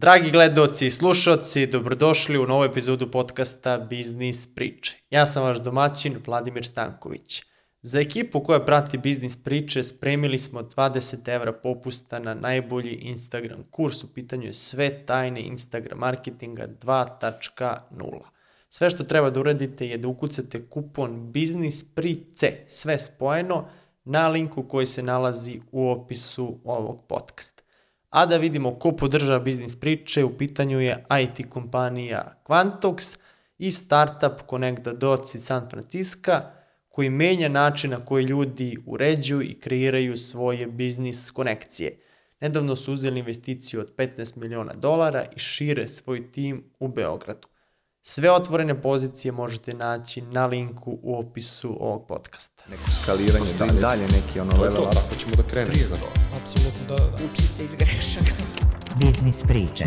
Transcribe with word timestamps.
Dragi 0.00 0.30
gledoci 0.30 0.86
i 0.86 0.90
slušalci, 0.90 1.66
dobrodošli 1.66 2.38
u 2.38 2.46
novu 2.46 2.64
epizodu 2.64 3.10
podcasta 3.10 3.78
Biznis 3.78 4.54
priče. 4.54 4.96
Ja 5.10 5.26
sam 5.26 5.42
vaš 5.42 5.58
domaćin 5.58 6.16
Vladimir 6.26 6.66
Stanković. 6.66 7.42
Za 7.82 8.00
ekipu 8.00 8.40
koja 8.40 8.64
prati 8.64 8.98
biznis 8.98 9.36
priče 9.44 9.82
spremili 9.82 10.38
smo 10.38 10.60
20 10.60 11.34
evra 11.34 11.52
popusta 11.52 12.18
na 12.18 12.34
najbolji 12.34 12.94
Instagram 12.94 13.64
kurs. 13.70 14.04
U 14.04 14.14
pitanju 14.14 14.46
je 14.46 14.52
sve 14.52 15.06
tajne 15.06 15.42
Instagram 15.42 15.98
marketinga 15.98 16.68
2.0. 16.68 18.20
Sve 18.68 18.90
što 18.90 19.04
treba 19.04 19.30
da 19.30 19.40
uradite 19.40 19.86
je 19.86 19.98
da 19.98 20.08
ukucate 20.08 20.68
kupon 20.68 21.32
Biznis 21.32 21.84
price, 21.94 22.52
sve 22.68 22.98
spojeno, 22.98 23.68
na 24.04 24.28
linku 24.28 24.62
koji 24.62 24.86
se 24.86 25.02
nalazi 25.02 25.60
u 25.72 25.90
opisu 25.90 26.58
ovog 26.64 27.02
podcasta. 27.08 27.67
A 28.10 28.26
da 28.26 28.36
vidimo 28.36 28.78
ko 28.78 28.92
podržava 28.92 29.38
biznis 29.38 29.80
priče, 29.80 30.24
u 30.24 30.38
pitanju 30.38 30.80
je 30.80 31.04
IT 31.22 31.50
kompanija 31.50 32.42
Quantox 32.44 33.18
i 33.58 33.70
startup 33.70 34.50
Connecta 34.50 34.92
Dots 34.92 35.34
iz 35.34 35.44
San 35.44 35.70
Francisco, 35.70 36.32
koji 36.88 37.10
menja 37.10 37.48
način 37.48 37.90
na 37.90 38.04
koji 38.04 38.24
ljudi 38.24 38.76
uređuju 38.86 39.42
i 39.42 39.60
kreiraju 39.60 40.16
svoje 40.16 40.66
biznis 40.66 41.30
konekcije. 41.30 42.00
Nedavno 42.40 42.76
su 42.76 42.92
uzeli 42.92 43.18
investiciju 43.18 43.80
od 43.80 43.94
15 43.96 44.36
miliona 44.36 44.72
dolara 44.72 45.24
i 45.36 45.38
šire 45.38 45.88
svoj 45.88 46.32
tim 46.32 46.64
u 46.80 46.88
Beogradu. 46.88 47.48
Sve 48.02 48.30
otvorene 48.30 48.82
pozicije 48.82 49.32
možete 49.32 49.74
naći 49.74 50.22
na 50.22 50.46
linku 50.46 50.98
u 51.02 51.18
opisu 51.18 51.76
ovog 51.80 52.06
podcasta. 52.08 52.64
neko 52.70 52.90
skaliranje, 53.02 53.52
dalje, 53.58 53.80
dalje 53.80 54.02
neki 54.02 54.40
ono 54.40 54.62
level 54.62 54.82
up. 54.82 54.94
tako 54.94 55.14
ćemo 55.14 55.34
da 55.36 55.42
krenemo. 55.42 55.72
Prije 55.72 55.86
za 55.86 55.96
to. 55.96 56.27
Apsolutno, 56.48 56.96
da, 56.96 56.96
da. 56.96 57.24
Učite 57.24 57.64
iz 57.64 57.74
grešaka. 57.74 58.32
Biznis 59.00 59.42
priče. 59.42 59.84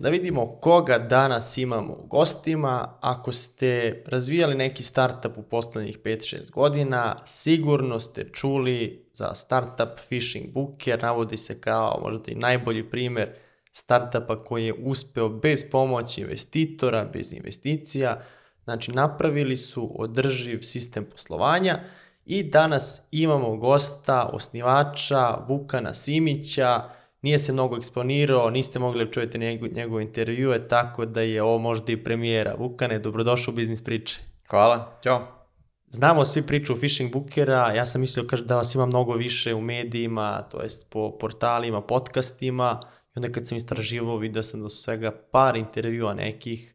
Da 0.00 0.08
vidimo 0.08 0.46
koga 0.46 0.98
danas 0.98 1.58
imamo 1.58 1.92
u 1.92 2.06
gostima. 2.06 2.98
Ako 3.00 3.32
ste 3.32 4.02
razvijali 4.06 4.54
neki 4.54 4.82
startup 4.82 5.38
u 5.38 5.42
poslednjih 5.42 5.98
5-6 5.98 6.50
godina, 6.50 7.16
sigurno 7.24 8.00
ste 8.00 8.24
čuli 8.32 9.06
za 9.12 9.34
startup 9.34 9.98
Fishing 10.08 10.52
Booker, 10.52 11.02
navodi 11.02 11.36
se 11.36 11.60
kao 11.60 12.00
možda 12.02 12.32
i 12.32 12.34
najbolji 12.34 12.90
primer 12.90 13.30
startupa 13.72 14.44
koji 14.44 14.66
je 14.66 14.74
uspeo 14.84 15.28
bez 15.28 15.64
pomoći 15.70 16.20
investitora, 16.20 17.04
bez 17.12 17.32
investicija, 17.32 18.20
znači 18.64 18.92
napravili 18.92 19.56
su 19.56 20.02
održiv 20.02 20.60
sistem 20.60 21.04
poslovanja 21.04 21.80
i 22.26 22.42
danas 22.42 23.02
imamo 23.10 23.56
gosta, 23.56 24.30
osnivača 24.32 25.44
Vukana 25.48 25.94
Simića, 25.94 26.82
nije 27.22 27.38
se 27.38 27.52
mnogo 27.52 27.76
eksponirao, 27.76 28.50
niste 28.50 28.78
mogli 28.78 29.04
da 29.04 29.10
čujete 29.10 29.38
njegov, 29.38 29.68
njegove 29.72 30.02
intervjue, 30.02 30.68
tako 30.68 31.06
da 31.06 31.20
je 31.20 31.42
ovo 31.42 31.58
možda 31.58 31.92
i 31.92 32.04
premijera. 32.04 32.54
Vukane, 32.58 32.98
dobrodošao 32.98 33.52
u 33.52 33.54
Biznis 33.54 33.84
priče. 33.84 34.20
Hvala, 34.50 34.98
ćao. 35.02 35.42
Znamo 35.90 36.24
svi 36.24 36.42
priču 36.46 36.72
o 36.72 36.76
phishing 36.76 37.12
bookera, 37.12 37.72
ja 37.74 37.86
sam 37.86 38.00
mislio 38.00 38.26
kaže, 38.26 38.44
da 38.44 38.56
vas 38.56 38.74
ima 38.74 38.86
mnogo 38.86 39.12
više 39.12 39.54
u 39.54 39.60
medijima, 39.60 40.42
to 40.42 40.62
jest 40.62 40.90
po 40.90 41.18
portalima, 41.18 41.82
podcastima, 41.82 42.80
i 42.84 43.18
onda 43.18 43.32
kad 43.32 43.46
sam 43.46 43.56
istraživao 43.56 44.16
vidio 44.16 44.42
sam 44.42 44.62
da 44.62 44.68
su 44.68 44.82
svega 44.82 45.10
par 45.30 45.56
intervjua 45.56 46.14
nekih, 46.14 46.74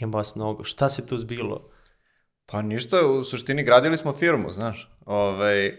nema 0.00 0.16
vas 0.16 0.34
mnogo. 0.34 0.64
Šta 0.64 0.88
se 0.88 1.06
tu 1.06 1.18
zbilo? 1.18 1.70
Pa 2.50 2.62
ništa, 2.62 3.06
u 3.06 3.24
suštini 3.24 3.62
gradili 3.62 3.96
smo 3.96 4.12
firmu, 4.12 4.50
znaš. 4.50 4.90
Ovaj, 5.06 5.66
e, 5.66 5.74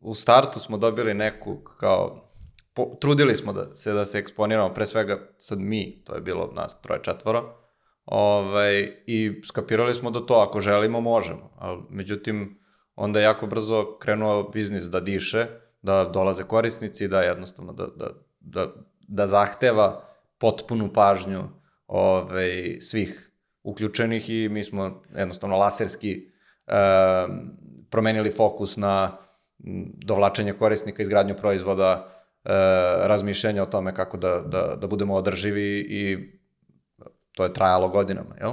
u 0.00 0.14
startu 0.14 0.60
smo 0.60 0.78
dobili 0.78 1.14
neku 1.14 1.56
kao 1.80 2.28
po, 2.74 2.96
trudili 3.00 3.34
smo 3.34 3.52
da 3.52 3.76
se 3.76 3.92
da 3.92 4.04
se 4.04 4.18
eksponiramo 4.18 4.74
pre 4.74 4.86
svega 4.86 5.18
sad 5.38 5.58
mi, 5.58 6.02
to 6.04 6.14
je 6.14 6.20
bilo 6.20 6.50
nas 6.52 6.80
troje 6.80 7.02
četvoro. 7.02 7.56
Ovaj 8.04 9.02
i 9.06 9.40
skapirali 9.44 9.94
smo 9.94 10.10
da 10.10 10.26
to 10.26 10.34
ako 10.34 10.60
želimo 10.60 11.00
možemo. 11.00 11.50
Al 11.58 11.82
međutim 11.90 12.60
onda 12.94 13.20
je 13.20 13.24
jako 13.24 13.46
brzo 13.46 13.98
krenuo 13.98 14.42
biznis 14.42 14.84
da 14.84 15.00
diše, 15.00 15.46
da 15.82 16.04
dolaze 16.04 16.42
korisnici, 16.42 17.08
da 17.08 17.20
jednostavno 17.20 17.72
da 17.72 17.86
da 17.86 18.10
da 18.40 18.72
da 19.08 19.26
zahteva 19.26 20.04
potpunu 20.38 20.92
pažnju 20.92 21.42
ovaj 21.86 22.76
svih 22.80 23.25
uključenih 23.66 24.30
i 24.30 24.48
mi 24.48 24.64
smo 24.64 24.84
jednostavno 25.16 25.56
laserski 25.56 26.30
e, 26.66 26.72
promenili 27.90 28.30
fokus 28.30 28.76
na 28.76 29.16
dovlačenje 29.98 30.52
korisnika, 30.52 31.02
izgradnju 31.02 31.34
proizvoda, 31.34 32.08
e, 32.44 32.48
razmišljanja 33.02 33.62
o 33.62 33.66
tome 33.66 33.94
kako 33.94 34.16
da, 34.16 34.40
da, 34.40 34.76
da 34.76 34.86
budemo 34.86 35.14
održivi 35.14 35.62
i 35.80 36.18
to 37.32 37.44
je 37.44 37.52
trajalo 37.52 37.88
godinama, 37.88 38.34
jel? 38.40 38.52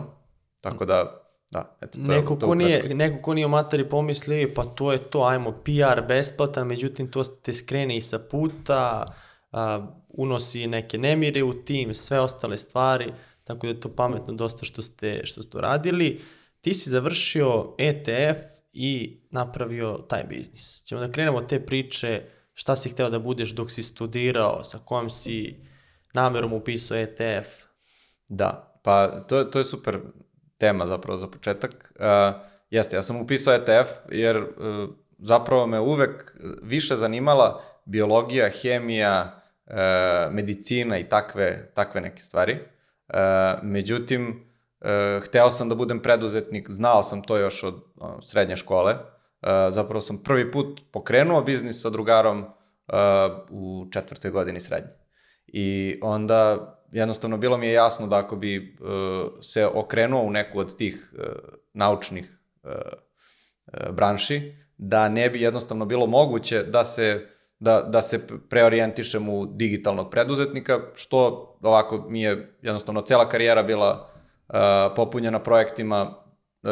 Tako 0.62 0.86
da, 0.86 1.22
da, 1.52 1.78
eto, 1.82 2.00
to, 2.00 2.12
je- 2.12 2.18
Neko 2.18 2.36
to 2.36 2.48
ko, 2.48 2.56
nije, 2.56 2.96
neko 2.96 3.22
ko 3.22 3.34
nije 3.34 3.46
u 3.46 3.50
materi 3.50 3.90
pomisli, 3.90 4.44
"E, 4.44 4.54
pa 4.54 4.64
to 4.66 4.92
je 4.92 4.98
to, 5.00 5.24
ajmo, 5.24 5.52
PR 5.54 6.02
besplatan, 6.08 6.68
međutim 6.68 7.08
to 7.08 7.24
te 7.24 7.54
skrene 7.54 7.98
i 7.98 8.02
sa 8.02 8.20
puta, 8.22 9.06
a, 9.52 9.88
unosi 10.10 10.68
neke 10.68 10.98
nemire 10.98 11.44
u 11.44 11.54
tim, 11.56 11.94
sve 11.94 12.20
ostale 12.20 12.58
stvari, 12.58 13.14
tako 13.44 13.68
da 13.68 13.74
je 13.74 13.80
to 13.80 13.96
pametno 13.96 14.34
dosta 14.34 14.66
što 14.66 14.82
ste, 14.82 15.22
što 15.24 15.44
ste 15.44 15.62
radili. 15.62 16.22
Ti 16.62 16.74
si 16.74 16.90
završio 16.90 17.76
ETF 17.78 18.40
i 18.74 19.22
napravio 19.32 19.98
taj 20.10 20.24
biznis. 20.24 20.84
Ćemo 20.86 21.02
da 21.02 21.12
krenemo 21.12 21.42
te 21.42 21.66
priče, 21.66 22.22
šta 22.54 22.76
si 22.76 22.90
hteo 22.90 23.10
da 23.10 23.20
budeš 23.20 23.50
dok 23.50 23.72
si 23.72 23.84
studirao, 23.84 24.64
sa 24.64 24.78
kojom 24.78 25.10
si 25.10 25.56
namerom 26.14 26.54
upisao 26.54 26.98
ETF. 26.98 27.48
Da, 28.30 28.80
pa 28.84 29.22
to, 29.28 29.44
to 29.44 29.60
je 29.60 29.66
super 29.66 30.00
tema 30.58 30.86
zapravo 30.86 31.18
za 31.18 31.28
početak. 31.28 31.94
Uh, 32.00 32.42
jeste, 32.70 32.96
ja 32.96 33.02
sam 33.02 33.22
upisao 33.22 33.54
ETF 33.54 33.90
jer 34.12 34.38
uh, 34.38 34.90
zapravo 35.18 35.68
me 35.68 35.80
uvek 35.80 36.38
više 36.62 36.96
zanimala 36.96 37.62
biologija, 37.86 38.50
hemija, 38.62 39.42
uh, 39.66 39.74
medicina 40.32 40.98
i 40.98 41.10
takve, 41.10 41.72
takve 41.74 42.02
neke 42.02 42.22
stvari. 42.22 42.60
Uh, 43.08 43.16
međutim, 43.64 44.30
uh, 44.82 45.24
hteo 45.24 45.50
sam 45.50 45.70
da 45.70 45.76
budem 45.76 46.02
preduzetnik, 46.02 46.70
znao 46.70 47.04
sam 47.04 47.24
to 47.24 47.38
još 47.38 47.64
od 47.64 47.76
srednje 48.22 48.56
škole. 48.56 48.94
Uh, 48.94 49.50
zapravo 49.70 50.02
sam 50.02 50.24
prvi 50.24 50.52
put 50.52 50.82
pokrenuo 50.92 51.42
biznis 51.42 51.82
sa 51.82 51.90
drugarom 51.90 52.46
u 53.50 53.86
četvrtoj 53.92 54.32
godini 54.32 54.60
srednje. 54.60 54.90
I 55.48 56.00
onda 56.02 56.70
jednostavno 56.92 57.38
bilo 57.38 57.58
mi 57.58 57.68
je 57.68 57.74
jasno 57.74 58.08
da 58.08 58.18
ako 58.18 58.36
bi 58.36 58.78
se 59.42 59.66
okrenuo 59.66 60.24
u 60.24 60.30
neku 60.30 60.60
od 60.60 60.78
tih 60.78 61.14
naučnih 61.74 62.38
branši, 63.92 64.56
da 64.78 65.10
ne 65.10 65.30
bi 65.30 65.42
jednostavno 65.42 65.86
bilo 65.86 66.08
moguće 66.08 66.64
da 66.64 66.84
se 66.84 67.28
da, 67.64 67.82
da 67.82 68.02
se 68.02 68.20
preorijentišem 68.50 69.30
u 69.30 69.46
digitalnog 69.46 70.12
preduzetnika, 70.12 70.80
što 70.94 71.50
ovako 71.62 72.06
mi 72.10 72.22
je 72.22 72.58
jednostavno 72.62 73.02
cela 73.02 73.30
karijera 73.30 73.64
bila 73.64 74.10
uh, 74.48 74.56
popunjena 74.96 75.40
projektima 75.40 76.02
uh, 76.64 76.70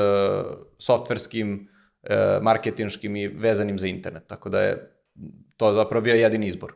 softverskim, 0.78 1.70
uh, 2.04 2.44
marketinškim 2.44 3.16
i 3.16 3.28
vezanim 3.28 3.80
za 3.80 3.88
internet. 3.88 4.28
Tako 4.28 4.50
da 4.50 4.62
je 4.62 4.92
to 5.58 5.74
zapravo 5.74 6.02
bio 6.02 6.16
jedini 6.16 6.48
izbor. 6.48 6.74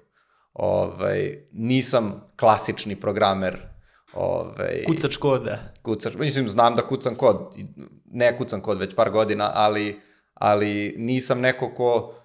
Ovaj, 0.54 1.48
nisam 1.52 2.24
klasični 2.40 2.96
programer. 2.96 3.58
Ovaj, 4.14 4.84
Kucač 4.88 5.18
koda. 5.18 5.58
kucaš, 5.82 6.14
mislim, 6.16 6.50
znam 6.50 6.76
da 6.76 6.88
kucam 6.88 7.16
kod, 7.16 7.56
ne 8.06 8.38
kucam 8.38 8.62
kod 8.62 8.80
već 8.80 8.96
par 8.96 9.12
godina, 9.12 9.52
ali, 9.56 10.00
ali 10.34 10.96
nisam 10.98 11.42
neko 11.42 11.74
ko 11.76 11.96
uh, 11.96 12.25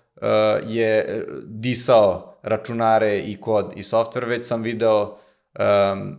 je 0.66 1.25
disao 1.44 2.31
računare 2.43 3.19
i 3.19 3.37
kod 3.41 3.72
i 3.77 3.83
software, 3.83 4.28
već 4.28 4.47
sam 4.47 4.62
video 4.62 5.03
um, 5.03 6.16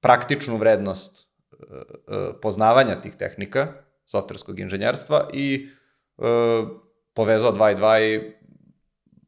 praktičnu 0.00 0.56
vrednost 0.56 1.28
uh, 1.52 1.58
uh, 1.68 2.34
poznavanja 2.42 3.00
tih 3.00 3.16
tehnika, 3.16 3.66
softverskog 4.06 4.58
inženjerstva 4.58 5.28
i 5.32 5.68
uh, 6.16 6.68
povezao 7.14 7.52
dva 7.52 7.70
i 7.70 7.74
dva 7.74 8.00
i 8.00 8.32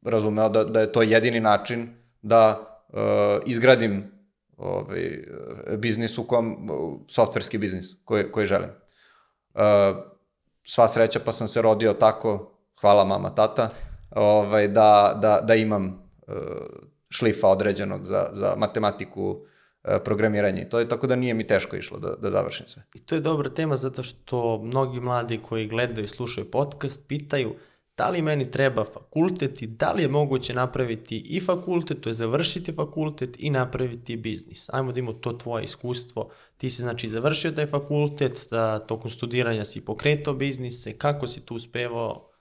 razumeo 0.03 0.49
da, 0.49 0.65
da 0.65 0.81
je 0.81 0.93
to 0.93 1.03
jedini 1.03 1.41
način 1.41 1.89
da 2.23 2.61
uh, 2.89 3.43
izgradim 3.47 4.13
ovaj, 4.57 5.25
biznis 5.77 6.19
u 6.19 6.25
kom, 6.25 6.71
softverski 7.09 7.59
biznis 7.59 7.87
koji, 8.05 8.33
koji 8.33 8.47
želim. 8.47 8.71
Uh, 9.55 9.61
sva 10.65 10.89
sreća 10.89 11.21
pa 11.25 11.33
sam 11.33 11.49
se 11.49 11.63
rodio 11.63 11.93
tako, 11.93 12.59
hvala 12.81 13.05
mama, 13.05 13.35
tata, 13.35 13.69
ovaj, 14.15 14.69
da, 14.69 15.19
da, 15.23 15.41
da 15.41 15.55
imam 15.55 15.87
uh, 15.87 16.35
šlifa 17.09 17.49
određenog 17.49 18.05
za, 18.05 18.29
za 18.33 18.55
matematiku, 18.57 19.31
uh, 19.31 19.91
programiranje 20.05 20.69
to 20.69 20.79
je 20.79 20.89
tako 20.89 21.07
da 21.07 21.17
nije 21.17 21.35
mi 21.35 21.47
teško 21.47 21.77
išlo 21.77 21.99
da, 21.99 22.15
da 22.15 22.31
završim 22.31 22.67
sve. 22.67 22.83
I 22.95 23.07
to 23.07 23.15
je 23.15 23.21
dobra 23.21 23.51
tema 23.51 23.77
zato 23.77 24.03
što 24.03 24.59
mnogi 24.63 25.01
mladi 25.01 25.41
koji 25.49 25.69
gledaju 25.69 26.05
i 26.05 26.09
slušaju 26.09 26.51
podcast 26.51 27.09
pitaju 27.09 27.55
da 27.97 28.09
li 28.09 28.23
meni 28.23 28.51
treba 28.51 28.85
fakultet 28.85 29.63
i 29.63 29.67
da 29.67 29.93
li 29.93 30.03
je 30.03 30.09
moguće 30.09 30.55
napraviti 30.55 31.19
i 31.19 31.41
fakultet, 31.41 32.01
to 32.01 32.11
je 32.11 32.15
završiti 32.15 32.73
fakultet 32.73 33.37
i 33.39 33.51
napraviti 33.51 34.17
biznis. 34.17 34.71
Ajmo 34.73 34.93
da 34.93 34.99
imamo 34.99 35.19
to 35.19 35.33
tvoje 35.33 35.65
iskustvo. 35.65 36.31
Ti 36.57 36.71
si 36.71 36.83
znači 36.83 37.09
završio 37.09 37.53
taj 37.53 37.67
fakultet, 37.67 38.47
da 38.51 38.79
tokom 38.79 39.11
studiranja 39.11 39.65
si 39.65 39.85
pokretao 39.85 40.35
biznise, 40.35 40.99
kako 40.99 41.27
si 41.27 41.41
tu 41.47 41.55
uspevao? 41.55 42.32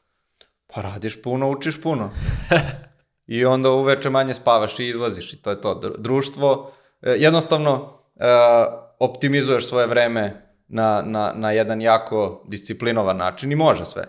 Pa 0.73 0.81
radiš 0.81 1.21
puno, 1.21 1.49
učiš 1.49 1.81
puno. 1.81 2.09
I 3.27 3.45
onda 3.45 3.69
uveče 3.69 4.09
manje 4.09 4.33
spavaš 4.33 4.79
i 4.79 4.87
izlaziš 4.87 5.33
i 5.33 5.41
to 5.41 5.49
je 5.49 5.61
to. 5.61 5.75
Dru- 5.75 5.97
Društvo, 5.97 6.71
e, 7.01 7.11
jednostavno 7.11 7.99
e, 8.15 8.25
optimizuješ 8.99 9.67
svoje 9.67 9.87
vreme 9.87 10.53
na, 10.67 11.03
na, 11.05 11.33
na 11.35 11.51
jedan 11.51 11.81
jako 11.81 12.43
disciplinovan 12.47 13.17
način 13.17 13.51
i 13.51 13.55
može 13.55 13.85
sve. 13.85 14.03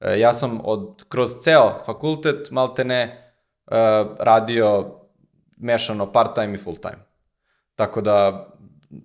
E, 0.00 0.20
ja 0.20 0.32
sam 0.32 0.60
od, 0.64 1.04
kroz 1.08 1.30
ceo 1.40 1.82
fakultet 1.86 2.50
maltene 2.50 3.02
e, 3.02 3.14
radio 4.18 4.94
mešano 5.56 6.12
part-time 6.12 6.54
i 6.54 6.58
full-time. 6.58 7.08
Tako 7.74 8.00
da, 8.00 8.48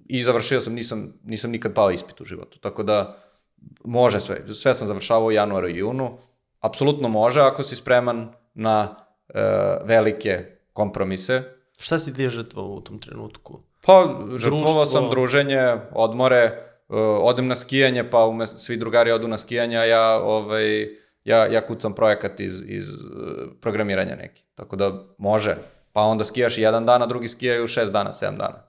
i 0.06 0.24
završio 0.24 0.62
sam, 0.62 0.74
nisam, 0.74 1.14
nisam 1.24 1.52
nikad 1.52 1.74
pao 1.74 1.92
ispit 1.92 2.22
u 2.22 2.26
životu. 2.26 2.60
Tako 2.60 2.84
da, 2.84 3.18
može 3.84 4.20
sve. 4.20 4.48
Sve 4.54 4.74
sam 4.74 4.88
završavao 4.88 5.26
u 5.26 5.32
januaru 5.32 5.68
i 5.68 5.78
junu. 5.78 6.18
Apsolutno 6.64 7.08
može 7.10 7.42
ako 7.42 7.64
si 7.64 7.76
spreman 7.76 8.34
na 8.54 8.96
e, 9.30 9.42
velike 9.84 10.46
kompromise. 10.74 11.44
Šta 11.80 12.00
si 12.00 12.14
ti 12.14 12.30
žrtvovao 12.30 12.72
u 12.72 12.82
tom 12.82 13.00
trenutku? 13.00 13.60
Pa, 13.86 14.20
žrtvovao 14.36 14.86
sam 14.86 15.10
druženje, 15.10 15.78
odmore, 15.92 16.38
e, 16.38 16.54
odem 17.00 17.48
na 17.48 17.56
skijanje, 17.56 18.10
pa 18.10 18.26
ume, 18.26 18.48
svi 18.48 18.78
drugari 18.78 19.12
odu 19.12 19.28
na 19.28 19.38
skijanje, 19.38 19.78
a 19.78 19.86
ja, 19.86 20.16
ovaj, 20.16 20.88
ja, 21.26 21.46
ja 21.46 21.66
kucam 21.66 21.96
projekat 21.96 22.40
iz, 22.40 22.64
iz 22.68 22.90
e, 22.90 22.96
programiranja 23.62 24.16
neki. 24.16 24.44
Tako 24.56 24.76
da 24.76 25.04
može. 25.18 25.56
Pa 25.92 26.02
onda 26.02 26.24
skijaš 26.24 26.58
jedan 26.58 26.86
dan, 26.86 27.04
a 27.04 27.06
drugi 27.06 27.28
skijaju 27.28 27.68
šest 27.68 27.92
dana, 27.92 28.14
sedam 28.14 28.38
dana. 28.38 28.64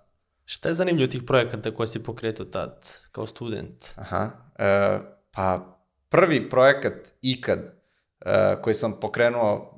Šta 0.44 0.68
je 0.68 0.74
zanimljivo 0.74 1.10
tih 1.10 1.22
projekata 1.26 1.70
koje 1.70 1.86
si 1.86 2.02
pokretao 2.02 2.46
tad 2.46 2.88
kao 3.12 3.26
student? 3.26 3.86
Aha. 3.96 4.30
E, 4.58 4.98
pa 5.30 5.78
prvi 6.08 6.50
projekat 6.50 6.94
ikad 7.22 7.73
koji 8.62 8.74
sam 8.74 9.00
pokrenuo 9.00 9.74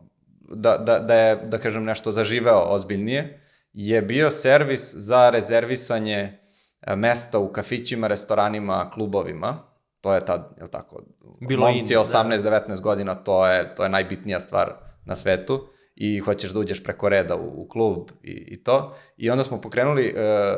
da, 0.49 0.77
da, 0.77 0.99
da 0.99 1.15
je, 1.15 1.37
da 1.37 1.59
kažem, 1.59 1.85
nešto 1.85 2.11
zaživeo 2.11 2.61
ozbiljnije, 2.61 3.41
je 3.73 4.03
bio 4.03 4.31
servis 4.31 4.95
za 4.95 5.31
rezervisanje 5.31 6.39
e, 6.81 6.97
mesta 6.97 7.39
u 7.39 7.53
kafićima, 7.53 8.07
restoranima, 8.07 8.91
klubovima. 8.95 9.59
To 10.01 10.15
je 10.15 10.25
tad, 10.25 10.57
je 10.61 10.71
tako, 10.71 11.03
Bilo 11.49 11.67
momci 11.67 11.93
in, 11.93 11.99
da. 11.99 12.05
18-19 12.05 12.81
godina, 12.81 13.15
to 13.15 13.47
je, 13.47 13.75
to 13.75 13.83
je 13.83 13.89
najbitnija 13.89 14.41
stvar 14.41 14.73
na 15.05 15.17
svetu 15.17 15.67
i 15.95 16.19
hoćeš 16.19 16.51
da 16.51 16.61
uđeš 16.61 16.83
preko 16.83 17.09
reda 17.09 17.37
u, 17.37 17.63
u 17.63 17.69
klub 17.69 18.11
i, 18.23 18.31
i 18.31 18.65
to. 18.65 18.95
I 19.17 19.31
onda 19.31 19.45
smo 19.45 19.61
pokrenuli, 19.61 20.07
e, 20.07 20.55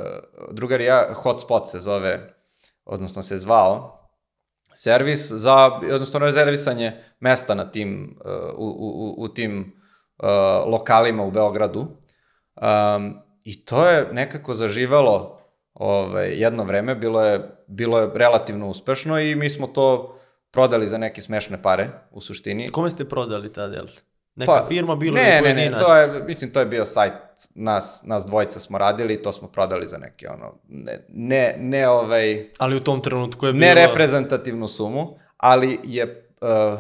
drugar 0.53 0.81
i 0.81 0.85
ja, 0.85 1.15
Hotspot 1.15 1.69
se 1.69 1.79
zove, 1.79 2.35
odnosno 2.85 3.23
se 3.23 3.39
zvao, 3.39 3.98
servis 4.79 5.33
za, 5.33 5.81
odnosno 5.95 6.19
rezervisanje 6.19 6.93
mesta 7.21 7.55
na 7.55 7.71
tim, 7.71 8.19
e, 8.25 8.29
u, 8.57 8.67
u, 8.67 9.15
u, 9.19 9.29
tim 9.29 9.61
e, 9.63 10.27
lokalima 10.67 11.25
u 11.25 11.31
Beogradu. 11.31 11.81
Um, 11.81 13.19
I 13.45 13.65
to 13.65 13.87
je 13.89 14.09
nekako 14.13 14.55
zaživalo 14.55 15.41
ovaj, 15.75 16.33
jedno 16.33 16.65
vreme, 16.65 16.95
bilo 16.95 17.25
je, 17.25 17.65
bilo 17.67 17.99
je 17.99 18.11
relativno 18.15 18.69
uspešno 18.69 19.21
i 19.21 19.35
mi 19.35 19.51
smo 19.51 19.67
to 19.67 20.19
prodali 20.51 20.87
za 20.87 20.99
neke 20.99 21.23
smešne 21.23 21.63
pare, 21.63 21.91
u 22.11 22.21
suštini. 22.21 22.69
Kome 22.69 22.91
ste 22.91 23.05
prodali 23.05 23.53
tad, 23.53 23.73
jel? 23.73 23.87
Neka 24.39 24.65
firma 24.69 24.97
bilo 24.97 25.17
Pa, 25.17 25.23
ne, 25.23 25.41
ne, 25.41 25.55
ne, 25.55 25.79
to 25.79 25.95
je, 25.95 26.23
mislim, 26.23 26.51
to 26.51 26.61
je 26.61 26.67
bio 26.67 26.85
sajt, 26.85 27.13
nas, 27.55 28.03
nas 28.05 28.27
dvojica 28.27 28.61
smo 28.61 28.79
radili 28.79 29.15
i 29.15 29.23
to 29.23 29.33
smo 29.33 29.49
prodali 29.49 29.87
za 29.87 29.99
neke, 29.99 30.29
ono, 30.29 30.55
ne, 30.69 31.05
ne, 31.09 31.55
ne 31.59 31.89
ovaj, 31.89 32.49
Ali 32.59 32.77
u 32.77 32.81
tom 32.81 33.03
trenutku 33.03 33.47
je 33.47 33.53
bilo... 33.53 33.67
ne 33.67 33.75
reprezentativnu 33.75 34.69
sumu, 34.69 35.19
ali 35.37 35.81
je 35.85 36.31
uh, 36.41 36.79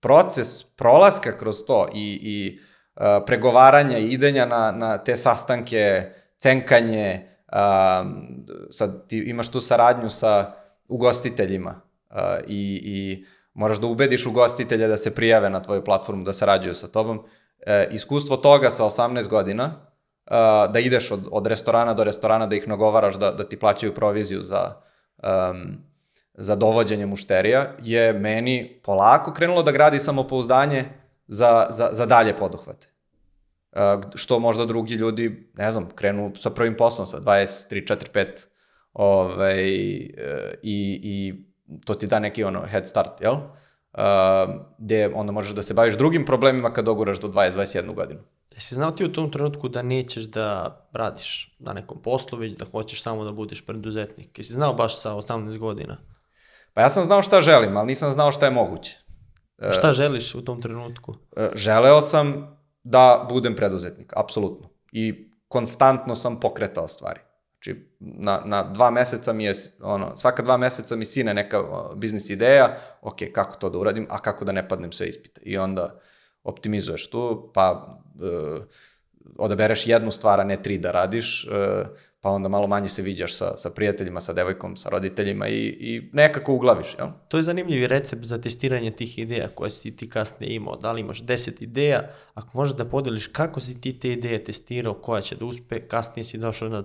proces 0.00 0.62
prolaska 0.62 1.38
kroz 1.38 1.64
to 1.66 1.88
i, 1.94 2.18
i 2.22 2.58
uh, 2.96 3.02
pregovaranja 3.26 3.98
i 3.98 4.06
idenja 4.06 4.46
na, 4.46 4.72
na 4.72 4.98
te 4.98 5.16
sastanke, 5.16 6.02
cenkanje, 6.38 7.28
um, 7.52 8.28
sad 8.70 9.08
ti 9.08 9.18
imaš 9.18 9.48
tu 9.48 9.60
saradnju 9.60 10.10
sa 10.10 10.52
ugostiteljima 10.88 11.80
uh, 12.10 12.16
i, 12.46 12.80
i 12.84 13.24
moraš 13.56 13.78
da 13.78 13.86
ubediš 13.86 14.26
ugostitelje 14.26 14.88
da 14.88 14.96
se 14.96 15.14
prijave 15.14 15.50
na 15.50 15.62
tvoju 15.62 15.84
platformu, 15.84 16.24
da 16.24 16.32
sarađuju 16.32 16.74
sa 16.74 16.88
tobom. 16.88 17.22
E, 17.66 17.88
iskustvo 17.92 18.36
toga 18.36 18.70
sa 18.70 18.84
18 18.84 19.28
godina, 19.28 19.64
uh, 20.26 20.72
da 20.72 20.78
ideš 20.78 21.10
od, 21.10 21.28
od 21.30 21.46
restorana 21.46 21.94
do 21.94 22.04
restorana, 22.04 22.46
da 22.46 22.56
ih 22.56 22.68
nagovaraš 22.68 23.14
da, 23.14 23.30
da 23.30 23.44
ti 23.44 23.58
plaćaju 23.58 23.94
proviziju 23.94 24.42
za, 24.42 24.74
um, 25.22 25.76
za 26.34 26.56
dovođenje 26.56 27.06
mušterija, 27.06 27.72
je 27.82 28.12
meni 28.12 28.80
polako 28.84 29.32
krenulo 29.32 29.62
da 29.62 29.72
gradi 29.72 29.98
samopouzdanje 29.98 30.84
za, 31.26 31.66
za, 31.70 31.88
za 31.92 32.06
dalje 32.06 32.36
poduhvate. 32.36 32.88
Uh, 33.72 33.80
što 34.14 34.38
možda 34.38 34.64
drugi 34.64 34.94
ljudi, 34.94 35.50
ne 35.54 35.72
znam, 35.72 35.88
krenu 35.94 36.32
sa 36.36 36.50
prvim 36.50 36.76
poslom 36.76 37.06
sa 37.06 37.20
23, 37.20 37.94
4, 37.94 38.12
5 38.12 38.46
ovaj, 38.92 39.68
e, 39.68 40.54
i, 40.62 41.00
i 41.02 41.34
to 41.84 41.94
ti 41.94 42.06
da 42.06 42.18
neki 42.18 42.44
ono 42.44 42.66
head 42.66 42.86
start, 42.86 43.20
jel? 43.20 43.34
Uh, 43.34 44.02
gde 44.78 45.12
onda 45.14 45.32
možeš 45.32 45.54
da 45.54 45.62
se 45.62 45.74
baviš 45.74 45.96
drugim 45.96 46.24
problemima 46.24 46.72
kad 46.72 46.84
doguraš 46.84 47.20
do 47.20 47.28
20-21 47.28 47.94
godinu. 47.94 48.20
Jesi 48.54 48.74
znao 48.74 48.90
ti 48.90 49.04
u 49.04 49.12
tom 49.12 49.32
trenutku 49.32 49.68
da 49.68 49.82
nećeš 49.82 50.24
da 50.24 50.76
radiš 50.92 51.56
na 51.58 51.72
nekom 51.72 52.02
poslu, 52.02 52.38
već 52.38 52.52
da 52.52 52.64
hoćeš 52.64 53.02
samo 53.02 53.24
da 53.24 53.32
budeš 53.32 53.66
preduzetnik? 53.66 54.38
Jesi 54.38 54.52
znao 54.52 54.74
baš 54.74 55.00
sa 55.00 55.12
18 55.12 55.58
godina? 55.58 55.96
Pa 56.74 56.80
ja 56.80 56.90
sam 56.90 57.04
znao 57.04 57.22
šta 57.22 57.40
želim, 57.40 57.76
ali 57.76 57.86
nisam 57.86 58.12
znao 58.12 58.32
šta 58.32 58.46
je 58.46 58.52
moguće. 58.52 58.98
A 59.58 59.72
Šta 59.72 59.92
želiš 59.92 60.34
u 60.34 60.44
tom 60.44 60.62
trenutku? 60.62 61.14
E, 61.36 61.50
želeo 61.54 62.00
sam 62.00 62.56
da 62.84 63.26
budem 63.28 63.56
preduzetnik, 63.56 64.12
apsolutno. 64.16 64.68
I 64.92 65.30
konstantno 65.48 66.14
sam 66.14 66.40
pokretao 66.40 66.88
stvari. 66.88 67.20
Znači, 67.66 67.86
na, 68.00 68.42
na 68.44 68.62
dva 68.62 68.90
meseca 68.90 69.32
mi 69.32 69.44
je, 69.44 69.54
ono, 69.80 70.16
svaka 70.16 70.42
dva 70.42 70.56
meseca 70.56 70.96
mi 70.96 71.04
sine 71.04 71.34
neka 71.34 71.64
biznis 71.94 72.30
ideja, 72.30 72.78
ok, 73.02 73.16
kako 73.32 73.56
to 73.56 73.70
da 73.70 73.78
uradim, 73.78 74.06
a 74.10 74.18
kako 74.18 74.44
da 74.44 74.52
ne 74.52 74.68
padnem 74.68 74.92
sve 74.92 75.08
ispite. 75.08 75.40
I 75.44 75.58
onda 75.58 76.00
optimizuješ 76.44 77.10
tu, 77.10 77.50
pa 77.54 77.90
e, 78.22 78.60
odabereš 79.38 79.86
jednu 79.86 80.10
stvar, 80.10 80.40
a 80.40 80.44
ne 80.44 80.62
tri 80.62 80.78
da 80.78 80.90
radiš, 80.90 81.44
e, 81.44 81.84
pa 82.20 82.30
onda 82.30 82.48
malo 82.48 82.66
manje 82.66 82.88
se 82.88 83.02
viđaš 83.02 83.34
sa, 83.34 83.56
sa 83.56 83.70
prijateljima, 83.70 84.20
sa 84.20 84.32
devojkom, 84.32 84.76
sa 84.76 84.88
roditeljima 84.88 85.48
i, 85.48 85.66
i 85.66 86.10
nekako 86.12 86.52
uglaviš, 86.52 86.94
jel? 86.98 87.08
To 87.28 87.36
je 87.36 87.42
zanimljiv 87.42 87.86
recept 87.86 88.24
za 88.24 88.40
testiranje 88.40 88.90
tih 88.90 89.18
ideja 89.18 89.48
koje 89.48 89.70
si 89.70 89.96
ti 89.96 90.10
kasnije 90.10 90.54
imao. 90.54 90.76
Da 90.76 90.92
li 90.92 91.00
imaš 91.00 91.22
10 91.22 91.62
ideja, 91.62 92.10
ako 92.34 92.58
možeš 92.58 92.76
da 92.76 92.84
podeliš 92.84 93.26
kako 93.26 93.60
si 93.60 93.80
ti 93.80 93.98
te 93.98 94.12
ideje 94.12 94.44
testirao, 94.44 94.94
koja 94.94 95.20
će 95.20 95.36
da 95.36 95.44
uspe, 95.44 95.80
kasnije 95.80 96.24
si 96.24 96.38
došao 96.38 96.68
na 96.68 96.84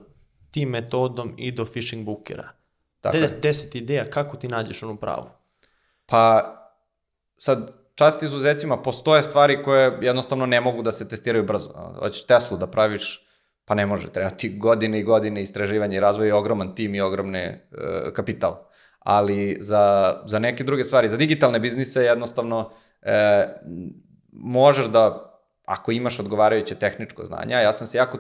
tim 0.52 0.70
metodom 0.70 1.34
i 1.38 1.52
do 1.52 1.66
phishing 1.66 2.06
bookera. 2.06 2.50
Tako 3.02 3.18
je. 3.18 3.28
10 3.28 3.78
ideja, 3.78 4.06
kako 4.06 4.38
ti 4.38 4.48
nađeš 4.48 4.84
onu 4.84 4.98
pravu? 4.98 5.30
Pa, 6.06 6.56
sad, 7.38 7.72
čast 7.96 8.24
izuzecima, 8.24 8.78
postoje 8.78 9.24
stvari 9.24 9.64
koje 9.64 9.98
jednostavno 10.02 10.46
ne 10.46 10.62
mogu 10.62 10.82
da 10.82 10.92
se 10.92 11.08
testiraju 11.08 11.44
brzo. 11.44 11.94
Hoćeš 12.00 12.26
Teslu 12.26 12.58
da 12.58 12.68
praviš, 12.68 13.26
pa 13.66 13.76
ne 13.76 13.86
može, 13.86 14.10
treba 14.10 14.30
ti 14.30 14.58
godine 14.58 15.00
i 15.00 15.04
godine 15.04 15.42
istraživanja 15.42 15.98
i 15.98 16.00
razvoja 16.00 16.30
i 16.30 16.32
ogroman 16.32 16.76
tim 16.76 16.96
i 16.96 17.02
ogromne 17.02 17.40
e, 17.42 18.14
kapital. 18.14 18.68
Ali 19.00 19.58
za, 19.60 20.16
za 20.26 20.40
neke 20.40 20.64
druge 20.64 20.84
stvari, 20.84 21.08
za 21.08 21.18
digitalne 21.18 21.60
biznise 21.60 22.04
jednostavno 22.04 22.72
e, 23.02 23.48
možeš 24.32 24.86
da, 24.86 25.34
ako 25.66 25.92
imaš 25.92 26.20
odgovarajuće 26.20 26.76
tehničko 26.76 27.26
znanje, 27.26 27.56
ja 27.56 27.74
sam 27.74 27.88
se 27.88 27.98
jako 27.98 28.18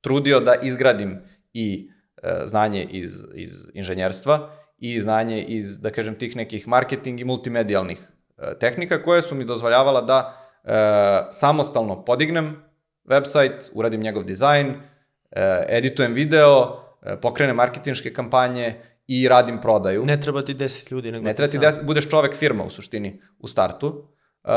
trudio 0.00 0.40
da 0.40 0.54
izgradim 0.62 1.22
i 1.54 1.90
e, 2.22 2.42
znanje 2.46 2.86
iz, 2.90 3.24
iz 3.34 3.50
inženjerstva 3.74 4.50
i 4.78 5.00
znanje 5.00 5.42
iz, 5.42 5.80
da 5.80 5.90
kažem, 5.90 6.18
tih 6.18 6.36
nekih 6.36 6.68
marketing 6.68 7.20
i 7.20 7.24
multimedijalnih 7.24 7.98
e, 8.38 8.58
tehnika 8.58 9.02
koje 9.02 9.22
su 9.22 9.34
mi 9.34 9.44
dozvoljavala 9.44 10.02
da 10.02 10.36
e, 10.64 11.32
samostalno 11.32 12.04
podignem 12.04 12.56
website, 13.04 13.70
uradim 13.72 14.00
njegov 14.00 14.24
dizajn, 14.24 14.68
e, 14.68 15.64
editujem 15.68 16.12
video, 16.14 16.80
e, 17.02 17.20
pokrenem 17.20 17.56
marketinške 17.56 18.12
kampanje 18.12 18.74
i 19.06 19.28
radim 19.28 19.60
prodaju. 19.60 20.04
Ne 20.04 20.20
treba 20.20 20.42
ti 20.42 20.54
10 20.54 20.92
ljudi, 20.92 21.12
nego 21.12 21.24
Ne 21.24 21.34
treba 21.34 21.50
ti 21.50 21.58
sam. 21.58 21.60
da 21.60 21.82
budeš 21.82 22.08
čovek 22.08 22.34
firma 22.34 22.64
u 22.64 22.70
suštini 22.70 23.20
u 23.38 23.46
startu 23.46 23.86
uh, 23.88 24.50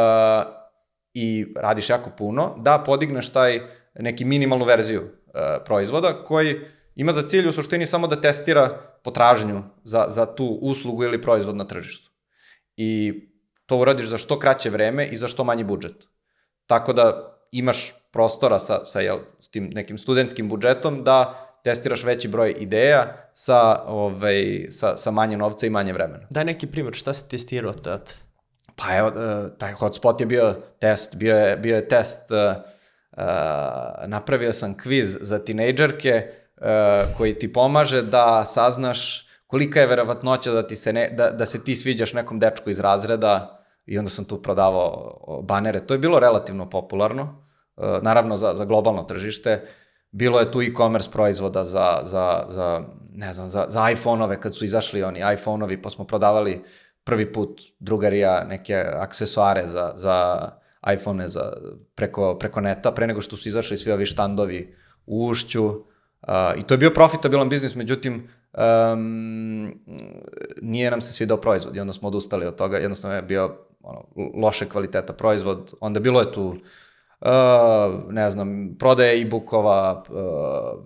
i 1.13 1.54
radiš 1.56 1.89
jako 1.89 2.10
puno 2.18 2.56
da 2.58 2.84
podigneš 2.86 3.30
taj 3.30 3.62
neki 4.00 4.25
minimalnu 4.25 4.66
verziju 4.66 5.01
uh, 5.01 5.10
proizvoda 5.66 6.24
koji 6.24 6.56
ima 6.98 7.12
za 7.12 7.22
cilj 7.22 7.48
u 7.48 7.51
suštini 7.51 7.86
samo 7.86 8.08
da 8.08 8.22
testira 8.22 8.82
potražnju 9.04 9.63
za, 9.84 10.06
za 10.10 10.25
tu 10.25 10.46
uslugu 10.62 11.04
ili 11.04 11.22
proizvod 11.22 11.56
na 11.56 11.68
tržištu. 11.68 12.12
I 12.77 13.13
to 13.66 13.77
uradiš 13.77 14.06
za 14.06 14.18
što 14.18 14.39
kraće 14.39 14.70
vreme 14.70 15.06
i 15.08 15.18
za 15.18 15.27
što 15.27 15.44
manji 15.44 15.63
budžet. 15.63 16.08
Tako 16.68 16.94
da 16.94 17.38
imaš 17.51 17.94
prostora 18.12 18.60
sa, 18.60 18.86
sa 18.86 19.00
jel, 19.00 19.20
s 19.39 19.50
tim 19.50 19.70
nekim 19.74 19.98
studentskim 19.98 20.50
budžetom 20.50 21.04
da 21.04 21.48
testiraš 21.63 22.04
veći 22.04 22.27
broj 22.27 22.56
ideja 22.60 23.30
sa, 23.34 23.84
ovaj, 23.86 24.66
sa, 24.70 24.98
sa 24.98 25.12
manje 25.12 25.38
novca 25.38 25.68
i 25.68 25.70
manje 25.70 25.94
vremena. 25.94 26.25
Daj 26.30 26.46
neki 26.46 26.68
primjer, 26.68 26.94
šta 26.94 27.13
si 27.13 27.30
testirao 27.30 27.74
tad? 27.74 28.13
Pa 28.75 28.98
evo, 28.98 29.10
e, 29.10 29.50
taj 29.58 29.74
hotspot 29.74 30.22
je 30.22 30.27
bio 30.27 30.56
test, 30.80 31.16
bio 31.16 31.38
je, 31.38 31.58
bio 31.58 31.75
je 31.75 31.88
test, 31.88 32.32
uh, 32.32 32.38
uh, 33.12 33.24
napravio 34.08 34.54
sam 34.54 34.77
kviz 34.77 35.18
za 35.22 35.39
tinejdžerke 35.39 36.24
uh, 36.27 36.47
koji 37.18 37.40
ti 37.40 37.54
pomaže 37.54 38.02
da 38.02 38.46
saznaš 38.46 39.28
kolika 39.48 39.80
je 39.80 39.88
verovatnoća 39.88 40.52
da, 40.52 40.68
ti 40.68 40.76
se 40.76 40.94
ne, 40.94 41.10
da, 41.10 41.32
da 41.32 41.46
se 41.46 41.64
ti 41.64 41.76
sviđaš 41.76 42.14
nekom 42.14 42.40
dečku 42.40 42.70
iz 42.70 42.80
razreda 42.80 43.64
i 43.86 43.98
onda 43.98 44.10
sam 44.10 44.26
tu 44.26 44.42
prodavao 44.42 45.42
banere. 45.44 45.80
To 45.80 45.94
je 45.94 45.98
bilo 45.98 46.20
relativno 46.20 46.70
popularno, 46.70 47.44
uh, 47.76 47.86
naravno 48.02 48.38
za, 48.38 48.54
za 48.54 48.66
globalno 48.66 49.04
tržište. 49.04 49.68
Bilo 50.12 50.40
je 50.40 50.52
tu 50.52 50.62
e-commerce 50.62 51.12
proizvoda 51.12 51.64
za, 51.64 52.00
za, 52.04 52.46
za 52.48 52.82
ne 53.14 53.34
znam, 53.34 53.50
za, 53.50 53.66
za 53.70 53.90
iPhone-ove, 53.92 54.40
kad 54.40 54.56
su 54.56 54.66
izašli 54.66 55.04
oni 55.04 55.20
iPhone-ovi, 55.34 55.82
pa 55.82 55.90
smo 55.90 56.06
prodavali 56.06 56.64
prvi 57.04 57.34
put 57.34 57.62
drugarija 57.80 58.44
neke 58.44 58.76
aksesuare 58.94 59.68
za, 59.68 59.92
za 59.96 60.50
iPhone-e 60.94 61.28
za, 61.28 61.54
preko, 61.96 62.38
preko 62.40 62.62
neta, 62.62 62.92
pre 62.92 63.08
nego 63.08 63.22
što 63.22 63.38
su 63.38 63.50
izašli 63.50 63.78
svi 63.78 63.92
ovi 63.92 64.06
štandovi 64.06 64.76
u 65.06 65.28
ušću. 65.28 65.87
Uh, 66.22 66.60
I 66.60 66.64
to 66.64 66.74
je 66.74 66.78
bio 66.78 66.90
profitabilan 66.90 67.50
biznis, 67.50 67.76
međutim, 67.76 68.30
um, 68.94 69.74
nije 70.62 70.92
nam 70.92 71.02
se 71.02 71.14
svidao 71.14 71.38
proizvod 71.38 71.76
i 71.76 71.80
onda 71.80 71.94
smo 71.94 72.08
odustali 72.08 72.46
od 72.46 72.56
toga, 72.56 72.78
jednostavno 72.78 73.16
je 73.16 73.22
bio 73.22 73.58
ono, 73.82 74.04
loše 74.36 74.70
kvaliteta 74.70 75.14
proizvod, 75.14 75.74
onda 75.80 76.00
bilo 76.00 76.20
je 76.20 76.32
tu 76.32 76.44
uh, 76.48 76.58
ne 78.10 78.30
znam, 78.30 78.76
prodaje 78.80 79.22
e-bookova, 79.22 80.04
uh, 80.10 80.84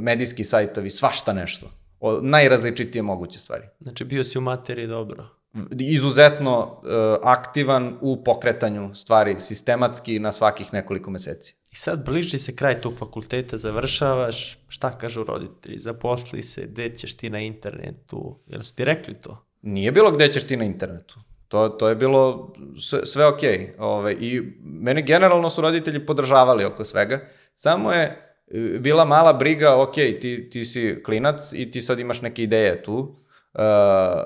medijski 0.00 0.44
sajtovi, 0.44 0.90
svašta 0.90 1.32
nešto. 1.32 1.66
O, 2.00 2.20
najrazličitije 2.22 3.02
moguće 3.02 3.38
stvari. 3.38 3.64
Znači 3.80 4.04
bio 4.04 4.24
si 4.24 4.38
u 4.38 4.40
materiji 4.40 4.86
dobro 4.86 5.43
izuzetno 5.78 6.58
uh, 6.60 6.88
aktivan 7.22 7.98
u 8.00 8.24
pokretanju 8.24 8.94
stvari 8.94 9.38
sistematski 9.38 10.18
na 10.18 10.32
svakih 10.32 10.72
nekoliko 10.72 11.10
meseci. 11.10 11.54
I 11.70 11.76
sad 11.76 12.04
bliži 12.04 12.38
se 12.38 12.56
kraj 12.56 12.80
tog 12.80 12.94
fakulteta, 12.98 13.56
završavaš, 13.56 14.58
šta 14.68 14.98
kažu 14.98 15.24
roditelji, 15.24 15.78
zaposli 15.78 16.42
se, 16.42 16.66
gde 16.66 16.96
ćeš 16.96 17.16
ti 17.16 17.30
na 17.30 17.40
internetu, 17.40 18.38
jel 18.46 18.60
su 18.60 18.76
ti 18.76 18.84
rekli 18.84 19.14
to? 19.14 19.46
Nije 19.62 19.92
bilo 19.92 20.10
gde 20.10 20.32
ćeš 20.32 20.46
ti 20.46 20.56
na 20.56 20.64
internetu. 20.64 21.20
To, 21.48 21.68
to 21.68 21.88
je 21.88 21.94
bilo 21.94 22.52
sve, 22.80 23.06
sve 23.06 23.26
okej. 23.26 23.58
Okay. 23.58 23.74
Ove, 23.78 24.12
I 24.12 24.42
mene 24.62 25.02
generalno 25.02 25.50
su 25.50 25.60
roditelji 25.60 26.06
podržavali 26.06 26.64
oko 26.64 26.84
svega. 26.84 27.20
Samo 27.54 27.92
je 27.92 28.34
e, 28.48 28.58
bila 28.78 29.04
mala 29.04 29.32
briga, 29.32 29.82
ok, 29.82 29.94
ti, 29.94 30.48
ti 30.52 30.64
si 30.64 31.02
klinac 31.04 31.52
i 31.52 31.70
ti 31.70 31.82
sad 31.82 32.00
imaš 32.00 32.22
neke 32.22 32.42
ideje 32.42 32.82
tu, 32.82 33.16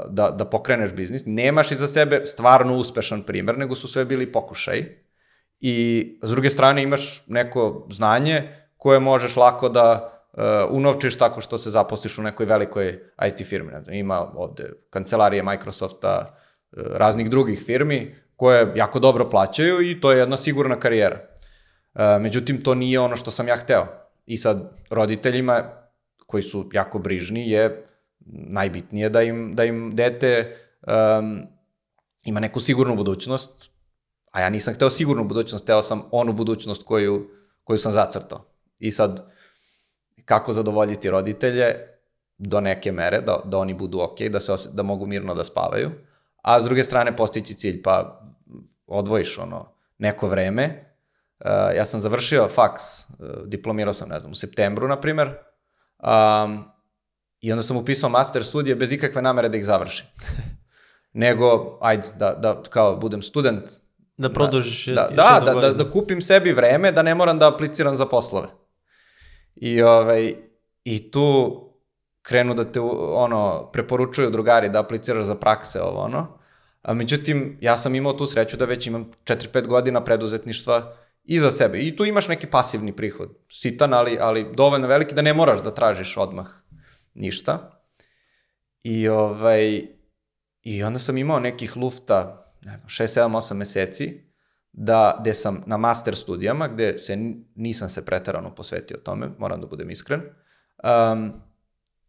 da, 0.09 0.31
da 0.39 0.45
pokreneš 0.45 0.93
biznis. 0.93 1.23
Nemaš 1.27 1.71
iza 1.73 1.87
sebe 1.87 2.27
stvarno 2.27 2.77
uspešan 2.77 3.23
primer, 3.23 3.59
nego 3.59 3.75
su 3.75 3.89
sve 3.89 4.05
bili 4.05 4.33
pokušaj. 4.33 4.85
I 5.61 6.19
s 6.23 6.31
druge 6.31 6.51
strane 6.51 6.83
imaš 6.83 7.27
neko 7.27 7.87
znanje 7.91 8.43
koje 8.77 9.01
možeš 9.01 9.37
lako 9.37 9.69
da 9.69 10.13
uh, 10.33 10.43
unovčiš 10.71 11.19
tako 11.19 11.41
što 11.41 11.59
se 11.59 11.71
zaposliš 11.71 12.19
u 12.19 12.23
nekoj 12.23 12.47
velikoj 12.47 13.01
IT 13.27 13.47
firmi. 13.47 13.73
Ima 13.91 14.33
ovde 14.35 14.73
kancelarije 14.91 15.43
Microsofta, 15.43 16.35
uh, 16.73 16.83
raznih 16.93 17.31
drugih 17.31 17.63
firmi 17.67 18.15
koje 18.37 18.73
jako 18.75 18.99
dobro 18.99 19.31
plaćaju 19.31 19.83
i 19.83 20.01
to 20.01 20.13
je 20.13 20.19
jedna 20.19 20.37
sigurna 20.37 20.81
karijera. 20.81 21.21
Uh, 21.95 22.01
međutim, 22.21 22.63
to 22.63 22.75
nije 22.75 23.01
ono 23.01 23.17
što 23.17 23.31
sam 23.31 23.49
ja 23.49 23.57
hteo. 23.57 23.87
I 24.27 24.37
sad 24.37 24.73
roditeljima 24.91 25.63
koji 26.27 26.43
su 26.43 26.71
jako 26.73 26.99
brižni 26.99 27.51
je 27.51 27.88
najbitnije 28.33 29.09
da 29.09 29.23
im, 29.23 29.53
da 29.55 29.65
im 29.65 29.97
dete 29.97 30.57
um, 30.87 31.43
ima 32.25 32.41
neku 32.41 32.61
sigurnu 32.61 32.97
budućnost, 32.97 33.71
a 34.33 34.41
ja 34.41 34.49
nisam 34.49 34.75
hteo 34.75 34.91
sigurnu 34.91 35.25
budućnost, 35.25 35.65
hteo 35.65 35.83
sam 35.83 36.03
onu 36.11 36.33
budućnost 36.33 36.83
koju, 36.83 37.31
koju 37.65 37.79
sam 37.79 37.93
zacrtao. 37.93 38.45
I 38.79 38.91
sad, 38.91 39.33
kako 40.25 40.53
zadovoljiti 40.53 41.11
roditelje 41.11 41.77
do 42.39 42.61
neke 42.61 42.93
mere, 42.93 43.21
da, 43.21 43.41
da 43.45 43.59
oni 43.59 43.75
budu 43.75 44.01
ok, 44.01 44.21
da, 44.21 44.41
se 44.41 44.53
da 44.73 44.83
mogu 44.83 45.07
mirno 45.07 45.35
da 45.35 45.45
spavaju, 45.45 45.91
a 46.43 46.61
s 46.61 46.65
druge 46.65 46.85
strane 46.85 47.17
postići 47.17 47.55
cilj, 47.55 47.83
pa 47.83 48.21
odvojiš 48.87 49.39
ono 49.39 49.73
neko 49.99 50.29
vreme. 50.29 50.85
Uh, 51.41 51.77
ja 51.77 51.85
sam 51.85 52.01
završio 52.01 52.49
faks, 52.49 52.83
uh, 53.09 53.17
diplomirao 53.47 53.93
sam, 53.93 54.09
ne 54.09 54.21
znam, 54.21 54.33
u 54.33 54.35
septembru, 54.35 54.89
na 54.89 55.01
primer, 55.01 55.29
um, 55.29 56.65
I 57.41 57.53
onda 57.53 57.63
sam 57.63 57.77
upisao 57.77 58.11
master 58.11 58.45
studije 58.45 58.77
bez 58.77 58.93
ikakve 58.93 59.23
namere 59.23 59.49
da 59.49 59.57
ih 59.57 59.65
završim. 59.65 60.07
Nego, 61.13 61.79
ajde, 61.81 62.09
da, 62.19 62.33
da 62.33 62.63
kao 62.71 62.97
budem 62.97 63.23
student. 63.23 63.65
Da 64.17 64.33
produžiš 64.33 64.87
da, 64.87 65.09
da, 65.11 65.41
da, 65.45 65.53
da, 65.53 65.61
da, 65.61 65.73
da 65.73 65.91
kupim 65.91 66.23
sebi 66.23 66.53
vreme, 66.53 66.93
da 66.93 67.03
ne 67.03 67.15
moram 67.15 67.39
da 67.39 67.49
apliciram 67.49 67.97
za 67.97 68.07
poslove. 68.07 68.49
I, 69.57 69.83
ovaj, 69.83 70.35
i 70.85 71.11
tu 71.11 71.59
krenu 72.23 72.55
da 72.55 72.65
te 72.65 72.81
ono, 72.81 73.71
preporučuju 73.73 74.31
drugari 74.31 74.69
da 74.69 74.81
apliciraš 74.81 75.25
za 75.25 75.35
prakse 75.35 75.83
ovo 75.83 76.01
ono. 76.01 76.39
A 76.83 76.95
međutim, 76.95 77.59
ja 77.61 77.77
sam 77.77 77.95
imao 77.95 78.13
tu 78.13 78.27
sreću 78.27 78.57
da 78.57 78.65
već 78.65 78.87
imam 78.87 79.11
4-5 79.25 79.67
godina 79.67 80.05
preduzetništva 80.05 80.95
iza 81.25 81.51
sebe. 81.51 81.79
I 81.79 81.97
tu 81.97 82.05
imaš 82.05 82.29
neki 82.29 82.47
pasivni 82.47 82.93
prihod. 82.97 83.31
Sitan, 83.51 83.95
ali, 83.95 84.19
ali 84.21 84.47
dovoljno 84.55 84.87
veliki 84.87 85.15
da 85.15 85.23
ne 85.23 85.35
moraš 85.35 85.63
da 85.63 85.75
tražiš 85.75 86.17
odmah 86.17 86.47
ništa. 87.19 87.83
I, 88.83 89.09
ovaj, 89.09 89.83
I 90.63 90.83
onda 90.83 90.99
sam 90.99 91.19
imao 91.19 91.41
nekih 91.41 91.77
lufta, 91.77 92.47
ne 92.63 92.77
znam, 92.77 92.89
6, 92.89 93.21
7, 93.21 93.37
8 93.37 93.55
meseci, 93.55 94.29
da, 94.73 95.19
gde 95.21 95.35
sam 95.35 95.63
na 95.67 95.77
master 95.77 96.17
studijama, 96.17 96.69
gde 96.69 96.99
se 96.99 97.17
nisam 97.55 97.89
se 97.89 98.05
pretarano 98.05 98.55
posvetio 98.55 98.97
tome, 98.97 99.31
moram 99.39 99.61
da 99.61 99.67
budem 99.67 99.91
iskren. 99.91 100.21
Um, 100.85 101.33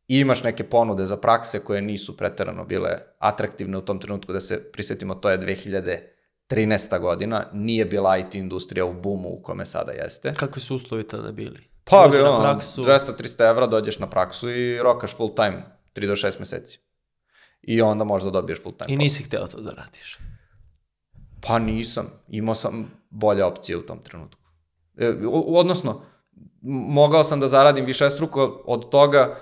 I 0.07 0.19
imaš 0.19 0.43
neke 0.43 0.63
ponude 0.63 1.05
za 1.05 1.17
prakse 1.17 1.59
koje 1.59 1.81
nisu 1.81 2.17
pretarano 2.17 2.65
bile 2.65 2.89
atraktivne 3.19 3.77
u 3.77 3.81
tom 3.81 3.99
trenutku, 3.99 4.33
da 4.33 4.39
se 4.39 4.71
prisetimo, 4.71 5.15
to 5.15 5.29
je 5.29 5.39
2013. 6.49 6.99
godina, 6.99 7.45
nije 7.53 7.85
bila 7.85 8.17
IT 8.17 8.35
industrija 8.35 8.85
u 8.85 9.01
boomu 9.01 9.29
u 9.29 9.41
kome 9.43 9.65
sada 9.65 9.91
jeste. 9.91 10.33
Kakvi 10.33 10.61
su 10.61 10.75
uslovi 10.75 11.07
tada 11.07 11.31
bili? 11.31 11.59
Pa, 11.89 12.07
bi, 12.11 12.17
ono, 12.17 12.39
praksu... 12.39 12.83
200-300 12.83 13.49
evra 13.49 13.67
dođeš 13.67 13.99
na 13.99 14.09
praksu 14.09 14.49
i 14.49 14.77
rokaš 14.77 15.15
full 15.15 15.35
time, 15.35 15.63
3 15.95 16.07
do 16.07 16.15
6 16.15 16.39
meseci. 16.39 16.79
I 17.61 17.81
onda 17.81 18.03
možda 18.03 18.29
dobiješ 18.29 18.63
full 18.63 18.75
time. 18.77 18.93
I 18.93 18.97
nisi 18.97 19.23
hteo 19.23 19.47
to 19.47 19.61
da 19.61 19.71
radiš? 19.71 20.19
Pa 21.41 21.59
nisam. 21.59 22.09
Imao 22.27 22.55
sam 22.55 22.91
bolje 23.09 23.43
opcije 23.43 23.77
u 23.77 23.81
tom 23.81 23.99
trenutku. 23.99 24.41
E, 24.97 25.13
odnosno, 25.47 26.01
mogao 26.61 27.23
sam 27.23 27.39
da 27.39 27.47
zaradim 27.47 27.85
više 27.85 28.09
struko 28.09 28.63
od 28.65 28.89
toga 28.89 29.35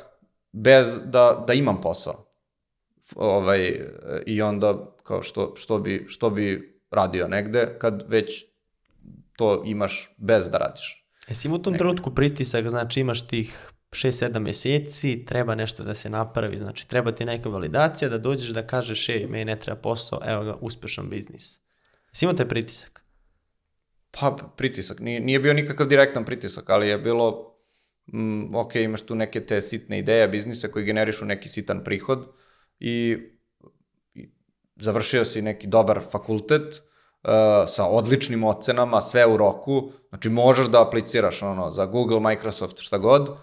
bez 0.52 1.00
da, 1.06 1.44
da 1.48 1.54
imam 1.54 1.82
posao. 1.82 2.26
Ovaj, 3.16 3.80
I 4.26 4.42
onda, 4.42 4.96
kao 5.04 5.22
što, 5.22 5.54
što, 5.56 5.80
bi, 5.80 6.06
što 6.08 6.30
bi 6.30 6.78
radio 6.92 7.28
negde, 7.28 7.78
kad 7.80 8.04
već 8.08 8.46
to 9.36 9.64
imaš 9.66 10.16
bez 10.18 10.50
da 10.50 10.58
radiš. 10.58 11.07
Jesi 11.28 11.48
imao 11.48 11.60
u 11.60 11.62
tom 11.62 11.78
trenutku 11.78 12.16
pritisak, 12.16 12.70
znači 12.70 13.00
imaš 13.00 13.28
tih 13.28 13.72
6-7 13.92 14.40
meseci, 14.40 15.26
treba 15.26 15.56
nešto 15.56 15.84
da 15.84 15.96
se 15.96 16.10
napravi, 16.10 16.58
znači 16.58 16.88
treba 16.88 17.12
ti 17.12 17.26
neka 17.26 17.50
validacija 17.50 18.10
da 18.10 18.18
dođeš 18.18 18.50
da 18.50 18.68
kažeš, 18.68 19.10
ej, 19.10 19.28
meni 19.28 19.46
ne 19.46 19.60
treba 19.60 19.80
posao, 19.82 20.20
evo 20.26 20.44
ga, 20.44 20.56
uspešan 20.62 21.10
biznis. 21.10 21.60
Jesi 22.12 22.26
imao 22.26 22.36
taj 22.36 22.48
pritisak? 22.48 23.04
Pa, 24.12 24.36
pritisak. 24.58 25.00
Nije, 25.00 25.20
nije 25.20 25.40
bio 25.40 25.54
nikakav 25.54 25.88
direktan 25.88 26.26
pritisak, 26.26 26.70
ali 26.70 26.88
je 26.88 26.98
bilo, 26.98 27.56
mm, 28.14 28.56
ok, 28.56 28.76
imaš 28.76 29.02
tu 29.02 29.16
neke 29.16 29.46
te 29.46 29.62
sitne 29.62 30.00
ideje 30.00 30.28
biznisa 30.28 30.68
koji 30.68 30.86
generišu 30.86 31.26
neki 31.26 31.50
sitan 31.50 31.84
prihod 31.84 32.28
i, 32.80 33.18
i 34.14 34.30
završio 34.76 35.26
si 35.26 35.42
neki 35.42 35.68
dobar 35.68 36.02
fakultet, 36.12 36.84
sa 37.68 37.86
odličnim 37.86 38.44
ocenama, 38.44 39.02
sve 39.02 39.26
u 39.26 39.38
roku, 39.38 39.92
znači 40.10 40.30
možeš 40.30 40.68
da 40.68 40.82
apliciraš 40.82 41.42
ono, 41.42 41.72
za 41.72 41.86
Google, 41.86 42.20
Microsoft, 42.20 42.80
šta 42.80 42.98
god, 42.98 43.30
uh, 43.30 43.36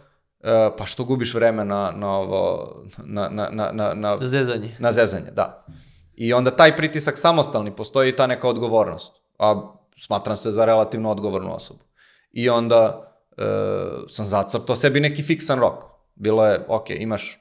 pa 0.78 0.86
što 0.86 1.04
gubiš 1.04 1.34
vreme 1.34 1.64
na, 1.64 1.92
na 1.96 2.10
ovo, 2.10 2.72
na, 3.04 3.28
na, 3.28 3.48
na, 3.52 3.72
na, 3.72 3.94
na, 3.94 4.16
zezanje. 4.16 4.76
Na 4.78 4.92
zezanje, 4.92 5.30
da. 5.30 5.66
I 6.14 6.32
onda 6.32 6.50
taj 6.50 6.76
pritisak 6.76 7.18
samostalni, 7.18 7.76
postoji 7.76 8.08
i 8.08 8.16
ta 8.16 8.26
neka 8.26 8.48
odgovornost, 8.48 9.12
a 9.38 9.72
smatram 10.00 10.36
se 10.36 10.50
za 10.50 10.64
relativno 10.64 11.10
odgovornu 11.10 11.54
osobu. 11.54 11.80
I 12.32 12.50
onda 12.50 13.12
uh, 13.36 13.44
sam 14.08 14.26
zacrtao 14.26 14.76
sebi 14.76 15.00
neki 15.00 15.22
fiksan 15.22 15.60
rok. 15.60 15.84
Bilo 16.14 16.46
je, 16.46 16.64
ok, 16.68 16.90
imaš 16.90 17.38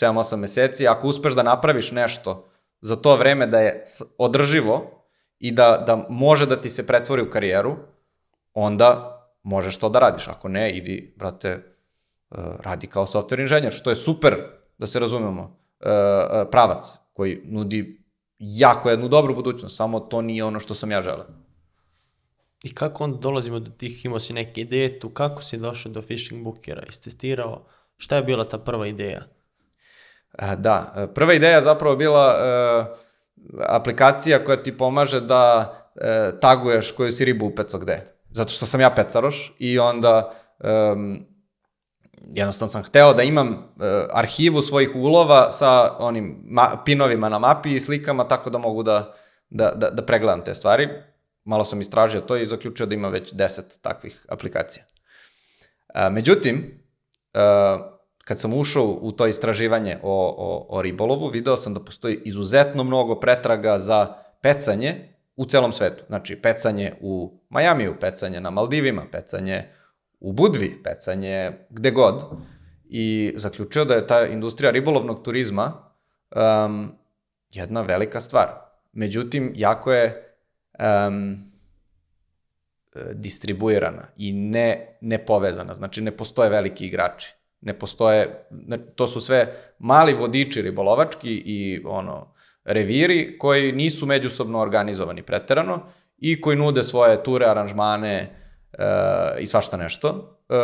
7-8 0.00 0.36
meseci, 0.36 0.88
ako 0.88 1.08
uspeš 1.08 1.32
da 1.34 1.42
napraviš 1.42 1.92
nešto 1.92 2.48
za 2.80 2.96
to 2.96 3.16
vreme 3.16 3.46
da 3.46 3.60
je 3.60 3.84
održivo 4.18 4.95
i 5.38 5.52
da, 5.52 5.84
da 5.86 6.06
može 6.08 6.46
da 6.46 6.60
ti 6.60 6.70
se 6.70 6.86
pretvori 6.86 7.22
u 7.22 7.30
karijeru, 7.30 7.76
onda 8.54 9.12
možeš 9.42 9.76
to 9.76 9.88
da 9.88 9.98
radiš. 9.98 10.28
Ako 10.28 10.48
ne, 10.48 10.70
idi, 10.76 11.14
brate, 11.16 11.48
e, 11.48 11.62
radi 12.60 12.86
kao 12.86 13.06
software 13.06 13.40
inženjer, 13.40 13.72
što 13.72 13.90
je 13.90 13.96
super, 13.96 14.36
da 14.78 14.86
se 14.86 15.00
razumemo, 15.00 15.58
e, 15.80 15.90
e, 15.90 16.50
pravac 16.50 16.98
koji 17.12 17.42
nudi 17.44 18.06
jako 18.38 18.90
jednu 18.90 19.08
dobru 19.08 19.34
budućnost, 19.34 19.76
samo 19.76 20.00
to 20.00 20.22
nije 20.22 20.44
ono 20.44 20.60
što 20.60 20.74
sam 20.74 20.90
ja 20.90 21.02
želeo. 21.02 21.26
I 22.62 22.74
kako 22.74 23.04
onda 23.04 23.18
dolazimo 23.18 23.58
do 23.58 23.70
tih, 23.70 24.04
imao 24.04 24.20
si 24.20 24.32
neke 24.32 24.60
ideje 24.60 25.00
tu, 25.00 25.10
kako 25.10 25.42
si 25.42 25.58
došao 25.58 25.92
do 25.92 26.02
phishing 26.02 26.44
bookera, 26.44 26.82
istestirao, 26.88 27.66
šta 27.96 28.16
je 28.16 28.22
bila 28.22 28.44
ta 28.44 28.58
prva 28.58 28.86
ideja? 28.86 29.22
Da, 30.56 31.08
prva 31.14 31.34
ideja 31.34 31.60
zapravo 31.62 31.96
bila 31.96 32.34
e, 32.34 32.96
aplikacija 33.68 34.44
koja 34.44 34.62
ti 34.62 34.78
pomaže 34.78 35.20
da 35.20 35.74
e, 35.94 36.32
taguješ 36.40 36.92
koju 36.92 37.12
si 37.12 37.24
ribu 37.24 37.46
upecao 37.46 37.80
gde. 37.80 38.16
Zato 38.30 38.52
što 38.52 38.66
sam 38.66 38.80
ja 38.80 38.90
pecaroš 38.90 39.54
i 39.58 39.78
onda 39.78 40.32
um, 40.92 41.26
jednostavno 42.32 42.70
sam 42.70 42.82
hteo 42.82 43.14
da 43.14 43.22
imam 43.22 43.48
e, 43.48 43.56
arhivu 44.10 44.62
svojih 44.62 44.90
ulova 44.94 45.50
sa 45.50 45.96
onim 45.98 46.42
ma, 46.44 46.82
pinovima 46.84 47.28
na 47.28 47.38
mapi 47.38 47.74
i 47.74 47.80
slikama 47.80 48.28
tako 48.28 48.50
da 48.50 48.58
mogu 48.58 48.82
da, 48.82 49.14
da, 49.50 49.72
da, 49.76 49.90
da 49.90 50.02
pregledam 50.02 50.44
te 50.44 50.54
stvari. 50.54 50.88
Malo 51.44 51.64
sam 51.64 51.80
istražio 51.80 52.20
to 52.20 52.36
i 52.36 52.46
zaključio 52.46 52.86
da 52.86 52.94
ima 52.94 53.08
već 53.08 53.32
10 53.32 53.80
takvih 53.82 54.26
aplikacija. 54.28 54.84
E, 55.94 56.10
međutim, 56.10 56.80
e, 57.34 57.40
kad 58.26 58.40
sam 58.40 58.54
ušao 58.54 58.98
u 59.00 59.12
to 59.12 59.26
istraživanje 59.26 59.98
o, 60.02 60.34
o, 60.38 60.66
o 60.78 60.82
ribolovu, 60.82 61.28
video 61.28 61.56
sam 61.56 61.74
da 61.74 61.80
postoji 61.80 62.20
izuzetno 62.24 62.84
mnogo 62.84 63.20
pretraga 63.20 63.78
za 63.78 64.14
pecanje 64.40 64.94
u 65.36 65.44
celom 65.44 65.72
svetu. 65.72 66.04
Znači, 66.06 66.36
pecanje 66.36 66.92
u 67.00 67.40
Majamiju, 67.48 67.94
pecanje 68.00 68.40
na 68.40 68.50
Maldivima, 68.50 69.02
pecanje 69.12 69.64
u 70.20 70.32
Budvi, 70.32 70.82
pecanje 70.84 71.52
gde 71.70 71.90
god. 71.90 72.24
I 72.88 73.32
zaključio 73.36 73.84
da 73.84 73.94
je 73.94 74.06
ta 74.06 74.26
industrija 74.26 74.70
ribolovnog 74.70 75.22
turizma 75.22 75.72
um, 76.36 76.92
jedna 77.50 77.82
velika 77.82 78.20
stvar. 78.20 78.48
Međutim, 78.92 79.52
jako 79.56 79.92
je 79.92 80.36
um, 80.78 81.36
distribuirana 83.12 84.08
i 84.16 84.32
ne, 84.32 84.98
ne 85.00 85.26
povezana. 85.26 85.74
Znači, 85.74 86.00
ne 86.00 86.10
postoje 86.10 86.50
veliki 86.50 86.86
igrači. 86.86 87.34
Ne 87.60 87.78
postoje, 87.78 88.48
to 88.94 89.06
su 89.06 89.20
sve 89.20 89.54
mali 89.78 90.14
vodiči 90.14 90.62
ribolovački 90.62 91.42
i 91.46 91.82
ono, 91.84 92.34
reviri 92.64 93.38
koji 93.38 93.72
nisu 93.72 94.06
međusobno 94.06 94.60
organizovani 94.60 95.22
preterano 95.22 95.80
i 96.18 96.40
koji 96.40 96.56
nude 96.56 96.82
svoje 96.82 97.22
ture, 97.22 97.46
aranžmane 97.46 98.14
e, 98.72 98.84
i 99.40 99.46
svašta 99.46 99.76
nešto 99.76 100.08
e, 100.48 100.54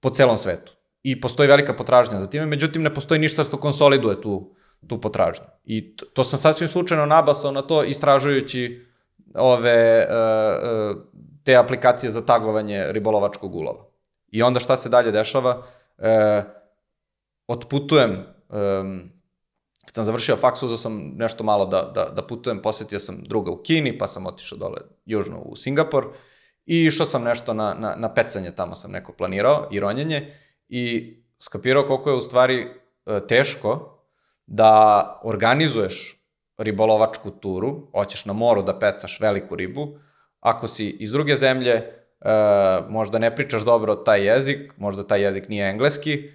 po 0.00 0.10
celom 0.10 0.36
svetu. 0.36 0.72
I 1.02 1.20
postoji 1.20 1.48
velika 1.48 1.76
potražnja 1.76 2.20
za 2.20 2.26
time, 2.26 2.46
međutim 2.46 2.82
ne 2.82 2.94
postoji 2.94 3.20
ništa 3.20 3.44
što 3.44 3.56
konsoliduje 3.56 4.20
tu, 4.20 4.54
tu 4.86 5.00
potražnju. 5.00 5.44
I 5.64 5.96
to, 5.96 6.06
to 6.06 6.24
sam 6.24 6.38
sasvim 6.38 6.68
slučajno 6.68 7.06
nabasao 7.06 7.50
na 7.52 7.62
to 7.62 7.84
istražujući 7.84 8.86
ove, 9.34 9.70
e, 9.70 10.06
e, 10.08 10.94
te 11.44 11.56
aplikacije 11.56 12.10
za 12.10 12.26
tagovanje 12.26 12.86
ribolovačkog 12.90 13.54
ulova. 13.54 13.91
I 14.32 14.42
onda 14.42 14.60
šta 14.60 14.76
se 14.76 14.88
dalje 14.88 15.12
dešava? 15.12 15.62
E, 15.98 16.42
otputujem, 17.46 18.10
e, 18.10 18.24
kad 19.84 19.94
sam 19.94 20.04
završio 20.04 20.36
faks, 20.36 20.62
uzao 20.62 20.76
sam 20.76 21.12
nešto 21.16 21.44
malo 21.44 21.66
da, 21.66 21.92
da, 21.94 22.04
da 22.04 22.26
putujem, 22.26 22.62
posetio 22.62 22.98
sam 22.98 23.22
druga 23.22 23.50
u 23.50 23.62
Kini, 23.62 23.98
pa 23.98 24.06
sam 24.06 24.26
otišao 24.26 24.58
dole 24.58 24.78
južno 25.04 25.38
u 25.38 25.56
Singapur. 25.56 26.06
I 26.66 26.84
išao 26.84 27.06
sam 27.06 27.22
nešto 27.22 27.54
na, 27.54 27.74
na, 27.74 27.94
na 27.96 28.14
pecanje, 28.14 28.50
tamo 28.50 28.74
sam 28.74 28.90
neko 28.90 29.12
planirao 29.12 29.68
i 29.70 29.80
ronjenje. 29.80 30.32
I 30.68 31.14
skapirao 31.38 31.86
koliko 31.86 32.10
je 32.10 32.16
u 32.16 32.20
stvari 32.20 32.66
e, 33.06 33.26
teško 33.26 33.98
da 34.46 35.20
organizuješ 35.24 36.18
ribolovačku 36.58 37.30
turu, 37.30 37.88
hoćeš 37.92 38.24
na 38.24 38.32
moru 38.32 38.62
da 38.62 38.78
pecaš 38.78 39.20
veliku 39.20 39.56
ribu, 39.56 39.98
ako 40.40 40.66
si 40.66 40.88
iz 40.88 41.12
druge 41.12 41.36
zemlje, 41.36 42.01
e, 42.24 42.30
možda 42.88 43.18
ne 43.18 43.36
pričaš 43.36 43.62
dobro 43.62 43.94
taj 43.94 44.26
jezik, 44.26 44.72
možda 44.76 45.06
taj 45.06 45.22
jezik 45.22 45.48
nije 45.48 45.70
engleski, 45.70 46.14
e, 46.14 46.30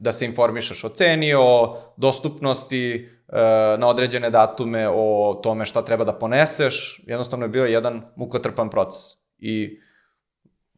da 0.00 0.12
se 0.12 0.24
informišeš 0.24 0.84
o 0.84 0.88
ceni, 0.88 1.34
o 1.34 1.76
dostupnosti 1.96 3.10
e, 3.28 3.40
na 3.78 3.88
određene 3.88 4.30
datume, 4.30 4.88
o 4.88 5.40
tome 5.42 5.64
šta 5.64 5.82
treba 5.82 6.04
da 6.04 6.12
poneseš, 6.12 7.02
jednostavno 7.06 7.44
je 7.44 7.48
bio 7.48 7.64
jedan 7.64 8.02
mukotrpan 8.16 8.70
proces. 8.70 9.02
I 9.38 9.80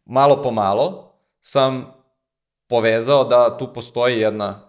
malo 0.05 0.43
po 0.43 0.51
malo 0.51 1.13
sam 1.41 1.93
povezao 2.69 3.25
da 3.25 3.59
tu 3.59 3.73
postoji 3.73 4.21
jedna 4.21 4.67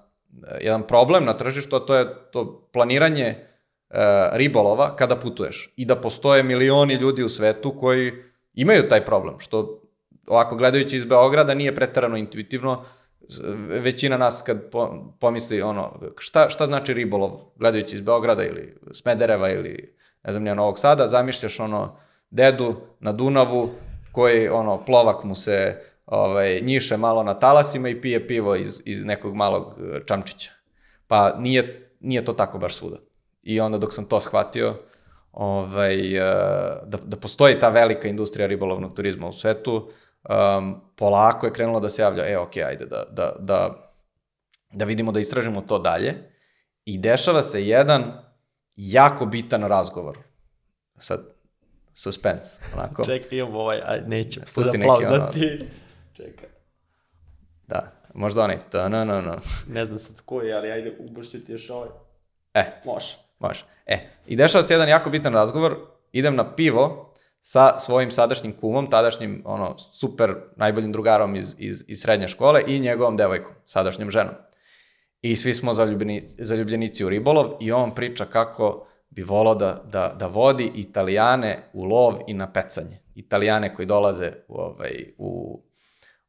jedan 0.62 0.84
problem 0.84 1.26
na 1.26 1.34
tržištu, 1.34 1.76
a 1.76 1.80
to 1.80 1.96
je 1.96 2.06
to 2.32 2.70
planiranje 2.74 3.26
e, 3.26 3.38
ribolova 4.34 4.96
kada 4.96 5.15
putuješ. 5.15 5.74
I 5.76 5.86
da 5.86 5.96
postoje 5.96 6.43
milioni 6.43 6.93
ljudi 6.93 7.24
u 7.24 7.30
svetu 7.30 7.78
koji 7.80 8.12
imaju 8.58 8.88
taj 8.88 9.06
problem, 9.06 9.39
što 9.39 9.82
ovako 10.28 10.56
gledajući 10.56 10.98
iz 10.98 11.06
Beograda 11.06 11.54
nije 11.54 11.76
pretarano 11.76 12.17
intuitivno, 12.17 12.84
većina 13.67 14.17
nas 14.17 14.41
kad 14.41 14.70
po, 14.72 15.12
pomisli 15.20 15.62
ono, 15.62 16.00
šta, 16.17 16.50
šta 16.50 16.65
znači 16.65 16.93
ribolov 16.93 17.32
gledajući 17.56 17.96
iz 17.96 18.02
Beograda 18.02 18.43
ili 18.43 18.78
Smedereva 18.91 19.50
ili 19.50 19.96
ne 20.24 20.32
znam, 20.32 20.43
nije 20.43 20.56
Novog 20.56 20.80
Sada, 20.80 21.08
zamišljaš 21.08 21.60
ono 21.60 21.98
dedu 22.30 22.76
na 23.00 23.12
Dunavu 23.12 23.70
koji 24.12 24.50
ono 24.50 24.86
plovak 24.86 25.24
mu 25.24 25.36
se 25.36 25.82
ovaj, 26.06 26.60
njiše 26.62 26.98
malo 26.98 27.24
na 27.24 27.39
talasima 27.39 27.89
i 27.89 28.02
pije 28.02 28.28
pivo 28.28 28.56
iz, 28.56 28.82
iz 28.86 29.06
nekog 29.06 29.36
malog 29.36 29.76
e, 29.80 30.00
čamčića. 30.06 30.52
Pa 31.08 31.36
nije, 31.39 31.91
nije 32.00 32.26
to 32.26 32.34
tako 32.34 32.58
baš 32.58 32.76
svuda. 32.76 32.98
I 33.43 33.60
onda 33.60 33.78
dok 33.78 33.93
sam 33.93 34.06
to 34.06 34.20
shvatio, 34.20 34.76
ovaj, 35.39 36.17
e, 36.17 36.19
da, 36.86 36.97
da 37.06 37.17
postoji 37.17 37.60
ta 37.60 37.69
velika 37.69 38.08
industrija 38.08 38.47
ribolovnog 38.47 38.95
turizma 38.95 39.28
u 39.28 39.34
svetu, 39.34 39.89
um, 40.58 40.82
polako 40.95 41.45
je 41.45 41.54
krenulo 41.54 41.80
da 41.80 41.89
se 41.89 42.02
javlja, 42.02 42.32
e, 42.32 42.38
ok, 42.38 42.58
ajde 42.58 42.86
da, 42.86 43.04
da, 43.12 43.36
da, 43.39 43.89
da 44.71 44.86
vidimo 44.86 45.12
da 45.12 45.19
istražimo 45.19 45.62
to 45.62 45.80
dalje. 45.80 46.13
I 46.86 46.97
dešava 46.97 47.43
se 47.43 47.67
jedan 47.67 48.13
jako 48.76 49.26
bitan 49.26 49.63
razgovor. 49.63 50.17
Sad, 51.00 51.26
suspense, 51.93 52.62
onako. 52.73 53.06
Čekaj, 53.10 53.38
imam 53.38 53.56
ovaj, 53.56 53.82
aj, 53.86 54.02
neću 54.08 54.39
sad 54.45 54.67
aplauz 54.76 55.06
ono- 55.06 55.17
dati. 55.17 55.60
Čekaj, 56.13 56.50
Da, 57.67 57.91
možda 58.13 58.43
onaj, 58.43 58.58
ta 58.69 58.89
na 58.89 59.04
na 59.06 59.21
na. 59.21 59.38
ne 59.67 59.86
znam 59.86 60.00
sad 60.00 60.21
koji, 60.26 60.54
ali 60.54 60.71
ajde, 60.71 60.95
ubršću 61.00 61.45
ti 61.45 61.52
još 61.52 61.69
ovaj. 61.69 61.89
E, 62.54 62.82
Može. 62.86 63.27
Može. 63.39 63.65
E, 63.86 64.10
i 64.28 64.36
dešava 64.36 64.63
se 64.63 64.73
jedan 64.73 64.89
jako 64.89 65.10
bitan 65.10 65.34
razgovor, 65.34 65.76
idem 66.12 66.36
na 66.36 66.56
pivo 66.56 67.13
sa 67.41 67.80
svojim 67.80 68.12
sadašnjim 68.12 68.58
kumom, 68.58 68.89
tadašnjim, 68.89 69.41
ono, 69.45 69.78
super 69.78 70.36
najboljim 70.56 70.91
drugarom 70.91 71.36
iz, 71.36 71.56
iz, 71.58 71.84
iz 71.88 72.02
srednje 72.02 72.28
škole 72.28 72.62
i 72.67 72.80
njegovom 72.80 73.17
devojkom, 73.17 73.54
sadašnjom 73.65 74.12
ženom. 74.12 74.34
I 75.21 75.36
svi 75.36 75.54
smo 75.54 75.73
zaljubljenici, 75.73 76.36
zaljubljenici 76.39 77.06
u 77.06 77.10
ribolov 77.10 77.54
i 77.60 77.71
on 77.71 77.95
priča 77.95 78.26
kako 78.26 78.88
bi 79.10 79.23
volao 79.23 79.56
da, 79.56 79.82
da, 79.91 80.15
da 80.19 80.28
vodi 80.28 80.71
italijane 80.76 81.69
u 81.73 81.84
lov 81.84 82.17
i 82.28 82.34
na 82.34 82.52
pecanje. 82.52 83.00
Italijane 83.15 83.76
koji 83.76 83.86
dolaze 83.86 84.32
u, 84.47 84.56
ovaj, 84.58 85.13
u, 85.17 85.62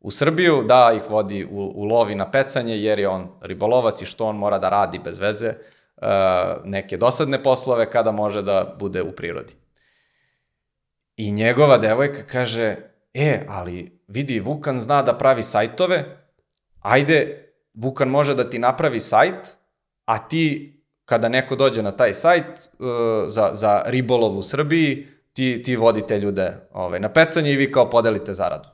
u 0.01 0.11
Srbiju, 0.11 0.65
da 0.69 0.93
ih 0.97 1.11
vodi 1.11 1.45
u, 1.45 1.73
u 1.75 1.85
lov 1.85 2.11
i 2.11 2.15
na 2.15 2.31
pecanje, 2.31 2.77
jer 2.77 2.99
je 2.99 3.09
on 3.09 3.29
ribolovac 3.41 4.03
i 4.03 4.07
što 4.07 4.27
on 4.27 4.37
mora 4.37 4.59
da 4.59 4.69
radi 4.69 4.99
bez 5.05 5.19
veze, 5.19 5.55
neke 6.65 6.97
dosadne 6.97 7.43
poslove 7.43 7.91
kada 7.91 8.11
može 8.11 8.43
da 8.43 8.77
bude 8.79 9.03
u 9.03 9.13
prirodi. 9.13 9.55
I 11.17 11.33
njegova 11.33 11.79
devojka 11.79 12.23
kaže, 12.23 12.77
e, 13.15 13.45
ali 13.49 14.01
vidi, 14.09 14.41
Vukan 14.41 14.79
zna 14.79 15.03
da 15.03 15.19
pravi 15.19 15.43
sajtove, 15.43 16.05
ajde, 16.81 17.45
Vukan 17.75 18.09
može 18.09 18.35
da 18.35 18.51
ti 18.51 18.59
napravi 18.59 19.01
sajt, 19.01 19.59
a 20.05 20.29
ti, 20.29 20.75
kada 21.05 21.29
neko 21.29 21.57
dođe 21.57 21.83
na 21.83 21.91
taj 21.91 22.15
sajt 22.15 22.45
uh, 22.47 22.89
za, 23.27 23.51
za 23.53 23.83
ribolov 23.87 24.39
u 24.39 24.43
Srbiji, 24.43 25.07
ti, 25.33 25.63
ti 25.63 25.77
vodi 25.77 26.07
te 26.07 26.19
ljude 26.19 26.69
ovaj, 26.73 27.01
na 27.01 27.13
pecanje 27.13 27.53
i 27.53 27.57
vi 27.57 27.73
kao 27.73 27.91
podelite 27.91 28.33
zaradu. 28.33 28.69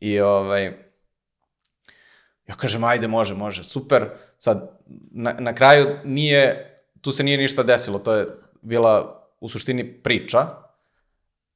I 0.00 0.20
ovaj, 0.20 0.83
ja 2.46 2.54
kažem, 2.54 2.84
ajde, 2.84 3.08
može, 3.08 3.34
može, 3.34 3.64
super. 3.64 4.08
Sad, 4.38 4.80
na, 5.10 5.34
na 5.38 5.54
kraju 5.54 5.98
nije, 6.04 6.70
tu 7.00 7.12
se 7.12 7.24
nije 7.24 7.38
ništa 7.38 7.62
desilo, 7.62 7.98
to 7.98 8.14
je 8.14 8.26
bila 8.62 9.24
u 9.40 9.48
suštini 9.48 9.92
priča, 9.92 10.46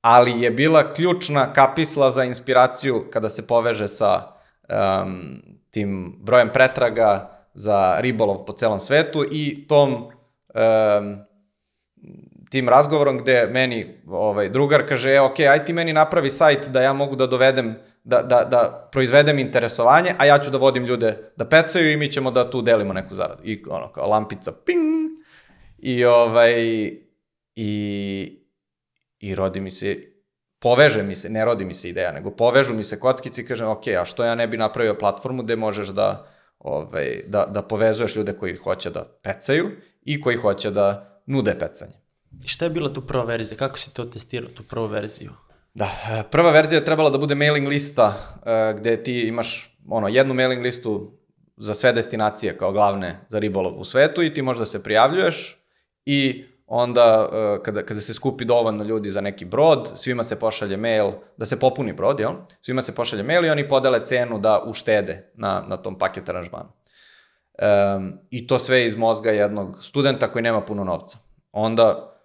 ali 0.00 0.40
je 0.42 0.50
bila 0.50 0.92
ključna 0.92 1.52
kapisla 1.52 2.10
za 2.10 2.24
inspiraciju 2.24 3.06
kada 3.10 3.28
se 3.28 3.46
poveže 3.46 3.88
sa 3.88 4.22
um, 4.22 5.42
tim 5.70 6.16
brojem 6.20 6.50
pretraga 6.52 7.30
za 7.54 8.00
ribolov 8.00 8.44
po 8.44 8.52
celom 8.52 8.78
svetu 8.78 9.24
i 9.30 9.66
tom 9.68 9.94
um, 9.94 11.27
tim 12.50 12.68
razgovorom 12.68 13.18
gde 13.18 13.48
meni 13.52 14.00
ovaj, 14.06 14.48
drugar 14.48 14.86
kaže, 14.88 15.10
e, 15.10 15.20
ok, 15.20 15.40
aj 15.40 15.64
ti 15.64 15.72
meni 15.72 15.92
napravi 15.92 16.30
sajt 16.30 16.68
da 16.68 16.82
ja 16.82 16.92
mogu 16.92 17.16
da 17.16 17.26
dovedem, 17.26 17.74
da, 18.04 18.22
da, 18.22 18.44
da 18.44 18.88
proizvedem 18.92 19.38
interesovanje, 19.38 20.14
a 20.18 20.26
ja 20.26 20.38
ću 20.38 20.50
da 20.50 20.58
vodim 20.58 20.84
ljude 20.84 21.32
da 21.36 21.44
pecaju 21.44 21.92
i 21.92 21.96
mi 21.96 22.12
ćemo 22.12 22.30
da 22.30 22.50
tu 22.50 22.62
delimo 22.62 22.92
neku 22.92 23.14
zaradu. 23.14 23.42
I 23.44 23.62
ono, 23.70 23.92
kao 23.92 24.06
lampica, 24.06 24.52
ping! 24.52 25.08
I 25.78 26.04
ovaj, 26.04 26.54
i, 27.56 28.42
i 29.18 29.34
rodi 29.34 29.60
mi 29.60 29.70
se, 29.70 29.96
poveže 30.58 31.02
mi 31.02 31.14
se, 31.14 31.30
ne 31.30 31.44
rodi 31.44 31.64
mi 31.64 31.74
se 31.74 31.88
ideja, 31.88 32.12
nego 32.12 32.30
povežu 32.30 32.74
mi 32.74 32.84
se 32.84 33.00
kockici 33.00 33.40
i 33.40 33.46
kažem, 33.46 33.68
ok, 33.68 33.86
a 34.00 34.04
što 34.04 34.24
ja 34.24 34.34
ne 34.34 34.46
bi 34.46 34.56
napravio 34.56 34.94
platformu 34.94 35.42
gde 35.42 35.56
možeš 35.56 35.88
da, 35.88 36.26
ovaj, 36.58 37.22
da, 37.26 37.46
da 37.46 37.62
povezuješ 37.62 38.16
ljude 38.16 38.32
koji 38.32 38.56
hoće 38.56 38.90
da 38.90 39.04
pecaju 39.22 39.70
i 40.02 40.20
koji 40.20 40.36
hoće 40.36 40.70
da 40.70 41.20
nude 41.26 41.58
pecanje. 41.58 41.97
Šta 42.44 42.64
je 42.64 42.70
bila 42.70 42.92
tu 42.92 43.00
prva 43.06 43.24
verzija? 43.24 43.58
Kako 43.58 43.78
si 43.78 43.94
to 43.94 44.04
testirao, 44.04 44.50
tu 44.50 44.62
prvu 44.62 44.86
verziju? 44.86 45.30
Da, 45.74 45.90
e, 46.10 46.22
prva 46.30 46.50
verzija 46.50 46.78
je 46.78 46.84
trebala 46.84 47.10
da 47.10 47.18
bude 47.18 47.34
mailing 47.34 47.68
lista 47.68 48.14
e, 48.46 48.74
gde 48.78 49.02
ti 49.02 49.20
imaš 49.20 49.78
ono, 49.88 50.08
jednu 50.08 50.34
mailing 50.34 50.62
listu 50.62 51.12
za 51.56 51.74
sve 51.74 51.92
destinacije 51.92 52.58
kao 52.58 52.72
glavne 52.72 53.20
za 53.28 53.38
ribolov 53.38 53.80
u 53.80 53.84
svetu 53.84 54.22
i 54.22 54.34
ti 54.34 54.42
možda 54.42 54.66
se 54.66 54.82
prijavljuješ 54.82 55.64
i 56.04 56.44
onda 56.66 57.28
e, 57.32 57.62
kada, 57.62 57.82
kada 57.82 58.00
se 58.00 58.14
skupi 58.14 58.44
dovoljno 58.44 58.84
ljudi 58.84 59.10
za 59.10 59.20
neki 59.20 59.44
brod, 59.44 59.90
svima 59.94 60.22
se 60.22 60.38
pošalje 60.38 60.76
mail, 60.76 61.12
da 61.36 61.46
se 61.46 61.58
popuni 61.60 61.92
brod, 61.92 62.20
jel? 62.20 62.32
Svima 62.60 62.82
se 62.82 62.94
pošalje 62.94 63.22
mail 63.22 63.44
i 63.44 63.50
oni 63.50 63.68
podele 63.68 64.04
cenu 64.04 64.38
da 64.38 64.62
uštede 64.66 65.30
na, 65.34 65.64
na 65.68 65.76
tom 65.76 65.98
paket 65.98 66.28
aranžmanu. 66.28 66.68
Um, 67.58 68.18
I 68.30 68.46
to 68.46 68.58
sve 68.58 68.86
iz 68.86 68.96
mozga 68.96 69.30
jednog 69.30 69.84
studenta 69.84 70.32
koji 70.32 70.42
nema 70.42 70.60
puno 70.60 70.84
novca. 70.84 71.18
Onda 71.52 72.17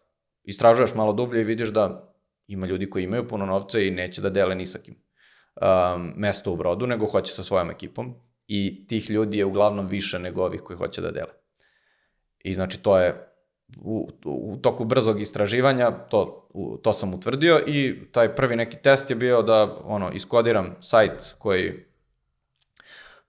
istražuješ 0.43 0.93
malo 0.95 1.13
dublje 1.13 1.41
i 1.41 1.43
vidiš 1.43 1.69
da 1.69 2.13
ima 2.47 2.65
ljudi 2.65 2.89
koji 2.89 3.03
imaju 3.03 3.27
puno 3.27 3.45
novca 3.45 3.79
i 3.79 3.91
neće 3.91 4.21
da 4.21 4.29
dele 4.29 4.55
ni 4.55 4.65
sa 4.65 4.79
kim 4.79 4.95
um, 4.95 6.13
mesto 6.15 6.51
u 6.51 6.55
brodu, 6.55 6.87
nego 6.87 7.05
hoće 7.05 7.33
sa 7.33 7.43
svojom 7.43 7.71
ekipom 7.71 8.15
i 8.47 8.87
tih 8.87 9.09
ljudi 9.09 9.37
je 9.37 9.45
uglavnom 9.45 9.87
više 9.87 10.19
nego 10.19 10.43
ovih 10.43 10.61
koji 10.61 10.77
hoće 10.77 11.01
da 11.01 11.11
dele. 11.11 11.33
I 12.43 12.53
znači 12.53 12.83
to 12.83 12.99
je 12.99 13.33
u, 13.81 14.09
u 14.25 14.57
toku 14.57 14.85
brzog 14.85 15.21
istraživanja 15.21 15.91
to, 15.91 16.49
u, 16.53 16.77
to 16.77 16.93
sam 16.93 17.13
utvrdio 17.13 17.61
i 17.67 18.01
taj 18.11 18.35
prvi 18.35 18.55
neki 18.55 18.77
test 18.77 19.09
je 19.09 19.15
bio 19.15 19.41
da 19.41 19.77
ono 19.83 20.11
iskodiram 20.11 20.75
sajt 20.81 21.35
koji 21.39 21.85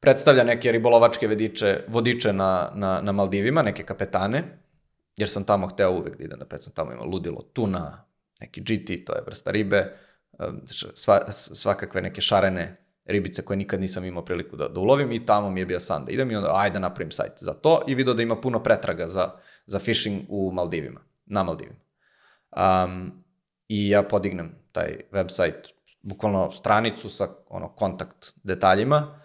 predstavlja 0.00 0.44
neke 0.44 0.72
ribolovačke 0.72 1.29
vodiče, 1.29 1.81
vodiče 1.88 2.33
na, 2.33 2.70
na, 2.74 3.00
na 3.00 3.12
Maldivima, 3.12 3.62
neke 3.62 3.83
kapetane, 3.83 4.42
jer 5.16 5.31
sam 5.31 5.44
tamo 5.44 5.66
hteo 5.66 5.92
uvek 5.92 6.18
da 6.18 6.24
idem 6.24 6.38
da 6.38 6.44
pecam, 6.44 6.72
tamo 6.72 6.92
ima 6.92 7.05
ludilo 7.05 7.42
tuna, 7.53 8.05
neki 8.40 8.61
GT, 8.61 9.07
to 9.07 9.12
je 9.12 9.22
vrsta 9.27 9.50
ribe, 9.50 9.96
sva, 10.94 11.31
svakakve 11.31 12.03
neke 12.03 12.20
šarene 12.20 12.77
ribice 13.05 13.42
koje 13.42 13.57
nikad 13.57 13.81
nisam 13.81 14.05
imao 14.05 14.24
priliku 14.24 14.57
da, 14.57 14.68
da 14.68 14.81
ulovim 14.81 15.12
i 15.12 15.27
tamo 15.27 15.50
mi 15.50 15.61
je 15.61 15.66
bio 15.66 15.81
san 15.81 16.05
da 16.05 16.12
idem 16.12 16.31
i 16.31 16.37
onda 16.37 16.53
ajde 16.55 16.81
napravim 16.81 17.11
sajt 17.11 17.33
za 17.40 17.53
to 17.53 17.83
i 17.87 17.94
video 17.94 18.14
da 18.14 18.22
ima 18.22 18.40
puno 18.40 18.62
pretraga 18.62 19.09
za, 19.09 19.31
za 19.66 19.79
fishing 19.79 20.22
u 20.29 20.53
Maldivima, 20.53 21.00
na 21.27 21.42
Maldivima. 21.42 21.77
Um, 22.57 23.24
I 23.68 23.88
ja 23.88 24.03
podignem 24.03 24.55
taj 24.72 25.00
website, 25.12 25.70
bukvalno 26.03 26.53
stranicu 26.53 27.09
sa 27.09 27.29
ono, 27.48 27.68
kontakt 27.68 28.33
detaljima, 28.42 29.20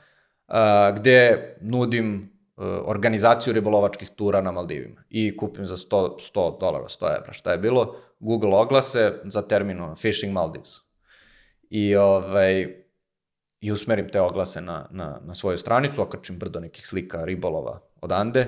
uh, 0.48 0.56
gde 0.98 1.58
nudim 1.62 2.39
organizaciju 2.86 3.54
ribolovačkih 3.54 4.10
tura 4.10 4.42
na 4.42 4.52
Maldivima. 4.52 5.04
I 5.10 5.38
kupim 5.38 5.66
za 5.66 5.78
100, 5.78 6.18
100 6.34 6.60
dolara, 6.60 6.88
100 6.88 7.18
evra, 7.18 7.34
šta 7.34 7.52
je 7.52 7.58
bilo, 7.58 7.96
Google 8.20 8.56
oglase 8.56 9.14
za 9.26 9.42
termin 9.42 9.96
Fishing 9.96 10.34
Maldives. 10.34 10.82
I 11.70 11.96
ovaj, 11.96 12.68
i 13.62 13.72
usmerim 13.72 14.10
te 14.10 14.22
oglase 14.22 14.62
na, 14.62 14.88
na, 14.92 15.20
na 15.26 15.34
svoju 15.34 15.58
stranicu, 15.58 16.02
okačim 16.02 16.40
brdo 16.40 16.60
nekih 16.60 16.88
slika 16.88 17.26
ribolova 17.26 17.80
odande, 18.02 18.46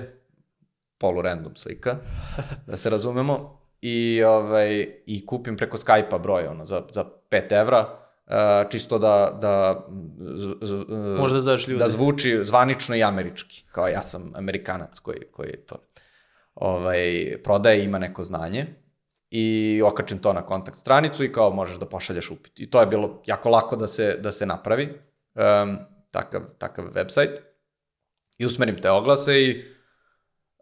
polu 0.98 1.22
random 1.22 1.56
slika, 1.56 1.96
da 2.66 2.76
se 2.76 2.90
razumemo, 2.90 3.58
i, 3.80 4.22
ovaj, 4.22 4.86
i 5.06 5.26
kupim 5.26 5.56
preko 5.56 5.76
Skype-a 5.76 6.18
broj 6.18 6.46
ono, 6.46 6.64
za, 6.64 6.82
za 6.90 7.04
5 7.30 7.60
evra, 7.60 8.01
uh, 8.32 8.70
čisto 8.70 8.98
da, 8.98 9.38
da, 9.40 9.86
z, 10.18 10.54
z, 10.60 10.84
Možda 11.18 11.40
znaš 11.40 11.68
ljude. 11.68 11.78
da 11.84 11.88
zvuči 11.88 12.40
zvanično 12.44 12.96
i 12.96 13.02
američki, 13.02 13.64
kao 13.72 13.88
ja 13.88 14.02
sam 14.02 14.32
amerikanac 14.34 14.98
koji, 14.98 15.20
koji 15.32 15.56
to 15.56 15.76
ovaj, 16.54 17.36
prodaje, 17.44 17.84
ima 17.84 17.98
neko 17.98 18.22
znanje 18.22 18.66
i 19.30 19.82
okačim 19.84 20.18
to 20.18 20.32
na 20.32 20.42
kontakt 20.42 20.76
stranicu 20.76 21.24
i 21.24 21.32
kao 21.32 21.50
možeš 21.50 21.76
da 21.76 21.86
pošalješ 21.86 22.30
upit. 22.30 22.60
I 22.60 22.70
to 22.70 22.80
je 22.80 22.86
bilo 22.86 23.22
jako 23.26 23.50
lako 23.50 23.76
da 23.76 23.86
se, 23.86 24.16
da 24.20 24.32
se 24.32 24.46
napravi, 24.46 24.88
um, 25.34 25.78
takav, 26.10 26.42
takav 26.58 26.84
website. 26.84 27.36
I 28.38 28.46
usmerim 28.46 28.78
te 28.78 28.90
oglase 28.90 29.42
i 29.42 29.64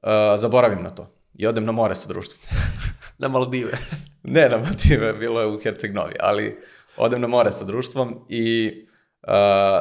uh, 0.02 0.40
zaboravim 0.40 0.82
na 0.82 0.90
to. 0.90 1.08
I 1.34 1.46
odem 1.46 1.64
na 1.64 1.72
more 1.72 1.94
sa 1.94 2.08
društvom. 2.08 2.40
na 3.18 3.28
Maldive. 3.28 3.72
ne 4.22 4.48
na 4.48 4.56
Maldive, 4.56 5.12
bilo 5.12 5.40
je 5.40 5.46
u 5.46 5.58
Herceg-Novi, 5.58 6.14
ali 6.20 6.58
odem 7.00 7.20
na 7.20 7.26
more 7.26 7.52
sa 7.52 7.64
društvom 7.64 8.26
i 8.28 8.74
uh, 9.22 9.32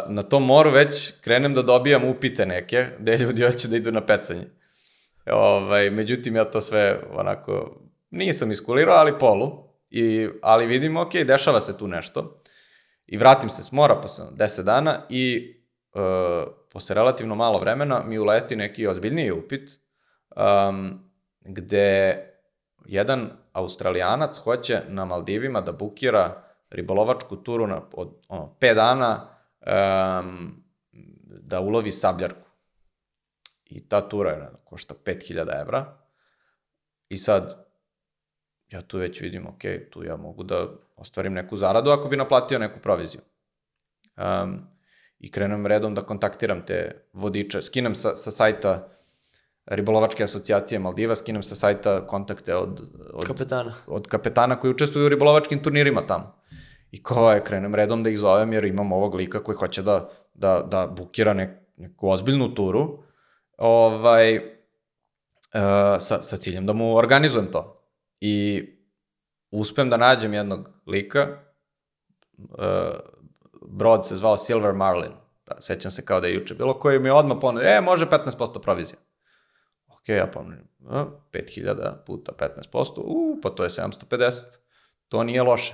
na 0.08 0.22
tom 0.22 0.46
moru 0.46 0.72
već 0.72 1.14
krenem 1.22 1.54
da 1.54 1.62
dobijam 1.62 2.06
upite 2.06 2.46
neke, 2.46 2.86
gde 3.00 3.18
ljudi 3.18 3.44
hoće 3.44 3.68
da 3.68 3.78
idu 3.78 3.92
na 3.92 4.06
pecanje. 4.06 4.46
Ovaj, 5.32 5.90
međutim, 5.90 6.36
ja 6.36 6.46
to 6.46 6.62
sve 6.62 7.00
onako 7.14 7.82
nisam 8.12 8.52
iskulirao, 8.52 8.96
ali 8.96 9.20
polu. 9.20 9.70
I, 9.90 10.30
ali 10.42 10.66
vidim, 10.66 10.98
ok, 10.98 11.14
dešava 11.14 11.62
se 11.62 11.78
tu 11.78 11.88
nešto. 11.88 12.36
I 13.08 13.18
vratim 13.18 13.50
se 13.50 13.64
s 13.64 13.72
mora 13.72 13.96
posle 14.02 14.26
10 14.32 14.64
dana 14.64 15.06
i 15.10 15.54
uh, 15.94 16.52
posle 16.72 16.96
relativno 16.96 17.36
malo 17.36 17.60
vremena 17.60 18.04
mi 18.06 18.20
uleti 18.20 18.56
neki 18.56 18.88
ozbiljniji 18.88 19.32
upit 19.32 19.70
um, 20.36 21.00
gde 21.42 22.18
jedan 22.86 23.30
australijanac 23.54 24.38
hoće 24.38 24.82
na 24.88 25.06
Maldivima 25.06 25.62
da 25.62 25.72
bukira 25.72 26.49
ribolovačku 26.72 27.36
turu 27.36 27.68
na, 27.68 27.82
od 27.94 28.16
ono, 28.28 28.56
5 28.60 28.76
dana 28.76 29.28
um, 30.22 30.64
da 31.42 31.60
ulovi 31.60 31.92
sabljarku. 31.92 32.50
I 33.66 33.88
ta 33.88 34.02
tura 34.10 34.32
je, 34.32 34.50
košta 34.64 34.96
5000 35.06 35.62
evra. 35.62 35.98
I 37.10 37.18
sad, 37.18 37.66
ja 38.68 38.82
tu 38.82 38.98
već 38.98 39.22
vidim, 39.22 39.48
ok, 39.48 39.62
tu 39.92 40.04
ja 40.04 40.18
mogu 40.18 40.44
da 40.44 40.68
ostvarim 40.96 41.34
neku 41.34 41.58
zaradu 41.58 41.92
ako 41.92 42.08
bi 42.08 42.18
naplatio 42.18 42.60
neku 42.60 42.80
proviziju. 42.80 43.22
Um, 44.18 44.60
I 45.20 45.32
krenem 45.32 45.66
redom 45.66 45.96
da 45.96 46.02
kontaktiram 46.02 46.62
te 46.66 47.08
vodiče, 47.14 47.62
skinem 47.62 47.96
sa, 47.96 48.16
sa 48.16 48.32
sajta 48.32 48.88
ribolovačke 49.70 50.24
asocijacije 50.24 50.80
Maldiva, 50.80 51.16
skinem 51.16 51.44
sa 51.44 51.56
sajta 51.56 52.08
kontakte 52.08 52.56
od, 52.56 52.82
od, 53.14 53.26
Kapetana. 53.28 53.74
od 53.88 54.08
kapetana 54.08 54.60
koji 54.60 54.72
učestvuju 54.72 55.06
u 55.06 55.10
ribolovačkim 55.10 55.64
turnirima 55.64 56.08
tamo. 56.08 56.36
I 56.92 57.04
kao 57.04 57.32
je, 57.32 57.44
krenem 57.44 57.76
redom 57.76 58.04
da 58.04 58.10
ih 58.10 58.20
zovem 58.20 58.54
jer 58.54 58.66
imam 58.66 58.92
ovog 58.92 59.16
lika 59.16 59.44
koji 59.44 59.56
hoće 59.56 59.82
da, 59.82 60.10
da, 60.34 60.66
da 60.68 60.88
bukira 60.88 61.34
nek, 61.34 61.50
neku 61.78 62.10
ozbiljnu 62.10 62.56
turu 62.56 63.04
ovaj, 63.58 64.38
uh, 64.38 64.42
sa, 66.00 66.22
sa 66.22 66.38
ciljem 66.38 66.66
da 66.66 66.74
mu 66.74 66.96
organizujem 66.96 67.52
to. 67.52 67.76
I 68.22 68.64
uspem 69.52 69.90
da 69.90 69.98
nađem 69.98 70.34
jednog 70.34 70.70
lika, 70.88 71.28
uh, 72.38 72.56
brod 73.68 74.08
se 74.08 74.16
zvao 74.16 74.38
Silver 74.38 74.74
Marlin, 74.74 75.12
da, 75.48 75.62
sećam 75.62 75.92
se 75.92 76.06
kao 76.06 76.20
da 76.20 76.28
je 76.28 76.34
juče 76.34 76.56
bilo, 76.56 76.80
koji 76.80 77.00
mi 77.00 77.08
je 77.08 77.14
odmah 77.14 77.38
ponudio, 77.42 77.70
e, 77.70 77.82
može 77.82 78.06
15% 78.06 78.62
provizija. 78.62 79.00
Ok, 80.02 80.10
ja 80.10 80.28
pomenem, 80.28 80.68
5000 81.32 81.94
puta 82.06 82.32
15%, 82.72 83.02
u, 83.04 83.40
pa 83.42 83.50
to 83.50 83.64
je 83.64 83.70
750, 83.70 84.44
to 85.10 85.24
nije 85.24 85.44
loše. 85.44 85.74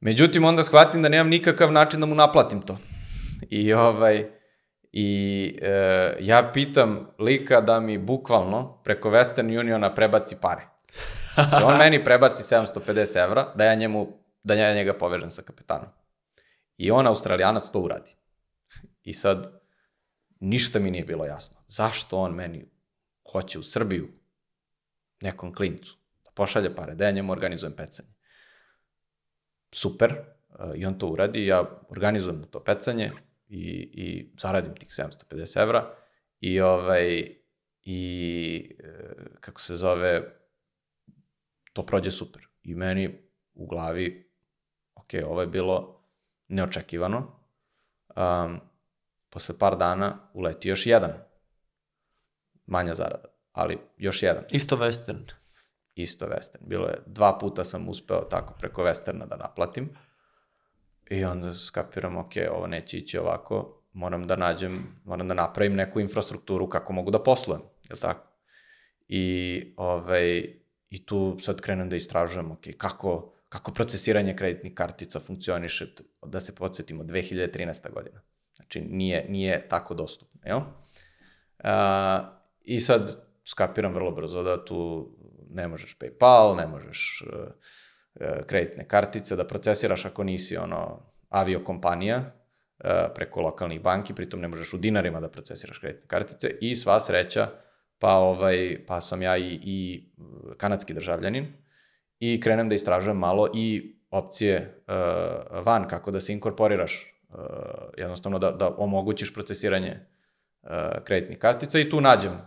Međutim, 0.00 0.44
onda 0.44 0.64
shvatim 0.64 1.02
da 1.02 1.08
nemam 1.08 1.28
nikakav 1.28 1.72
način 1.72 2.00
da 2.00 2.06
mu 2.06 2.14
naplatim 2.14 2.62
to. 2.62 2.78
I 3.50 3.72
ovaj, 3.72 4.30
i 4.92 5.58
e, 5.62 6.16
ja 6.20 6.50
pitam 6.54 7.08
lika 7.18 7.60
da 7.60 7.80
mi 7.80 7.98
bukvalno 7.98 8.80
preko 8.84 9.10
Western 9.10 9.60
Uniona 9.60 9.94
prebaci 9.94 10.36
pare. 10.40 10.62
Znači, 11.34 11.64
on 11.64 11.76
meni 11.78 12.04
prebaci 12.04 12.42
750 12.42 13.24
evra, 13.24 13.52
da 13.54 13.64
ja, 13.64 13.74
njemu, 13.74 14.18
da 14.42 14.54
ja 14.54 14.74
njega 14.74 14.92
povežem 14.92 15.30
sa 15.30 15.42
kapetanom. 15.42 15.88
I 16.76 16.90
on, 16.90 17.06
australijanac, 17.06 17.70
to 17.70 17.80
uradi. 17.80 18.16
I 19.02 19.14
sad, 19.14 19.60
ništa 20.40 20.78
mi 20.78 20.90
nije 20.90 21.04
bilo 21.04 21.24
jasno. 21.24 21.60
Zašto 21.68 22.18
on 22.18 22.34
meni 22.34 22.71
hoće 23.30 23.58
u 23.58 23.62
Srbiju 23.62 24.08
nekom 25.20 25.54
klincu 25.54 25.96
da 26.24 26.30
pošalje 26.30 26.74
pare, 26.74 26.94
da 26.94 27.04
ja 27.04 27.10
njemu 27.10 27.32
organizujem 27.32 27.76
pecanje. 27.76 28.08
Super, 29.72 30.12
e, 30.12 30.24
i 30.76 30.86
on 30.86 30.98
to 30.98 31.08
uradi, 31.08 31.46
ja 31.46 31.82
organizujem 31.88 32.44
to 32.50 32.64
pecanje 32.64 33.12
i, 33.48 33.60
i 33.94 34.32
zaradim 34.40 34.74
tih 34.74 34.88
750 34.88 35.62
evra 35.62 35.94
I 36.40 36.60
ovaj, 36.60 37.36
i 37.84 38.76
e, 38.78 39.14
kako 39.40 39.60
se 39.60 39.76
zove, 39.76 40.22
to 41.72 41.86
prođe 41.86 42.10
super. 42.10 42.46
I 42.62 42.74
meni 42.74 43.18
u 43.54 43.66
glavi, 43.66 44.30
ok, 44.94 45.10
ovo 45.26 45.40
je 45.40 45.46
bilo 45.46 46.04
neočekivano. 46.48 47.38
Um, 48.16 48.60
posle 49.30 49.58
par 49.58 49.76
dana 49.76 50.30
uleti 50.34 50.68
još 50.68 50.86
jedan. 50.86 51.12
Manja 52.66 52.94
zarada, 52.94 53.28
ali 53.52 53.78
još 53.96 54.22
jedan. 54.22 54.44
Isto 54.50 54.76
western. 54.76 55.32
Isto 55.94 56.26
western. 56.26 56.66
Bilo 56.66 56.86
je, 56.86 57.02
dva 57.06 57.38
puta 57.38 57.64
sam 57.64 57.88
uspeo 57.88 58.20
tako 58.20 58.54
preko 58.58 58.82
westerna 58.82 59.26
da 59.26 59.36
naplatim. 59.36 59.90
I 61.10 61.24
onda 61.24 61.54
skapiram, 61.54 62.16
ok, 62.16 62.32
ovo 62.50 62.66
neće 62.66 62.98
ići 62.98 63.18
ovako, 63.18 63.82
moram 63.92 64.26
da 64.26 64.36
nađem, 64.36 64.86
moram 65.04 65.28
da 65.28 65.34
napravim 65.34 65.74
neku 65.74 66.00
infrastrukturu 66.00 66.68
kako 66.68 66.92
mogu 66.92 67.10
da 67.10 67.22
poslujem, 67.22 67.62
je 67.90 68.00
tako? 68.00 68.28
I, 69.08 69.74
ovaj, 69.76 70.38
I 70.90 71.06
tu 71.06 71.38
sad 71.40 71.60
krenem 71.60 71.88
da 71.88 71.96
istražujem, 71.96 72.50
ok, 72.50 72.60
kako, 72.76 73.34
kako 73.48 73.72
procesiranje 73.72 74.36
kreditnih 74.36 74.74
kartica 74.74 75.20
funkcioniše, 75.20 75.86
da 76.26 76.40
se 76.40 76.54
podsjetimo, 76.54 77.04
2013. 77.04 77.92
godina. 77.92 78.20
Znači, 78.56 78.80
nije, 78.80 79.26
nije 79.28 79.68
tako 79.68 79.94
dostupno, 79.94 80.40
jel? 80.44 80.58
Uh, 80.58 82.41
I 82.64 82.80
sad 82.80 83.16
skapiram 83.44 83.94
vrlo 83.94 84.10
brzo 84.10 84.42
da 84.42 84.64
tu 84.64 85.10
ne 85.50 85.68
možeš 85.68 85.98
PayPal, 85.98 86.56
ne 86.56 86.66
možeš 86.66 87.24
uh, 87.26 87.46
kreditne 88.46 88.88
kartice 88.88 89.36
da 89.36 89.46
procesiraš 89.46 90.04
ako 90.04 90.24
nisi 90.24 90.56
ono 90.56 91.12
aviokompanija 91.28 92.18
uh, 92.18 92.90
preko 93.14 93.40
lokalnih 93.40 93.82
banki, 93.82 94.14
pritom 94.14 94.40
ne 94.40 94.48
možeš 94.48 94.74
u 94.74 94.78
dinarima 94.78 95.20
da 95.20 95.28
procesiraš 95.28 95.78
kreditne 95.78 96.06
kartice 96.06 96.50
i 96.60 96.74
sva 96.74 97.00
sreća 97.00 97.48
pa 97.98 98.14
ovaj 98.14 98.86
pa 98.86 99.00
sam 99.00 99.22
ja 99.22 99.36
i, 99.36 99.60
i 99.62 100.10
kanadski 100.56 100.94
državljanin 100.94 101.46
i 102.18 102.40
krenem 102.40 102.68
da 102.68 102.74
istražujem 102.74 103.16
malo 103.16 103.48
i 103.54 103.96
opcije 104.10 104.84
van 105.64 105.88
kako 105.88 106.10
da 106.10 106.20
se 106.20 106.32
inkorporiraš 106.32 107.22
jednostavno 107.96 108.38
da, 108.38 108.50
da 108.50 108.74
omogućiš 108.76 109.34
procesiranje 109.34 110.06
kreditnih 111.04 111.38
kartica 111.38 111.78
i 111.78 111.90
tu 111.90 112.00
nađem 112.00 112.32
uh, 112.32 112.38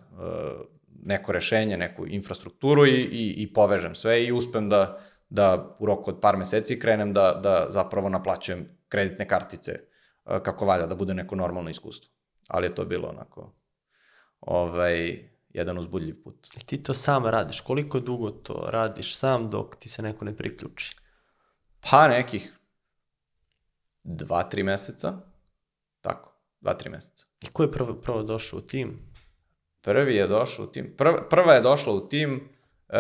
neko 1.04 1.32
rešenje, 1.32 1.78
neku 1.78 2.08
infrastrukturu 2.08 2.86
i, 2.86 2.92
i, 2.92 3.34
i 3.38 3.54
povežem 3.54 3.96
sve 3.96 4.26
i 4.26 4.32
uspem 4.32 4.70
da, 4.70 5.00
da 5.30 5.76
u 5.80 5.86
roku 5.86 6.12
od 6.12 6.20
par 6.22 6.38
meseci 6.38 6.80
krenem 6.80 7.14
da, 7.14 7.40
da 7.44 7.68
zapravo 7.70 8.10
naplaćujem 8.10 8.70
kreditne 8.88 9.28
kartice 9.28 9.80
uh, 10.26 10.42
kako 10.42 10.66
valja, 10.66 10.86
da 10.86 10.96
bude 10.96 11.14
neko 11.14 11.36
normalno 11.36 11.70
iskustvo. 11.70 12.12
Ali 12.48 12.68
je 12.68 12.76
to 12.76 12.86
bilo 12.86 13.08
onako 13.08 13.54
ovaj, 14.42 15.30
jedan 15.50 15.78
uzbudljiv 15.78 16.24
put. 16.24 16.48
I 16.58 16.66
ti 16.66 16.84
to 16.84 16.94
sam 16.94 17.26
radiš. 17.26 17.62
Koliko 17.62 18.00
dugo 18.00 18.32
to 18.32 18.68
radiš 18.70 19.18
sam 19.18 19.50
dok 19.50 19.76
ti 19.76 19.90
se 19.90 20.02
neko 20.02 20.26
ne 20.26 20.36
priključi? 20.36 20.96
Pa 21.92 22.08
nekih 22.08 22.54
dva, 24.04 24.44
tri 24.44 24.64
meseca. 24.64 25.14
Tako, 26.02 26.35
dva, 26.66 26.74
tri 26.74 26.90
meseca. 26.90 27.28
I 27.46 27.54
ko 27.54 27.64
je 27.64 27.72
prvo, 27.72 27.94
prvo 28.02 28.24
došao 28.24 28.58
u 28.58 28.62
tim? 28.62 28.98
Prvi 29.82 30.16
je 30.16 30.28
došao 30.28 30.66
u 30.66 30.68
tim, 30.68 30.94
prva, 30.98 31.22
prva 31.30 31.54
je 31.54 31.62
došla 31.62 31.94
u 31.94 32.08
tim 32.10 32.50
e, 32.90 33.00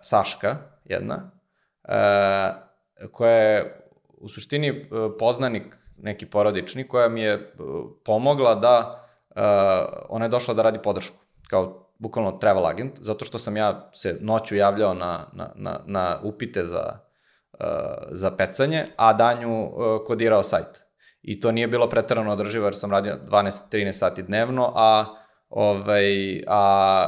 Saška, 0.00 0.56
jedna, 0.84 1.30
e, 1.84 1.98
koja 3.12 3.32
je 3.32 3.88
u 4.22 4.28
suštini 4.28 4.68
e, 4.68 4.84
poznanik 5.18 5.76
neki 5.98 6.26
porodični, 6.26 6.88
koja 6.88 7.08
mi 7.08 7.22
je 7.22 7.34
e, 7.34 7.48
pomogla 8.04 8.54
da, 8.54 9.06
e, 9.34 9.42
ona 10.08 10.24
je 10.24 10.28
došla 10.28 10.54
da 10.54 10.62
radi 10.62 10.78
podršku, 10.82 11.18
kao 11.48 11.88
bukvalno 11.98 12.32
travel 12.32 12.66
agent, 12.66 12.98
zato 13.00 13.24
što 13.24 13.38
sam 13.38 13.56
ja 13.56 13.90
se 13.94 14.18
noću 14.20 14.54
javljao 14.56 14.94
na, 14.94 15.26
na, 15.32 15.52
na, 15.54 15.80
na 15.86 16.20
upite 16.22 16.64
za, 16.64 16.98
uh, 17.52 17.66
za 18.10 18.30
pecanje, 18.30 18.86
a 18.96 19.12
danju 19.12 19.64
uh, 19.64 19.72
kodirao 20.06 20.42
sajt. 20.42 20.81
I 21.22 21.40
to 21.40 21.52
nije 21.52 21.68
bilo 21.68 21.88
pretarano 21.88 22.32
održivo 22.32 22.66
jer 22.66 22.74
sam 22.74 22.90
radio 22.90 23.18
12-13 23.28 23.92
sati 23.92 24.22
dnevno, 24.22 24.72
a, 24.74 25.04
ovaj, 25.48 26.42
a 26.46 27.06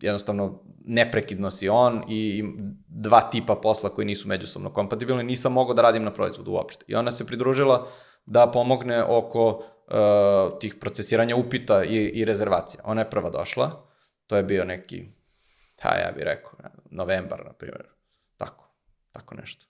jednostavno 0.00 0.62
neprekidno 0.84 1.50
si 1.50 1.68
on 1.68 2.02
i 2.08 2.44
dva 2.88 3.20
tipa 3.20 3.54
posla 3.54 3.90
koji 3.90 4.06
nisu 4.06 4.28
međusobno 4.28 4.72
kompatibilni, 4.72 5.24
nisam 5.24 5.52
mogao 5.52 5.74
da 5.74 5.82
radim 5.82 6.04
na 6.04 6.12
proizvodu 6.12 6.52
uopšte. 6.52 6.84
I 6.88 6.94
ona 6.94 7.10
se 7.10 7.26
pridružila 7.26 7.86
da 8.26 8.50
pomogne 8.50 9.04
oko 9.04 9.48
uh, 9.48 10.58
tih 10.58 10.74
procesiranja 10.80 11.36
upita 11.36 11.84
i, 11.84 11.96
i 11.96 12.24
rezervacija. 12.24 12.80
Ona 12.84 13.00
je 13.00 13.10
prva 13.10 13.30
došla, 13.30 13.86
to 14.26 14.36
je 14.36 14.42
bio 14.42 14.64
neki, 14.64 15.04
ha, 15.80 15.88
ja 15.88 16.12
bih 16.12 16.24
rekao, 16.24 16.52
novembar, 16.90 17.44
na 17.44 17.52
primjer, 17.52 17.86
tako, 18.36 18.70
tako 19.12 19.34
nešto. 19.34 19.66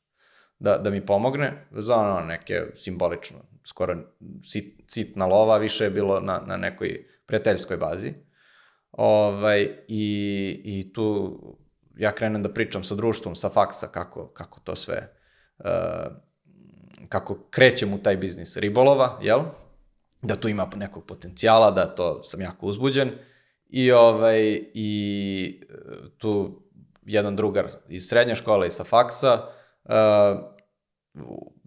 Da, 0.64 0.78
da 0.78 0.90
mi 0.90 1.06
pomogne 1.06 1.52
za 1.70 1.96
ono 1.96 2.20
neke 2.20 2.62
simbolično, 2.74 3.38
skoro 3.64 3.96
sit, 4.44 4.82
sitna 4.86 5.26
lova, 5.26 5.58
više 5.58 5.84
je 5.84 5.90
bilo 5.90 6.20
na, 6.20 6.42
na 6.46 6.56
nekoj 6.56 7.06
prijateljskoj 7.26 7.76
bazi. 7.76 8.12
Ovaj, 8.92 9.68
i, 9.88 10.60
I 10.64 10.92
tu 10.92 11.38
ja 11.96 12.12
krenem 12.12 12.42
da 12.42 12.52
pričam 12.52 12.84
sa 12.84 12.94
društvom, 12.94 13.34
sa 13.36 13.48
faksa, 13.48 13.86
kako, 13.86 14.28
kako 14.28 14.60
to 14.60 14.76
sve, 14.76 15.12
uh, 15.58 15.66
kako 17.08 17.38
krećem 17.50 17.94
u 17.94 17.98
taj 17.98 18.16
biznis 18.16 18.56
ribolova, 18.56 19.18
jel? 19.22 19.40
da 20.22 20.36
tu 20.36 20.48
ima 20.48 20.70
nekog 20.76 21.06
potencijala, 21.06 21.70
da 21.70 21.94
to 21.94 22.22
sam 22.22 22.40
jako 22.40 22.66
uzbuđen. 22.66 23.10
I, 23.68 23.92
ovaj, 23.92 24.40
i 24.74 25.60
e, 25.62 25.74
tu 26.18 26.62
jedan 27.06 27.36
drugar 27.36 27.68
iz 27.88 28.08
srednje 28.08 28.34
škole 28.34 28.66
i 28.66 28.70
sa 28.70 28.84
faksa 28.84 29.48
uh, 29.84 29.92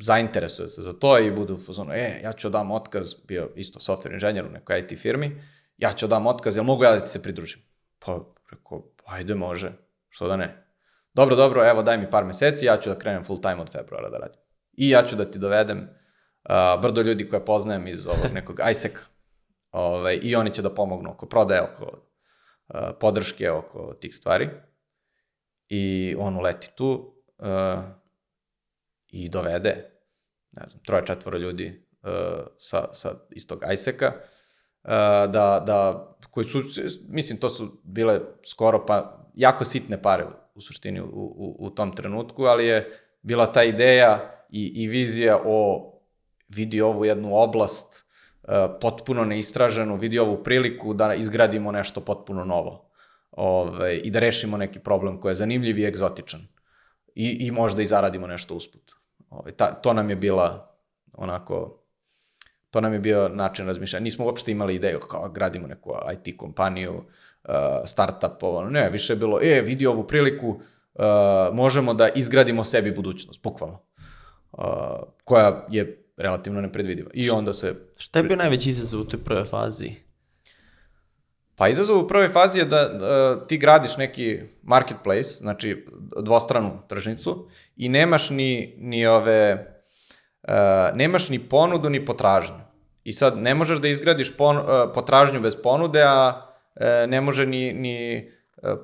zainteresuje 0.02 0.70
se 0.70 0.82
za 0.82 0.94
to 0.94 1.20
i 1.20 1.32
budu 1.32 1.54
u 1.54 1.58
fazonu, 1.58 1.94
e, 1.94 2.22
ja 2.24 2.34
ću 2.34 2.50
dam 2.50 2.72
otkaz, 2.72 3.14
bio 3.28 3.52
isto 3.56 3.80
software 3.80 4.14
inženjer 4.14 4.46
u 4.46 4.50
nekoj 4.50 4.80
IT 4.80 5.00
firmi, 5.00 5.42
ja 5.78 5.92
ću 5.92 6.08
dam 6.08 6.28
otkaz, 6.28 6.56
jel 6.56 6.66
mogu 6.66 6.84
ja 6.84 6.92
da 6.92 7.00
ti 7.00 7.10
se 7.10 7.24
pridružim? 7.24 7.62
Pa, 8.00 8.20
rekao, 8.52 8.84
ajde, 9.06 9.36
može, 9.36 9.72
što 10.10 10.28
da 10.28 10.36
ne. 10.36 10.68
Dobro, 11.14 11.36
dobro, 11.36 11.70
evo 11.70 11.84
daj 11.84 11.98
mi 11.98 12.10
par 12.10 12.26
meseci, 12.26 12.66
ja 12.66 12.78
ću 12.78 12.90
da 12.90 13.00
krenem 13.00 13.24
full 13.24 13.42
time 13.42 13.62
od 13.62 13.72
februara 13.72 14.10
da 14.10 14.18
radim. 14.18 14.42
I 14.74 14.90
ja 14.90 15.04
ću 15.04 15.16
da 15.16 15.32
ti 15.32 15.40
dovedem 15.40 15.78
uh, 15.80 16.82
brdo 16.82 17.02
ljudi 17.02 17.30
koje 17.30 17.46
poznajem 17.46 17.88
iz 17.88 18.08
ovog 18.08 18.34
nekog 18.34 18.60
ISEC-a. 18.72 19.06
Ovaj, 19.72 20.20
I 20.22 20.36
oni 20.36 20.54
će 20.54 20.62
da 20.62 20.76
pomognu 20.76 21.12
oko 21.12 21.26
prodaje, 21.26 21.62
oko 21.62 21.86
uh, 21.86 22.80
podrške, 23.00 23.52
oko 23.52 23.94
tih 23.94 24.16
stvari. 24.16 24.50
I 25.70 26.16
on 26.20 26.38
uleti 26.38 26.70
tu 26.76 27.14
uh, 27.38 27.48
i 29.08 29.30
dovede, 29.30 29.90
ne 30.52 30.64
znam, 30.70 30.84
troje, 30.84 31.06
četvoro 31.06 31.38
ljudi 31.38 31.86
uh, 32.04 32.10
sa, 32.58 32.94
sa 32.94 33.14
istog 33.30 33.64
ISEC-a, 33.74 34.08
uh, 34.08 34.92
da, 35.32 35.64
da, 35.66 36.08
koji 36.32 36.46
su, 36.46 36.64
mislim, 37.08 37.40
to 37.40 37.50
su 37.50 37.82
bile 37.84 38.20
skoro 38.46 38.86
pa 38.86 39.28
jako 39.36 39.66
sitne 39.66 40.02
pare 40.02 40.26
u, 40.56 40.62
suštini 40.62 41.02
u, 41.02 41.06
u, 41.14 41.56
u 41.60 41.70
tom 41.70 41.96
trenutku, 41.96 42.44
ali 42.44 42.66
je 42.66 42.92
bila 43.22 43.46
ta 43.46 43.64
ideja 43.64 44.44
i, 44.50 44.84
i 44.84 44.88
vizija 44.88 45.40
o 45.46 45.94
vidi 46.48 46.82
ovu 46.82 47.06
jednu 47.06 47.36
oblast 47.36 48.06
uh, 48.44 48.50
potpuno 48.82 49.26
neistraženu, 49.26 49.96
vidi 49.96 50.20
ovu 50.20 50.44
priliku 50.44 50.94
da 50.94 51.14
izgradimo 51.14 51.72
nešto 51.72 52.02
potpuno 52.02 52.46
novo 52.46 52.88
Ove, 53.32 53.72
ovaj, 53.72 54.02
i 54.04 54.12
da 54.12 54.20
rešimo 54.20 54.58
neki 54.58 54.80
problem 54.80 55.20
koji 55.20 55.32
je 55.32 55.36
zanimljiv 55.36 55.80
i 55.80 55.86
egzotičan. 55.86 56.48
I, 57.18 57.48
i 57.48 57.52
možda 57.52 57.82
i 57.82 57.86
zaradimo 57.86 58.28
nešto 58.28 58.56
usput. 58.56 58.92
Ove, 59.30 59.40
ovaj, 59.40 59.52
ta, 59.52 59.72
to 59.72 59.94
nam 59.94 60.10
je 60.10 60.16
bila 60.16 60.76
onako 61.14 61.84
to 62.72 62.82
nam 62.82 62.94
je 62.94 63.00
bio 63.00 63.30
način 63.30 63.68
razmišljanja. 63.68 64.04
Nismo 64.04 64.26
uopšte 64.26 64.52
imali 64.52 64.76
ideju 64.76 65.00
kao 65.00 65.30
gradimo 65.30 65.68
neku 65.68 65.94
IT 66.14 66.38
kompaniju, 66.38 66.94
uh, 66.94 67.54
startup, 67.86 68.44
ovo, 68.44 68.64
ne, 68.64 68.90
više 68.90 69.14
je 69.14 69.18
bilo, 69.18 69.40
e, 69.42 69.62
vidi 69.62 69.88
ovu 69.88 70.08
priliku, 70.08 70.48
uh, 70.50 71.04
možemo 71.54 71.94
da 71.94 72.10
izgradimo 72.10 72.64
sebi 72.64 72.92
budućnost, 72.92 73.44
bukvalno. 73.44 73.80
Uh, 74.52 74.64
koja 75.24 75.66
je 75.70 76.04
relativno 76.18 76.62
nepredvidiva. 76.62 77.10
I 77.14 77.30
onda 77.30 77.54
se... 77.54 77.76
Šta 77.98 78.20
je 78.20 78.24
bio 78.24 78.36
najveći 78.36 78.70
izazov 78.70 79.02
u 79.02 79.06
toj 79.06 79.20
prvoj 79.24 79.46
fazi? 79.46 79.92
Pa 81.58 81.68
izazov 81.68 82.00
u 82.00 82.08
prvoj 82.08 82.30
fazi 82.30 82.60
je 82.60 82.66
da 82.66 82.82
uh, 82.86 83.48
ti 83.48 83.58
gradiš 83.58 83.98
neki 83.98 84.40
marketplace, 84.64 85.30
znači 85.30 85.88
dvostranu 86.22 86.80
tržnicu 86.88 87.48
i 87.76 87.90
nemaš 87.90 88.30
ni, 88.30 88.76
ni 88.78 89.08
ove, 89.08 89.68
uh, 90.48 90.54
nemaš 90.94 91.30
ni 91.30 91.40
ponudu 91.40 91.90
ni 91.90 92.06
potražnju. 92.06 92.60
I 93.04 93.12
sad 93.12 93.38
ne 93.38 93.56
možeš 93.56 93.78
da 93.78 93.88
izgradiš 93.88 94.38
pon, 94.38 94.58
uh, 94.58 94.64
potražnju 94.94 95.42
bez 95.42 95.56
ponude, 95.64 96.04
a 96.04 96.42
uh, 96.76 97.10
ne 97.10 97.22
može 97.22 97.46
ni, 97.46 97.74
ni 97.74 98.30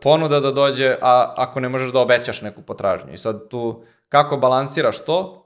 ponuda 0.01 0.39
da 0.39 0.51
dođe, 0.51 0.95
a 1.01 1.33
ako 1.38 1.59
ne 1.59 1.69
možeš 1.69 1.91
da 1.91 1.99
obećaš 1.99 2.41
neku 2.41 2.62
potražnju. 2.62 3.13
I 3.13 3.17
sad 3.17 3.49
tu 3.49 3.83
kako 4.09 4.38
balansiraš 4.38 5.05
to, 5.05 5.39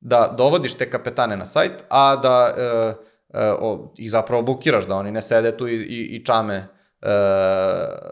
da 0.00 0.34
dovodiš 0.38 0.74
te 0.74 0.90
kapetane 0.90 1.36
na 1.36 1.46
sajt, 1.46 1.84
a 1.88 2.16
da 2.16 2.54
e, 2.56 2.94
o, 3.34 3.94
ih 3.96 4.10
zapravo 4.10 4.42
bukiraš, 4.42 4.86
da 4.86 4.96
oni 4.96 5.12
ne 5.12 5.22
sede 5.22 5.56
tu 5.56 5.68
i, 5.68 5.74
i, 5.74 6.16
i 6.16 6.24
čame 6.24 6.56
uh, 6.58 7.08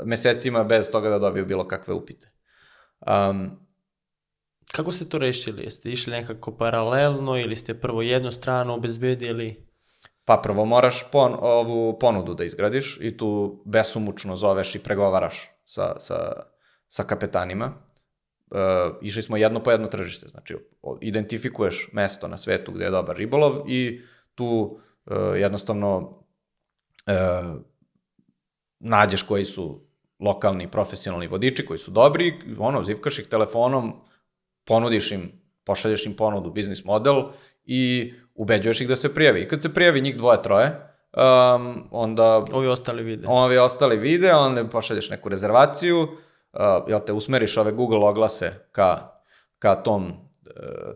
mesecima 0.04 0.64
bez 0.64 0.90
toga 0.90 1.08
da 1.08 1.18
dobiju 1.18 1.46
bilo 1.46 1.68
kakve 1.68 1.94
upite. 1.94 2.30
Um, 3.06 3.68
Kako 4.72 4.92
ste 4.92 5.04
to 5.04 5.18
rešili? 5.18 5.62
Jeste 5.62 5.90
išli 5.90 6.12
nekako 6.12 6.56
paralelno 6.56 7.38
ili 7.38 7.56
ste 7.56 7.74
prvo 7.74 8.02
jednu 8.02 8.32
stranu 8.32 8.74
obezbedili? 8.74 9.68
Pa 10.24 10.36
prvo 10.36 10.64
moraš 10.64 11.10
pon, 11.12 11.36
ovu 11.40 11.98
ponudu 11.98 12.34
da 12.34 12.44
izgradiš 12.44 12.98
i 13.00 13.16
tu 13.16 13.62
besumučno 13.64 14.36
zoveš 14.36 14.74
i 14.74 14.78
pregovaraš 14.78 15.50
sa, 15.64 15.94
sa, 16.00 16.32
sa 16.88 17.02
kapetanima. 17.02 17.72
E, 17.72 18.90
išli 19.02 19.22
smo 19.22 19.36
jedno 19.36 19.62
po 19.62 19.70
jedno 19.70 19.86
tržište, 19.86 20.28
znači 20.28 20.56
identifikuješ 21.00 21.88
mesto 21.92 22.28
na 22.28 22.36
svetu 22.36 22.72
gde 22.72 22.84
je 22.84 22.90
dobar 22.90 23.16
ribolov 23.16 23.62
i 23.68 24.00
tu 24.34 24.78
e, 24.78 24.87
jednostavno 25.36 26.22
e, 27.06 27.42
nađeš 28.80 29.22
koji 29.22 29.44
su 29.44 29.88
lokalni 30.20 30.70
profesionalni 30.70 31.26
vodiči 31.26 31.66
koji 31.66 31.78
su 31.78 31.90
dobri, 31.90 32.34
ono, 32.58 32.84
zivkaš 32.84 33.18
ih 33.18 33.26
telefonom, 33.26 33.92
ponudiš 34.64 35.12
im, 35.12 35.32
pošalješ 35.64 36.06
im 36.06 36.16
ponudu, 36.16 36.50
biznis 36.50 36.84
model 36.84 37.22
i 37.64 38.12
ubeđuješ 38.34 38.80
ih 38.80 38.88
da 38.88 38.96
se 38.96 39.14
prijavi. 39.14 39.40
I 39.40 39.48
kad 39.48 39.62
se 39.62 39.74
prijavi 39.74 40.00
njih 40.00 40.16
dvoje, 40.16 40.42
troje, 40.42 40.66
um, 40.66 41.88
onda... 41.90 42.44
Ovi 42.52 42.68
ostali 42.68 43.02
vide. 43.02 43.26
Ovi 43.28 43.58
ostali 43.58 43.96
vide, 43.96 44.32
onda 44.32 44.64
pošalješ 44.68 45.10
neku 45.10 45.28
rezervaciju, 45.28 46.02
uh, 46.02 46.08
jel 46.88 47.00
te 47.06 47.12
usmeriš 47.12 47.56
ove 47.56 47.72
Google 47.72 48.08
oglase 48.08 48.52
ka, 48.72 49.20
ka 49.58 49.74
tom 49.74 50.06
uh, 50.06 50.12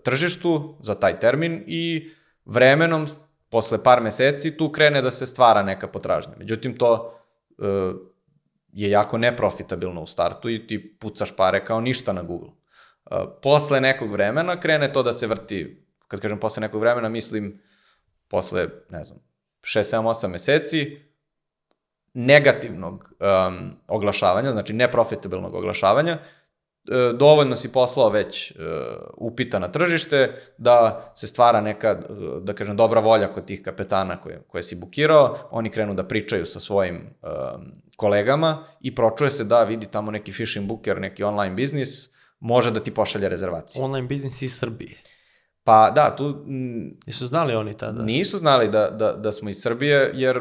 tržištu 0.05 0.77
za 0.81 0.95
taj 0.95 1.21
termin 1.21 1.65
i 1.67 2.11
vremenom, 2.45 3.07
posle 3.53 3.83
par 3.83 4.01
meseci, 4.01 4.57
tu 4.57 4.71
krene 4.73 5.03
da 5.03 5.11
se 5.11 5.27
stvara 5.27 5.63
neka 5.63 5.89
potražnja. 5.89 6.33
Međutim, 6.39 6.77
to 6.77 7.19
uh, 7.59 7.67
je 8.73 8.91
jako 8.91 9.19
neprofitabilno 9.19 10.03
u 10.03 10.07
startu 10.07 10.51
i 10.51 10.67
ti 10.67 10.97
pucaš 10.99 11.37
pare 11.37 11.65
kao 11.65 11.81
ništa 11.81 12.13
na 12.13 12.23
Google. 12.23 12.49
Uh, 12.49 13.19
posle 13.43 13.81
nekog 13.81 14.13
vremena 14.13 14.61
krene 14.61 14.93
to 14.93 15.03
da 15.03 15.13
se 15.13 15.27
vrti 15.27 15.85
kad 16.09 16.21
kažem 16.21 16.41
posle 16.41 16.61
nekog 16.61 16.81
vremena, 16.81 17.09
mislim 17.09 17.61
posle, 18.29 18.69
ne 18.91 19.05
znam, 19.05 19.19
6, 19.61 19.97
7, 19.97 20.03
8 20.03 20.29
meseci 20.29 20.99
negativnog 22.15 23.15
um, 23.21 23.77
oglašavanja, 23.89 24.53
znači 24.53 24.73
neprofitabilnog 24.73 25.55
oglašavanja, 25.55 26.13
e, 26.13 26.19
dovoljno 27.15 27.57
si 27.57 27.73
poslao 27.73 28.09
već 28.11 28.51
uh, 28.51 28.57
upita 29.17 29.59
na 29.59 29.69
tržište 29.69 30.35
da 30.59 31.11
se 31.15 31.27
stvara 31.27 31.61
neka, 31.61 31.95
da 32.43 32.53
kažem, 32.53 32.77
dobra 32.77 33.01
volja 33.01 33.33
kod 33.33 33.45
tih 33.45 33.63
kapetana 33.63 34.21
koje, 34.21 34.43
koje 34.49 34.63
si 34.63 34.77
bukirao, 34.77 35.39
oni 35.51 35.71
krenu 35.71 35.95
da 35.95 36.05
pričaju 36.05 36.47
sa 36.47 36.61
svojim 36.61 37.15
kolegama 37.97 38.65
i 38.81 38.95
pročuje 38.95 39.31
se 39.31 39.45
da 39.45 39.65
vidi 39.65 39.87
tamo 39.87 40.11
neki 40.11 40.33
fishing 40.33 40.69
booker, 40.69 41.01
neki 41.01 41.25
online 41.25 41.55
biznis, 41.55 42.11
može 42.41 42.71
da 42.71 42.81
ti 42.81 42.91
pošalje 42.91 43.29
rezervacije. 43.29 43.85
Online 43.85 44.07
biznis 44.07 44.43
iz 44.43 44.59
Srbije. 44.59 44.97
Pa 45.65 45.91
da, 45.95 46.17
tu... 46.17 46.45
M, 46.47 46.99
Nisu 47.07 47.27
znali 47.27 47.55
oni 47.55 47.75
tada? 47.75 48.03
Nisu 48.03 48.39
znali 48.39 48.69
da, 48.69 48.91
da, 48.91 49.13
da 49.13 49.33
smo 49.33 49.51
iz 49.51 49.63
Srbije, 49.63 50.11
jer 50.15 50.41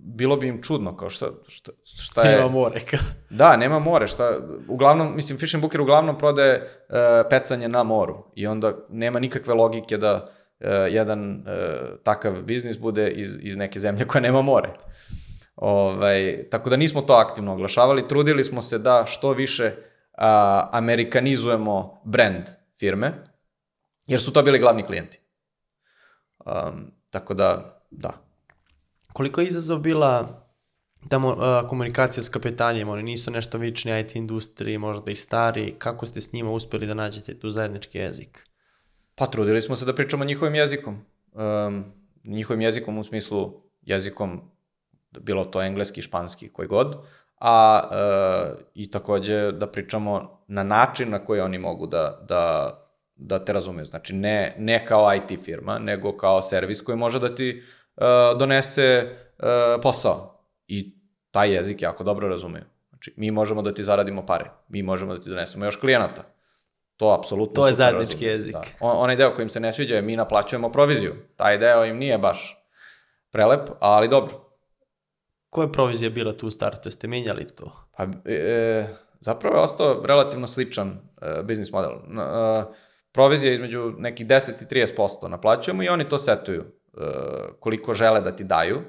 bilo 0.00 0.36
bi 0.36 0.48
im 0.48 0.62
čudno, 0.62 0.96
kao 0.96 1.10
šta, 1.10 1.26
šta, 1.48 1.72
šta 1.84 2.22
je... 2.22 2.36
Nema 2.36 2.48
more, 2.48 2.80
ka. 2.80 2.96
Da, 3.30 3.56
nema 3.56 3.78
more, 3.78 4.06
šta... 4.06 4.38
Uglavnom, 4.68 5.16
mislim, 5.16 5.38
Fishing 5.38 5.60
Booker 5.60 5.80
uglavnom 5.80 6.18
prodaje 6.18 6.62
uh, 6.62 6.96
pecanje 7.30 7.68
na 7.68 7.82
moru 7.82 8.24
i 8.34 8.46
onda 8.46 8.72
nema 8.88 9.18
nikakve 9.18 9.54
logike 9.54 9.96
da 9.96 10.14
uh, 10.60 10.66
jedan 10.88 11.30
uh, 11.30 11.98
takav 12.02 12.42
biznis 12.42 12.78
bude 12.78 13.10
iz, 13.10 13.38
iz 13.40 13.56
neke 13.56 13.80
zemlje 13.80 14.06
koja 14.06 14.22
nema 14.22 14.42
more. 14.42 14.68
Ovaj, 15.56 16.48
tako 16.50 16.70
da 16.70 16.76
nismo 16.76 17.02
to 17.02 17.12
aktivno 17.12 17.52
oglašavali, 17.52 18.08
trudili 18.08 18.44
smo 18.44 18.62
se 18.62 18.78
da 18.78 19.04
što 19.06 19.32
više 19.32 19.64
uh, 19.64 20.22
amerikanizujemo 20.72 22.02
brand 22.04 22.44
firme, 22.80 23.12
jer 24.06 24.20
su 24.20 24.32
to 24.32 24.42
bili 24.42 24.58
glavni 24.58 24.86
klijenti. 24.86 25.20
Um, 26.46 26.92
tako 27.10 27.34
da, 27.34 27.80
da. 27.90 28.12
Koliko 29.12 29.40
je 29.40 29.46
izazov 29.46 29.78
bila 29.78 30.42
tamo 31.08 31.28
uh, 31.28 31.68
komunikacija 31.68 32.22
s 32.22 32.28
kapetanjima, 32.28 32.92
oni 32.92 33.02
nisu 33.02 33.30
nešto 33.30 33.58
vični 33.58 34.00
IT 34.00 34.16
industriji, 34.16 34.78
možda 34.78 35.10
i 35.10 35.16
stari, 35.16 35.74
kako 35.78 36.06
ste 36.06 36.20
s 36.20 36.32
njima 36.32 36.50
uspeli 36.50 36.86
da 36.86 36.94
nađete 36.94 37.38
tu 37.38 37.50
zajednički 37.50 37.98
jezik? 37.98 38.46
Pa 39.14 39.26
trudili 39.26 39.62
smo 39.62 39.76
se 39.76 39.84
da 39.84 39.94
pričamo 39.94 40.24
njihovim 40.24 40.54
jezikom. 40.54 41.04
Um, 41.32 41.84
njihovim 42.24 42.60
jezikom 42.60 42.98
u 42.98 43.04
smislu 43.04 43.62
jezikom, 43.82 44.40
bilo 45.20 45.44
to 45.44 45.62
engleski, 45.62 46.02
španski, 46.02 46.48
koji 46.48 46.68
god, 46.68 46.96
a 47.40 47.82
uh, 47.84 48.60
i 48.74 48.90
takođe 48.90 49.52
da 49.52 49.66
pričamo 49.66 50.40
na 50.46 50.62
način 50.62 51.10
na 51.10 51.24
koji 51.24 51.40
oni 51.40 51.58
mogu 51.58 51.86
da, 51.86 52.24
da 52.28 52.72
da 53.26 53.44
te 53.44 53.52
razumeju. 53.52 53.84
Znači, 53.84 54.12
ne, 54.14 54.54
ne 54.58 54.86
kao 54.86 55.14
IT 55.14 55.44
firma, 55.44 55.78
nego 55.78 56.16
kao 56.16 56.42
servis 56.42 56.82
koji 56.82 56.98
može 56.98 57.18
da 57.18 57.34
ti 57.34 57.62
uh, 57.96 58.38
donese 58.38 59.16
uh, 59.38 59.46
posao. 59.82 60.44
I 60.66 60.94
taj 61.30 61.54
jezik 61.54 61.82
jako 61.82 62.04
dobro 62.04 62.28
razumeju. 62.28 62.64
Znači, 62.88 63.14
mi 63.16 63.30
možemo 63.30 63.62
da 63.62 63.74
ti 63.74 63.84
zaradimo 63.84 64.26
pare. 64.26 64.50
Mi 64.68 64.82
možemo 64.82 65.14
da 65.14 65.20
ti 65.20 65.30
donesemo 65.30 65.64
još 65.64 65.76
klijenata. 65.76 66.22
To 66.96 67.16
apsolutno 67.18 67.62
To 67.62 67.68
je 67.68 67.74
zajednički 67.74 68.24
jezik. 68.24 68.52
Da. 68.52 68.62
On, 68.80 68.96
onaj 68.96 69.16
deo 69.16 69.34
kojim 69.34 69.48
se 69.48 69.60
ne 69.60 69.72
sviđa 69.72 69.94
je 69.94 70.02
mi 70.02 70.16
naplaćujemo 70.16 70.72
proviziju. 70.72 71.14
Taj 71.36 71.58
deo 71.58 71.84
im 71.84 71.98
nije 71.98 72.18
baš 72.18 72.66
prelep, 73.30 73.70
ali 73.80 74.08
dobro. 74.08 74.52
Koja 75.50 75.64
je 75.64 75.72
provizija 75.72 76.10
bila 76.10 76.32
tu 76.32 76.46
u 76.46 76.50
startu? 76.50 76.88
Jeste 76.88 77.08
menjali 77.08 77.46
to? 77.46 77.72
Pa, 77.96 78.06
e, 78.24 78.84
zapravo 79.20 79.56
je 79.56 79.62
ostao 79.62 80.02
relativno 80.04 80.46
sličan 80.46 80.98
e, 81.22 81.42
biznis 81.42 81.72
model. 81.72 81.92
E, 81.92 82.64
provizija 83.12 83.52
između 83.52 83.92
nekih 83.98 84.26
10 84.26 84.62
i 84.62 84.86
30% 84.96 85.28
naplaćujemo 85.28 85.82
i 85.82 85.88
oni 85.88 86.08
to 86.08 86.18
setuju 86.18 86.60
uh, 86.92 87.02
koliko 87.60 87.94
žele 87.94 88.20
da 88.20 88.36
ti 88.36 88.44
daju 88.44 88.80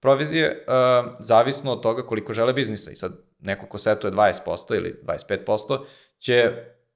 provizije, 0.00 0.64
uh, 0.68 1.12
zavisno 1.18 1.72
od 1.72 1.82
toga 1.82 2.02
koliko 2.02 2.32
žele 2.32 2.52
biznisa. 2.52 2.90
I 2.90 2.96
sad 2.96 3.12
neko 3.38 3.66
ko 3.66 3.78
setuje 3.78 4.12
20% 4.12 4.76
ili 4.76 5.00
25% 5.04 5.84
će 6.18 6.52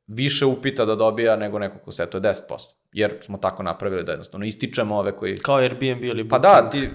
više 0.07 0.47
upita 0.47 0.85
da 0.85 0.95
dobija 0.95 1.37
nego 1.37 1.59
neko 1.59 1.79
ko 1.79 1.91
setuje 1.91 2.21
10%. 2.21 2.33
Jer 2.93 3.15
smo 3.21 3.39
tako 3.39 3.63
napravili 3.63 4.05
da 4.05 4.13
jednostavno 4.13 4.47
ističemo 4.47 4.97
ove 4.99 5.17
koji... 5.17 5.37
Kao 5.37 5.57
Airbnb 5.57 6.05
ili 6.05 6.25
Booking. 6.25 6.31
Pa 6.31 6.39
da, 6.39 6.71
ti, 6.71 6.89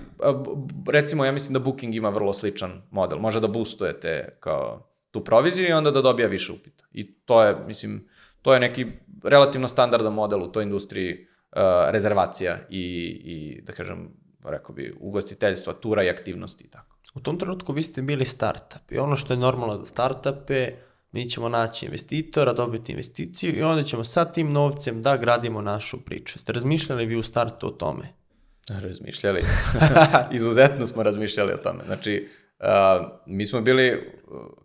recimo 0.88 1.26
ja 1.26 1.32
mislim 1.32 1.54
da 1.54 1.60
Booking 1.60 1.96
ima 1.96 2.10
vrlo 2.10 2.34
sličan 2.34 2.82
model. 2.92 3.20
Može 3.20 3.40
da 3.40 3.48
boostujete 3.48 4.38
kao 4.40 4.92
tu 5.12 5.24
proviziju 5.24 5.70
i 5.70 5.74
onda 5.74 5.92
da 5.92 6.02
dobija 6.02 6.28
više 6.28 6.52
upita. 6.52 6.84
I 6.92 7.14
to 7.14 7.44
je, 7.44 7.56
mislim, 7.68 8.08
to 8.46 8.54
je 8.54 8.60
neki 8.60 8.86
relativno 9.24 9.68
standardan 9.68 10.14
model 10.14 10.44
u 10.44 10.52
toj 10.52 10.64
industriji 10.64 11.14
uh, 11.14 11.62
rezervacija 11.90 12.58
i, 12.70 12.82
i, 13.26 13.62
da 13.62 13.74
kažem, 13.74 14.10
rekao 14.44 14.76
bi, 14.76 14.94
ugostiteljstva, 15.00 15.74
tura 15.74 16.04
i 16.04 16.10
aktivnosti 16.10 16.64
i 16.64 16.68
tako. 16.68 16.96
U 17.16 17.20
tom 17.20 17.40
trenutku 17.40 17.74
vi 17.74 17.84
ste 17.84 18.02
bili 18.02 18.26
startup 18.26 18.92
i 18.92 18.98
ono 18.98 19.16
što 19.16 19.34
je 19.34 19.38
normalno 19.38 19.76
za 19.76 19.86
startupe, 19.86 20.72
mi 21.12 21.30
ćemo 21.30 21.50
naći 21.50 21.86
investitora, 21.86 22.54
dobiti 22.54 22.92
investiciju 22.92 23.56
i 23.56 23.64
onda 23.64 23.84
ćemo 23.84 24.04
sa 24.04 24.26
tim 24.26 24.52
novcem 24.52 25.02
da 25.02 25.18
gradimo 25.18 25.62
našu 25.62 26.02
priču. 26.06 26.40
Ste 26.40 26.54
razmišljali 26.54 27.06
vi 27.06 27.16
u 27.16 27.24
startu 27.24 27.68
o 27.68 27.72
tome? 27.72 28.14
Razmišljali. 28.88 29.42
Izuzetno 30.38 30.86
smo 30.86 31.04
razmišljali 31.04 31.54
o 31.54 31.58
tome. 31.58 31.84
Znači, 31.86 32.30
uh, 32.60 32.66
mi 33.26 33.46
smo 33.46 33.62
bili 33.62 34.12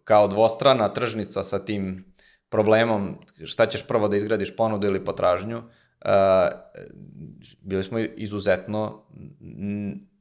kao 0.05 0.29
dvostrana 0.29 0.93
tržnica 0.93 1.43
sa 1.43 1.65
tim 1.65 2.10
problemom 2.51 3.19
šta 3.45 3.67
ćeš 3.67 3.87
prvo 3.87 4.09
da 4.09 4.17
izgradiš 4.17 4.57
ponudu 4.57 4.87
ili 4.87 5.05
potražnju, 5.05 5.59
uh, 5.59 5.63
bili 7.61 7.83
smo 7.83 7.99
izuzetno 7.99 9.07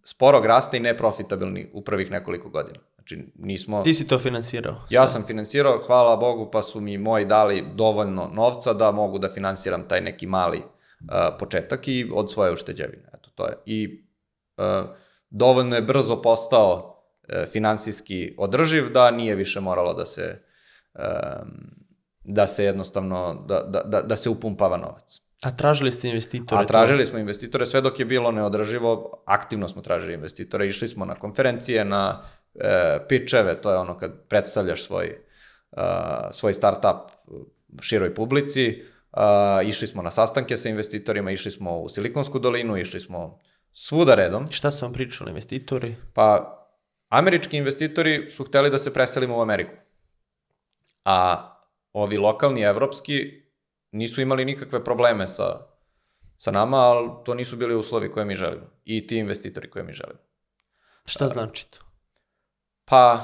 sporog 0.04 0.46
rasta 0.46 0.78
i 0.78 0.80
neprofitabilni 0.80 1.70
u 1.74 1.84
prvih 1.84 2.12
nekoliko 2.12 2.50
godina. 2.50 2.80
Znači, 2.96 3.32
nismo... 3.36 3.82
Ti 3.82 3.94
si 3.94 4.08
to 4.08 4.20
finansirao? 4.20 4.76
Ja 4.90 5.08
sam 5.08 5.24
finansirao, 5.24 5.82
hvala 5.88 6.16
Bogu, 6.16 6.52
pa 6.52 6.62
su 6.62 6.82
mi 6.82 6.98
moji 6.98 7.26
dali 7.26 7.66
dovoljno 7.76 8.30
novca 8.34 8.74
da 8.74 8.92
mogu 8.92 9.20
da 9.20 9.30
finansiram 9.30 9.88
taj 9.88 10.02
neki 10.02 10.28
mali 10.28 10.58
uh, 10.58 10.66
početak 11.40 11.88
i 11.88 12.12
od 12.14 12.32
svoje 12.32 12.52
ušteđevine. 12.52 13.10
Eto, 13.14 13.30
to 13.36 13.46
je. 13.46 13.54
I 13.66 14.04
uh, 14.58 14.90
dovoljno 15.30 15.76
je 15.76 15.82
brzo 15.82 16.22
postao 16.22 17.04
uh, 17.24 17.48
finansijski 17.52 18.36
održiv 18.38 18.92
da 18.92 19.12
nije 19.12 19.36
više 19.36 19.60
moralo 19.60 19.94
da 19.94 20.06
se 20.06 20.42
um, 20.94 21.79
da 22.30 22.48
se 22.48 22.64
jednostavno, 22.64 23.46
da, 23.48 23.64
da, 23.64 23.82
da, 23.84 24.02
da 24.02 24.16
se 24.16 24.30
upumpava 24.30 24.78
novac. 24.78 25.22
A 25.42 25.52
tražili 25.52 25.92
ste 25.92 26.10
investitore? 26.10 26.62
A 26.62 26.66
tražili 26.66 27.06
smo 27.06 27.20
investitore, 27.20 27.66
sve 27.66 27.82
dok 27.82 28.00
je 28.00 28.06
bilo 28.06 28.32
neodrživo, 28.32 29.24
aktivno 29.26 29.68
smo 29.68 29.82
tražili 29.82 30.14
investitore, 30.14 30.68
išli 30.68 30.88
smo 30.88 31.06
na 31.06 31.16
konferencije, 31.16 31.86
na 31.86 32.22
e, 32.56 33.00
pitcheve, 33.08 33.62
to 33.62 33.72
je 33.72 33.78
ono 33.78 33.98
kad 33.98 34.12
predstavljaš 34.28 34.84
svoj, 34.84 35.06
e, 35.08 35.82
svoj 36.32 36.54
startup 36.54 37.12
široj 37.82 38.16
publici, 38.16 38.68
e, 38.68 38.84
išli 39.66 39.88
smo 39.88 40.02
na 40.02 40.12
sastanke 40.12 40.58
sa 40.58 40.70
investitorima, 40.70 41.32
išli 41.32 41.52
smo 41.52 41.80
u 41.80 41.90
Silikonsku 41.90 42.40
dolinu, 42.40 42.78
išli 42.78 43.00
smo 43.00 43.40
svuda 43.74 44.16
redom. 44.16 44.52
Šta 44.52 44.72
su 44.72 44.86
vam 44.86 44.94
pričali 44.94 45.30
investitori? 45.30 45.96
Pa, 46.14 46.56
američki 47.10 47.58
investitori 47.58 48.30
su 48.32 48.44
hteli 48.44 48.70
da 48.70 48.78
se 48.78 48.94
preselimo 48.94 49.38
u 49.38 49.42
Ameriku. 49.42 49.76
A 51.06 51.59
ovi 51.94 52.18
lokalni, 52.18 52.62
evropski, 52.62 53.44
nisu 53.92 54.22
imali 54.22 54.46
nikakve 54.46 54.84
probleme 54.84 55.28
sa, 55.28 55.68
sa 56.38 56.52
nama, 56.52 56.78
ali 56.78 57.10
to 57.26 57.34
nisu 57.34 57.58
bili 57.58 57.76
uslovi 57.76 58.12
koje 58.12 58.26
mi 58.26 58.36
želimo. 58.36 58.66
I 58.86 59.08
ti 59.08 59.18
investitori 59.18 59.70
koje 59.70 59.84
mi 59.84 59.94
želimo. 59.94 60.20
Šta 61.06 61.28
znači 61.28 61.72
to? 61.72 61.78
Pa, 62.86 63.20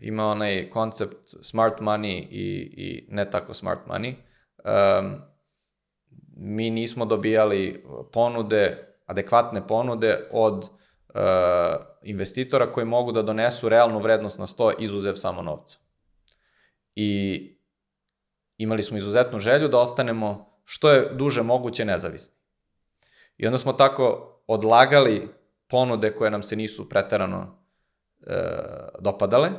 ima 0.00 0.26
onaj 0.26 0.70
koncept 0.70 1.34
smart 1.42 1.80
money 1.80 2.26
i, 2.30 2.74
i 2.76 3.06
ne 3.10 3.30
tako 3.30 3.54
smart 3.54 3.80
money. 3.86 4.14
Um, 4.64 5.20
mi 6.36 6.70
nismo 6.70 7.04
dobijali 7.04 7.84
ponude, 8.12 8.94
adekvatne 9.06 9.66
ponude 9.66 10.28
od 10.30 10.68
uh, 11.14 11.20
investitora 12.02 12.72
koji 12.72 12.86
mogu 12.86 13.12
da 13.12 13.22
donesu 13.22 13.68
realnu 13.68 13.98
vrednost 13.98 14.38
na 14.38 14.46
100 14.46 14.74
izuzev 14.78 15.14
samo 15.14 15.42
novca. 15.42 15.78
I 16.94 17.59
imali 18.62 18.82
smo 18.82 18.98
izuzetnu 18.98 19.38
želju 19.38 19.68
da 19.68 19.78
ostanemo 19.78 20.52
što 20.64 20.90
je 20.90 21.14
duže 21.14 21.42
moguće 21.42 21.84
nezavisni. 21.84 22.34
I 23.36 23.46
onda 23.46 23.58
smo 23.58 23.72
tako 23.72 24.36
odlagali 24.46 25.28
ponude 25.68 26.10
koje 26.10 26.30
nam 26.30 26.42
se 26.42 26.56
nisu 26.56 26.88
preterano 26.88 27.58
e, 28.26 28.34
dopadale 29.00 29.50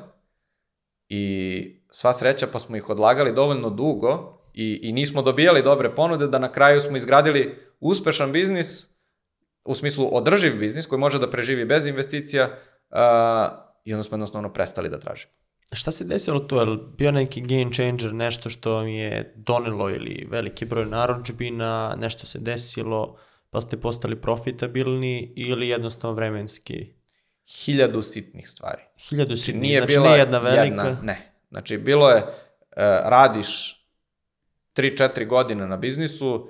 i 1.10 1.82
sva 1.92 2.14
sreća 2.14 2.48
pa 2.54 2.60
smo 2.60 2.76
ih 2.76 2.90
odlagali 2.90 3.34
dovoljno 3.34 3.70
dugo 3.70 4.42
i, 4.54 4.80
i 4.84 4.94
nismo 4.94 5.22
dobijali 5.22 5.62
dobre 5.62 5.96
ponude 5.96 6.28
da 6.28 6.40
na 6.40 6.52
kraju 6.52 6.82
smo 6.82 6.98
izgradili 6.98 7.56
uspešan 7.80 8.32
biznis, 8.32 8.88
u 9.64 9.76
smislu 9.76 10.10
održiv 10.12 10.60
biznis 10.60 10.86
koji 10.86 11.00
može 11.00 11.20
da 11.20 11.30
preživi 11.30 11.66
bez 11.66 11.86
investicija 11.86 12.46
uh, 12.46 12.98
i 13.84 13.94
onda 13.94 14.04
smo 14.04 14.16
jednostavno 14.16 14.54
prestali 14.54 14.90
da 14.90 15.00
tražimo. 15.00 15.34
Šta 15.74 15.92
se 15.92 16.06
desilo 16.06 16.40
tu? 16.40 16.56
Je 16.56 16.78
bio 16.98 17.12
neki 17.12 17.42
game 17.42 17.74
changer, 17.74 18.14
nešto 18.14 18.50
što 18.50 18.84
mi 18.84 18.98
je 18.98 19.34
donelo 19.36 19.90
ili 19.90 20.28
veliki 20.30 20.66
broj 20.66 20.86
naročbina, 20.86 21.96
nešto 22.00 22.26
se 22.26 22.40
desilo, 22.40 23.18
pa 23.50 23.62
ste 23.62 23.78
postali 23.78 24.22
profitabilni 24.22 25.34
ili 25.36 25.68
jednostavno 25.68 26.16
vremenski? 26.16 26.94
Hiljadu 27.48 28.02
sitnih 28.02 28.50
stvari. 28.50 28.82
Hiljadu 29.10 29.36
znači, 29.36 29.42
sitnih, 29.42 29.62
Nije 29.62 29.82
znači 29.82 29.94
bila 29.94 30.12
ne 30.12 30.18
jedna 30.18 30.40
velika? 30.40 30.64
Jedna, 30.64 30.98
ne. 31.04 31.34
Znači, 31.52 31.78
bilo 31.78 32.10
je, 32.10 32.18
uh, 32.18 32.32
radiš 33.04 33.82
3-4 34.76 35.28
godine 35.28 35.68
na 35.68 35.78
biznisu, 35.78 36.36
uh, 36.36 36.48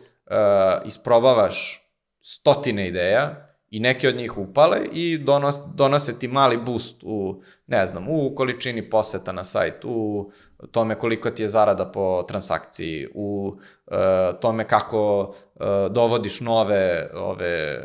isprobavaš 0.86 1.82
stotine 2.22 2.88
ideja 2.88 3.50
i 3.72 3.80
neke 3.80 4.09
od 4.09 4.15
njih 4.15 4.38
upale 4.38 4.80
i 4.91 5.17
donos, 5.17 5.55
donose 5.76 6.19
ti 6.19 6.28
mali 6.28 6.57
boost 6.57 7.03
u, 7.03 7.41
ne 7.67 7.88
znam, 7.88 8.09
u 8.09 8.36
količini 8.36 8.89
poseta 8.89 9.32
na 9.32 9.43
sajt, 9.43 9.86
u 9.86 10.32
tome 10.72 10.99
koliko 10.99 11.30
ti 11.30 11.43
je 11.43 11.49
zarada 11.49 11.86
po 11.86 12.24
transakciji, 12.28 13.07
u 13.13 13.57
uh, 13.88 13.95
tome 14.41 14.67
kako 14.67 15.19
uh, 15.22 15.65
dovodiš 15.91 16.41
nove 16.41 17.09
ove 17.15 17.80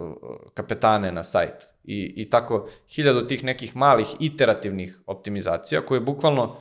uh, 0.00 0.36
kapetane 0.54 1.12
na 1.12 1.22
sajt. 1.22 1.68
I, 1.84 2.14
I 2.16 2.30
tako 2.30 2.68
hiljadu 2.94 3.26
tih 3.26 3.44
nekih 3.44 3.76
malih 3.76 4.06
iterativnih 4.20 5.00
optimizacija 5.06 5.80
koje 5.80 6.00
bukvalno 6.00 6.56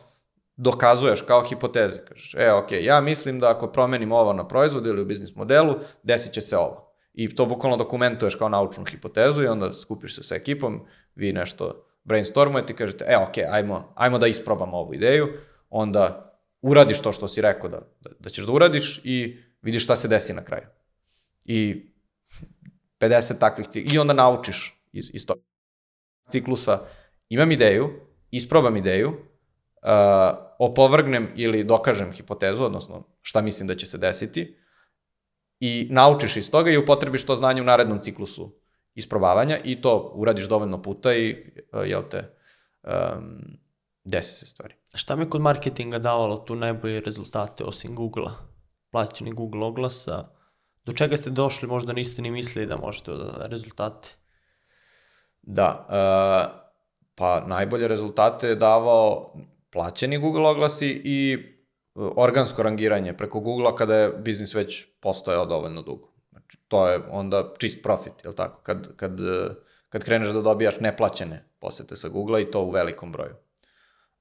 dokazuješ 0.58 1.22
kao 1.22 1.44
hipoteze. 1.44 2.06
Kažeš, 2.06 2.36
e, 2.36 2.54
ok, 2.54 2.72
ja 2.72 3.02
mislim 3.02 3.40
da 3.40 3.50
ako 3.50 3.68
promenim 3.68 4.12
ovo 4.12 4.34
na 4.34 4.48
proizvodu 4.48 4.90
ili 4.90 5.02
u 5.02 5.06
biznis 5.06 5.36
modelu, 5.36 5.76
desit 6.04 6.34
će 6.34 6.42
se 6.42 6.58
ovo. 6.58 6.85
I 7.16 7.36
to 7.36 7.46
bukvalno 7.46 7.78
dokumentuješ 7.78 8.36
kao 8.36 8.50
naučnu 8.50 8.86
hipotezu 8.86 9.44
i 9.44 9.48
onda 9.48 9.74
skupiš 9.74 10.16
se 10.16 10.24
sa 10.24 10.36
ekipom, 10.36 10.86
vi 11.16 11.34
nešto 11.34 11.86
brainstormujete 12.04 12.74
i 12.74 12.76
kažete, 12.76 13.06
e, 13.08 13.18
ok, 13.18 13.38
ajmo, 13.52 13.94
ajmo 13.96 14.18
da 14.18 14.28
isprobamo 14.28 14.78
ovu 14.78 14.94
ideju, 14.94 15.28
onda 15.70 16.36
uradiš 16.62 17.02
to 17.02 17.12
što 17.12 17.28
si 17.28 17.42
rekao 17.42 17.70
da, 17.70 17.80
da, 18.02 18.10
da 18.20 18.30
ćeš 18.30 18.46
da 18.46 18.52
uradiš 18.52 19.02
i 19.04 19.38
vidiš 19.62 19.84
šta 19.84 19.96
se 19.96 20.08
desi 20.08 20.34
na 20.34 20.44
kraju. 20.46 20.68
I 21.46 21.86
50 23.00 23.40
takvih 23.40 23.68
ciklusa, 23.68 23.96
i 23.96 24.00
onda 24.00 24.14
naučiš 24.14 24.82
iz, 24.92 25.12
iz 25.14 25.26
tog 25.26 25.38
ciklusa, 26.30 26.80
imam 27.30 27.52
ideju, 27.52 27.90
isprobam 28.32 28.78
ideju, 28.78 29.10
uh, 29.10 29.18
opovrgnem 30.60 31.30
ili 31.36 31.64
dokažem 31.64 32.12
hipotezu, 32.12 32.64
odnosno 32.64 33.08
šta 33.22 33.42
mislim 33.42 33.68
da 33.68 33.76
će 33.76 33.86
se 33.86 33.98
desiti, 33.98 34.58
i 35.60 35.88
naučiš 35.92 36.38
iz 36.38 36.52
toga 36.52 36.72
i 36.72 36.78
upotrebiš 36.78 37.26
to 37.26 37.36
znanje 37.36 37.62
u 37.62 37.66
narednom 37.66 38.00
ciklusu 38.02 38.56
isprobavanja 38.96 39.58
i 39.64 39.82
to 39.82 40.12
uradiš 40.16 40.44
dovoljno 40.44 40.82
puta 40.82 41.14
i, 41.14 41.36
uh, 41.74 41.90
jel 41.90 42.04
te, 42.10 42.36
um, 42.84 43.58
desi 44.04 44.40
se 44.40 44.46
stvari. 44.46 44.74
Šta 44.94 45.16
mi 45.16 45.30
kod 45.30 45.42
marketinga 45.42 46.00
davalo 46.00 46.36
tu 46.36 46.56
najbolje 46.56 47.00
rezultate 47.00 47.64
osim 47.64 47.96
Google-a? 47.96 48.32
Plaćeni 48.92 49.32
Google 49.32 49.66
oglasa. 49.66 50.28
Do 50.86 50.94
čega 50.94 51.18
ste 51.18 51.30
došli, 51.30 51.68
možda 51.68 51.94
niste 51.94 52.22
ni 52.22 52.32
mislili 52.32 52.68
da 52.68 52.78
možete 52.78 53.12
da 53.12 53.48
rezultate? 53.50 54.10
Da, 55.42 55.86
uh, 55.90 56.66
pa 57.16 57.46
najbolje 57.48 57.88
rezultate 57.88 58.48
je 58.48 58.56
davao 58.56 59.34
plaćeni 59.70 60.18
Google 60.18 60.48
oglasi 60.48 61.02
i 61.04 61.38
organsko 61.96 62.64
rangiranje 62.64 63.14
preko 63.14 63.40
Google-a 63.40 63.76
kada 63.76 63.96
je 63.96 64.12
biznis 64.12 64.56
već 64.56 64.86
postojao 65.00 65.46
dovoljno 65.46 65.82
dugo. 65.82 66.12
Znači, 66.30 66.58
to 66.68 66.88
je 66.88 67.02
onda 67.10 67.54
čist 67.58 67.84
profit, 67.84 68.14
je 68.24 68.30
li 68.30 68.36
tako? 68.36 68.62
Kad, 68.62 68.96
kad, 68.96 69.20
kad 69.90 70.04
kreneš 70.04 70.28
da 70.28 70.42
dobijaš 70.42 70.80
neplaćene 70.80 71.44
posete 71.60 71.96
sa 71.96 72.10
Google-a 72.10 72.40
i 72.40 72.52
to 72.52 72.62
u 72.62 72.72
velikom 72.72 73.12
broju. 73.12 73.36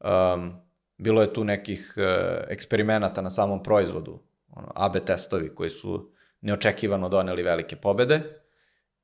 Um, 0.00 0.52
bilo 0.98 1.22
je 1.22 1.32
tu 1.32 1.44
nekih 1.44 1.94
uh, 1.96 2.04
eksperimenata 2.48 3.22
na 3.22 3.30
samom 3.30 3.62
proizvodu, 3.62 4.18
ono, 4.50 4.72
AB 4.74 4.96
testovi 5.06 5.54
koji 5.54 5.70
su 5.70 6.10
neočekivano 6.40 7.08
doneli 7.08 7.42
velike 7.42 7.76
pobede 7.76 8.20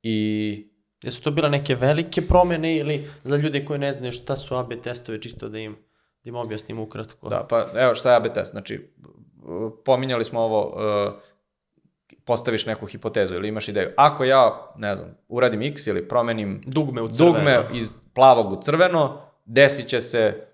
i 0.03 0.67
Jesu 1.03 1.21
to 1.21 1.31
bila 1.31 1.49
neke 1.49 1.75
velike 1.75 2.21
promene 2.21 2.77
ili 2.77 3.07
za 3.23 3.37
ljude 3.37 3.65
koji 3.65 3.79
ne 3.79 3.91
znaju 3.91 4.11
šta 4.11 4.37
su 4.37 4.55
AB 4.55 4.73
testovi, 4.83 5.21
čisto 5.21 5.49
da 5.49 5.59
im 5.59 5.77
da 6.23 6.29
im 6.29 6.35
objasnim 6.35 6.79
ukratko. 6.79 7.29
Da, 7.29 7.45
pa 7.49 7.65
evo 7.75 7.95
šta 7.95 8.09
je 8.11 8.15
AB 8.15 8.27
test. 8.33 8.51
Znači, 8.51 8.89
pominjali 9.85 10.25
smo 10.25 10.39
ovo, 10.39 10.67
uh, 10.67 11.13
postaviš 12.25 12.65
neku 12.65 12.85
hipotezu 12.85 13.35
ili 13.35 13.47
imaš 13.47 13.67
ideju. 13.67 13.89
Ako 13.97 14.23
ja, 14.23 14.73
ne 14.77 14.95
znam, 14.95 15.17
uradim 15.27 15.61
x 15.61 15.87
ili 15.87 16.07
promenim 16.07 16.61
dugme, 16.65 17.01
u 17.01 17.09
crveno. 17.09 17.33
dugme 17.33 17.63
iz 17.73 17.97
plavog 18.13 18.51
u 18.51 18.61
crveno, 18.61 19.21
desit 19.45 19.87
će 19.87 20.01
se 20.01 20.47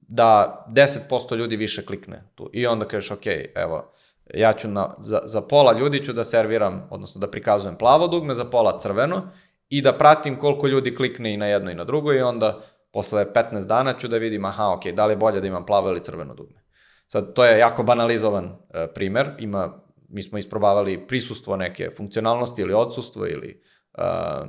da 0.00 0.64
10% 0.68 1.36
ljudi 1.36 1.56
više 1.56 1.86
klikne 1.86 2.22
tu. 2.34 2.50
I 2.52 2.66
onda 2.66 2.84
kažeš, 2.84 3.10
ok, 3.10 3.26
evo, 3.54 3.92
ja 4.34 4.52
ću 4.52 4.68
na, 4.68 4.94
za, 4.98 5.20
za 5.24 5.40
pola 5.40 5.72
ljudi 5.72 6.04
ću 6.04 6.12
da 6.12 6.24
serviram, 6.24 6.88
odnosno 6.90 7.20
da 7.20 7.30
prikazujem 7.30 7.76
plavo 7.76 8.08
dugme, 8.08 8.34
za 8.34 8.44
pola 8.44 8.78
crveno 8.78 9.22
i 9.68 9.82
da 9.82 9.92
pratim 9.92 10.38
koliko 10.38 10.66
ljudi 10.66 10.96
klikne 10.96 11.34
i 11.34 11.36
na 11.36 11.46
jedno 11.46 11.70
i 11.70 11.74
na 11.74 11.84
drugo 11.84 12.12
i 12.12 12.20
onda 12.20 12.60
posle 12.92 13.32
15 13.32 13.66
dana 13.66 13.92
ću 13.98 14.08
da 14.08 14.16
vidim, 14.16 14.44
aha, 14.44 14.72
ok, 14.72 14.86
da 14.86 15.06
li 15.06 15.12
je 15.12 15.16
bolje 15.16 15.40
da 15.40 15.46
imam 15.46 15.66
plavo 15.66 15.90
ili 15.90 16.04
crveno 16.04 16.34
dugme. 16.34 16.60
Sad, 17.06 17.32
to 17.34 17.44
je 17.44 17.58
jako 17.58 17.82
banalizovan 17.82 18.44
uh, 18.44 18.54
primer, 18.94 19.30
ima, 19.38 19.82
mi 20.08 20.22
smo 20.22 20.38
isprobavali 20.38 21.06
prisustvo 21.06 21.56
neke 21.56 21.90
funkcionalnosti 21.96 22.62
ili 22.62 22.74
odsustvo 22.74 23.26
ili 23.26 23.62
uh, 23.98 24.48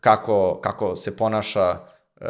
kako, 0.00 0.60
kako 0.60 0.96
se 0.96 1.16
ponaša 1.16 1.70
uh, 1.70 2.26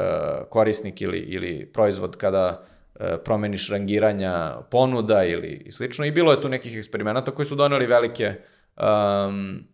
korisnik 0.51 1.01
ili, 1.01 1.19
ili 1.19 1.73
proizvod 1.73 2.17
kada 2.17 2.61
uh, 2.61 3.07
promeniš 3.25 3.71
rangiranja 3.71 4.57
ponuda 4.71 5.25
ili 5.25 5.63
i 5.67 5.73
slično. 5.73 6.05
I 6.05 6.11
bilo 6.11 6.33
je 6.33 6.41
tu 6.41 6.49
nekih 6.49 6.77
eksperimenata 6.77 7.31
koji 7.31 7.47
su 7.47 7.55
doneli 7.55 7.87
velike 7.87 8.35
um, 8.77 9.69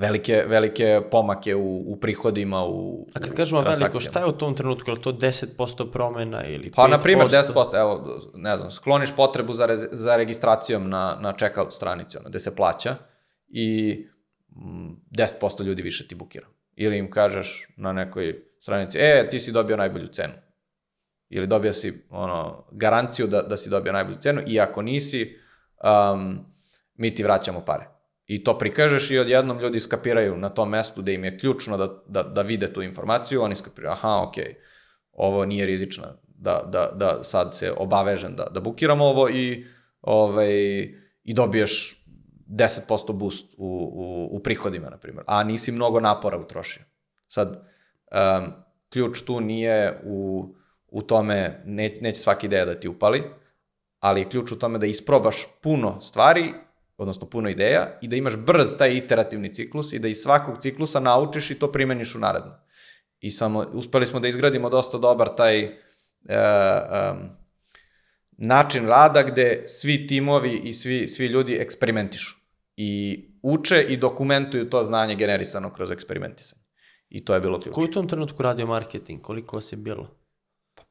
velike, 0.00 0.44
velike 0.46 1.02
pomake 1.10 1.54
u, 1.54 1.92
u 1.92 1.96
prihodima, 1.96 2.64
u 2.64 3.06
A 3.14 3.20
kad 3.20 3.34
kažemo 3.34 3.60
veliko, 3.60 4.00
šta 4.00 4.20
je 4.20 4.26
u 4.26 4.32
tom 4.32 4.54
trenutku? 4.54 4.90
Je 4.90 5.00
to 5.00 5.12
10% 5.12 5.90
promena 5.90 6.46
ili 6.46 6.70
5%? 6.70 6.74
Pa, 6.74 6.86
na 6.88 6.98
primjer, 6.98 7.28
10%, 7.28 7.80
evo, 7.80 8.20
ne 8.34 8.56
znam, 8.56 8.70
skloniš 8.70 9.16
potrebu 9.16 9.52
za, 9.52 9.66
rez, 9.66 9.86
za 9.92 10.16
registracijom 10.16 10.90
na, 10.90 11.16
na 11.20 11.32
checkout 11.32 11.72
stranici, 11.72 12.18
ono, 12.18 12.28
gde 12.28 12.38
se 12.38 12.56
plaća 12.56 12.96
i 13.48 13.98
10% 14.56 15.62
mm, 15.62 15.66
ljudi 15.66 15.82
više 15.82 16.08
ti 16.08 16.14
bukira. 16.14 16.46
Ili 16.76 16.98
im 16.98 17.10
kažeš 17.10 17.68
na 17.76 17.92
nekoj 17.92 18.42
stranici, 18.58 18.98
e, 18.98 19.28
ti 19.30 19.40
si 19.40 19.52
dobio 19.52 19.76
najbolju 19.76 20.06
cenu. 20.06 20.34
Ili 21.28 21.46
dobio 21.46 21.72
si 21.72 22.06
ono, 22.10 22.64
garanciju 22.72 23.26
da, 23.26 23.42
da 23.42 23.56
si 23.56 23.70
dobio 23.70 23.92
najbolju 23.92 24.16
cenu 24.16 24.42
i 24.46 24.60
ako 24.60 24.82
nisi, 24.82 25.36
um, 26.12 26.38
mi 26.94 27.14
ti 27.14 27.22
vraćamo 27.22 27.60
pare. 27.60 27.99
I 28.30 28.44
to 28.44 28.58
prikažeš 28.58 29.10
i 29.10 29.18
odjednom 29.18 29.58
ljudi 29.58 29.80
skapiraju 29.80 30.36
na 30.36 30.48
tom 30.48 30.70
mestu 30.70 31.02
da 31.02 31.12
im 31.12 31.24
je 31.24 31.38
ključno 31.38 31.76
da, 31.76 32.02
da, 32.06 32.22
da 32.22 32.42
vide 32.42 32.72
tu 32.72 32.82
informaciju, 32.82 33.42
oni 33.42 33.54
skapiraju, 33.54 33.92
aha, 33.92 34.22
ok, 34.22 34.34
ovo 35.12 35.44
nije 35.44 35.66
rizično, 35.66 36.04
da, 36.28 36.62
da, 36.72 36.92
da 36.94 37.22
sad 37.22 37.56
se 37.56 37.72
obavežem 37.72 38.36
da, 38.36 38.44
da 38.44 38.60
bukiram 38.60 39.00
ovo 39.00 39.28
i, 39.28 39.66
ovaj, 40.00 40.52
i 41.24 41.34
dobiješ 41.34 42.04
10% 42.48 43.12
boost 43.12 43.54
u, 43.58 43.66
u, 43.92 44.36
u 44.36 44.42
prihodima, 44.42 44.90
na 44.90 44.98
primjer, 44.98 45.24
a 45.26 45.44
nisi 45.44 45.72
mnogo 45.72 46.00
napora 46.00 46.38
utrošio. 46.38 46.82
Sad, 47.26 47.48
um, 47.50 48.52
ključ 48.88 49.22
tu 49.22 49.40
nije 49.40 50.02
u, 50.04 50.48
u 50.88 51.02
tome, 51.02 51.62
ne, 51.66 51.90
neće 52.00 52.18
svaki 52.18 52.46
ideja 52.46 52.64
da 52.64 52.80
ti 52.80 52.88
upali, 52.88 53.22
ali 54.00 54.20
je 54.20 54.28
ključ 54.28 54.52
u 54.52 54.58
tome 54.58 54.78
da 54.78 54.86
isprobaš 54.86 55.46
puno 55.62 56.00
stvari, 56.00 56.54
odnosno 57.00 57.28
puno 57.28 57.48
ideja, 57.48 57.98
i 58.02 58.08
da 58.08 58.16
imaš 58.16 58.36
brz 58.36 58.74
taj 58.78 58.96
iterativni 58.96 59.54
ciklus 59.54 59.92
i 59.92 59.98
da 59.98 60.08
iz 60.08 60.16
svakog 60.16 60.58
ciklusa 60.58 61.00
naučiš 61.00 61.50
i 61.50 61.54
to 61.58 61.72
primeniš 61.72 62.14
u 62.14 62.18
naredno. 62.18 62.52
I 63.20 63.30
samo, 63.30 63.66
uspeli 63.72 64.06
smo 64.06 64.20
da 64.20 64.28
izgradimo 64.28 64.70
dosta 64.70 64.98
dobar 64.98 65.34
taj 65.36 65.64
uh, 65.64 65.70
um, 66.28 67.28
način 68.30 68.86
rada 68.88 69.22
gde 69.22 69.62
svi 69.66 70.06
timovi 70.06 70.60
i 70.64 70.72
svi, 70.72 71.08
svi 71.08 71.26
ljudi 71.26 71.54
eksperimentišu 71.54 72.36
i 72.76 73.24
uče 73.42 73.82
i 73.88 73.96
dokumentuju 73.96 74.70
to 74.70 74.82
znanje 74.84 75.14
generisano 75.14 75.72
kroz 75.72 75.90
eksperimentisanje. 75.90 76.62
I 77.08 77.24
to 77.24 77.34
je 77.34 77.40
bilo 77.40 77.58
ključno. 77.58 77.74
Ko 77.74 77.80
je 77.80 77.88
u 77.88 77.92
tom 77.92 78.08
trenutku 78.08 78.42
radio 78.42 78.66
marketing? 78.66 79.22
Koliko 79.22 79.56
vas 79.56 79.72
je 79.72 79.76
bilo? 79.76 80.19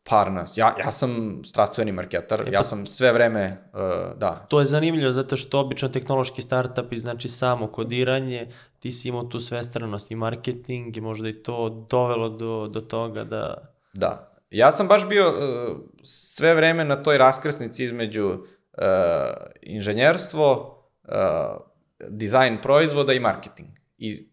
Par 0.09 0.31
nas. 0.31 0.57
Ja, 0.57 0.75
ja 0.79 0.91
sam 0.91 1.41
strastveni 1.45 1.91
marketar, 1.91 2.41
E, 2.41 2.51
ja 2.51 2.59
pa- 2.59 2.63
sam 2.63 2.87
sve 2.87 3.13
vreme, 3.13 3.69
uh, 3.73 4.17
da, 4.17 4.45
To 4.49 4.59
je 4.59 4.65
zanimljivo 4.65 5.11
zato 5.11 5.37
što 5.37 5.59
obično 5.59 5.89
tehnološki 5.89 6.41
startupi 6.41 6.97
znači 6.97 7.29
samo 7.29 7.67
kodiranje, 7.67 8.47
ti 8.79 8.91
si 8.91 9.09
imao 9.09 9.23
tu 9.23 9.39
svestranost 9.39 10.11
i 10.11 10.15
marketing 10.15 10.97
i 10.97 11.01
možda 11.01 11.29
i 11.29 11.33
to 11.33 11.85
dovelo 11.89 12.29
do, 12.29 12.67
do 12.67 12.81
toga 12.81 13.23
da... 13.23 13.73
Da. 13.93 14.31
Ja 14.49 14.71
sam 14.71 14.87
baš 14.87 15.07
bio 15.07 15.29
uh, 15.29 15.77
sve 16.03 16.55
vreme 16.55 16.85
na 16.85 17.03
toj 17.03 17.17
raskrsnici 17.17 17.83
između 17.83 18.27
uh, 18.27 18.37
inženjerstvo, 19.61 20.77
uh, 21.07 21.13
dizajn 22.09 22.57
proizvoda 22.61 23.13
i 23.13 23.19
marketing. 23.19 23.69
I 23.97 24.29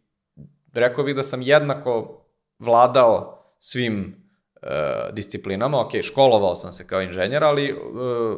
rekao 0.73 1.05
bih 1.05 1.17
da 1.17 1.23
sam 1.23 1.43
jednako 1.43 2.23
vladao 2.59 3.43
svim 3.59 4.26
disciplinama. 5.13 5.81
Ok, 5.81 5.91
školovao 6.03 6.55
sam 6.55 6.73
se 6.73 6.87
kao 6.87 7.03
inženjer, 7.03 7.45
ali 7.45 7.73
uh, 7.73 7.79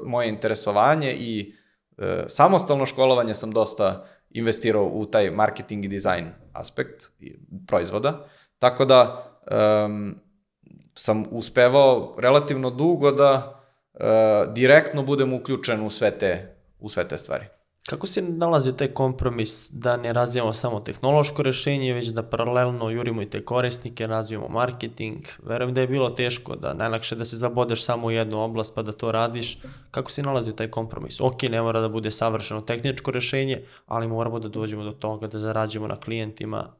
moje 0.06 0.28
interesovanje 0.28 1.14
i 1.14 1.54
uh, 1.96 2.04
samostalno 2.28 2.86
školovanje 2.86 3.34
sam 3.34 3.50
dosta 3.50 4.06
investirao 4.30 4.84
u 4.84 5.06
taj 5.06 5.30
marketing 5.30 5.84
i 5.84 5.88
dizajn 5.88 6.26
aspekt 6.52 7.10
i 7.20 7.36
proizvoda. 7.66 8.26
Tako 8.58 8.84
da 8.84 9.24
um, 9.86 10.14
sam 10.94 11.24
uspevao 11.30 12.14
relativno 12.18 12.70
dugo 12.70 13.10
da 13.10 13.60
uh, 13.94 14.52
direktno 14.52 15.02
budem 15.02 15.32
uključen 15.32 15.86
u 15.86 15.90
sve 15.90 16.18
te, 16.18 16.56
u 16.78 16.88
sve 16.88 17.08
te 17.08 17.16
stvari. 17.16 17.44
Kako 17.88 18.06
si 18.06 18.22
nalazio 18.22 18.72
taj 18.72 18.88
kompromis 18.88 19.70
da 19.72 19.96
ne 19.96 20.12
razvijamo 20.12 20.52
samo 20.52 20.80
tehnološko 20.80 21.42
rešenje, 21.42 21.92
već 21.92 22.08
da 22.08 22.22
paralelno 22.22 22.90
jurimo 22.90 23.22
i 23.22 23.30
te 23.30 23.44
korisnike, 23.44 24.06
razvijamo 24.06 24.48
marketing? 24.48 25.18
Verujem 25.42 25.74
da 25.74 25.80
je 25.80 25.86
bilo 25.86 26.10
teško, 26.10 26.56
da 26.56 26.74
najlakše 26.74 27.16
da 27.16 27.24
se 27.24 27.36
zabodeš 27.36 27.84
samo 27.84 28.06
u 28.06 28.10
jednu 28.10 28.42
oblast 28.42 28.74
pa 28.74 28.82
da 28.82 28.92
to 28.92 29.12
radiš. 29.12 29.58
Kako 29.90 30.10
si 30.10 30.22
nalazio 30.22 30.52
taj 30.52 30.68
kompromis? 30.68 31.20
Ok, 31.20 31.42
ne 31.42 31.62
mora 31.62 31.80
da 31.80 31.88
bude 31.88 32.10
savršeno 32.10 32.60
tehničko 32.60 33.10
rešenje, 33.10 33.62
ali 33.86 34.08
moramo 34.08 34.38
da 34.38 34.48
dođemo 34.48 34.84
do 34.84 34.92
toga 34.92 35.26
da 35.26 35.38
zarađujemo 35.38 35.88
na 35.88 36.00
klijentima. 36.00 36.72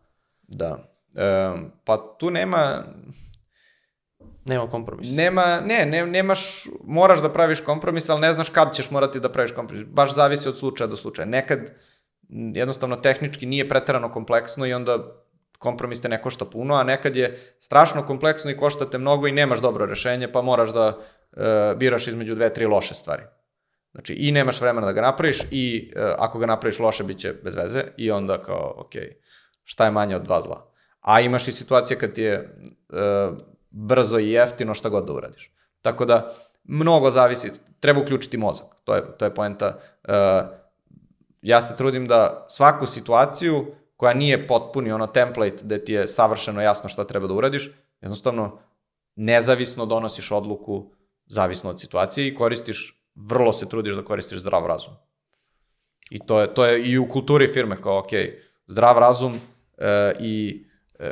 Da. 0.49 0.73
Um, 0.73 1.71
pa 1.85 2.17
tu 2.19 2.31
nema, 2.31 2.85
Nema 4.49 4.69
kompromisa. 4.71 5.23
nema, 5.23 5.61
ne, 5.61 5.87
ne, 5.87 6.07
nemaš, 6.07 6.67
moraš 6.85 7.23
da 7.23 7.33
praviš 7.33 7.61
kompromis, 7.61 8.11
ali 8.11 8.21
ne 8.21 8.33
znaš 8.33 8.49
kad 8.49 8.75
ćeš 8.75 8.91
morati 8.91 9.21
da 9.21 9.33
praviš 9.33 9.53
kompromis. 9.53 9.87
Baš 9.87 10.15
zavisi 10.15 10.49
od 10.49 10.59
slučaja 10.59 10.89
do 10.89 10.97
slučaja. 10.97 11.27
Nekad 11.27 11.61
jednostavno 12.55 12.97
tehnički 12.97 13.47
nije 13.47 13.69
preterano 13.69 14.13
kompleksno 14.13 14.67
i 14.67 14.73
onda 14.73 14.99
kompromis 15.59 16.01
te 16.01 16.09
ne 16.09 16.23
košta 16.23 16.45
puno, 16.45 16.75
a 16.75 16.83
nekad 16.83 17.17
je 17.17 17.41
strašno 17.59 18.07
kompleksno 18.07 18.51
i 18.51 18.57
košta 18.57 18.91
te 18.91 18.99
mnogo 18.99 19.27
i 19.27 19.33
nemaš 19.33 19.61
dobro 19.61 19.87
rešenje, 19.87 20.33
pa 20.33 20.43
moraš 20.43 20.73
da 20.73 20.99
e, 21.37 21.75
biraš 21.77 22.09
između 22.09 22.35
dve, 22.35 22.53
tri 22.53 22.67
loše 22.67 22.95
stvari. 22.95 23.23
Znači, 23.93 24.15
i 24.15 24.33
nemaš 24.33 24.61
vremena 24.61 24.87
da 24.87 24.93
ga 24.93 25.01
napraviš 25.01 25.43
i 25.51 25.93
e, 25.97 26.15
ako 26.19 26.39
ga 26.39 26.47
napraviš 26.47 26.79
loše, 26.79 27.05
bit 27.05 27.19
će 27.19 27.35
bez 27.45 27.57
veze 27.57 27.83
i 27.97 28.11
onda 28.11 28.43
kao, 28.43 28.75
ok, 28.77 28.93
šta 29.65 29.85
je 29.85 29.91
manje 29.91 30.17
od 30.17 30.23
dva 30.23 30.41
zla. 30.41 30.73
A 31.01 31.21
imaš 31.21 31.49
i 31.49 31.53
situacije 31.53 31.99
kad 31.99 32.13
ti 32.13 32.23
je 32.23 32.35
e, 32.35 33.29
brzo 33.79 34.19
i 34.19 34.31
jeftino 34.31 34.75
šta 34.75 34.89
god 34.89 35.07
da 35.07 35.13
uradiš. 35.13 35.53
Tako 35.83 36.05
da, 36.05 36.35
mnogo 36.65 37.11
zavisi, 37.11 37.53
treba 37.81 38.01
uključiti 38.01 38.39
mozak, 38.39 38.67
to 38.85 38.95
je, 38.95 39.03
to 39.19 39.25
je 39.25 39.35
poenta. 39.35 39.79
E, 40.05 40.43
ja 41.43 41.63
se 41.63 41.77
trudim 41.77 42.07
da 42.07 42.47
svaku 42.49 42.87
situaciju 42.87 43.67
koja 43.97 44.15
nije 44.15 44.47
potpuni 44.47 44.93
ono 44.93 45.07
template 45.07 45.63
gde 45.63 45.85
ti 45.85 45.93
je 45.93 46.07
savršeno 46.07 46.63
jasno 46.63 46.89
šta 46.89 47.05
treba 47.05 47.27
da 47.27 47.35
uradiš, 47.35 47.71
jednostavno 48.01 48.59
nezavisno 49.17 49.87
donosiš 49.87 50.31
odluku 50.31 50.91
zavisno 51.27 51.71
od 51.71 51.81
situacije 51.81 52.29
i 52.29 52.35
koristiš, 52.35 53.03
vrlo 53.15 53.53
se 53.53 53.69
trudiš 53.69 53.95
da 53.95 54.05
koristiš 54.05 54.39
zdrav 54.39 54.67
razum. 54.67 54.95
I 56.11 56.19
to 56.19 56.41
je, 56.41 56.55
to 56.55 56.65
je 56.65 56.83
i 56.85 56.99
u 56.99 57.09
kulturi 57.09 57.47
firme 57.47 57.83
kao, 57.83 57.99
ok, 57.99 58.11
zdrav 58.67 58.99
razum 58.99 59.35
e, 59.79 60.15
i 60.21 60.65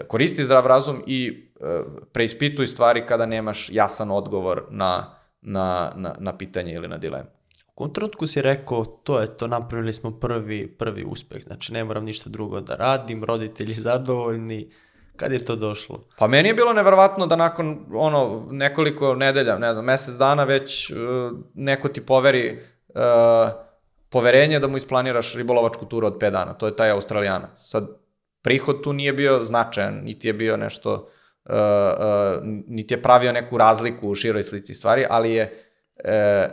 koristi 0.08 0.44
zdrav 0.44 0.66
razum 0.66 1.02
i 1.06 1.48
e, 1.60 1.80
preispituj 2.12 2.66
stvari 2.66 3.06
kada 3.06 3.26
nemaš 3.26 3.68
jasan 3.72 4.10
odgovor 4.10 4.62
na, 4.70 5.14
na, 5.42 5.92
na, 5.96 6.14
na 6.18 6.36
pitanje 6.36 6.72
ili 6.72 6.88
na 6.88 6.98
dilemu. 6.98 7.28
U 7.68 7.74
kom 7.74 7.92
trenutku 7.92 8.26
si 8.26 8.42
rekao, 8.42 8.84
to 8.84 9.20
je 9.20 9.36
to, 9.36 9.46
napravili 9.46 9.92
smo 9.92 10.10
prvi, 10.10 10.66
prvi 10.78 11.04
uspeh, 11.04 11.42
znači 11.42 11.72
ne 11.72 11.84
moram 11.84 12.04
ništa 12.04 12.30
drugo 12.30 12.60
da 12.60 12.76
radim, 12.76 13.24
roditelji 13.24 13.72
zadovoljni, 13.88 14.70
kad 15.16 15.32
je 15.32 15.44
to 15.44 15.56
došlo? 15.56 16.04
Pa 16.18 16.26
meni 16.26 16.48
je 16.48 16.54
bilo 16.54 16.72
neverovatno 16.72 17.26
da 17.26 17.36
nakon 17.36 17.86
ono 17.92 18.48
nekoliko 18.50 19.14
nedelja, 19.14 19.58
ne 19.58 19.72
znam, 19.72 19.84
mesec 19.84 20.14
dana 20.14 20.44
već 20.44 20.90
uh, 20.90 20.96
neko 21.54 21.88
ti 21.88 22.06
poveri 22.06 22.58
uh, 22.88 23.00
poverenje 24.08 24.58
da 24.58 24.68
mu 24.68 24.76
isplaniraš 24.76 25.34
ribolovačku 25.34 25.86
turu 25.86 26.06
od 26.06 26.18
5 26.18 26.30
dana. 26.30 26.52
To 26.52 26.66
je 26.66 26.76
taj 26.76 26.90
Australijanac. 26.90 27.50
Sad, 27.54 27.88
prihod 28.46 28.82
tu 28.82 28.92
nije 28.92 29.12
bio 29.12 29.44
značajan, 29.44 29.94
niti 30.04 30.28
je 30.28 30.32
bio 30.32 30.56
nešto, 30.56 30.92
uh, 30.94 31.54
uh, 31.54 32.42
niti 32.66 32.94
je 32.94 33.02
pravio 33.02 33.32
neku 33.32 33.58
razliku 33.58 34.08
u 34.08 34.14
široj 34.14 34.42
slici 34.42 34.74
stvari, 34.74 35.06
ali 35.10 35.32
je 35.32 35.52
uh, 36.04 36.52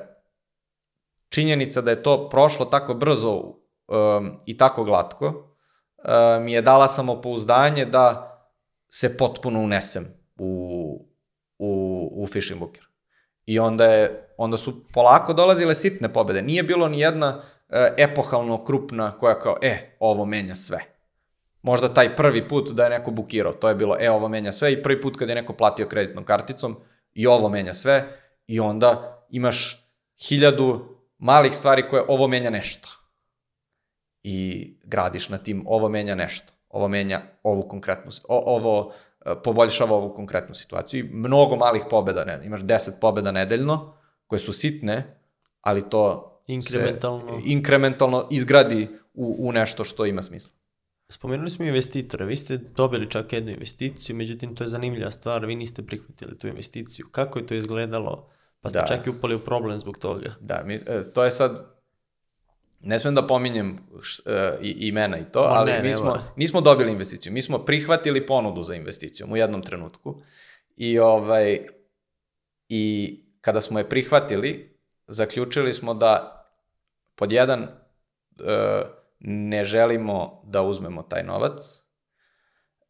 činjenica 1.30 1.82
da 1.82 1.92
je 1.92 2.04
to 2.04 2.30
prošlo 2.30 2.66
tako 2.66 2.94
brzo 2.94 3.34
um, 3.38 4.38
i 4.46 4.58
tako 4.58 4.84
glatko, 4.84 5.50
mi 6.42 6.54
je 6.54 6.62
dala 6.62 6.88
samopouzdanje 6.88 7.86
da 7.86 8.30
se 8.90 9.18
potpuno 9.18 9.60
unesem 9.60 10.06
u, 10.40 10.52
u, 11.60 12.10
u 12.14 12.28
fishing 12.28 12.60
booker. 12.60 12.84
I 13.46 13.60
onda, 13.60 13.86
je, 13.86 14.34
onda 14.38 14.58
su 14.58 14.88
polako 14.94 15.34
dolazile 15.34 15.76
sitne 15.76 16.14
pobede. 16.14 16.42
Nije 16.42 16.64
bilo 16.64 16.88
ni 16.88 17.00
jedna 17.00 17.42
e, 17.70 17.94
epohalno 17.98 18.64
krupna 18.64 19.18
koja 19.20 19.40
kao, 19.40 19.58
e, 19.62 19.96
ovo 20.00 20.26
menja 20.26 20.56
sve. 20.56 20.93
Možda 21.64 21.94
taj 21.94 22.16
prvi 22.16 22.48
put 22.48 22.72
da 22.72 22.84
je 22.84 22.90
neko 22.90 23.12
bukirao, 23.12 23.54
to 23.54 23.70
je 23.70 23.76
bilo, 23.76 23.98
e, 24.00 24.12
ovo 24.12 24.28
menja 24.28 24.52
sve 24.52 24.74
i 24.74 24.84
prvi 24.84 25.02
put 25.02 25.18
kad 25.18 25.30
je 25.30 25.36
neko 25.36 25.54
platio 25.54 25.88
kreditnom 25.88 26.26
karticom 26.26 26.78
i 27.14 27.28
ovo 27.28 27.50
menja 27.50 27.74
sve 27.74 28.04
i 28.48 28.60
onda 28.60 29.24
imaš 29.30 29.88
hiljadu 30.28 30.98
malih 31.18 31.54
stvari 31.56 31.90
koje 31.90 32.04
ovo 32.08 32.28
menja 32.28 32.50
nešto. 32.50 32.90
I 34.24 34.70
gradiš 34.84 35.30
na 35.30 35.38
tim, 35.38 35.64
ovo 35.68 35.90
menja 35.90 36.16
nešto 36.16 36.54
ovo 36.74 36.88
menja 36.88 37.22
ovu 37.44 37.68
konkretnu, 37.68 38.12
o, 38.28 38.56
ovo 38.56 38.94
e, 39.26 39.36
poboljšava 39.44 39.96
ovu 39.96 40.14
konkretnu 40.14 40.56
situaciju 40.56 41.00
i 41.00 41.10
mnogo 41.14 41.56
malih 41.56 41.84
pobeda, 41.90 42.26
ne, 42.26 42.40
imaš 42.46 42.62
10 42.62 42.92
pobeda 43.02 43.32
nedeljno, 43.32 43.94
koje 44.28 44.40
su 44.40 44.54
sitne, 44.54 45.18
ali 45.62 45.90
to 45.90 46.30
Inkrementalno. 46.48 47.28
se 47.28 47.42
inkrementalno 47.46 48.28
izgradi 48.32 48.88
u, 49.14 49.36
u 49.40 49.52
nešto 49.52 49.84
što 49.84 50.06
ima 50.06 50.22
smisla. 50.22 50.56
Spomenuli 51.14 51.50
smo 51.50 51.66
investitore, 51.66 52.26
vi 52.26 52.36
ste 52.36 52.58
dobili 52.58 53.10
čak 53.10 53.34
jednu 53.34 53.52
investiciju, 53.52 54.16
međutim 54.16 54.56
to 54.56 54.64
je 54.64 54.68
zanimljiva 54.68 55.12
stvar, 55.12 55.46
vi 55.46 55.56
niste 55.56 55.82
prihvatili 55.82 56.38
tu 56.38 56.48
investiciju. 56.48 57.06
Kako 57.12 57.40
je 57.40 57.48
to 57.48 57.54
izgledalo? 57.54 58.30
Pa 58.62 58.70
ste 58.70 58.80
Da. 58.80 58.88
čak 58.88 59.08
i 59.08 59.10
upali 59.10 59.36
u 59.36 59.40
problem 59.40 59.78
zbog 59.78 59.98
toga. 59.98 60.36
Da, 60.42 60.64
mi, 60.66 60.76
e, 60.76 61.02
to 61.14 61.24
je 61.24 61.32
sad, 61.32 61.66
ne 62.82 63.00
smem 63.00 63.14
da 63.16 63.28
pominjem 63.28 63.78
š, 64.02 64.22
e, 64.26 64.58
i, 64.62 64.88
imena 64.88 65.18
i 65.18 65.26
to, 65.32 65.42
Ma 65.42 65.48
ali 65.48 65.72
ne, 65.72 65.84
mi 65.84 65.94
smo, 65.94 66.24
nismo 66.36 66.62
dobili 66.62 66.92
investiciju, 66.92 67.34
mi 67.34 67.42
smo 67.42 67.66
prihvatili 67.66 68.26
ponudu 68.26 68.64
za 68.64 68.76
investicijom 68.76 69.32
u 69.32 69.38
jednom 69.38 69.62
trenutku 69.62 70.22
i 70.76 71.00
ovaj, 71.00 71.68
i 72.70 73.20
kada 73.42 73.62
smo 73.62 73.80
je 73.80 73.90
prihvatili, 73.90 74.78
zaključili 75.08 75.74
smo 75.74 75.94
da 75.94 76.46
pod 77.16 77.32
jedan 77.32 77.64
e, 77.64 77.70
ne 79.24 79.64
želimo 79.64 80.42
da 80.46 80.62
uzmemo 80.62 81.04
taj 81.04 81.24
novac, 81.24 81.84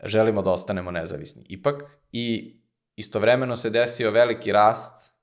želimo 0.03 0.41
da 0.41 0.51
ostanemo 0.51 0.91
nezavisni 0.91 1.45
ipak 1.49 1.83
i 2.11 2.55
istovremeno 2.95 3.55
se 3.55 3.69
desio 3.69 4.11
veliki 4.11 4.51
rast 4.51 5.13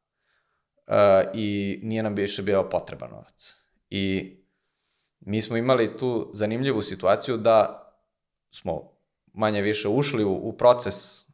uh, 0.87 0.95
i 1.35 1.81
nije 1.83 2.03
nam 2.03 2.15
više 2.15 2.43
bio 2.43 2.69
potreban 2.69 3.11
novac. 3.11 3.57
I 3.91 4.37
mi 5.21 5.43
smo 5.43 5.57
imali 5.57 5.97
tu 5.97 6.31
zanimljivu 6.35 6.83
situaciju 6.83 7.37
da 7.37 7.87
smo 8.51 8.93
manje 9.33 9.63
više 9.63 9.89
ušli 9.89 10.25
u, 10.25 10.33
u 10.33 10.57
proces 10.57 11.21
e, 11.21 11.27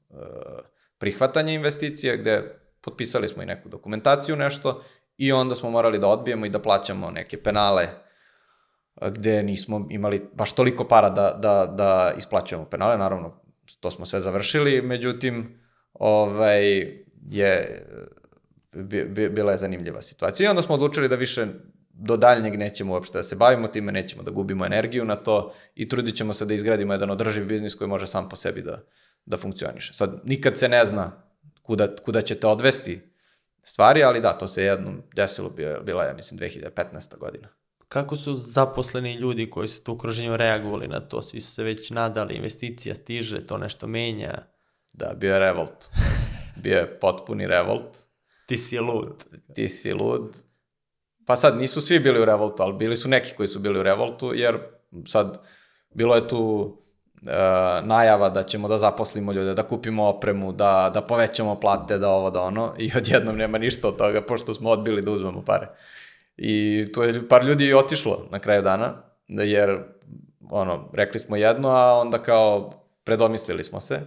prihvatanja 0.98 1.52
investicije, 1.52 2.16
gde 2.16 2.60
potpisali 2.80 3.28
smo 3.28 3.42
i 3.42 3.46
neku 3.46 3.68
dokumentaciju, 3.68 4.36
nešto, 4.36 4.82
i 5.16 5.32
onda 5.32 5.54
smo 5.54 5.70
morali 5.70 5.98
da 5.98 6.08
odbijemo 6.08 6.46
i 6.46 6.50
da 6.50 6.62
plaćamo 6.62 7.10
neke 7.10 7.42
penale 7.42 7.88
gde 9.00 9.42
nismo 9.42 9.86
imali 9.90 10.20
baš 10.34 10.52
toliko 10.52 10.84
para 10.84 11.10
da, 11.10 11.38
da, 11.42 11.74
da 11.76 12.12
isplaćujemo 12.18 12.64
penale, 12.64 12.98
naravno 12.98 13.40
to 13.80 13.90
smo 13.90 14.06
sve 14.06 14.20
završili, 14.20 14.82
međutim, 14.82 15.58
ovaj, 15.92 16.62
je, 17.30 17.82
bi, 18.72 19.04
bi, 19.04 19.28
bila 19.28 19.52
je 19.52 19.58
zanimljiva 19.58 20.02
situacija. 20.02 20.46
I 20.46 20.50
onda 20.50 20.62
smo 20.62 20.74
odlučili 20.74 21.08
da 21.08 21.16
više 21.16 21.46
do 21.98 22.16
daljnjeg 22.16 22.58
nećemo 22.58 22.92
uopšte 22.92 23.18
da 23.18 23.22
se 23.22 23.36
bavimo 23.36 23.68
time, 23.68 23.92
nećemo 23.92 24.22
da 24.22 24.30
gubimo 24.30 24.66
energiju 24.66 25.04
na 25.04 25.16
to 25.16 25.52
i 25.74 25.88
trudit 25.88 26.16
ćemo 26.16 26.32
se 26.32 26.44
da 26.44 26.54
izgradimo 26.54 26.92
jedan 26.92 27.10
održiv 27.10 27.46
biznis 27.46 27.74
koji 27.74 27.88
može 27.88 28.06
sam 28.06 28.28
po 28.28 28.36
sebi 28.36 28.62
da, 28.62 28.82
da 29.26 29.36
funkcioniše. 29.36 29.94
Sad, 29.94 30.20
nikad 30.24 30.58
se 30.58 30.68
ne 30.68 30.86
zna 30.86 31.22
kuda, 31.62 31.96
kuda 31.96 32.22
ćete 32.22 32.46
odvesti 32.46 33.00
stvari, 33.62 34.02
ali 34.02 34.20
da, 34.20 34.38
to 34.38 34.46
se 34.46 34.64
jednom 34.64 35.02
desilo, 35.14 35.50
bila 35.84 36.04
je, 36.04 36.14
mislim, 36.14 36.40
2015. 36.40 37.18
godina. 37.18 37.48
Kako 37.88 38.16
su 38.16 38.34
zaposleni 38.34 39.14
ljudi 39.14 39.50
koji 39.50 39.68
su 39.68 39.84
tu 39.84 39.92
okruženju 39.92 40.36
reagovali 40.36 40.88
na 40.88 41.00
to? 41.00 41.22
Svi 41.22 41.40
su 41.40 41.52
se 41.52 41.64
već 41.64 41.90
nadali, 41.90 42.34
investicija 42.34 42.94
stiže, 42.94 43.44
to 43.46 43.58
nešto 43.58 43.86
menja? 43.86 44.34
Da, 44.92 45.14
bio 45.16 45.32
je 45.32 45.38
revolt. 45.38 45.90
Bio 46.62 46.78
je 46.78 46.98
potpuni 47.00 47.46
revolt. 47.46 47.98
Ti 48.46 48.58
si 48.58 48.78
lud. 48.78 49.24
Ti 49.54 49.68
si 49.68 49.92
lud. 49.92 50.36
Pa 51.26 51.36
sad, 51.36 51.60
nisu 51.60 51.80
svi 51.80 52.00
bili 52.00 52.20
u 52.20 52.24
revoltu, 52.24 52.62
ali 52.62 52.72
bili 52.72 52.96
su 52.96 53.08
neki 53.08 53.34
koji 53.36 53.48
su 53.48 53.58
bili 53.58 53.78
u 53.78 53.82
revoltu, 53.82 54.32
jer 54.34 54.58
sad, 55.06 55.38
bilo 55.94 56.14
je 56.14 56.28
tu 56.28 56.72
e, 57.26 57.32
najava 57.82 58.30
da 58.30 58.42
ćemo 58.42 58.68
da 58.68 58.78
zaposlimo 58.78 59.32
ljude, 59.32 59.54
da 59.54 59.62
kupimo 59.62 60.04
opremu, 60.08 60.52
da, 60.52 60.90
da 60.94 61.02
povećamo 61.02 61.60
plate, 61.60 61.98
da 61.98 62.10
ovo, 62.10 62.30
da 62.30 62.42
ono, 62.42 62.74
i 62.78 62.90
odjednom 62.98 63.36
nema 63.36 63.58
ništa 63.58 63.88
od 63.88 63.96
toga, 63.96 64.22
pošto 64.22 64.54
smo 64.54 64.70
odbili 64.70 65.02
da 65.02 65.10
uzmemo 65.10 65.42
pare. 65.44 65.68
I 66.36 66.84
tu 66.94 67.02
je 67.02 67.28
par 67.28 67.44
ljudi 67.44 67.74
otišlo 67.74 68.28
na 68.30 68.38
kraju 68.38 68.62
dana, 68.62 69.02
jer, 69.28 69.78
ono, 70.50 70.90
rekli 70.94 71.20
smo 71.20 71.36
jedno, 71.36 71.68
a 71.68 72.00
onda 72.00 72.18
kao 72.18 72.72
predomislili 73.04 73.64
smo 73.64 73.80
se. 73.80 74.00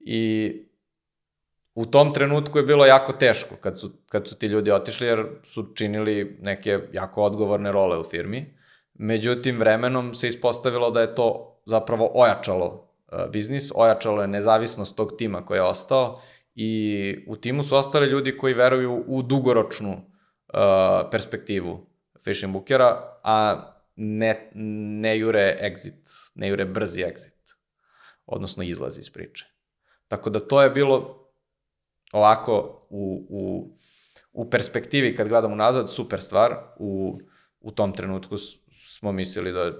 I 0.00 0.52
u 1.74 1.86
tom 1.86 2.14
trenutku 2.14 2.58
je 2.58 2.64
bilo 2.64 2.86
jako 2.86 3.12
teško 3.12 3.56
kad 3.56 3.80
su, 3.80 3.90
kad 4.08 4.28
su 4.28 4.38
ti 4.38 4.46
ljudi 4.46 4.70
otišli, 4.70 5.06
jer 5.06 5.26
su 5.44 5.72
činili 5.74 6.38
neke 6.40 6.78
jako 6.92 7.22
odgovorne 7.22 7.72
role 7.72 7.98
u 7.98 8.04
firmi. 8.04 8.56
Međutim, 8.94 9.58
vremenom 9.58 10.14
se 10.14 10.28
ispostavilo 10.28 10.90
da 10.90 11.00
je 11.00 11.14
to 11.14 11.60
zapravo 11.66 12.10
ojačalo 12.14 12.66
uh, 12.66 13.30
biznis, 13.30 13.72
ojačalo 13.74 14.22
je 14.22 14.28
nezavisnost 14.28 14.96
tog 14.96 15.12
tima 15.18 15.44
koji 15.44 15.58
je 15.58 15.62
ostao 15.62 16.20
i 16.54 17.24
u 17.28 17.36
timu 17.36 17.62
su 17.62 17.76
ostali 17.76 18.06
ljudi 18.06 18.36
koji 18.36 18.54
veruju 18.54 19.04
u 19.06 19.22
dugoročnu 19.22 20.09
uh, 20.54 21.10
perspektivu 21.10 21.86
fishing 22.24 22.52
bookera, 22.52 23.18
a 23.22 23.36
ne, 23.96 24.50
ne 24.54 25.18
jure 25.18 25.58
exit, 25.60 26.10
ne 26.34 26.48
jure 26.48 26.64
brzi 26.64 27.04
exit, 27.04 27.56
odnosno 28.26 28.62
izlaz 28.62 28.98
iz 28.98 29.10
priče. 29.10 29.46
Tako 30.08 30.30
da 30.30 30.40
to 30.40 30.62
je 30.62 30.70
bilo 30.70 31.16
ovako 32.12 32.80
u, 32.90 33.26
u, 33.28 33.76
u 34.32 34.50
perspektivi 34.50 35.14
kad 35.16 35.28
gledamo 35.28 35.56
nazad, 35.56 35.90
super 35.90 36.20
stvar. 36.20 36.56
U, 36.78 37.20
u 37.60 37.70
tom 37.70 37.92
trenutku 37.92 38.36
smo 38.86 39.12
mislili 39.12 39.52
da, 39.52 39.70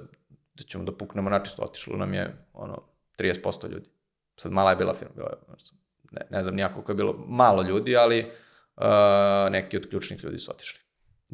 da 0.54 0.64
ćemo 0.66 0.84
da 0.84 0.96
puknemo 0.96 1.30
načisto. 1.30 1.62
Otišlo 1.62 1.96
nam 1.96 2.14
je 2.14 2.46
ono, 2.52 2.82
30% 3.18 3.70
ljudi. 3.70 3.90
Sad 4.36 4.52
mala 4.52 4.70
je 4.70 4.76
bila 4.76 4.94
firma, 4.94 5.14
ne, 6.10 6.20
ne 6.30 6.42
znam 6.42 6.54
nijako 6.54 6.82
ko 6.82 6.92
je 6.92 6.96
bilo 6.96 7.24
malo 7.28 7.62
ljudi, 7.62 7.96
ali 7.96 8.20
uh, 8.20 8.30
neki 9.50 9.76
od 9.76 9.88
ključnih 9.88 10.24
ljudi 10.24 10.38
su 10.38 10.50
otišli. 10.50 10.80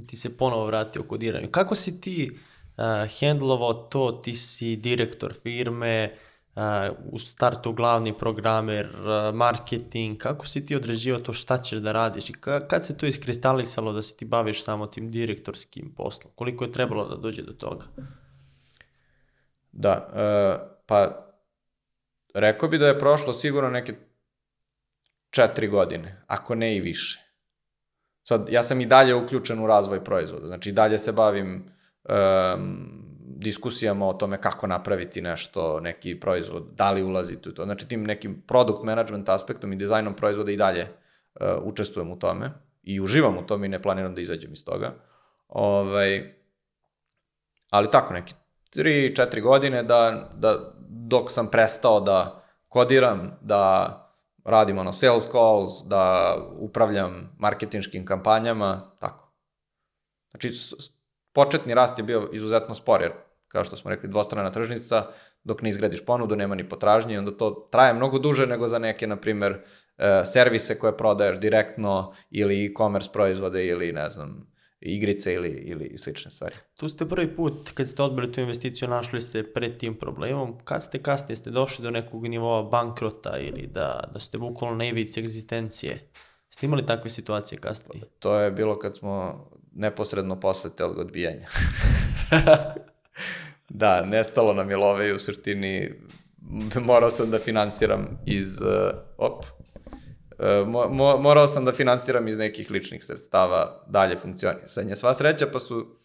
Ti 0.08 0.16
se 0.16 0.36
ponovo 0.36 0.66
vratio 0.66 1.02
kodiranju. 1.02 1.48
Kako 1.50 1.74
si 1.74 2.00
ti 2.00 2.30
uh, 2.32 2.84
hendlovao 3.18 3.74
to, 3.74 4.12
ti 4.24 4.34
si 4.34 4.76
direktor 4.76 5.34
firme, 5.42 6.16
u 7.12 7.18
startu 7.18 7.72
glavni 7.72 8.14
programer, 8.18 8.88
marketing, 9.34 10.18
kako 10.18 10.46
si 10.46 10.66
ti 10.66 10.76
određivao 10.76 11.20
to 11.20 11.32
šta 11.32 11.62
ćeš 11.62 11.78
da 11.78 11.92
radiš 11.92 12.30
i 12.30 12.32
kad 12.68 12.84
se 12.84 12.96
to 12.96 13.06
iskristalisalo 13.06 13.92
da 13.92 14.02
se 14.02 14.16
ti 14.16 14.24
baviš 14.24 14.64
samo 14.64 14.86
tim 14.86 15.10
direktorskim 15.10 15.94
poslom? 15.96 16.32
Koliko 16.34 16.64
je 16.64 16.72
trebalo 16.72 17.08
da 17.08 17.16
dođe 17.16 17.42
do 17.42 17.52
toga? 17.52 17.84
Da, 19.72 20.08
uh, 20.08 20.78
pa 20.86 21.26
rekao 22.34 22.68
bi 22.68 22.78
da 22.78 22.86
je 22.86 22.98
prošlo 22.98 23.32
sigurno 23.32 23.70
neke 23.70 23.94
četiri 25.30 25.68
godine, 25.68 26.24
ako 26.26 26.54
ne 26.54 26.76
i 26.76 26.80
više. 26.80 27.25
Sad, 28.28 28.48
ja 28.50 28.62
sam 28.62 28.80
i 28.80 28.86
dalje 28.86 29.14
uključen 29.14 29.60
u 29.60 29.66
razvoj 29.66 30.04
proizvoda, 30.04 30.46
znači 30.46 30.68
i 30.68 30.72
dalje 30.72 30.98
se 30.98 31.12
bavim 31.12 31.70
um, 32.04 32.88
diskusijama 33.36 34.08
o 34.08 34.12
tome 34.12 34.40
kako 34.40 34.66
napraviti 34.66 35.22
nešto, 35.22 35.80
neki 35.80 36.20
proizvod, 36.20 36.64
da 36.74 36.90
li 36.90 37.02
ulaziti 37.02 37.48
u 37.48 37.54
to. 37.54 37.64
Znači 37.64 37.88
tim 37.88 38.04
nekim 38.04 38.42
product 38.46 38.82
management 38.82 39.28
aspektom 39.28 39.72
i 39.72 39.76
dizajnom 39.76 40.14
proizvoda 40.14 40.52
i 40.52 40.56
dalje 40.56 40.82
uh, 40.82 41.46
učestvujem 41.62 42.10
u 42.10 42.18
tome 42.18 42.50
i 42.82 43.00
uživam 43.00 43.38
u 43.38 43.46
tome 43.46 43.66
i 43.66 43.68
ne 43.68 43.82
planiram 43.82 44.14
da 44.14 44.20
izađem 44.20 44.52
iz 44.52 44.64
toga. 44.64 44.94
Ovaj, 45.48 46.34
ali 47.70 47.90
tako 47.90 48.14
neki 48.14 48.34
3-4 48.74 49.42
godine 49.42 49.82
da, 49.82 50.30
da 50.34 50.74
dok 50.88 51.30
sam 51.30 51.50
prestao 51.50 52.00
da 52.00 52.44
kodiram, 52.68 53.38
da 53.40 54.02
radim 54.46 54.78
ono 54.78 54.92
sales 54.92 55.28
calls, 55.32 55.70
da 55.84 56.36
upravljam 56.58 57.36
marketinškim 57.38 58.04
kampanjama, 58.04 58.96
tako. 59.00 59.32
Znači, 60.30 60.52
početni 61.32 61.74
rast 61.74 61.98
je 61.98 62.04
bio 62.04 62.28
izuzetno 62.32 62.74
spor, 62.74 63.02
jer 63.02 63.12
kao 63.48 63.64
što 63.64 63.76
smo 63.76 63.90
rekli, 63.90 64.08
dvostrana 64.08 64.50
tržnica, 64.50 65.06
dok 65.44 65.62
ne 65.62 65.68
izgradiš 65.68 66.04
ponudu, 66.04 66.36
nema 66.36 66.54
ni 66.54 66.68
potražnje 66.68 67.14
i 67.14 67.18
onda 67.18 67.30
to 67.30 67.68
traje 67.72 67.92
mnogo 67.94 68.18
duže 68.18 68.46
nego 68.46 68.68
za 68.68 68.78
neke, 68.78 69.06
na 69.06 69.16
primer, 69.16 69.58
e, 69.98 70.22
servise 70.24 70.78
koje 70.78 70.96
prodaješ 70.96 71.38
direktno 71.38 72.12
ili 72.30 72.66
e-commerce 72.66 73.10
proizvode 73.12 73.66
ili, 73.66 73.92
ne 73.92 74.10
znam, 74.10 74.46
igrice 74.94 75.34
ili, 75.34 75.48
ili 75.48 75.98
slične 75.98 76.30
stvari. 76.30 76.54
Tu 76.76 76.88
ste 76.88 77.08
prvi 77.08 77.36
put, 77.36 77.70
kad 77.74 77.88
ste 77.88 78.02
odbili 78.02 78.32
tu 78.32 78.40
investiciju, 78.40 78.88
našli 78.88 79.20
se 79.20 79.52
pred 79.52 79.78
tim 79.78 79.94
problemom. 79.94 80.58
Kad 80.64 80.82
ste 80.82 81.02
kasnije, 81.02 81.36
ste 81.36 81.50
došli 81.50 81.82
do 81.82 81.90
nekog 81.90 82.26
nivoa 82.26 82.62
bankrota 82.62 83.38
ili 83.38 83.66
da, 83.66 84.10
da 84.12 84.20
ste 84.20 84.38
bukvalno 84.38 84.76
na 84.76 84.84
ivici 84.84 85.20
egzistencije? 85.20 85.98
Ste 86.48 86.66
imali 86.66 86.86
takve 86.86 87.10
situacije 87.10 87.58
kasnije? 87.58 88.02
To 88.18 88.38
je 88.38 88.50
bilo 88.50 88.78
kad 88.78 88.96
smo 88.96 89.44
neposredno 89.74 90.40
posle 90.40 90.70
telog 90.76 90.98
odbijanja. 90.98 91.46
da, 93.68 94.04
nestalo 94.04 94.54
nam 94.54 94.70
je 94.70 94.76
love 94.76 95.08
i 95.08 95.14
u 95.14 95.18
suštini 95.18 95.92
morao 96.80 97.10
sam 97.10 97.30
da 97.30 97.38
finansiram 97.38 98.18
iz, 98.26 98.60
uh, 98.60 98.68
op, 99.18 99.44
mo, 100.66 100.88
mo, 100.88 101.16
morao 101.16 101.46
sam 101.46 101.64
da 101.64 101.72
finansiram 101.72 102.28
iz 102.28 102.38
nekih 102.38 102.70
ličnih 102.70 103.04
sredstava 103.04 103.84
dalje 103.86 104.16
funkcionisanje. 104.16 104.96
Sva 104.96 105.14
sreća 105.14 105.46
pa 105.52 105.60
su 105.60 105.96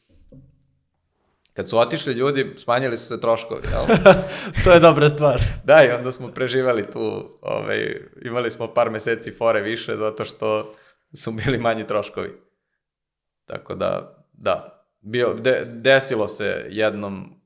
Kad 1.53 1.69
su 1.69 1.77
otišli 1.77 2.13
ljudi, 2.13 2.53
smanjili 2.57 2.97
su 2.97 3.05
se 3.05 3.21
troškovi, 3.21 3.61
jel? 3.71 3.97
to 4.63 4.71
je 4.71 4.79
dobra 4.79 5.09
stvar. 5.09 5.41
da, 5.63 5.83
i 5.83 5.91
onda 5.91 6.11
smo 6.11 6.27
preživali 6.27 6.83
tu, 6.93 7.37
ovaj, 7.41 8.01
imali 8.21 8.51
smo 8.51 8.73
par 8.73 8.89
meseci 8.89 9.31
fore 9.31 9.61
više, 9.61 9.95
zato 9.95 10.25
što 10.25 10.73
su 11.13 11.31
bili 11.31 11.57
manji 11.57 11.87
troškovi. 11.87 12.41
Tako 13.45 13.75
da, 13.75 14.17
da, 14.33 14.85
bio, 15.01 15.33
de, 15.33 15.65
desilo 15.65 16.27
se 16.27 16.65
jednom, 16.69 17.41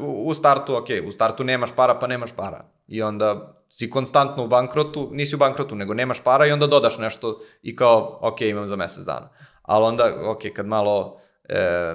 u, 0.00 0.28
u 0.28 0.34
startu, 0.34 0.76
ok, 0.76 0.86
u 1.06 1.10
startu 1.10 1.44
nemaš 1.44 1.70
para, 1.76 1.98
pa 1.98 2.06
nemaš 2.06 2.32
para. 2.32 2.64
I 2.88 3.02
onda 3.02 3.57
si 3.68 3.90
konstantno 3.90 4.44
u 4.44 4.48
bankrotu, 4.48 5.08
nisi 5.12 5.34
u 5.34 5.38
bankrotu, 5.38 5.74
nego 5.74 5.94
nemaš 5.94 6.24
para 6.24 6.46
i 6.46 6.52
onda 6.52 6.66
dodaš 6.66 6.98
nešto 6.98 7.40
i 7.62 7.76
kao, 7.76 8.18
ok, 8.22 8.40
imam 8.40 8.66
za 8.66 8.76
mesec 8.76 9.04
dana. 9.04 9.28
Ali 9.62 9.84
onda, 9.84 10.14
ok, 10.26 10.40
kad 10.54 10.66
malo 10.66 11.20
e, 11.48 11.94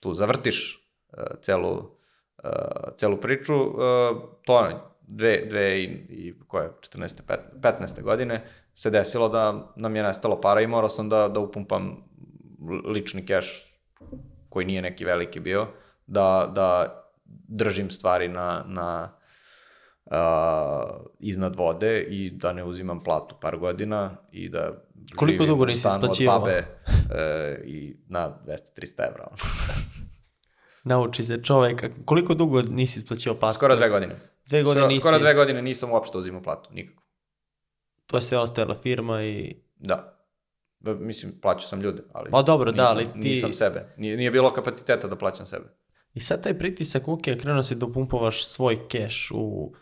tu 0.00 0.14
zavrtiš 0.14 0.88
e, 1.12 1.22
celu, 1.40 1.90
e, 2.44 2.48
celu 2.96 3.16
priču, 3.16 3.54
e, 3.54 3.68
to 4.44 4.68
dve, 5.08 5.46
dve 5.46 5.82
i, 5.82 5.84
i 6.08 6.34
koje, 6.48 6.70
14. 6.80 7.20
15. 7.60 8.02
godine 8.02 8.44
se 8.74 8.90
desilo 8.90 9.28
da 9.28 9.72
nam 9.76 9.96
je 9.96 10.02
nestalo 10.02 10.40
para 10.40 10.60
i 10.60 10.66
morao 10.66 10.88
sam 10.88 11.08
da, 11.08 11.28
da 11.28 11.40
upumpam 11.40 11.96
lični 12.84 13.26
keš 13.26 13.74
koji 14.48 14.66
nije 14.66 14.82
neki 14.82 15.04
veliki 15.04 15.40
bio, 15.40 15.66
da, 16.06 16.50
da 16.54 16.94
držim 17.48 17.90
stvari 17.90 18.28
na, 18.28 18.64
na 18.66 19.17
uh, 20.10 20.16
iznad 21.18 21.56
vode 21.56 22.00
i 22.02 22.30
da 22.30 22.52
ne 22.52 22.64
uzimam 22.64 23.00
platu 23.00 23.34
par 23.40 23.56
godina 23.56 24.16
i 24.32 24.48
da 24.48 24.84
Koliko 25.16 25.46
dugo 25.46 25.66
nisi 25.66 25.88
isplaćivao? 25.88 26.38
Babe 26.40 26.58
uh, 26.58 27.66
i 27.66 27.96
na 28.08 28.38
200-300 28.46 29.08
evra. 29.08 29.28
Nauči 30.84 31.22
se 31.22 31.42
čovek. 31.42 31.84
A 31.84 31.88
Koliko 32.04 32.34
dugo 32.34 32.62
nisi 32.62 32.98
isplaćivao 32.98 33.38
platu? 33.38 33.54
Skoro 33.54 33.76
dve 33.76 33.88
godine. 33.88 34.16
Dve 34.48 34.62
godine 34.62 34.80
skoro, 34.80 34.88
nisi. 34.88 35.00
skoro 35.00 35.18
dve 35.18 35.34
godine 35.34 35.62
nisam 35.62 35.92
uopšte 35.92 36.18
uzimao 36.18 36.42
platu, 36.42 36.70
nikako. 36.72 37.02
To 38.06 38.16
je 38.16 38.22
sve 38.22 38.38
ostajala 38.38 38.74
firma 38.74 39.22
i... 39.24 39.54
Da. 39.76 40.14
Ba, 40.80 40.94
mislim, 40.94 41.40
plaćao 41.40 41.68
sam 41.68 41.80
ljude, 41.80 42.02
ali... 42.12 42.30
Pa 42.30 42.42
dobro, 42.42 42.72
da, 42.72 42.82
nisam, 42.82 42.96
ali 42.96 43.22
ti- 43.22 43.28
Nisam 43.28 43.52
sebe. 43.52 43.94
Nije, 43.96 44.16
nije 44.16 44.30
bilo 44.30 44.52
kapaciteta 44.52 45.08
da 45.08 45.16
plaćam 45.16 45.46
sebe. 45.46 45.64
I 46.14 46.20
sad 46.20 46.42
taj 46.42 46.58
pritisak, 46.58 47.08
ok, 47.08 47.22
krenuo 47.22 47.62
si 47.62 47.74
da 47.74 47.86
upumpovaš 47.86 48.46
svoj 48.46 48.88
keš 48.88 49.30
u 49.34 49.74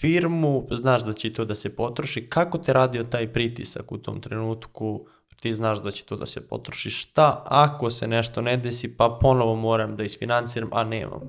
firmu, 0.00 0.66
znaš 0.70 1.04
da 1.04 1.12
će 1.12 1.32
to 1.32 1.44
da 1.44 1.54
se 1.54 1.76
potroši. 1.76 2.28
Kako 2.28 2.58
te 2.58 2.72
radio 2.72 3.04
taj 3.04 3.32
pritisak 3.32 3.92
u 3.92 3.98
tom 3.98 4.20
trenutku? 4.20 5.06
Ti 5.40 5.52
znaš 5.52 5.82
da 5.82 5.90
će 5.90 6.04
to 6.04 6.16
da 6.16 6.26
se 6.26 6.48
potroši. 6.48 6.90
Šta 6.90 7.44
ako 7.46 7.90
se 7.90 8.08
nešto 8.08 8.42
ne 8.42 8.56
desi, 8.56 8.96
pa 8.96 9.18
ponovo 9.20 9.56
moram 9.56 9.96
da 9.96 10.04
isfinanciram, 10.04 10.68
a 10.72 10.84
nemam? 10.84 11.20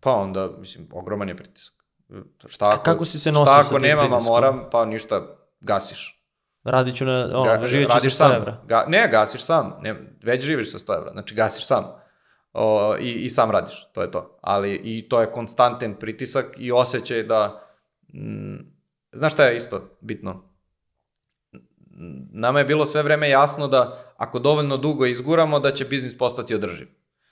Pa 0.00 0.12
onda, 0.12 0.50
mislim, 0.58 0.88
ogroman 0.92 1.28
je 1.28 1.36
pritisak. 1.36 1.74
Šta 2.46 2.68
ako, 2.68 2.82
kako 2.82 3.04
si 3.04 3.18
se 3.20 3.32
nosio 3.32 3.52
Šta 3.52 3.62
sa 3.62 3.68
ako 3.68 3.78
nemam, 3.78 4.12
a 4.12 4.18
moram, 4.26 4.64
pa 4.72 4.84
ništa, 4.84 5.26
gasiš. 5.60 6.20
Radit 6.64 6.96
ću 6.96 7.04
na, 7.04 7.30
o, 7.34 7.44
Ga- 7.44 7.66
živjet 7.66 7.88
ću 7.88 7.92
sa 7.92 7.98
radiš 7.98 8.12
100 8.12 8.16
sam. 8.16 8.32
evra. 8.32 8.56
Ga, 8.66 8.84
ne, 8.88 9.08
gasiš 9.10 9.44
sam. 9.44 9.72
Ne, 9.80 10.14
već 10.22 10.44
živiš 10.44 10.72
sa 10.72 10.78
100 10.78 10.96
evra. 10.96 11.10
Znači, 11.12 11.34
gasiš 11.34 11.66
sam. 11.66 11.84
O, 12.52 12.96
i, 13.00 13.10
I 13.10 13.30
sam 13.30 13.50
radiš, 13.50 13.86
to 13.92 14.02
je 14.02 14.10
to. 14.10 14.38
Ali 14.42 14.74
i 14.84 15.08
to 15.08 15.20
je 15.20 15.32
konstantan 15.32 15.94
pritisak 15.94 16.46
i 16.58 16.72
osjećaj 16.72 17.22
da... 17.22 17.63
Znaš 19.12 19.32
šta 19.32 19.44
je 19.44 19.56
isto 19.56 19.98
bitno? 20.00 20.54
Nama 22.32 22.58
je 22.58 22.64
bilo 22.64 22.86
sve 22.86 23.02
vreme 23.02 23.28
jasno 23.28 23.68
da 23.68 24.14
ako 24.16 24.38
dovoljno 24.38 24.76
dugo 24.76 25.06
izguramo, 25.06 25.60
da 25.60 25.70
će 25.70 25.84
biznis 25.84 26.18
postati 26.18 26.54
održiv. 26.54 26.86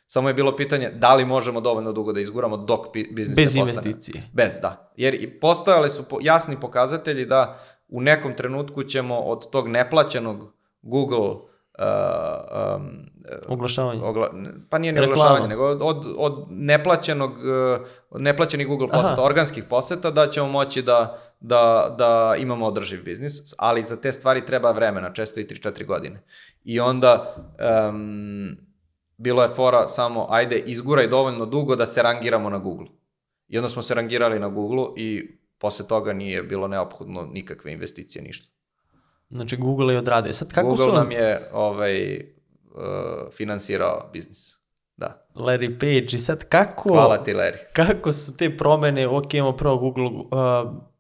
Samo 0.07 0.29
je 0.29 0.35
bilo 0.35 0.57
pitanje 0.57 0.91
da 0.91 1.15
li 1.15 1.25
možemo 1.25 1.61
dovoljno 1.61 1.93
dugo 1.93 2.13
da 2.13 2.21
izguramo 2.21 2.57
dok 2.57 2.87
biznis 2.93 3.37
Bez 3.37 3.57
ne 3.57 3.61
postane. 3.61 3.89
investicije. 3.89 4.23
Bez, 4.33 4.59
da. 4.63 4.93
Jer 4.97 5.15
i 5.15 5.41
postojali 5.41 5.89
su 5.89 6.05
jasni 6.21 6.61
pokazatelji 6.61 7.27
da 7.27 7.59
u 7.89 8.01
nekom 8.01 8.37
trenutku 8.37 8.83
ćemo 8.83 9.19
od 9.19 9.51
tog 9.51 9.69
neplaćenog 9.69 10.55
Google 10.83 11.19
uh, 11.19 11.39
um, 12.77 13.12
Oglašavanje. 13.49 14.03
ogla, 14.03 14.31
pa 14.71 14.79
nije 14.79 14.93
ni 14.93 15.01
Reklama. 15.01 15.23
oglašavanje, 15.23 15.49
nego 15.49 15.65
od, 15.65 16.07
od, 16.17 16.47
neplaćenog, 16.51 17.33
od 18.11 18.21
neplaćenih 18.21 18.67
Google 18.67 18.89
poseta, 18.89 19.13
Aha. 19.13 19.23
organskih 19.23 19.65
poseta, 19.65 20.11
da 20.11 20.27
ćemo 20.27 20.49
moći 20.49 20.83
da, 20.83 21.19
da, 21.41 21.95
da 21.99 22.35
imamo 22.39 22.67
održiv 22.67 23.05
biznis, 23.05 23.55
ali 23.59 23.83
za 23.83 23.97
te 23.97 24.13
stvari 24.13 24.47
treba 24.47 24.71
vremena, 24.71 25.13
često 25.13 25.41
i 25.41 25.45
3-4 25.47 25.87
godine. 25.87 26.23
I 26.65 26.81
onda 26.81 27.35
um, 27.89 28.57
bilo 29.17 29.43
je 29.43 29.49
fora 29.49 29.89
samo, 29.89 30.27
ajde, 30.31 30.59
izguraj 30.59 31.07
dovoljno 31.07 31.47
dugo 31.47 31.77
da 31.77 31.87
se 31.87 32.03
rangiramo 32.03 32.51
na 32.51 32.59
Google. 32.59 32.87
I 33.49 33.59
onda 33.59 33.69
smo 33.69 33.83
se 33.83 33.95
rangirali 33.95 34.39
na 34.39 34.49
Google 34.49 34.87
i 34.97 35.39
posle 35.59 35.87
toga 35.87 36.13
nije 36.13 36.43
bilo 36.43 36.69
neophodno 36.69 37.29
nikakve 37.33 37.73
investicije, 37.73 38.23
ništa. 38.23 38.47
Znači 39.31 39.57
Google 39.57 39.95
je 39.95 39.99
odradio. 39.99 40.33
Sad 40.33 40.53
kako 40.53 40.69
Google 40.69 40.87
su 40.87 40.93
nam 40.93 41.11
je 41.11 41.49
ovaj, 41.53 42.25
finansirao 43.37 44.11
biznis. 44.13 44.63
Da. 44.97 45.27
Larry 45.35 45.79
Page 45.79 46.17
i 46.17 46.19
sad 46.19 46.49
kako... 46.49 46.89
Hvala 46.89 47.25
ti, 47.25 47.35
Larry. 47.35 47.59
Kako 47.73 48.13
su 48.13 48.37
te 48.37 48.57
promene, 48.57 49.09
ok, 49.09 49.35
imamo 49.35 49.57
prvo 49.57 49.79
Google 49.79 50.05
uh, 50.05 50.29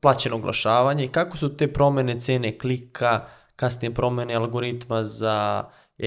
plaćeno 0.00 0.36
oglašavanje, 0.36 1.08
kako 1.08 1.36
su 1.36 1.56
te 1.56 1.72
promene 1.72 2.20
cene 2.20 2.58
klika, 2.58 3.26
kasnije 3.56 3.94
promene 3.94 4.34
algoritma 4.34 5.02
za 5.02 5.64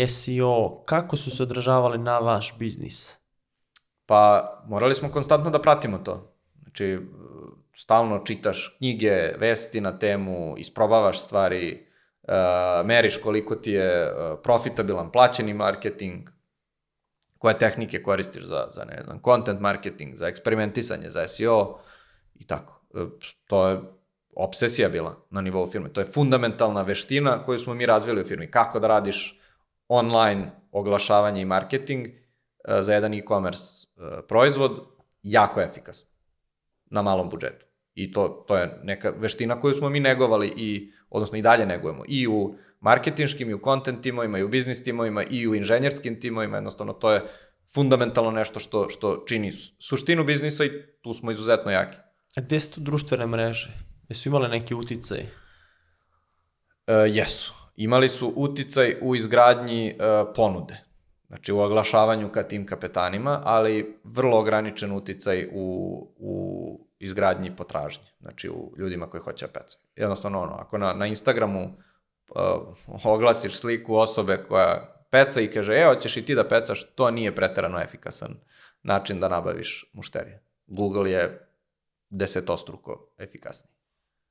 SEO, 0.07 0.83
kako 0.85 1.17
su 1.17 1.31
se 1.31 1.43
odražavale 1.43 1.97
na 1.97 2.19
vaš 2.19 2.55
biznis? 2.59 3.17
Pa 4.05 4.53
morali 4.67 4.95
smo 4.95 5.11
konstantno 5.11 5.51
da 5.51 5.61
pratimo 5.61 5.97
to. 5.97 6.33
Znači, 6.61 6.99
stalno 7.75 8.19
čitaš 8.19 8.75
knjige, 8.77 9.11
vesti 9.39 9.81
na 9.81 9.99
temu, 9.99 10.55
isprobavaš 10.57 11.19
stvari, 11.19 11.79
uh, 11.81 11.84
meriš 12.85 13.17
koliko 13.17 13.55
ti 13.55 13.71
je 13.71 14.13
uh, 14.13 14.39
profitabilan 14.43 15.11
plaćeni 15.11 15.53
marketing, 15.53 16.29
koje 17.37 17.57
tehnike 17.57 18.03
koristiš 18.03 18.43
za, 18.43 18.67
za 18.71 18.85
ne 18.85 19.01
znam, 19.03 19.19
content 19.25 19.59
marketing, 19.59 20.15
za 20.15 20.27
eksperimentisanje, 20.27 21.09
za 21.09 21.27
SEO 21.27 21.79
i 22.35 22.47
tako. 22.47 22.81
E, 22.95 23.05
To 23.47 23.67
je 23.67 23.79
obsesija 24.35 24.89
bila 24.89 25.15
na 25.29 25.41
nivou 25.41 25.67
firme. 25.71 25.89
To 25.93 26.01
je 26.01 26.11
fundamentalna 26.11 26.81
veština 26.81 27.43
koju 27.43 27.59
smo 27.59 27.73
mi 27.73 27.85
razvili 27.85 28.21
u 28.21 28.25
firmi. 28.25 28.51
Kako 28.51 28.79
da 28.79 28.87
radiš 28.87 29.39
online 29.87 30.51
oglašavanje 30.71 31.41
i 31.41 31.45
marketing 31.45 32.07
za 32.79 32.93
jedan 32.93 33.13
e-commerce 33.13 33.87
proizvod 34.27 34.79
jako 35.23 35.61
efikasno 35.61 36.09
na 36.85 37.01
malom 37.01 37.29
budžetu. 37.29 37.64
I 37.95 38.11
to, 38.11 38.43
to 38.47 38.57
je 38.57 38.79
neka 38.83 39.13
veština 39.17 39.59
koju 39.59 39.73
smo 39.73 39.89
mi 39.89 39.99
negovali 39.99 40.53
i, 40.57 40.91
odnosno 41.09 41.37
i 41.37 41.41
dalje 41.41 41.65
negujemo 41.65 42.03
i 42.07 42.27
u 42.27 42.55
marketinškim, 42.79 43.49
i 43.49 43.53
u 43.53 43.59
content 43.63 44.03
timovima, 44.03 44.39
i 44.39 44.43
u 44.43 44.47
biznis 44.47 44.83
timovima, 44.83 45.23
i 45.23 45.47
u 45.47 45.55
inženjerskim 45.55 46.19
timovima, 46.19 46.57
jednostavno 46.57 46.93
to 46.93 47.11
je 47.11 47.21
fundamentalno 47.73 48.31
nešto 48.31 48.59
što, 48.59 48.89
što 48.89 49.23
čini 49.27 49.51
su- 49.51 49.73
suštinu 49.79 50.23
biznisa 50.23 50.65
i 50.65 50.71
tu 51.01 51.13
smo 51.13 51.31
izuzetno 51.31 51.71
jaki. 51.71 51.97
A 52.35 52.41
gde 52.41 52.59
su 52.59 52.71
tu 52.71 52.81
društvene 52.81 53.27
mreže? 53.27 53.71
Jesu 54.09 54.29
imale 54.29 54.49
neki 54.49 54.75
uticaj? 54.75 55.19
E, 55.19 56.93
jesu. 57.09 57.53
Imali 57.75 58.09
su 58.09 58.33
uticaj 58.35 58.97
u 59.01 59.15
izgradnji 59.15 59.87
e, 59.87 59.95
ponude. 60.35 60.81
Znači 61.27 61.51
u 61.51 61.59
oglašavanju 61.59 62.29
ka 62.31 62.43
tim 62.43 62.65
kapetanima, 62.65 63.41
ali 63.43 63.99
vrlo 64.03 64.39
ograničen 64.39 64.91
uticaj 64.91 65.47
u, 65.53 65.97
u 66.17 66.84
izgradnji 67.05 67.55
potražnje. 67.55 68.05
Znači 68.19 68.49
u 68.49 68.73
ljudima 68.77 69.09
koji 69.09 69.21
hoće 69.21 69.45
da 69.45 69.51
pecaju. 69.51 69.81
Jednostavno 69.95 70.41
ono, 70.41 70.53
ako 70.53 70.77
na, 70.77 70.93
na 70.93 71.05
Instagramu 71.05 71.63
uh, 71.63 73.05
oglasiš 73.05 73.59
sliku 73.59 73.95
osobe 73.95 74.45
koja 74.47 74.95
peca 75.11 75.41
i 75.41 75.47
kaže, 75.47 75.73
e, 75.73 75.85
hoćeš 75.85 76.17
i 76.17 76.25
ti 76.25 76.35
da 76.35 76.47
pecaš, 76.47 76.83
to 76.95 77.11
nije 77.11 77.35
preterano 77.35 77.81
efikasan 77.81 78.35
način 78.83 79.19
da 79.19 79.29
nabaviš 79.29 79.91
mušterije. 79.93 80.43
Google 80.67 81.11
je 81.11 81.47
desetostruko 82.09 83.13
efikasniji. 83.17 83.75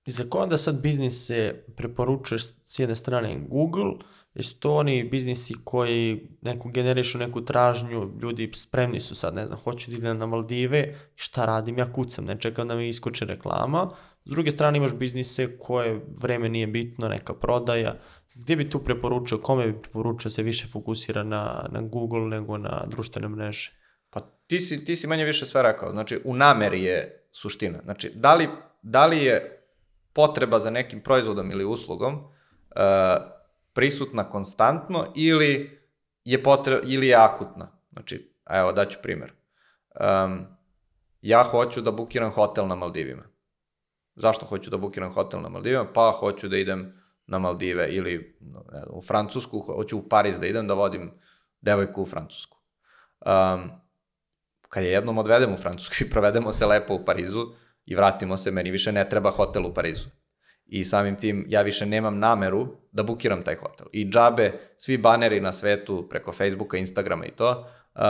I 0.07 0.11
za 0.11 0.25
ko 0.31 0.39
onda 0.39 0.59
sad 0.59 0.81
biznis 0.81 1.27
se 1.27 1.64
preporučuje 1.77 2.39
s 2.39 2.79
jedne 2.79 2.95
strane 2.95 3.41
Google, 3.49 3.93
jesu 4.35 4.59
to 4.59 4.74
oni 4.74 5.05
biznisi 5.05 5.55
koji 5.64 6.28
neku 6.43 6.68
generišu 6.68 7.18
neku 7.18 7.45
tražnju, 7.45 8.11
ljudi 8.22 8.51
spremni 8.55 9.01
su 9.01 9.14
sad, 9.14 9.35
ne 9.35 9.47
znam, 9.47 9.59
hoću 9.59 9.91
da 9.91 9.97
idem 9.97 10.18
na 10.18 10.26
Maldive, 10.26 10.95
šta 11.14 11.45
radim, 11.45 11.78
ja 11.78 11.93
kucam, 11.93 12.24
ne 12.24 12.41
čekam 12.41 12.68
da 12.68 12.74
mi 12.74 12.89
iskoče 12.89 13.24
reklama. 13.24 13.89
S 14.24 14.30
druge 14.30 14.51
strane 14.51 14.78
imaš 14.78 14.95
biznise 14.95 15.59
koje 15.59 16.01
vreme 16.22 16.49
nije 16.49 16.66
bitno, 16.66 17.09
neka 17.09 17.35
prodaja. 17.35 17.95
Gdje 18.35 18.57
bi 18.57 18.70
tu 18.70 18.78
preporučio, 18.78 19.39
kome 19.39 19.66
bi 19.66 19.82
preporučio 19.82 20.30
se 20.30 20.43
više 20.43 20.66
fokusira 20.66 21.22
na, 21.22 21.66
na 21.70 21.80
Google 21.80 22.20
nego 22.20 22.59
na 22.59 22.85
društvene 22.87 23.28
mreže? 23.28 23.72
Pa 24.11 24.20
ti 24.47 24.61
si, 24.61 24.85
ti 24.85 24.97
si 24.97 25.07
manje 25.07 25.24
više 25.24 25.47
sve 25.47 25.62
rekao. 25.62 25.91
Znači, 25.91 26.20
u 26.24 26.35
nameri 26.35 26.82
je 26.82 27.26
suština. 27.32 27.78
Znači, 27.85 28.11
da 28.14 28.35
li, 28.35 28.49
da 28.82 29.07
li 29.07 29.18
je 29.18 29.66
potreba 30.12 30.59
za 30.59 30.70
nekim 30.70 31.01
proizvodom 31.01 31.51
ili 31.51 31.64
uslugom 31.64 32.14
uh, 32.14 33.34
prisutna 33.75 34.29
konstantno 34.29 35.07
ili 35.14 35.81
je, 36.25 36.43
potre, 36.43 36.81
ili 36.85 37.07
je 37.07 37.16
akutna. 37.16 37.68
Znači, 37.93 38.33
evo, 38.51 38.72
daću 38.72 38.99
primjer. 39.03 39.33
Um, 40.01 40.47
ja 41.22 41.43
hoću 41.43 41.81
da 41.81 41.91
bukiram 41.91 42.31
hotel 42.31 42.66
na 42.66 42.75
Maldivima. 42.75 43.22
Zašto 44.16 44.47
hoću 44.47 44.70
da 44.70 44.77
bukiram 44.77 45.12
hotel 45.12 45.41
na 45.41 45.49
Maldivima? 45.49 45.93
Pa 45.93 46.12
hoću 46.18 46.49
da 46.49 46.57
idem 46.57 46.95
na 47.27 47.39
Maldive 47.39 47.89
ili 47.89 48.37
ne 48.41 48.83
u 48.91 49.03
Francusku, 49.03 49.59
hoću 49.59 49.99
u 49.99 50.09
Pariz 50.09 50.41
da 50.41 50.47
idem 50.47 50.66
da 50.66 50.75
vodim 50.75 51.12
devojku 51.61 52.03
u 52.03 52.07
Francusku. 52.07 52.59
Um, 53.20 53.70
kad 54.68 54.85
je 54.85 54.91
jednom 54.91 55.18
odvedemo 55.18 55.55
u 55.55 55.57
Francusku 55.57 55.95
i 56.01 56.11
provedemo 56.14 56.53
se 56.53 56.66
lepo 56.66 56.95
u 56.95 57.05
Parizu 57.05 57.47
i 57.87 57.95
vratimo 57.95 58.37
se, 58.37 58.51
meni 58.51 58.70
više 58.70 58.93
ne 58.93 59.09
treba 59.09 59.31
hotel 59.31 59.66
u 59.66 59.75
Parizu. 59.75 60.09
I 60.67 60.85
samim 60.85 61.17
tim 61.17 61.45
ja 61.49 61.62
više 61.62 61.87
nemam 61.87 62.19
nameru 62.19 62.69
da 62.93 63.03
bukiram 63.03 63.43
taj 63.43 63.55
hotel. 63.55 63.87
I 63.93 64.11
džabe, 64.11 64.61
svi 64.77 64.99
baneri 64.99 65.41
na 65.41 65.53
svetu 65.53 66.07
preko 66.09 66.33
Facebooka, 66.33 66.77
Instagrama 66.77 67.27
i 67.27 67.31
to, 67.31 67.51
uh, 67.95 68.01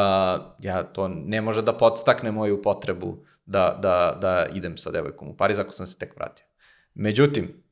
ja 0.58 0.82
to 0.82 1.08
ne 1.08 1.40
može 1.40 1.62
da 1.62 1.72
podstakne 1.72 2.32
moju 2.32 2.62
potrebu 2.62 3.16
da, 3.46 3.78
da, 3.82 4.18
da 4.20 4.46
idem 4.54 4.76
sa 4.76 4.90
devojkom 4.90 5.28
u 5.28 5.36
Pariz 5.36 5.58
ako 5.58 5.72
sam 5.72 5.86
se 5.86 5.98
tek 5.98 6.16
vratio. 6.16 6.46
Međutim, 6.94 7.62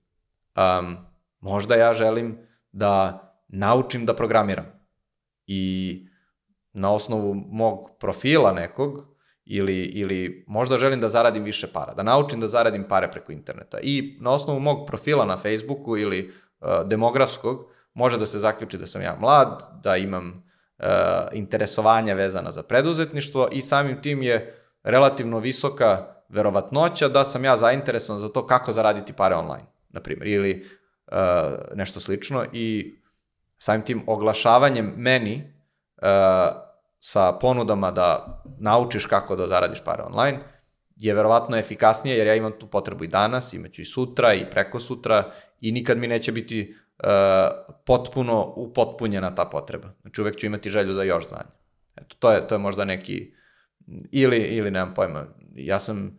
um, 0.56 0.96
možda 1.40 1.74
ja 1.74 1.92
želim 1.92 2.38
da 2.72 3.22
naučim 3.48 4.06
da 4.06 4.16
programiram. 4.16 4.66
I 5.46 6.06
na 6.72 6.92
osnovu 6.92 7.34
mog 7.34 7.90
profila 8.00 8.52
nekog 8.52 9.11
ili, 9.56 9.82
ili 9.82 10.44
možda 10.48 10.78
želim 10.78 11.00
da 11.00 11.08
zaradim 11.08 11.44
više 11.44 11.66
para, 11.72 11.94
da 11.94 12.02
naučim 12.02 12.40
da 12.40 12.46
zaradim 12.46 12.84
pare 12.88 13.10
preko 13.10 13.32
interneta. 13.32 13.78
I 13.82 14.16
na 14.20 14.30
osnovu 14.30 14.60
mog 14.60 14.86
profila 14.86 15.24
na 15.24 15.36
Facebooku 15.36 15.96
ili 15.96 16.32
uh, 16.60 16.68
demografskog 16.86 17.66
može 17.94 18.18
da 18.18 18.26
se 18.26 18.38
zaključi 18.38 18.78
da 18.78 18.86
sam 18.86 19.02
ja 19.02 19.16
mlad, 19.20 19.62
da 19.82 19.96
imam 19.96 20.28
uh, 20.78 20.86
interesovanja 21.32 22.14
vezana 22.14 22.50
za 22.50 22.62
preduzetništvo 22.62 23.48
i 23.52 23.60
samim 23.60 24.02
tim 24.02 24.22
je 24.22 24.58
relativno 24.82 25.38
visoka 25.38 26.06
verovatnoća 26.28 27.08
da 27.08 27.24
sam 27.24 27.44
ja 27.44 27.56
zainteresovan 27.56 28.20
za 28.20 28.28
to 28.28 28.46
kako 28.46 28.72
zaraditi 28.72 29.12
pare 29.12 29.34
online, 29.34 29.66
na 29.90 30.00
primjer, 30.00 30.26
ili 30.26 30.66
uh, 31.06 31.16
nešto 31.74 32.00
slično 32.00 32.44
i 32.52 32.94
samim 33.58 33.82
tim 33.82 34.02
oglašavanjem 34.06 34.94
meni 34.96 35.52
uh, 36.02 36.08
sa 37.04 37.32
ponudama 37.32 37.90
da 37.90 38.42
naučiš 38.58 39.06
kako 39.06 39.36
da 39.36 39.46
zaradiš 39.46 39.84
pare 39.84 40.02
online 40.02 40.38
je 40.96 41.14
verovatno 41.14 41.56
efikasnije 41.56 42.18
jer 42.18 42.26
ja 42.26 42.34
imam 42.34 42.52
tu 42.58 42.66
potrebu 42.66 43.04
i 43.04 43.08
danas, 43.08 43.52
imaću 43.52 43.82
i 43.82 43.84
sutra 43.84 44.34
i 44.34 44.50
preko 44.50 44.78
sutra 44.78 45.30
i 45.60 45.72
nikad 45.72 45.98
mi 45.98 46.06
neće 46.06 46.32
biti 46.32 46.74
uh, 46.98 47.08
potpuno 47.86 48.52
upotpunjena 48.56 49.34
ta 49.34 49.44
potreba. 49.44 49.88
Znači 50.00 50.20
uvek 50.20 50.36
ću 50.36 50.46
imati 50.46 50.70
želju 50.70 50.92
za 50.92 51.02
još 51.02 51.28
znanja. 51.28 51.50
Eto, 51.96 52.16
to 52.18 52.32
je, 52.32 52.46
to 52.46 52.54
je 52.54 52.58
možda 52.58 52.84
neki, 52.84 53.34
ili, 54.10 54.38
ili 54.38 54.70
nemam 54.70 54.94
pojma, 54.94 55.26
ja 55.54 55.80
sam 55.80 56.06
uh, 56.06 56.10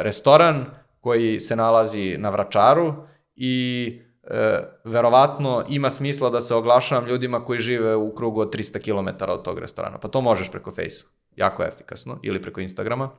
restoran 0.00 0.66
koji 1.00 1.40
se 1.40 1.56
nalazi 1.56 2.16
na 2.18 2.30
Vračaru 2.30 2.94
i 3.36 4.00
e, 4.30 4.62
verovatno 4.84 5.64
ima 5.68 5.90
smisla 5.90 6.30
da 6.30 6.40
se 6.40 6.54
oglašavam 6.54 7.08
ljudima 7.08 7.44
koji 7.44 7.60
žive 7.60 7.96
u 7.96 8.14
krugu 8.14 8.40
od 8.40 8.54
300 8.54 8.80
km 8.80 9.30
od 9.30 9.42
tog 9.42 9.58
restorana. 9.58 9.98
Pa 9.98 10.08
to 10.08 10.20
možeš 10.20 10.50
preko 10.50 10.70
Face, 10.70 11.06
jako 11.36 11.64
efikasno, 11.64 12.18
ili 12.22 12.42
preko 12.42 12.60
Instagrama. 12.60 13.10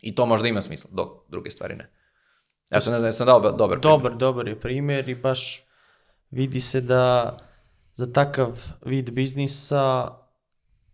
I 0.00 0.14
to 0.14 0.26
možda 0.26 0.48
ima 0.48 0.62
smisla, 0.62 0.90
dok 0.92 1.08
druge 1.28 1.50
stvari 1.50 1.74
ne. 1.74 1.90
Ja 2.70 2.80
sam 2.80 2.92
ne 2.92 2.98
znam, 2.98 3.12
sam 3.12 3.26
dao 3.26 3.40
dobar 3.40 3.80
primjer. 3.80 3.80
Dobar, 3.80 4.16
dobar 4.16 4.48
je 4.48 4.60
primjer 4.60 5.08
i 5.08 5.14
baš 5.14 5.64
vidi 6.30 6.60
se 6.60 6.80
da 6.80 7.36
za 7.94 8.12
takav 8.12 8.58
vid 8.84 9.10
biznisa 9.10 10.10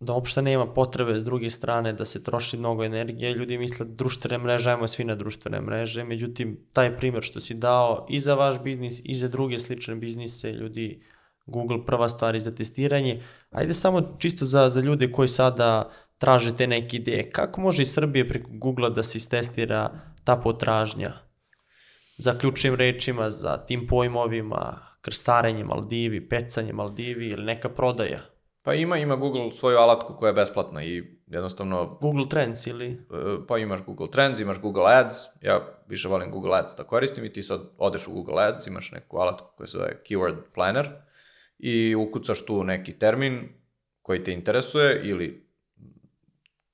da 0.03 0.13
uopšte 0.13 0.43
nema 0.43 0.67
potrebe 0.67 1.19
s 1.19 1.25
druge 1.25 1.51
strane 1.51 1.93
da 1.93 2.05
se 2.05 2.23
troši 2.25 2.57
mnogo 2.57 2.85
energije. 2.85 3.35
Ljudi 3.35 3.59
misle 3.59 3.87
da 3.87 3.95
društvene 3.95 4.39
mreže, 4.39 4.71
ajmo 4.71 4.89
svi 4.89 5.05
na 5.05 5.15
društvene 5.15 5.61
mreže. 5.61 6.05
Međutim, 6.05 6.59
taj 6.73 6.97
primjer 6.97 7.23
što 7.23 7.41
si 7.41 7.55
dao 7.55 8.07
i 8.09 8.19
za 8.19 8.35
vaš 8.35 8.63
biznis 8.63 9.01
i 9.05 9.15
za 9.15 9.29
druge 9.29 9.59
slične 9.59 9.95
biznise, 9.95 10.53
ljudi 10.53 11.03
Google 11.47 11.87
prva 11.87 12.09
stvar 12.09 12.39
za 12.39 12.55
testiranje. 12.55 13.23
Ajde 13.51 13.75
samo 13.75 14.17
čisto 14.19 14.45
za, 14.45 14.69
za 14.69 14.81
ljude 14.81 15.13
koji 15.13 15.29
sada 15.29 15.91
traže 16.19 16.57
te 16.57 16.67
neke 16.67 16.97
ideje. 16.97 17.31
Kako 17.31 17.61
može 17.61 17.83
iz 17.83 17.93
Srbije 17.93 18.29
preko 18.29 18.51
Google 18.53 18.91
da 18.91 19.03
se 19.03 19.19
istestira 19.19 19.91
ta 20.25 20.37
potražnja? 20.37 21.13
Za 22.19 22.39
ključnim 22.39 22.75
rečima, 22.75 23.31
za 23.31 23.57
tim 23.57 23.87
pojmovima, 23.87 24.79
krstarenje 25.01 25.65
Maldivi, 25.65 26.29
pecanje 26.29 26.73
Maldivi 26.73 27.29
ili 27.29 27.45
neka 27.45 27.69
prodaja? 27.69 28.19
Pa 28.63 28.75
ima, 28.75 28.99
ima 28.99 29.17
Google 29.17 29.53
svoju 29.53 29.79
alatku 29.79 30.15
koja 30.17 30.29
je 30.29 30.35
besplatna 30.35 30.85
i 30.85 31.05
jednostavno... 31.27 31.99
Google 32.01 32.29
Trends 32.29 32.67
ili? 32.67 32.93
E, 32.93 32.97
pa 33.49 33.59
imaš 33.59 33.85
Google 33.85 34.11
Trends, 34.11 34.41
imaš 34.41 34.61
Google 34.61 34.85
Ads, 34.87 35.17
ja 35.41 35.83
više 35.89 36.09
volim 36.09 36.31
Google 36.31 36.59
Ads 36.59 36.77
da 36.77 36.85
koristim 36.85 37.25
i 37.25 37.33
ti 37.33 37.43
sad 37.43 37.61
odeš 37.79 38.09
u 38.09 38.13
Google 38.13 38.45
Ads, 38.45 38.67
imaš 38.67 38.93
neku 38.93 39.19
alatku 39.19 39.47
koja 39.57 39.67
se 39.67 39.79
zove 39.79 40.01
Keyword 40.09 40.37
Planner 40.55 40.89
i 41.59 41.95
ukucaš 41.95 42.45
tu 42.45 42.65
neki 42.65 42.99
termin 42.99 43.49
koji 44.03 44.25
te 44.25 44.33
interesuje 44.33 45.01
ili 45.05 45.49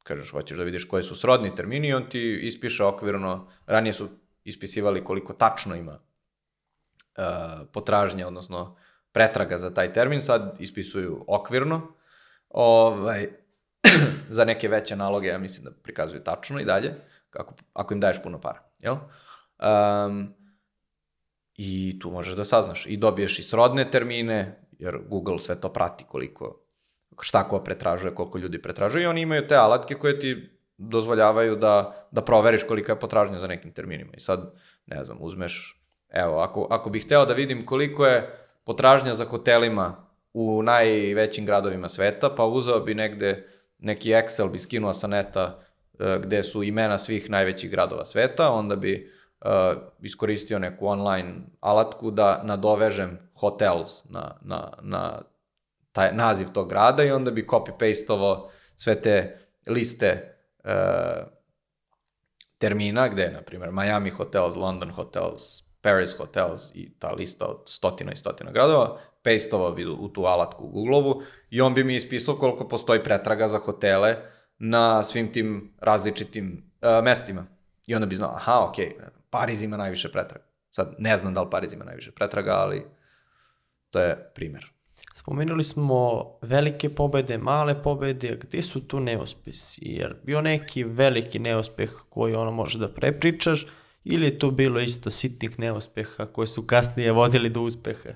kažeš 0.03 0.31
hoćeš 0.31 0.59
da 0.59 0.65
vidiš 0.65 0.85
koji 0.85 1.03
su 1.03 1.17
srodni 1.17 1.55
termini 1.55 1.89
i 1.89 1.93
on 1.93 2.09
ti 2.09 2.39
ispiše 2.43 2.85
okvirno, 2.85 3.49
ranije 3.67 3.93
su 3.93 4.09
ispisivali 4.45 5.05
koliko 5.05 5.33
tačno 5.33 5.77
ima 5.77 5.93
uh, 5.93 7.67
potražnja, 7.73 8.27
odnosno 8.27 8.77
pretraga 9.13 9.59
za 9.59 9.75
taj 9.75 9.93
termin, 9.93 10.23
sad 10.23 10.57
ispisuju 10.61 11.25
okvirno, 11.29 11.83
ovaj, 12.49 13.29
za 14.37 14.45
neke 14.45 14.69
veće 14.69 14.97
naloge, 14.97 15.29
ja 15.29 15.39
mislim 15.39 15.65
da 15.65 15.71
prikazuju 15.83 16.25
tačno 16.25 16.61
i 16.61 16.65
dalje, 16.65 16.95
kako, 17.31 17.55
ako 17.73 17.95
im 17.95 18.01
daješ 18.01 18.23
puno 18.23 18.41
para, 18.41 18.71
jel? 18.79 18.97
Um, 19.59 20.35
I 21.55 21.99
tu 22.01 22.11
možeš 22.11 22.35
da 22.35 22.45
saznaš. 22.45 22.87
I 22.87 22.97
dobiješ 22.97 23.39
i 23.39 23.43
srodne 23.43 23.91
termine, 23.91 24.69
jer 24.79 24.99
Google 25.09 25.39
sve 25.39 25.61
to 25.61 25.73
prati 25.73 26.05
koliko, 26.05 26.65
šta 27.21 27.49
ko 27.49 27.59
pretražuje, 27.65 28.15
koliko 28.15 28.39
ljudi 28.39 28.63
pretražuje 28.63 29.03
i 29.03 29.07
oni 29.07 29.21
imaju 29.21 29.47
te 29.47 29.57
alatke 29.57 29.95
koje 29.95 30.21
ti 30.21 30.59
dozvoljavaju 30.77 31.57
da, 31.57 32.09
da 32.11 32.23
proveriš 32.25 32.63
kolika 32.63 32.93
je 32.93 33.01
potražnja 33.01 33.39
za 33.39 33.47
nekim 33.47 33.73
terminima. 33.73 34.11
I 34.17 34.21
sad, 34.21 34.55
ne 34.87 35.05
znam, 35.05 35.19
uzmeš, 35.21 35.83
evo, 36.09 36.39
ako, 36.41 36.67
ako 36.71 36.91
bih 36.91 37.05
hteo 37.05 37.27
da 37.27 37.35
vidim 37.35 37.67
koliko 37.67 38.07
je 38.07 38.48
potražnja 38.69 39.15
za 39.15 39.25
hotelima 39.25 39.97
u 40.35 40.63
najvećim 40.63 41.47
gradovima 41.47 41.89
sveta, 41.89 42.31
pa 42.37 42.45
uzeo 42.45 42.81
bi 42.81 42.95
negde 42.95 43.49
neki 43.79 44.11
Excel 44.11 44.51
bi 44.51 44.59
skinuo 44.59 44.93
sa 44.93 45.07
neta 45.07 45.59
uh, 45.93 46.07
gde 46.23 46.43
su 46.43 46.63
imena 46.63 46.99
svih 46.99 47.31
najvećih 47.31 47.71
gradova 47.71 48.05
sveta, 48.05 48.51
onda 48.51 48.77
bi 48.77 49.11
uh, 49.41 49.51
iskoristio 50.01 50.59
neku 50.59 50.87
online 50.87 51.35
alatku 51.61 52.11
da 52.11 52.43
nadovežem 52.45 53.19
hotels 53.35 54.05
na, 54.05 54.37
na, 54.43 54.73
na 54.83 55.23
taj 55.93 56.13
naziv 56.13 56.49
tog 56.53 56.69
grada 56.69 57.05
i 57.05 57.11
onda 57.11 57.31
bi 57.31 57.47
copy-pasteovo 57.47 58.49
sve 58.77 59.01
te 59.01 59.39
liste 59.67 60.37
uh, 60.65 60.71
termina 62.59 63.09
gde 63.09 63.23
je, 63.23 63.33
na 63.33 63.43
primjer, 63.43 63.73
Miami 63.73 64.11
Hotels, 64.11 64.57
London 64.57 64.91
Hotels, 64.91 65.68
Paris 65.81 66.19
Hotels 66.19 66.71
i 66.75 66.99
ta 66.99 67.13
lista 67.13 67.47
od 67.47 67.63
stotina 67.67 68.13
i 68.13 68.17
stotina 68.17 68.53
gradova, 68.53 68.99
pastovao 69.23 69.73
bi 69.73 69.87
u 69.87 70.09
tu 70.09 70.25
alatku 70.25 70.65
u 70.65 70.69
Google-ovu 70.69 71.23
i 71.51 71.61
on 71.61 71.75
bi 71.75 71.85
mi 71.85 71.97
ispisao 71.97 72.37
koliko 72.37 72.69
postoji 72.69 73.03
pretraga 73.03 73.49
za 73.49 73.59
hotele 73.59 74.17
na 74.59 75.03
svim 75.03 75.33
tim 75.33 75.75
različitim 75.81 76.73
uh, 76.83 77.05
mestima. 77.05 77.47
I 77.87 77.95
onda 77.95 78.07
bi 78.07 78.17
znao, 78.17 78.35
aha, 78.35 78.65
ok, 78.69 78.77
Pariz 79.31 79.63
ima 79.63 79.77
najviše 79.77 80.09
pretraga. 80.09 80.45
Sad, 80.71 80.95
ne 80.99 81.17
znam 81.19 81.35
da 81.35 81.43
li 81.43 81.51
Pariz 81.51 81.73
ima 81.73 81.85
najviše 81.85 82.13
pretraga, 82.13 82.53
ali 82.53 82.87
to 83.91 84.01
je 84.01 84.31
primer. 84.35 84.73
Spomenuli 85.15 85.65
smo 85.65 86.25
velike 86.43 86.89
pobede, 86.89 87.39
male 87.39 87.83
pobede, 87.83 88.39
gde 88.43 88.63
su 88.63 88.81
tu 88.89 89.01
neuspesi? 89.01 89.81
Jer 89.83 90.17
bio 90.23 90.41
neki 90.41 90.85
veliki 90.85 91.39
neuspeh 91.39 91.91
koji 92.09 92.35
ono 92.35 92.51
može 92.51 92.79
da 92.79 92.89
prepričaš, 92.89 93.67
ili 94.09 94.27
je 94.27 94.39
to 94.39 94.51
bilo 94.51 94.81
isto 94.81 95.11
sitnih 95.11 95.59
neuspeha 95.59 96.27
koji 96.27 96.47
su 96.47 96.67
kasnije 96.67 97.13
vodili 97.13 97.51
do 97.51 97.61
uspeha? 97.61 98.11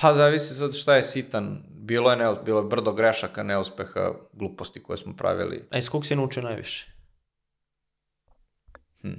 Pa 0.00 0.14
zavisi 0.14 0.54
sad 0.54 0.74
šta 0.74 0.96
je 0.96 1.02
sitan. 1.02 1.62
Bilo 1.68 2.10
je, 2.10 2.16
neus, 2.16 2.38
bilo 2.44 2.60
je 2.60 2.66
brdo 2.66 2.92
grešaka, 2.92 3.42
neuspeha, 3.42 4.12
gluposti 4.32 4.82
koje 4.82 4.96
smo 4.96 5.16
pravili. 5.16 5.68
A 5.70 5.78
iz 5.78 5.88
kog 5.88 6.06
si 6.06 6.16
naučio 6.16 6.42
najviše? 6.42 6.92
Hm. 9.02 9.12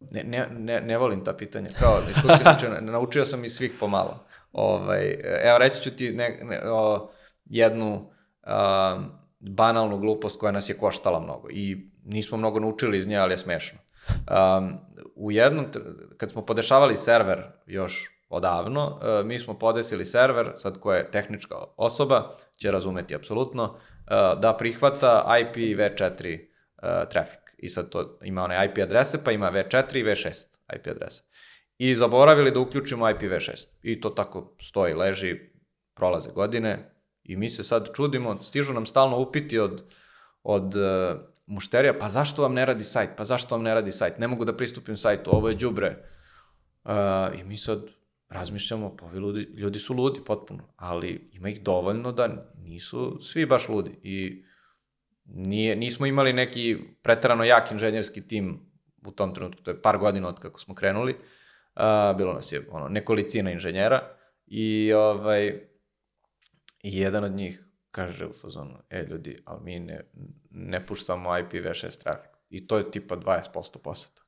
Ne, 0.00 0.24
ne, 0.24 0.48
ne, 0.50 0.80
ne 0.80 0.98
volim 0.98 1.24
ta 1.24 1.32
pitanja. 1.32 1.68
Kao, 1.78 1.98
iz 2.10 2.16
kog 2.22 2.30
si 2.38 2.44
naučio? 2.44 2.80
Naučio 2.80 3.24
sam 3.24 3.44
iz 3.44 3.52
svih 3.52 3.72
pomalo. 3.80 4.26
Ovaj, 4.52 5.18
evo, 5.42 5.58
reći 5.58 5.82
ću 5.82 5.90
ti 5.90 6.12
ne, 6.12 6.40
ne, 6.42 6.60
o, 6.70 7.10
jednu 7.44 8.10
a, 8.42 9.02
banalnu 9.40 9.98
glupost 9.98 10.38
koja 10.38 10.52
nas 10.52 10.68
je 10.68 10.78
koštala 10.78 11.20
mnogo. 11.20 11.48
I 11.50 11.90
nismo 12.10 12.38
mnogo 12.38 12.60
naučili 12.60 12.98
iz 12.98 13.06
nje, 13.06 13.16
ali 13.16 13.32
je 13.32 13.38
smešno. 13.38 13.78
Um, 14.08 14.78
u 15.14 15.32
jednom, 15.32 15.66
kad 16.16 16.30
smo 16.30 16.46
podešavali 16.46 16.96
server 16.96 17.42
još 17.66 18.10
odavno, 18.28 18.86
uh, 18.86 19.26
mi 19.26 19.38
smo 19.38 19.58
podesili 19.58 20.04
server, 20.04 20.52
sad 20.54 20.80
koja 20.80 20.98
je 20.98 21.10
tehnička 21.10 21.56
osoba, 21.76 22.36
će 22.56 22.70
razumeti 22.70 23.14
apsolutno, 23.14 23.64
uh, 23.64 24.40
da 24.40 24.56
prihvata 24.58 25.24
IPv4 25.28 26.40
uh, 26.40 27.08
trafik. 27.10 27.40
I 27.58 27.68
sad 27.68 27.88
to 27.88 28.18
ima 28.22 28.42
one 28.42 28.66
IP 28.66 28.78
adrese, 28.82 29.24
pa 29.24 29.32
ima 29.32 29.52
V4 29.52 29.96
i 29.96 30.04
V6 30.04 30.46
IP 30.76 30.86
adrese. 30.86 31.22
I 31.78 31.94
zaboravili 31.94 32.50
da 32.50 32.60
uključimo 32.60 33.06
IPv6. 33.06 33.66
I 33.82 34.00
to 34.00 34.10
tako 34.10 34.56
stoji, 34.60 34.94
leži, 34.94 35.38
prolaze 35.94 36.30
godine 36.30 36.94
i 37.24 37.36
mi 37.36 37.48
se 37.48 37.64
sad 37.64 37.88
čudimo, 37.94 38.36
stižu 38.36 38.72
nam 38.72 38.86
stalno 38.86 39.18
upiti 39.18 39.58
od, 39.58 39.82
od 40.42 40.74
uh, 40.74 41.20
mušterija, 41.50 41.98
pa 41.98 42.08
zašto 42.08 42.42
vam 42.42 42.54
ne 42.54 42.66
radi 42.66 42.84
sajt, 42.84 43.10
pa 43.16 43.24
zašto 43.24 43.54
vam 43.54 43.64
ne 43.64 43.74
radi 43.74 43.92
sajt, 43.92 44.18
ne 44.18 44.28
mogu 44.28 44.44
da 44.44 44.56
pristupim 44.56 44.96
sajtu, 44.96 45.30
ovo 45.34 45.48
je 45.48 45.54
đubre. 45.54 45.96
Uh, 46.84 47.40
I 47.40 47.44
mi 47.44 47.56
sad 47.56 47.82
razmišljamo, 48.28 48.96
pa 48.96 49.06
ovi 49.06 49.18
ljudi, 49.18 49.40
ljudi 49.40 49.78
su 49.78 49.94
ludi 49.94 50.20
potpuno, 50.26 50.72
ali 50.76 51.30
ima 51.32 51.48
ih 51.48 51.62
dovoljno 51.62 52.12
da 52.12 52.52
nisu 52.58 53.18
svi 53.22 53.46
baš 53.46 53.68
ludi. 53.68 53.90
I 54.02 54.44
nije, 55.24 55.76
nismo 55.76 56.06
imali 56.06 56.32
neki 56.32 56.78
pretarano 57.02 57.44
jak 57.44 57.70
inženjerski 57.70 58.26
tim 58.26 58.70
u 59.06 59.10
tom 59.10 59.34
trenutku, 59.34 59.62
to 59.62 59.70
je 59.70 59.82
par 59.82 59.98
godina 59.98 60.28
od 60.28 60.40
kako 60.40 60.60
smo 60.60 60.74
krenuli, 60.74 61.12
uh, 61.12 62.16
bilo 62.16 62.32
nas 62.32 62.52
je 62.52 62.66
ono, 62.70 62.88
nekolicina 62.88 63.50
inženjera. 63.50 64.16
I 64.46 64.92
ovaj, 64.92 65.60
jedan 66.82 67.24
od 67.24 67.32
njih 67.32 67.69
kaže 67.90 68.26
u 68.26 68.32
fazonu, 68.32 68.78
e 68.90 69.02
ljudi, 69.02 69.36
ali 69.44 69.60
mi 69.62 69.78
ne, 69.80 70.00
ne 70.50 70.86
puštamo 70.86 71.30
IPv6 71.30 72.02
trafik. 72.02 72.30
I 72.50 72.66
to 72.66 72.78
je 72.78 72.90
tipa 72.90 73.16
20% 73.16 73.78
poseta. 73.78 74.22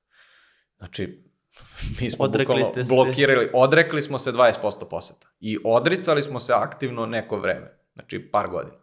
Znači, 0.79 1.25
Mi 2.01 2.11
smo 2.11 2.25
Odrekli 2.25 2.65
ste 2.65 2.85
se- 2.85 2.95
blokirali, 2.95 3.51
odrekli 3.55 4.03
smo 4.03 4.19
se 4.19 4.33
20% 4.33 4.89
poseta. 4.91 5.29
I 5.41 5.59
odricali 5.65 6.23
smo 6.23 6.41
se 6.41 6.53
aktivno 6.53 7.07
neko 7.07 7.39
vreme. 7.39 7.79
Znači, 7.95 8.31
par 8.31 8.49
godina. 8.49 8.77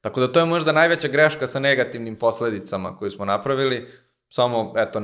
Tako 0.00 0.20
da 0.20 0.32
to 0.32 0.40
je 0.40 0.46
možda 0.46 0.72
najveća 0.72 1.08
greška 1.08 1.46
sa 1.46 1.58
negativnim 1.58 2.16
posledicama 2.16 2.96
koju 2.96 3.10
smo 3.10 3.24
napravili. 3.24 3.88
Samo, 4.28 4.74
eto, 4.76 5.02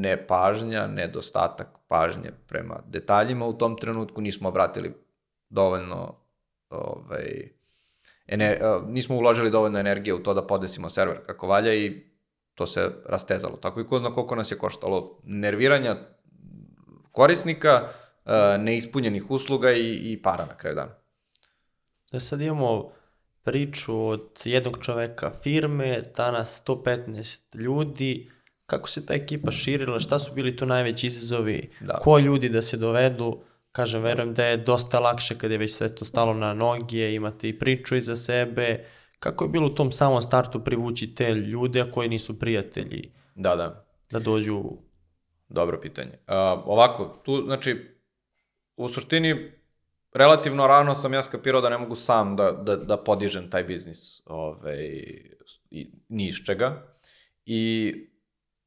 nepažnja, 0.00 0.86
nedostatak 0.86 1.68
pažnje 1.88 2.30
prema 2.46 2.82
detaljima 2.86 3.46
u 3.46 3.58
tom 3.58 3.76
trenutku, 3.76 4.20
nismo 4.20 4.48
obratili 4.48 4.94
dovoljno 5.50 6.14
ovaj, 6.70 7.50
ener, 8.26 8.58
nismo 8.86 9.16
uložili 9.16 9.50
dovoljno 9.50 9.78
energije 9.78 10.14
u 10.14 10.22
to 10.22 10.34
da 10.34 10.46
podesimo 10.46 10.88
server 10.88 11.26
kako 11.26 11.46
valja 11.46 11.74
i 11.74 12.08
to 12.54 12.66
se 12.66 12.90
rastezalo. 13.06 13.56
Tako 13.56 13.80
i 13.80 13.86
ko 13.86 13.98
zna 13.98 14.10
koliko 14.10 14.36
nas 14.36 14.50
je 14.50 14.58
koštalo 14.58 15.20
nerviranja 15.24 15.96
korisnika, 17.12 17.88
neispunjenih 18.58 19.30
usluga 19.30 19.72
i, 19.72 20.12
i 20.12 20.22
para 20.22 20.46
na 20.46 20.56
kraju 20.56 20.76
dana. 20.76 20.94
Da 22.12 22.20
sad 22.20 22.40
imamo 22.40 22.90
priču 23.42 24.06
od 24.08 24.28
jednog 24.44 24.78
čoveka 24.84 25.30
firme, 25.42 26.02
danas 26.16 26.62
115 26.66 27.56
ljudi, 27.56 28.30
kako 28.66 28.88
se 28.88 29.06
ta 29.06 29.14
ekipa 29.14 29.50
širila, 29.50 30.00
šta 30.00 30.18
su 30.18 30.32
bili 30.34 30.56
tu 30.56 30.66
najveći 30.66 31.06
izazovi, 31.06 31.70
Da. 31.80 31.94
ko 31.94 32.18
ljudi 32.18 32.48
da 32.48 32.62
se 32.62 32.76
dovedu, 32.76 33.40
kažem, 33.78 34.02
verujem 34.02 34.34
da 34.34 34.44
je 34.44 34.56
dosta 34.56 35.00
lakše 35.00 35.38
kad 35.38 35.50
je 35.50 35.58
već 35.58 35.72
sve 35.72 35.88
to 35.94 36.04
stalo 36.04 36.34
na 36.34 36.54
noge, 36.54 37.14
imate 37.14 37.48
i 37.48 37.58
priču 37.58 37.96
iza 37.96 38.16
sebe, 38.16 38.84
kako 39.18 39.44
je 39.44 39.48
bilo 39.48 39.66
u 39.66 39.74
tom 39.74 39.92
samom 39.92 40.22
startu 40.22 40.64
privući 40.64 41.14
te 41.14 41.34
ljude 41.34 41.84
koji 41.94 42.08
nisu 42.08 42.38
prijatelji 42.38 43.12
Da, 43.34 43.56
da. 43.56 43.86
da 44.10 44.18
dođu 44.18 44.62
Dobro 45.48 45.80
pitanje. 45.80 46.10
Uh, 46.12 46.34
ovako, 46.66 47.22
tu, 47.24 47.42
znači, 47.46 47.76
u 48.76 48.88
suštini, 48.88 49.52
relativno 50.12 50.66
rano 50.66 50.94
sam 50.94 51.14
ja 51.14 51.22
skapirao 51.22 51.60
da 51.60 51.70
ne 51.70 51.78
mogu 51.78 51.94
sam 51.94 52.36
da, 52.36 52.52
da, 52.52 52.76
da 52.76 52.96
podižem 52.96 53.50
taj 53.50 53.64
biznis 53.64 54.22
ovaj, 54.26 54.76
i, 55.70 55.90
ni 56.08 56.28
iz 56.28 56.36
čega. 56.46 56.94
I 57.46 57.92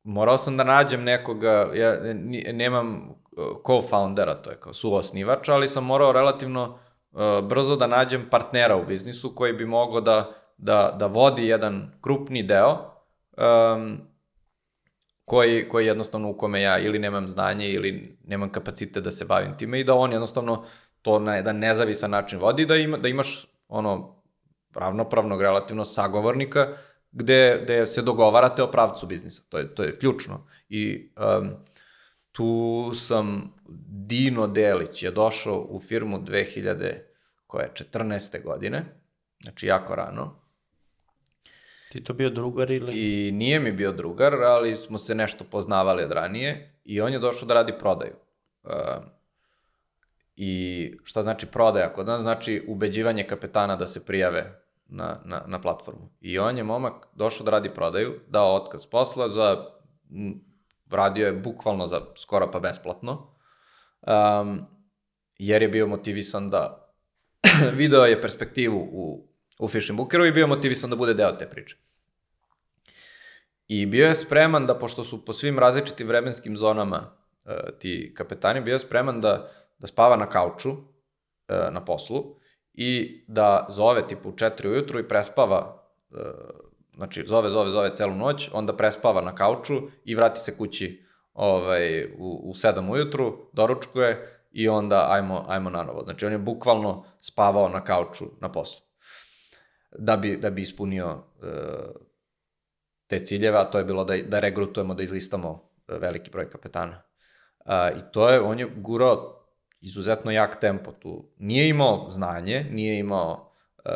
morao 0.04 0.38
sam 0.38 0.58
da 0.58 0.64
nađem 0.64 1.04
nekoga, 1.04 1.72
ja 1.74 2.14
nemam 2.54 3.21
co-foundera, 3.38 4.42
to 4.42 4.50
je 4.50 4.60
kao 4.60 4.74
suosnivač, 4.74 5.50
ali 5.50 5.68
sam 5.68 5.86
morao 5.86 6.12
relativno 6.12 6.80
uh, 7.12 7.48
brzo 7.48 7.76
da 7.76 7.88
nađem 7.88 8.30
partnera 8.30 8.76
u 8.76 8.86
biznisu 8.86 9.36
koji 9.36 9.54
bi 9.54 9.66
mogao 9.66 10.02
da, 10.02 10.34
da, 10.58 10.96
da 11.00 11.06
vodi 11.06 11.48
jedan 11.48 11.92
krupni 12.02 12.44
deo 12.44 12.78
um, 13.38 13.98
koji, 15.26 15.70
koji 15.70 15.86
jednostavno 15.86 16.30
u 16.30 16.38
kome 16.38 16.62
ja 16.62 16.80
ili 16.80 17.00
nemam 17.00 17.28
znanje 17.28 17.70
ili 17.70 18.18
nemam 18.24 18.52
kapacitet 18.52 19.04
da 19.04 19.12
se 19.12 19.26
bavim 19.26 19.58
time 19.58 19.80
i 19.80 19.84
da 19.84 19.94
on 19.94 20.12
jednostavno 20.12 20.66
to 21.02 21.20
na 21.20 21.36
jedan 21.36 21.58
nezavisan 21.58 22.12
način 22.12 22.40
vodi, 22.40 22.66
da, 22.66 22.76
ima, 22.76 22.98
da 22.98 23.08
imaš 23.08 23.48
ono 23.68 24.22
ravnopravnog 24.76 25.42
relativno 25.42 25.86
sagovornika 25.86 26.68
gde, 27.12 27.60
gde 27.64 27.86
se 27.86 28.02
dogovarate 28.02 28.64
o 28.64 28.72
pravcu 28.72 29.08
biznisa. 29.08 29.44
To 29.50 29.58
je, 29.58 29.76
to 29.76 29.84
je 29.84 30.00
ključno. 30.00 30.48
I 30.70 31.12
um, 31.40 31.50
tu 32.32 32.92
sam, 32.94 33.54
Dino 33.88 34.48
Delić 34.48 35.04
je 35.04 35.12
došao 35.12 35.68
u 35.70 35.80
firmu 35.80 36.20
2000, 36.20 36.94
koje 37.48 37.64
je 37.64 37.74
14. 37.94 38.44
godine, 38.44 38.86
znači 39.44 39.68
jako 39.68 39.96
rano, 39.96 40.42
Ti 41.92 42.04
to 42.04 42.14
bio 42.14 42.30
drugar 42.30 42.72
ili... 42.72 42.94
I 42.96 43.32
nije 43.32 43.60
mi 43.60 43.72
bio 43.72 43.92
drugar, 43.92 44.34
ali 44.34 44.76
smo 44.76 44.98
se 44.98 45.16
nešto 45.16 45.44
poznavali 45.44 46.04
od 46.04 46.12
ranije 46.12 46.76
i 46.86 47.02
on 47.02 47.14
je 47.14 47.20
došao 47.20 47.48
da 47.48 47.54
radi 47.54 47.74
prodaju. 47.80 48.14
Uh, 48.64 48.72
I 50.36 50.94
šta 51.04 51.22
znači 51.22 51.46
prodaja 51.46 51.94
kod 51.94 52.08
nas? 52.08 52.22
Znači 52.22 52.64
ubeđivanje 52.68 53.24
kapetana 53.24 53.76
da 53.76 53.88
se 53.88 54.06
prijave 54.06 54.62
na, 54.88 55.22
na, 55.26 55.44
na 55.48 55.62
platformu. 55.62 56.10
I 56.22 56.40
on 56.40 56.58
je 56.58 56.64
momak 56.64 57.08
došao 57.16 57.46
da 57.46 57.52
radi 57.52 57.70
prodaju, 57.70 58.20
dao 58.28 58.56
otkaz 58.56 58.86
posla 58.86 59.30
za, 59.30 59.66
radio 60.92 61.26
je 61.26 61.34
bukvalno 61.34 61.88
za 61.88 62.02
skoro 62.18 62.52
pa 62.52 62.60
besplatno, 62.60 63.36
um, 64.02 64.66
jer 65.38 65.62
je 65.62 65.68
bio 65.68 65.88
motivisan 65.88 66.50
da 66.50 66.94
video 67.80 68.06
je 68.06 68.22
perspektivu 68.22 68.80
u, 68.92 69.28
u 69.60 69.68
Fishing 69.68 69.98
Bookeru 69.98 70.26
i 70.26 70.32
bio 70.32 70.48
motivisan 70.48 70.90
da 70.90 70.96
bude 70.96 71.14
deo 71.14 71.32
te 71.32 71.50
priče. 71.50 71.78
I 73.68 73.86
bio 73.86 74.08
je 74.08 74.16
spreman 74.16 74.66
da, 74.66 74.78
pošto 74.78 75.04
su 75.04 75.26
po 75.26 75.34
svim 75.34 75.60
različitim 75.60 76.08
vremenskim 76.08 76.58
zonama 76.58 76.98
uh, 77.46 77.80
ti 77.80 78.14
kapetani, 78.18 78.62
bio 78.62 78.74
je 78.74 78.80
spreman 78.80 79.22
da, 79.22 79.50
da 79.80 79.88
spava 79.88 80.18
na 80.18 80.30
kauču 80.30 80.72
uh, 80.72 80.78
na 81.72 81.86
poslu 81.86 82.36
i 82.74 83.24
da 83.28 83.66
zove 83.70 84.08
tipu 84.08 84.30
u 84.30 84.32
4 84.32 84.68
ujutru 84.68 85.00
i 85.00 85.08
prespava, 85.08 85.88
uh, 86.10 86.20
znači 87.02 87.24
zove, 87.28 87.50
zove, 87.50 87.70
zove 87.70 87.96
celu 87.96 88.16
noć, 88.16 88.50
onda 88.54 88.78
prespava 88.78 89.22
na 89.22 89.36
kauču 89.36 89.82
i 90.06 90.16
vrati 90.16 90.40
se 90.40 90.58
kući 90.58 91.04
ovaj, 91.34 92.06
u, 92.06 92.42
u 92.44 92.54
7 92.54 92.92
ujutru, 92.92 93.50
doručkuje 93.54 94.28
i 94.52 94.70
onda 94.70 95.08
ajmo, 95.10 95.46
ajmo 95.48 95.70
na 95.70 95.84
novo. 95.84 96.04
Znači 96.04 96.26
on 96.26 96.32
je 96.32 96.38
bukvalno 96.38 97.06
spavao 97.20 97.70
na 97.70 97.84
kauču 97.84 98.26
na 98.42 98.52
poslu 98.52 98.92
da 99.98 100.18
bi, 100.18 100.38
da 100.38 100.50
bi 100.50 100.62
ispunio 100.62 101.08
uh, 101.10 102.02
te 103.08 103.20
ciljeve, 103.20 103.58
a 103.58 103.64
to 103.64 103.78
je 103.78 103.84
bilo 103.84 104.04
da, 104.04 104.18
da 104.18 104.40
regrutujemo, 104.40 104.94
da 104.94 105.04
izlistamo 105.04 105.70
e, 105.88 105.98
veliki 105.98 106.32
broj 106.32 106.50
kapetana. 106.50 107.02
A, 107.66 107.90
I 107.92 108.12
to 108.12 108.30
je, 108.30 108.42
on 108.42 108.60
je 108.60 108.70
gurao 108.76 109.46
izuzetno 109.82 110.32
jak 110.32 110.60
tempo 110.60 110.92
tu. 110.92 111.32
Nije 111.38 111.70
imao 111.70 112.10
znanje, 112.10 112.66
nije 112.72 113.00
imao 113.00 113.52
uh, 113.86 113.92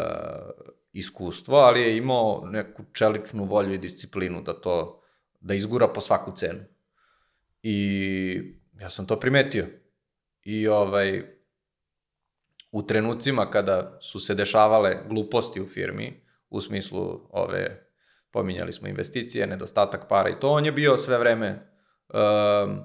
iskustvo, 0.96 1.58
ali 1.58 1.82
je 1.82 1.98
imao 1.98 2.44
neku 2.46 2.84
čeličnu 2.94 3.44
volju 3.44 3.74
i 3.74 3.78
disciplinu 3.78 4.42
da 4.42 4.62
to, 4.62 5.02
da 5.40 5.54
izgura 5.54 5.88
po 5.88 6.02
svaku 6.02 6.32
cenu. 6.36 6.60
I 7.64 7.78
ja 8.80 8.90
sam 8.90 9.08
to 9.08 9.20
primetio. 9.20 9.66
I 10.44 10.68
ovaj, 10.68 11.24
u 12.72 12.84
trenucima 12.84 13.50
kada 13.52 13.98
su 14.02 14.20
se 14.20 14.36
dešavale 14.36 14.98
gluposti 15.10 15.62
u 15.62 15.68
firmi, 15.68 16.24
u 16.50 16.62
smislu 16.62 17.30
ove 17.30 17.90
pominjali 18.32 18.74
smo 18.74 18.88
investicije, 18.88 19.48
nedostatak 19.48 20.08
para 20.10 20.30
i 20.30 20.40
to, 20.40 20.50
on 20.50 20.66
je 20.66 20.72
bio 20.72 20.98
sve 20.98 21.18
vreme, 21.18 21.72
um, 22.14 22.80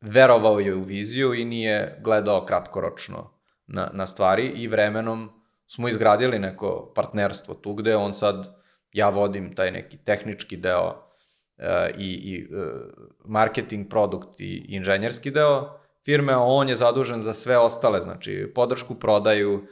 verovao 0.00 0.60
je 0.60 0.74
u 0.74 0.82
viziju 0.82 1.34
i 1.34 1.44
nije 1.44 2.00
gledao 2.04 2.44
kratkoročno 2.46 3.40
na, 3.66 3.90
na 3.92 4.06
stvari 4.06 4.46
i 4.46 4.68
vremenom 4.68 5.43
smo 5.74 5.88
izgradili 5.88 6.38
neko 6.38 6.92
partnerstvo 6.94 7.54
tu 7.54 7.74
gde 7.74 7.96
on 7.96 8.14
sad, 8.14 8.56
ja 8.92 9.08
vodim 9.08 9.54
taj 9.54 9.70
neki 9.70 9.96
tehnički 9.96 10.56
deo 10.56 10.86
uh, 10.86 11.64
i, 11.98 12.08
i 12.14 12.46
uh, 12.46 12.80
marketing, 13.24 13.88
produkt 13.90 14.40
i 14.40 14.66
inženjerski 14.68 15.30
deo 15.30 15.70
firme, 16.04 16.32
a 16.32 16.38
on 16.40 16.68
je 16.68 16.76
zadužen 16.76 17.22
za 17.22 17.32
sve 17.32 17.58
ostale, 17.58 18.00
znači 18.00 18.52
podršku 18.54 18.94
prodaju, 18.94 19.54
uh, 19.54 19.66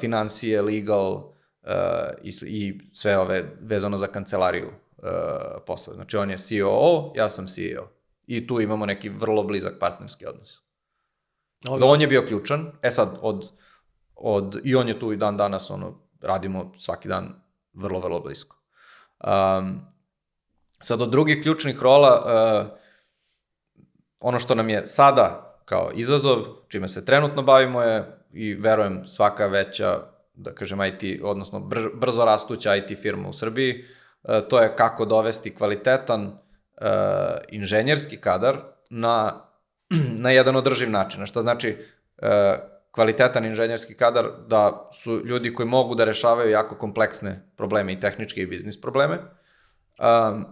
financije, 0.00 0.62
legal, 0.62 1.12
uh, 1.12 1.70
i, 2.22 2.32
i 2.42 2.80
sve 2.92 3.18
ove 3.18 3.44
vezano 3.60 3.96
za 3.96 4.06
kancelariju 4.06 4.66
uh, 4.66 5.04
poslove. 5.66 5.94
Znači 5.94 6.16
on 6.16 6.30
je 6.30 6.38
COO, 6.38 7.12
ja 7.16 7.28
sam 7.28 7.46
CEO. 7.46 7.88
I 8.26 8.46
tu 8.46 8.60
imamo 8.60 8.86
neki 8.86 9.08
vrlo 9.08 9.42
blizak 9.42 9.74
partnerski 9.80 10.26
odnos. 10.26 10.62
Ovo- 11.68 11.78
Da 11.78 11.86
on 11.86 12.00
je 12.00 12.06
bio 12.06 12.22
ključan, 12.22 12.72
e 12.82 12.90
sad 12.90 13.18
od, 13.22 13.50
od, 14.18 14.60
i 14.64 14.74
on 14.74 14.88
je 14.88 14.98
tu 15.00 15.12
i 15.12 15.16
dan 15.16 15.36
danas, 15.36 15.70
ono, 15.70 15.94
radimo 16.20 16.72
svaki 16.78 17.08
dan 17.08 17.34
vrlo, 17.72 18.00
vrlo 18.00 18.20
blisko. 18.20 18.56
Um, 19.24 19.80
sad 20.80 21.02
od 21.02 21.10
drugih 21.10 21.42
ključnih 21.42 21.82
rola, 21.82 22.22
uh, 22.24 22.78
ono 24.20 24.38
što 24.38 24.54
nam 24.54 24.68
je 24.68 24.86
sada 24.86 25.58
kao 25.64 25.90
izazov, 25.94 26.44
čime 26.68 26.88
se 26.88 27.04
trenutno 27.04 27.42
bavimo 27.42 27.82
je 27.82 28.18
i 28.32 28.54
verujem 28.54 29.06
svaka 29.06 29.46
veća, 29.46 30.00
da 30.34 30.54
kažem 30.54 30.82
IT, 30.82 31.20
odnosno 31.22 31.60
brž, 31.60 31.84
brzo 31.94 32.24
rastuća 32.24 32.76
IT 32.76 32.98
firma 32.98 33.28
u 33.28 33.32
Srbiji, 33.32 33.84
e, 34.24 34.48
to 34.48 34.60
je 34.60 34.76
kako 34.76 35.04
dovesti 35.04 35.54
kvalitetan 35.54 36.22
e, 36.26 36.32
inženjerski 37.48 38.16
kadar 38.16 38.58
na, 38.90 39.44
na 40.24 40.30
jedan 40.30 40.56
održiv 40.56 40.90
način. 40.90 41.26
Što 41.26 41.40
znači 41.40 41.76
e, 42.18 42.58
kvalitetan 42.98 43.44
inženjerski 43.44 43.94
kadar 43.94 44.26
da 44.48 44.90
su 44.92 45.22
ljudi 45.24 45.54
koji 45.54 45.68
mogu 45.68 45.94
da 45.94 46.04
rešavaju 46.04 46.50
jako 46.50 46.74
kompleksne 46.74 47.50
probleme 47.56 47.92
i 47.92 48.00
tehničke 48.00 48.42
i 48.42 48.46
biznis 48.46 48.80
probleme. 48.80 49.18
Um, 49.98 50.46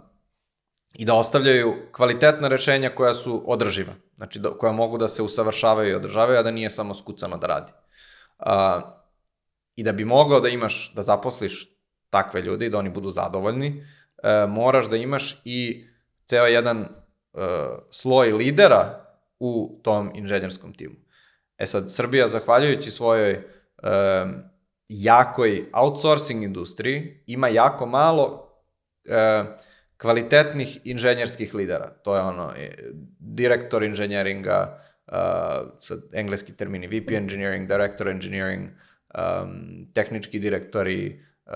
i 0.94 1.04
da 1.04 1.14
ostavljaju 1.14 1.74
kvalitetna 1.92 2.48
rešenja 2.48 2.90
koja 2.94 3.14
su 3.14 3.42
održiva, 3.46 3.94
znači 4.16 4.38
da, 4.38 4.50
koja 4.50 4.72
mogu 4.72 4.98
da 4.98 5.08
se 5.08 5.22
usavršavaju 5.22 5.90
i 5.90 5.94
održavaju, 5.94 6.38
a 6.38 6.42
da 6.42 6.50
nije 6.50 6.70
samo 6.70 6.94
skucano 6.94 7.36
da 7.36 7.46
radi. 7.46 7.72
A, 8.38 8.80
I 9.76 9.82
da 9.82 9.92
bi 9.92 10.04
mogao 10.04 10.40
da 10.40 10.48
imaš, 10.48 10.92
da 10.94 11.02
zaposliš 11.02 11.66
takve 12.10 12.42
ljude 12.42 12.66
i 12.66 12.70
da 12.70 12.78
oni 12.78 12.90
budu 12.90 13.10
zadovoljni, 13.10 13.84
e, 14.22 14.46
moraš 14.46 14.86
da 14.86 14.96
imaš 14.96 15.40
i 15.44 15.84
ceo 16.26 16.46
jedan 16.46 16.80
uh, 17.32 17.42
sloj 17.90 18.32
lidera 18.32 19.04
u 19.38 19.80
tom 19.82 20.10
inženjerskom 20.14 20.72
timu. 20.72 21.05
E 21.58 21.66
sad, 21.66 21.92
Srbija, 21.92 22.28
zahvaljujući 22.28 22.90
svojoj 22.90 23.32
um, 23.32 24.34
jakoj 24.88 25.64
outsourcing 25.72 26.44
industriji, 26.44 27.22
ima 27.26 27.48
jako 27.48 27.86
malo 27.86 28.24
uh, 29.08 29.46
kvalitetnih 29.96 30.78
inženjerskih 30.84 31.54
lidera. 31.54 31.88
To 32.02 32.16
je 32.16 32.22
ono, 32.22 32.52
direktor 33.18 33.82
inženjeringa, 33.82 34.80
uh, 35.06 35.14
sad 35.78 36.00
engleski 36.12 36.52
termini, 36.52 36.86
VP 36.86 37.10
engineering, 37.10 37.68
director 37.68 38.08
engineering, 38.08 38.68
um, 38.68 39.86
tehnički 39.94 40.38
direktori 40.38 41.20
uh, 41.46 41.52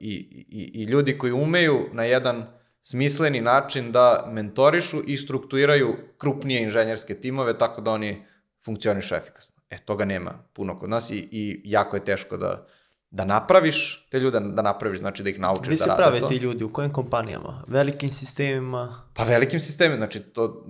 i, 0.00 0.14
i, 0.48 0.70
i 0.74 0.84
ljudi 0.84 1.18
koji 1.18 1.32
umeju 1.32 1.88
na 1.92 2.04
jedan 2.04 2.46
smisleni 2.82 3.40
način 3.40 3.92
da 3.92 4.24
mentorišu 4.32 5.02
i 5.06 5.16
strukturiraju 5.16 5.96
krupnije 6.18 6.62
inženjerske 6.62 7.14
timove 7.14 7.58
tako 7.58 7.80
da 7.80 7.90
oni 7.90 8.24
funkcionišu 8.70 9.14
efikasno. 9.14 9.56
E, 9.70 9.78
toga 9.78 10.04
nema 10.04 10.38
puno 10.52 10.78
kod 10.78 10.90
nas 10.90 11.10
i, 11.10 11.28
i 11.30 11.60
jako 11.64 11.96
je 11.96 12.04
teško 12.04 12.36
da, 12.36 12.66
da 13.10 13.24
napraviš 13.24 14.08
te 14.10 14.20
ljude, 14.20 14.40
da 14.40 14.62
napraviš, 14.62 14.98
znači 14.98 15.22
da 15.22 15.30
ih 15.30 15.40
naučiš 15.40 15.66
Gde 15.66 15.76
da 15.76 15.84
rade 15.84 15.92
se 15.92 15.96
prave 15.96 16.20
to. 16.20 16.26
ti 16.26 16.36
ljudi? 16.36 16.64
U 16.64 16.72
kojim 16.72 16.92
kompanijama? 16.92 17.64
Velikim 17.66 18.10
sistemima? 18.10 19.02
Pa 19.14 19.24
velikim 19.24 19.60
sistemima, 19.60 19.96
znači 19.96 20.20
to, 20.20 20.64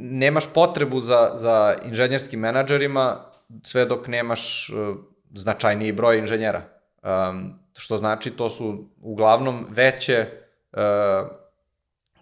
nemaš 0.00 0.44
potrebu 0.54 1.00
za, 1.00 1.30
za 1.34 1.74
inženjerskim 1.84 2.40
menadžerima 2.40 3.30
sve 3.62 3.84
dok 3.84 4.08
nemaš 4.08 4.70
uh, 4.70 4.96
značajniji 5.34 5.92
broj 5.92 6.18
inženjera. 6.18 6.62
Um, 7.02 7.58
što 7.78 7.96
znači 7.96 8.30
to 8.30 8.50
su 8.50 8.88
uglavnom 9.00 9.66
veće 9.70 10.26
uh, 10.72 10.78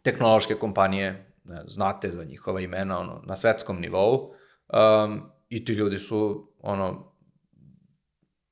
tehnološke 0.03 0.55
kompanije, 0.55 1.27
ne, 1.45 1.63
znate 1.67 2.11
za 2.11 2.25
njihova 2.25 2.61
imena 2.61 2.99
ono, 2.99 3.23
na 3.25 3.37
svetskom 3.37 3.81
nivou 3.81 4.35
um, 4.75 5.23
i 5.49 5.65
ti 5.65 5.73
ljudi 5.73 5.99
su 5.99 6.53
ono, 6.61 7.13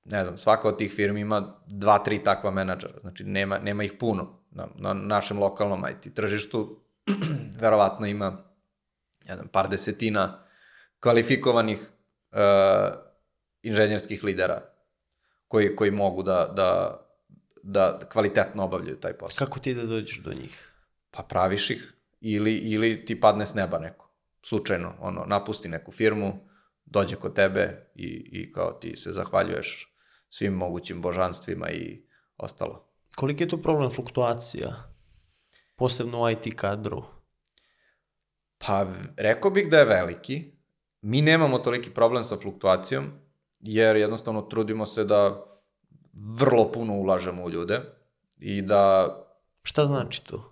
ne 0.04 0.24
znam, 0.24 0.38
svaka 0.38 0.68
od 0.68 0.78
tih 0.78 0.92
firmi 0.92 1.20
ima 1.20 1.60
dva, 1.66 1.98
tri 1.98 2.18
takva 2.24 2.50
menadžera, 2.50 3.00
znači 3.00 3.24
nema, 3.24 3.58
nema 3.58 3.84
ih 3.84 3.92
puno 4.00 4.42
na, 4.50 4.68
na 4.76 4.92
našem 4.94 5.38
lokalnom 5.38 5.84
IT 5.90 6.14
tržištu, 6.14 6.80
verovatno 7.60 8.06
ima 8.06 8.44
ne 9.28 9.34
znam, 9.34 9.48
par 9.48 9.68
desetina 9.68 10.38
kvalifikovanih 11.00 11.78
uh, 12.32 12.94
inženjerskih 13.62 14.24
lidera 14.24 14.62
koji, 15.48 15.76
koji 15.76 15.90
mogu 15.90 16.22
da, 16.22 16.52
da, 16.56 17.00
da 17.62 17.98
kvalitetno 18.12 18.64
obavljaju 18.64 18.96
taj 18.96 19.12
posao. 19.12 19.46
Kako 19.46 19.58
ti 19.58 19.74
da 19.74 19.86
dođeš 19.86 20.18
do 20.18 20.34
njih? 20.34 20.72
Pa 21.10 21.22
praviš 21.22 21.70
ih 21.70 21.94
ili, 22.20 22.54
ili 22.54 23.04
ti 23.04 23.20
padne 23.20 23.46
s 23.46 23.54
neba 23.54 23.78
neko. 23.78 24.11
Slučajno, 24.44 24.94
ono, 25.00 25.24
napusti 25.26 25.68
neku 25.68 25.92
firmu, 25.92 26.32
dođe 26.84 27.16
kod 27.16 27.34
tebe 27.34 27.90
i, 27.94 28.06
i 28.32 28.52
kao 28.52 28.72
ti 28.72 28.96
se 28.96 29.12
zahvaljuješ 29.12 29.96
svim 30.28 30.52
mogućim 30.52 31.02
božanstvima 31.02 31.70
i 31.70 32.02
ostalo. 32.36 32.88
Koliki 33.16 33.44
je 33.44 33.48
tu 33.48 33.62
problem 33.62 33.90
fluktuacija? 33.90 34.68
Posebno 35.76 36.22
u 36.22 36.30
IT 36.30 36.56
kadru. 36.56 37.04
Pa, 38.58 38.86
rekao 39.16 39.50
bih 39.50 39.70
da 39.70 39.78
je 39.78 39.84
veliki. 39.84 40.52
Mi 41.00 41.22
nemamo 41.22 41.58
toliki 41.58 41.90
problem 41.90 42.22
sa 42.22 42.36
fluktuacijom, 42.36 43.10
jer 43.60 43.96
jednostavno 43.96 44.42
trudimo 44.42 44.86
se 44.86 45.04
da 45.04 45.44
vrlo 46.38 46.72
puno 46.72 46.94
ulažemo 46.94 47.44
u 47.44 47.50
ljude 47.50 47.80
i 48.38 48.62
da, 48.62 49.08
Šta 49.62 49.86
znači 49.86 50.24
to? 50.24 50.51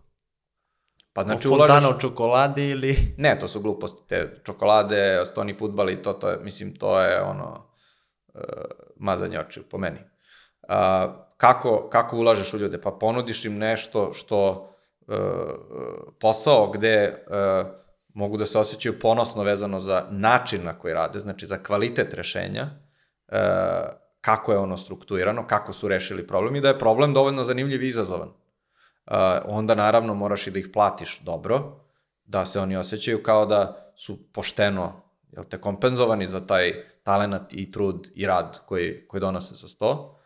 Pa 1.13 1.23
znači 1.23 1.49
Znači, 1.49 1.49
Fontana 1.49 1.79
ulažeš... 1.79 1.97
u 1.97 2.01
čokoladi 2.01 2.69
ili... 2.69 3.15
Ne, 3.19 3.39
to 3.39 3.49
su 3.49 3.61
gluposti, 3.61 4.03
te 4.09 4.41
čokolade, 4.45 5.23
stoni 5.25 5.55
futbal 5.55 5.91
i 5.91 6.03
to, 6.03 6.13
to 6.13 6.29
je, 6.29 6.39
mislim, 6.43 6.77
to 6.77 7.01
je 7.01 7.23
ono, 7.23 7.71
uh, 8.35 8.43
mazanje 8.97 9.41
očiju, 9.41 9.65
po 9.71 9.79
meni. 9.79 9.99
Uh, 9.99 10.77
kako, 11.37 11.89
kako 11.89 12.17
ulažeš 12.17 12.55
u 12.55 12.59
ljude? 12.59 12.81
Pa 12.81 12.91
ponudiš 12.91 13.45
im 13.45 13.59
nešto 13.59 14.13
što, 14.13 14.71
uh, 15.07 15.17
posao 16.21 16.71
gde 16.71 17.25
uh, 17.27 17.67
mogu 18.15 18.37
da 18.37 18.47
se 18.47 18.59
osjećaju 18.59 18.99
ponosno 18.99 19.43
vezano 19.43 19.81
za 19.81 20.07
način 20.11 20.65
na 20.65 20.79
koji 20.79 20.95
rade, 20.95 21.19
znači 21.19 21.47
za 21.47 21.63
kvalitet 21.63 22.15
rešenja, 22.15 22.63
uh, 22.63 23.39
kako 24.21 24.53
je 24.53 24.59
ono 24.59 24.77
strukturirano, 24.77 25.47
kako 25.47 25.73
su 25.73 25.89
rešili 25.89 26.27
problem 26.27 26.57
i 26.57 26.61
da 26.61 26.69
je 26.69 26.79
problem 26.79 27.15
dovoljno 27.15 27.45
zanimljiv 27.45 27.83
i 27.83 27.89
izazovan. 27.89 28.29
Onda 29.45 29.75
naravno 29.75 30.15
moraš 30.15 30.47
i 30.47 30.51
da 30.51 30.59
ih 30.59 30.69
platiš 30.73 31.21
dobro, 31.21 31.81
da 32.25 32.45
se 32.45 32.61
oni 32.61 32.77
osjećaju 32.77 33.23
kao 33.23 33.47
da 33.47 33.93
su 33.97 34.33
pošteno 34.33 35.03
jel 35.33 35.45
te, 35.45 35.61
kompenzovani 35.61 36.27
za 36.27 36.47
taj 36.47 36.73
talenat 37.03 37.53
i 37.53 37.73
trud 37.73 38.09
i 38.15 38.27
rad 38.27 38.61
koji, 38.67 39.07
koji 39.09 39.21
donose 39.21 39.55
sa 39.55 39.69
sto. 39.69 40.19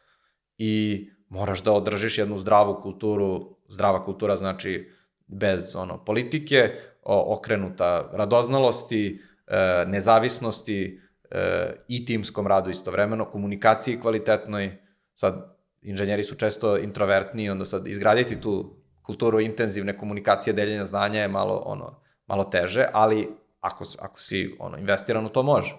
I 0.59 1.05
moraš 1.29 1.63
da 1.63 1.73
održiš 1.73 2.19
jednu 2.19 2.39
zdravu 2.39 2.81
kulturu, 2.83 3.57
zdrava 3.69 4.05
kultura 4.05 4.37
znači 4.37 4.91
bez 5.27 5.77
ono 5.77 6.05
politike, 6.05 6.73
okrenuta 7.03 8.11
radoznalosti, 8.13 9.23
e, 9.47 9.85
nezavisnosti 9.87 11.01
e, 11.31 11.73
i 11.89 12.07
timskom 12.07 12.47
radu 12.47 12.71
istovremeno, 12.71 13.25
komunikaciji 13.25 14.01
kvalitetnoj, 14.01 14.79
sad 15.15 15.54
inženjeri 15.85 16.25
su 16.25 16.35
često 16.35 16.77
introvertni, 16.79 17.51
onda 17.51 17.65
sad 17.65 17.87
izgraditi 17.87 18.41
tu 18.41 18.77
kulturu 19.03 19.41
intenzivne 19.41 19.99
komunikacije, 19.99 20.55
deljenja 20.55 20.85
znanja 20.85 21.21
je 21.21 21.29
malo, 21.29 21.63
ono, 21.67 22.01
malo 22.27 22.45
teže, 22.45 22.87
ali 22.93 23.29
ako, 23.61 23.85
ako 23.99 24.21
si 24.21 24.57
ono, 24.59 24.79
investiran 24.79 25.27
u 25.27 25.29
to 25.29 25.43
može. 25.43 25.77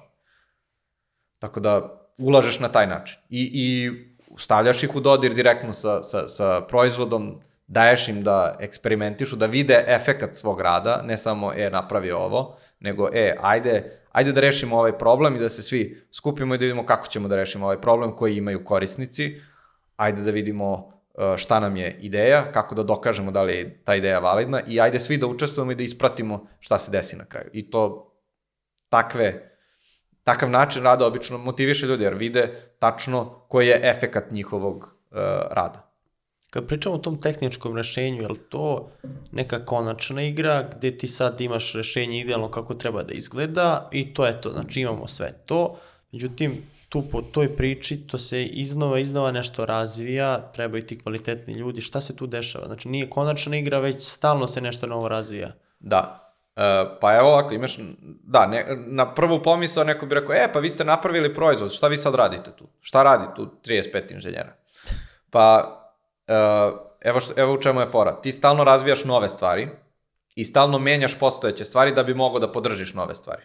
Tako 1.39 1.59
da 1.59 2.01
ulažeš 2.17 2.59
na 2.59 2.67
taj 2.67 2.87
način. 2.87 3.19
I, 3.29 3.51
i 3.53 3.91
stavljaš 4.37 4.83
ih 4.83 4.95
u 4.95 4.99
dodir 4.99 5.33
direktno 5.33 5.73
sa, 5.73 6.03
sa, 6.03 6.27
sa 6.27 6.61
proizvodom, 6.61 7.39
daješ 7.67 8.07
im 8.07 8.23
da 8.23 8.57
eksperimentišu, 8.59 9.35
da 9.35 9.45
vide 9.45 9.83
efekat 9.87 10.35
svog 10.35 10.61
rada, 10.61 11.01
ne 11.05 11.17
samo, 11.17 11.53
e, 11.53 11.69
napravi 11.69 12.11
ovo, 12.11 12.57
nego, 12.79 13.09
e, 13.13 13.35
ajde, 13.41 14.01
ajde 14.11 14.31
da 14.31 14.41
rešimo 14.41 14.77
ovaj 14.77 14.97
problem 14.97 15.35
i 15.35 15.39
da 15.39 15.49
se 15.49 15.63
svi 15.63 16.01
skupimo 16.11 16.55
i 16.55 16.57
da 16.57 16.65
vidimo 16.65 16.85
kako 16.85 17.07
ćemo 17.07 17.27
da 17.27 17.35
rešimo 17.35 17.65
ovaj 17.65 17.81
problem 17.81 18.15
koji 18.15 18.37
imaju 18.37 18.63
korisnici, 18.63 19.41
ajde 19.95 20.21
da 20.21 20.31
vidimo 20.31 20.73
uh, 20.73 21.37
šta 21.37 21.59
nam 21.59 21.77
je 21.77 21.97
ideja, 22.01 22.51
kako 22.51 22.75
da 22.75 22.83
dokažemo 22.83 23.31
da 23.31 23.43
li 23.43 23.53
je 23.53 23.83
ta 23.83 23.95
ideja 23.95 24.19
validna 24.19 24.61
i 24.67 24.81
ajde 24.81 24.99
svi 24.99 25.17
da 25.17 25.27
učestvujemo 25.27 25.71
i 25.71 25.75
da 25.75 25.83
ispratimo 25.83 26.47
šta 26.59 26.79
se 26.79 26.91
desi 26.91 27.15
na 27.15 27.25
kraju. 27.25 27.49
I 27.53 27.69
to 27.69 28.11
takve, 28.89 29.57
takav 30.23 30.49
način 30.49 30.83
rada 30.83 31.07
obično 31.07 31.37
motiviše 31.37 31.85
ljudi 31.85 32.03
jer 32.03 32.13
vide 32.13 32.73
tačno 32.79 33.25
koji 33.47 33.67
je 33.67 33.79
efekat 33.83 34.31
njihovog 34.31 34.77
uh, 34.83 35.17
rada. 35.51 35.85
Kad 36.49 36.67
pričamo 36.67 36.95
o 36.95 36.99
tom 36.99 37.21
tehničkom 37.21 37.75
rešenju, 37.77 38.21
je 38.21 38.27
li 38.27 38.37
to 38.37 38.91
neka 39.31 39.63
konačna 39.63 40.21
igra 40.21 40.69
gde 40.77 40.97
ti 40.97 41.07
sad 41.07 41.41
imaš 41.41 41.73
rešenje 41.73 42.19
idealno 42.19 42.51
kako 42.51 42.73
treba 42.73 43.03
da 43.03 43.13
izgleda 43.13 43.89
i 43.91 44.13
to 44.13 44.25
je 44.25 44.41
to, 44.41 44.49
znači 44.51 44.81
imamo 44.81 45.07
sve 45.07 45.33
to, 45.45 45.77
međutim 46.11 46.57
tu 46.89 47.03
po 47.11 47.21
toj 47.21 47.55
priči 47.55 48.07
to 48.07 48.17
se 48.17 48.43
iznova 48.43 48.99
iznova 48.99 49.31
nešto 49.31 49.65
razvija, 49.65 50.51
trebaju 50.51 50.85
ti 50.85 50.99
kvalitetni 50.99 51.53
ljudi, 51.53 51.81
šta 51.81 52.01
se 52.01 52.15
tu 52.15 52.27
dešava? 52.27 52.65
Znači 52.65 52.89
nije 52.89 53.09
konačna 53.09 53.57
igra, 53.57 53.79
već 53.79 54.03
stalno 54.03 54.47
se 54.47 54.61
nešto 54.61 54.87
novo 54.87 55.07
razvija. 55.07 55.51
Da. 55.79 56.21
E, 56.55 56.85
pa 57.01 57.15
evo 57.15 57.29
ovako, 57.29 57.53
imaš, 57.53 57.77
da, 58.23 58.45
ne, 58.45 58.65
na 58.85 59.13
prvu 59.13 59.43
pomisao 59.43 59.83
neko 59.83 60.05
bi 60.05 60.15
rekao, 60.15 60.35
e, 60.35 60.53
pa 60.53 60.59
vi 60.59 60.69
ste 60.69 60.83
napravili 60.83 61.35
proizvod, 61.35 61.73
šta 61.73 61.87
vi 61.87 61.97
sad 61.97 62.15
radite 62.15 62.51
tu? 62.51 62.67
Šta 62.81 63.03
radi 63.03 63.25
tu 63.35 63.51
35 63.65 64.11
inženjera? 64.13 64.53
Pa, 65.29 65.77
e, 66.27 66.33
evo, 67.01 67.19
evo 67.35 67.53
u 67.53 67.61
čemu 67.61 67.81
je 67.81 67.87
fora. 67.87 68.21
Ti 68.21 68.31
stalno 68.31 68.63
razvijaš 68.63 69.05
nove 69.05 69.29
stvari 69.29 69.69
i 70.35 70.43
stalno 70.43 70.79
menjaš 70.79 71.19
postojeće 71.19 71.63
stvari 71.63 71.91
da 71.91 72.03
bi 72.03 72.13
mogao 72.13 72.39
da 72.39 72.51
podržiš 72.51 72.93
nove 72.93 73.15
stvari. 73.15 73.41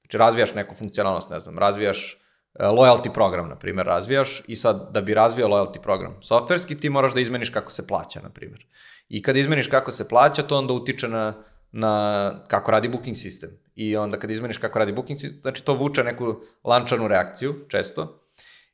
Znači, 0.00 0.18
razvijaš 0.18 0.54
neku 0.54 0.74
funkcionalnost, 0.74 1.30
ne 1.30 1.40
znam, 1.40 1.58
razvijaš 1.58 2.18
loyalty 2.58 3.12
program, 3.14 3.48
na 3.48 3.56
primjer, 3.56 3.86
razvijaš 3.86 4.42
i 4.46 4.56
sad 4.56 4.88
da 4.92 5.00
bi 5.00 5.14
razvio 5.14 5.48
loyalty 5.48 5.82
program 5.82 6.22
softverski, 6.22 6.78
ti 6.78 6.90
moraš 6.90 7.14
da 7.14 7.20
izmeniš 7.20 7.50
kako 7.50 7.72
se 7.72 7.86
plaća, 7.86 8.20
na 8.22 8.30
primjer. 8.30 8.66
I 9.08 9.22
kad 9.22 9.36
izmeniš 9.36 9.66
kako 9.66 9.90
se 9.90 10.08
plaća, 10.08 10.42
to 10.42 10.58
onda 10.58 10.72
utiče 10.72 11.08
na, 11.08 11.34
na 11.72 12.32
kako 12.48 12.70
radi 12.70 12.88
booking 12.88 13.16
sistem. 13.16 13.50
I 13.74 13.96
onda 13.96 14.18
kad 14.18 14.30
izmeniš 14.30 14.58
kako 14.58 14.78
radi 14.78 14.92
booking 14.92 15.18
sistem, 15.18 15.40
znači 15.42 15.64
to 15.64 15.74
vuče 15.74 16.04
neku 16.04 16.34
lančanu 16.64 17.08
reakciju, 17.08 17.54
često. 17.68 18.22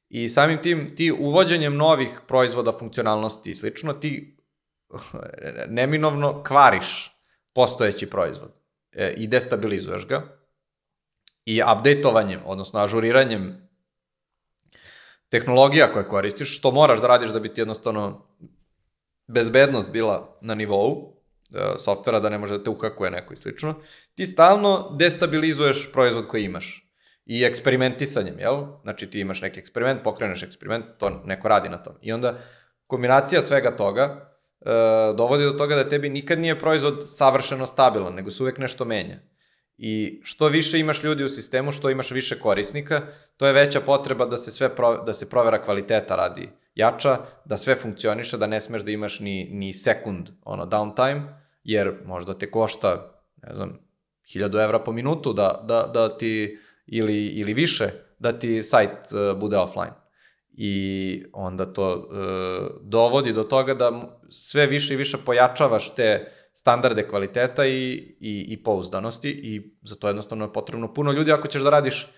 I 0.08 0.28
samim 0.28 0.62
tim, 0.62 0.96
ti 0.96 1.12
uvođenjem 1.12 1.76
novih 1.76 2.20
proizvoda, 2.28 2.72
funkcionalnosti 2.72 3.50
i 3.50 3.54
slično, 3.54 3.92
ti 3.92 4.36
neminovno 5.68 6.42
kvariš 6.42 7.18
postojeći 7.52 8.10
proizvod 8.10 8.50
e, 8.92 9.14
i 9.16 9.26
destabilizuješ 9.26 10.06
ga 10.08 10.42
i 11.44 11.62
updateovanjem, 11.62 12.40
odnosno 12.44 12.80
ažuriranjem 12.80 13.68
tehnologija 15.32 15.92
koje 15.92 16.08
koristiš, 16.08 16.58
što 16.58 16.70
moraš 16.70 17.00
da 17.00 17.06
radiš 17.06 17.28
da 17.32 17.40
bi 17.40 17.48
ti 17.48 17.60
jednostavno 17.60 18.26
bezbednost 19.26 19.92
bila 19.92 20.36
na 20.42 20.54
nivou 20.54 21.12
softvera 21.78 22.20
da 22.20 22.28
ne 22.28 22.38
može 22.38 22.58
da 22.58 22.64
te 22.64 22.70
uhakuje 22.70 23.10
neko 23.10 23.34
i 23.34 23.36
slično, 23.36 23.74
ti 24.14 24.26
stalno 24.26 24.96
destabilizuješ 24.98 25.92
proizvod 25.92 26.26
koji 26.26 26.44
imaš. 26.44 26.88
I 27.26 27.44
eksperimentisanjem, 27.44 28.38
jel? 28.38 28.64
Znači 28.82 29.10
ti 29.10 29.20
imaš 29.20 29.42
neki 29.42 29.60
eksperiment, 29.60 30.02
pokreneš 30.04 30.42
eksperiment, 30.42 30.84
to 30.98 31.10
neko 31.24 31.48
radi 31.48 31.68
na 31.68 31.78
tom. 31.82 31.94
I 32.00 32.12
onda 32.12 32.38
kombinacija 32.86 33.42
svega 33.42 33.76
toga 33.76 34.32
e, 34.60 34.70
dovodi 35.16 35.44
do 35.44 35.50
toga 35.50 35.76
da 35.76 35.88
tebi 35.88 36.08
nikad 36.08 36.38
nije 36.38 36.58
proizvod 36.58 37.04
savršeno 37.06 37.66
stabilan, 37.66 38.14
nego 38.14 38.30
se 38.30 38.42
uvek 38.42 38.58
nešto 38.58 38.84
menja. 38.84 39.18
I 39.84 40.20
što 40.22 40.48
više 40.48 40.78
imaš 40.78 41.02
ljudi 41.04 41.24
u 41.24 41.28
sistemu, 41.28 41.72
što 41.72 41.90
imaš 41.90 42.10
više 42.10 42.38
korisnika, 42.38 43.00
to 43.36 43.46
je 43.46 43.52
veća 43.52 43.80
potreba 43.80 44.26
da 44.26 44.36
se 44.36 44.50
sve 44.50 44.74
pro, 44.76 45.02
da 45.04 45.12
se 45.12 45.30
provera 45.30 45.62
kvaliteta 45.62 46.16
radi 46.16 46.48
jača, 46.74 47.18
da 47.44 47.56
sve 47.56 47.74
funkcioniše, 47.74 48.38
da 48.38 48.46
ne 48.46 48.60
smeš 48.60 48.82
da 48.82 48.90
imaš 48.90 49.20
ni, 49.20 49.48
ni 49.50 49.72
sekund 49.72 50.28
ono, 50.44 50.66
downtime, 50.66 51.22
jer 51.64 51.94
možda 52.04 52.38
te 52.38 52.50
košta, 52.50 53.22
ne 53.42 53.54
znam, 53.54 53.78
1000 54.34 54.64
evra 54.64 54.78
po 54.78 54.92
minutu 54.92 55.32
da, 55.32 55.64
da, 55.68 55.90
da 55.94 56.08
ti, 56.08 56.58
ili, 56.86 57.26
ili 57.26 57.54
više, 57.54 57.90
da 58.18 58.32
ti 58.38 58.62
sajt 58.62 58.90
uh, 58.90 59.38
bude 59.38 59.56
offline. 59.56 59.92
I 60.52 61.24
onda 61.32 61.72
to 61.72 61.94
uh, 61.94 62.88
dovodi 62.88 63.32
do 63.32 63.42
toga 63.42 63.74
da 63.74 64.18
sve 64.30 64.66
više 64.66 64.94
i 64.94 64.96
više 64.96 65.16
pojačavaš 65.26 65.94
te 65.94 66.32
standarde 66.52 67.08
kvaliteta 67.08 67.66
i, 67.66 67.92
i, 68.20 68.46
i 68.48 68.62
pouzdanosti 68.62 69.30
i 69.30 69.76
za 69.82 69.94
to 69.94 70.08
jednostavno 70.08 70.44
je 70.44 70.52
potrebno 70.52 70.94
puno 70.94 71.12
ljudi 71.12 71.32
ako 71.32 71.48
ćeš 71.48 71.62
da 71.62 71.70
radiš 71.70 72.08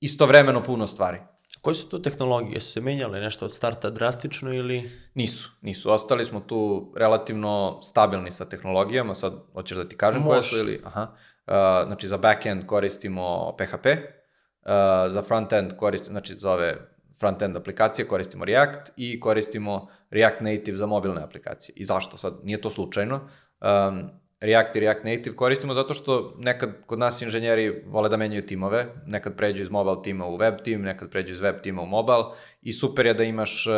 istovremeno 0.00 0.62
puno 0.62 0.86
stvari. 0.86 1.18
Koje 1.62 1.74
su 1.74 1.88
tu 1.88 2.02
tehnologije? 2.02 2.60
Su 2.60 2.72
se 2.72 2.80
menjale 2.80 3.20
nešto 3.20 3.44
od 3.44 3.54
starta 3.54 3.90
drastično 3.90 4.52
ili... 4.54 4.90
Nisu, 5.14 5.50
nisu. 5.60 5.92
Ostali 5.92 6.24
smo 6.24 6.40
tu 6.40 6.92
relativno 6.96 7.82
stabilni 7.82 8.30
sa 8.30 8.44
tehnologijama, 8.44 9.14
sad 9.14 9.32
hoćeš 9.52 9.76
da 9.76 9.88
ti 9.88 9.96
kažem 9.96 10.22
Može. 10.22 10.30
koje 10.30 10.42
su 10.42 10.58
ili... 10.58 10.80
Aha. 10.84 11.02
Uh, 11.02 11.54
znači 11.86 12.08
za 12.08 12.16
backend 12.16 12.66
koristimo 12.66 13.56
PHP, 13.58 13.86
uh, 13.86 14.70
za 15.08 15.22
frontend 15.22 15.76
koristimo, 15.76 16.12
znači 16.12 16.34
za 16.38 16.52
ove 16.52 16.94
frontend 17.20 17.56
aplikacije 17.56 18.08
koristimo 18.08 18.44
React 18.44 18.92
i 18.96 19.20
koristimo 19.20 19.88
React 20.10 20.40
Native 20.40 20.76
za 20.76 20.86
mobilne 20.86 21.22
aplikacije. 21.22 21.72
I 21.76 21.84
zašto? 21.84 22.16
Sad, 22.16 22.34
nije 22.42 22.60
to 22.60 22.70
slučajno. 22.70 23.28
Um, 23.60 24.10
React 24.44 24.76
i 24.76 24.80
React 24.80 25.04
Native 25.04 25.36
koristimo 25.36 25.74
zato 25.74 25.94
što 25.94 26.34
nekad 26.38 26.70
kod 26.86 26.98
nas 26.98 27.22
inženjeri 27.22 27.84
vole 27.86 28.08
da 28.08 28.16
menjaju 28.16 28.46
timove, 28.46 28.86
nekad 29.06 29.36
pređu 29.36 29.62
iz 29.62 29.70
mobile 29.70 30.02
tima 30.02 30.26
u 30.26 30.36
web 30.36 30.54
tim, 30.64 30.82
nekad 30.82 31.10
pređu 31.10 31.32
iz 31.32 31.40
web 31.40 31.56
tima 31.62 31.82
u 31.82 31.86
mobile 31.86 32.24
i 32.62 32.72
super 32.72 33.06
je 33.06 33.14
da 33.14 33.24
imaš 33.24 33.66
uh, 33.66 33.74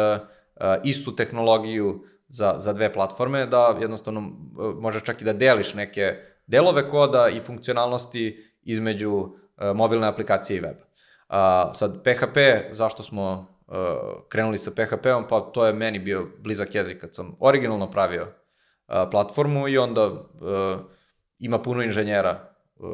istu 0.84 1.16
tehnologiju 1.16 2.04
za, 2.28 2.54
za 2.58 2.72
dve 2.72 2.92
platforme, 2.92 3.46
da 3.46 3.76
jednostavno 3.80 4.20
uh, 4.20 4.82
možeš 4.82 5.02
čak 5.02 5.22
i 5.22 5.24
da 5.24 5.32
deliš 5.32 5.74
neke 5.74 6.14
delove 6.46 6.88
koda 6.88 7.28
i 7.28 7.40
funkcionalnosti 7.40 8.44
između 8.62 9.12
uh, 9.12 9.30
mobilne 9.74 10.06
aplikacije 10.06 10.56
i 10.56 10.60
web. 10.60 10.76
Uh, 10.76 11.36
sad, 11.72 12.02
PHP, 12.02 12.38
zašto 12.72 13.02
smo 13.02 13.56
uh, 13.66 13.74
krenuli 14.28 14.58
sa 14.58 14.70
PHP-om, 14.70 15.24
pa 15.28 15.40
to 15.40 15.66
je 15.66 15.72
meni 15.72 15.98
bio 15.98 16.26
blizak 16.38 16.74
jezik 16.74 17.00
kad 17.00 17.14
sam 17.14 17.36
originalno 17.40 17.90
pravio 17.90 18.26
platformu 19.10 19.68
i 19.68 19.78
onda 19.78 20.06
uh, 20.06 20.20
ima 21.38 21.62
puno 21.62 21.82
inženjera 21.82 22.40
uh, 22.76 22.88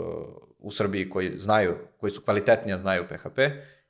u 0.58 0.70
Srbiji 0.70 1.10
koji 1.10 1.38
znaju, 1.38 1.74
koji 1.96 2.10
su 2.10 2.20
kvalitetnije 2.20 2.78
znaju 2.78 3.04
PHP 3.08 3.38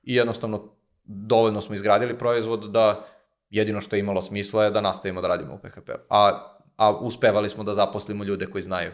i 0.03 0.15
jednostavno 0.15 0.63
dovoljno 1.05 1.61
smo 1.61 1.75
izgradili 1.75 2.19
proizvod 2.19 2.71
da 2.71 3.05
jedino 3.51 3.81
što 3.81 3.97
je 3.97 4.01
imalo 4.01 4.23
smisla 4.23 4.65
je 4.65 4.71
da 4.71 4.81
nastavimo 4.81 5.21
da 5.21 5.29
radimo 5.29 5.55
u 5.55 5.59
PHP. 5.59 5.91
A, 6.09 6.53
a 6.77 6.97
uspevali 6.97 7.49
smo 7.49 7.65
da 7.65 7.73
zaposlimo 7.73 8.25
ljude 8.25 8.47
koji 8.47 8.63
znaju 8.63 8.91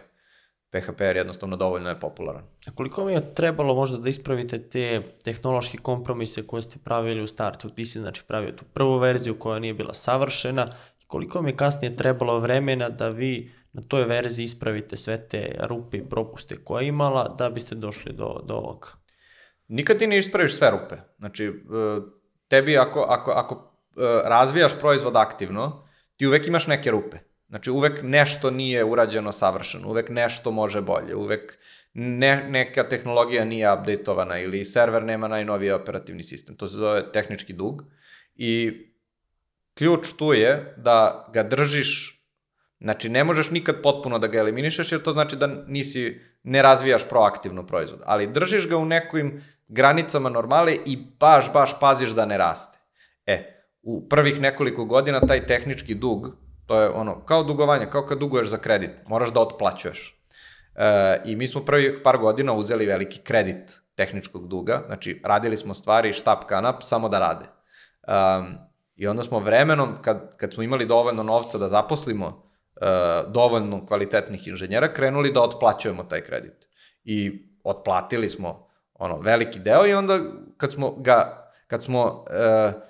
PHP 0.71 1.01
jer 1.01 1.17
jednostavno 1.17 1.57
dovoljno 1.57 1.89
je 1.89 2.01
popularan. 2.01 2.43
A 2.67 2.71
koliko 2.75 3.05
mi 3.05 3.13
je 3.13 3.35
trebalo 3.35 3.75
možda 3.75 3.99
da 3.99 4.09
ispravite 4.09 4.69
te 4.69 5.03
tehnološke 5.25 5.79
kompromise 5.79 6.47
koje 6.47 6.63
ste 6.63 6.79
pravili 6.85 7.23
u 7.23 7.27
startu? 7.27 7.69
Ti 7.69 7.87
si 7.87 8.01
znači 8.01 8.23
pravio 8.27 8.53
tu 8.53 8.65
prvu 8.73 8.99
verziju 8.99 9.39
koja 9.39 9.59
nije 9.59 9.75
bila 9.75 9.95
savršena 9.95 10.67
koliko 11.09 11.43
mi 11.43 11.51
je 11.51 11.57
kasnije 11.57 11.97
trebalo 11.97 12.39
vremena 12.41 12.89
da 12.89 13.09
vi 13.09 13.53
na 13.73 13.83
toj 13.83 14.05
verziji 14.05 14.45
ispravite 14.45 14.97
sve 14.97 15.29
te 15.29 15.57
rupe 15.61 15.97
i 15.97 16.09
propuste 16.09 16.57
koje 16.65 16.85
je 16.85 16.89
imala 16.89 17.35
da 17.39 17.51
biste 17.51 17.75
došli 17.75 18.13
do, 18.13 18.41
do 18.45 18.55
ovoga? 18.55 18.89
Nikad 19.69 19.99
ti 19.99 20.07
ne 20.07 20.19
ispraviš 20.19 20.57
sve 20.57 20.71
rupe. 20.71 20.97
Znači, 21.19 21.45
e, 21.45 21.53
tebi 22.49 22.79
ako, 22.79 23.01
ako, 23.09 23.31
ako 23.31 23.55
e, 23.55 24.01
razvijaš 24.25 24.79
proizvod 24.81 25.17
aktivno, 25.17 25.85
ti 26.17 26.27
uvek 26.27 26.47
imaš 26.47 26.67
neke 26.67 26.91
rupe. 26.91 27.19
Znači, 27.49 27.71
uvek 27.71 28.01
nešto 28.03 28.51
nije 28.51 28.85
urađeno 28.85 29.33
savršeno, 29.33 29.89
uvek 29.89 30.09
nešto 30.09 30.51
može 30.51 30.81
bolje, 30.81 31.17
uvek 31.17 31.59
ne, 31.95 32.47
neka 32.49 32.89
tehnologija 32.89 33.45
nije 33.45 33.73
updateovana 33.73 34.39
ili 34.39 34.65
server 34.65 35.03
nema 35.03 35.29
najnoviji 35.29 35.71
operativni 35.71 36.23
sistem. 36.23 36.57
To 36.57 36.67
se 36.67 36.77
zove 36.77 37.13
tehnički 37.13 37.53
dug. 37.53 37.83
I 38.35 38.73
ključ 39.79 40.13
tu 40.19 40.33
je 40.33 40.75
da 40.77 41.29
ga 41.33 41.43
držiš, 41.43 42.23
znači 42.81 43.09
ne 43.09 43.25
možeš 43.25 43.51
nikad 43.51 43.83
potpuno 43.83 44.19
da 44.19 44.27
ga 44.27 44.39
eliminišeš, 44.39 44.93
jer 44.93 45.03
to 45.03 45.13
znači 45.13 45.37
da 45.37 45.47
nisi, 45.47 46.21
ne 46.43 46.63
razvijaš 46.63 47.09
proaktivno 47.09 47.67
proizvod, 47.67 48.03
ali 48.05 48.27
držiš 48.27 48.69
ga 48.69 48.77
u 48.77 48.85
nekim 48.85 49.43
granicama 49.69 50.29
normale 50.29 50.75
i 50.87 50.99
baš, 51.21 51.53
baš 51.53 51.81
paziš 51.81 52.11
da 52.11 52.27
ne 52.27 52.39
raste. 52.39 52.79
E, 53.27 53.37
u 53.83 54.09
prvih 54.09 54.41
nekoliko 54.41 54.85
godina 54.85 55.21
taj 55.21 55.47
tehnički 55.47 55.95
dug, 55.95 56.27
to 56.67 56.81
je 56.81 56.89
ono, 56.89 57.25
kao 57.25 57.43
dugovanje, 57.43 57.87
kao 57.91 58.07
kad 58.07 58.19
duguješ 58.19 58.49
za 58.49 58.59
kredit, 58.59 58.91
moraš 59.07 59.33
da 59.33 59.41
otplaćuješ. 59.41 60.25
E, 60.75 61.23
I 61.25 61.37
mi 61.37 61.49
smo 61.49 61.65
prvih 61.65 62.01
par 62.05 62.19
godina 62.19 62.53
uzeli 62.53 62.87
veliki 62.87 63.21
kredit 63.21 63.83
tehničkog 63.95 64.49
duga, 64.49 64.83
znači 64.87 65.21
radili 65.25 65.57
smo 65.57 65.75
stvari 65.75 66.13
štap 66.13 66.45
kanap 66.45 66.83
samo 66.83 67.09
da 67.09 67.19
rade. 67.19 67.45
Um, 68.09 68.68
I 68.99 69.07
onda 69.07 69.23
smo 69.23 69.39
vremenom, 69.39 69.95
kad, 70.03 70.37
kad 70.37 70.53
smo 70.53 70.63
imali 70.63 70.87
dovoljno 70.87 71.23
novca 71.23 71.59
da 71.59 71.69
zaposlimo 71.69 72.27
uh, 72.27 73.33
dovoljno 73.33 73.87
kvalitetnih 73.87 74.49
inženjera, 74.49 74.93
krenuli 74.93 75.33
da 75.33 75.43
otplaćujemo 75.43 76.05
taj 76.05 76.21
kredit. 76.21 76.69
I 77.05 77.47
otplatili 77.65 78.29
smo 78.29 78.69
ono 78.95 79.19
veliki 79.21 79.59
deo 79.59 79.87
i 79.87 79.95
onda 79.95 80.19
kad 80.57 80.73
smo 80.73 80.91
ga 80.91 81.45
kad 81.67 81.83
smo 81.83 82.05
uh, 82.05 82.83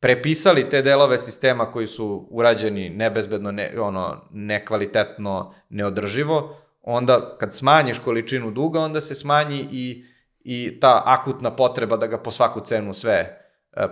prepisali 0.00 0.68
te 0.68 0.82
delove 0.82 1.18
sistema 1.18 1.72
koji 1.72 1.86
su 1.86 2.28
urađeni 2.30 2.90
nebezbedno, 2.90 3.50
ne, 3.50 3.72
ono, 3.80 4.16
nekvalitetno, 4.30 5.54
neodrživo, 5.68 6.56
onda 6.82 7.36
kad 7.38 7.54
smanjiš 7.54 7.98
količinu 7.98 8.50
duga, 8.50 8.80
onda 8.80 9.00
se 9.00 9.14
smanji 9.14 9.68
i, 9.70 10.04
i 10.40 10.80
ta 10.80 11.02
akutna 11.06 11.56
potreba 11.56 11.96
da 11.96 12.06
ga 12.06 12.18
po 12.18 12.30
svaku 12.30 12.60
cenu 12.60 12.94
sve 12.94 13.38
E, 13.38 13.41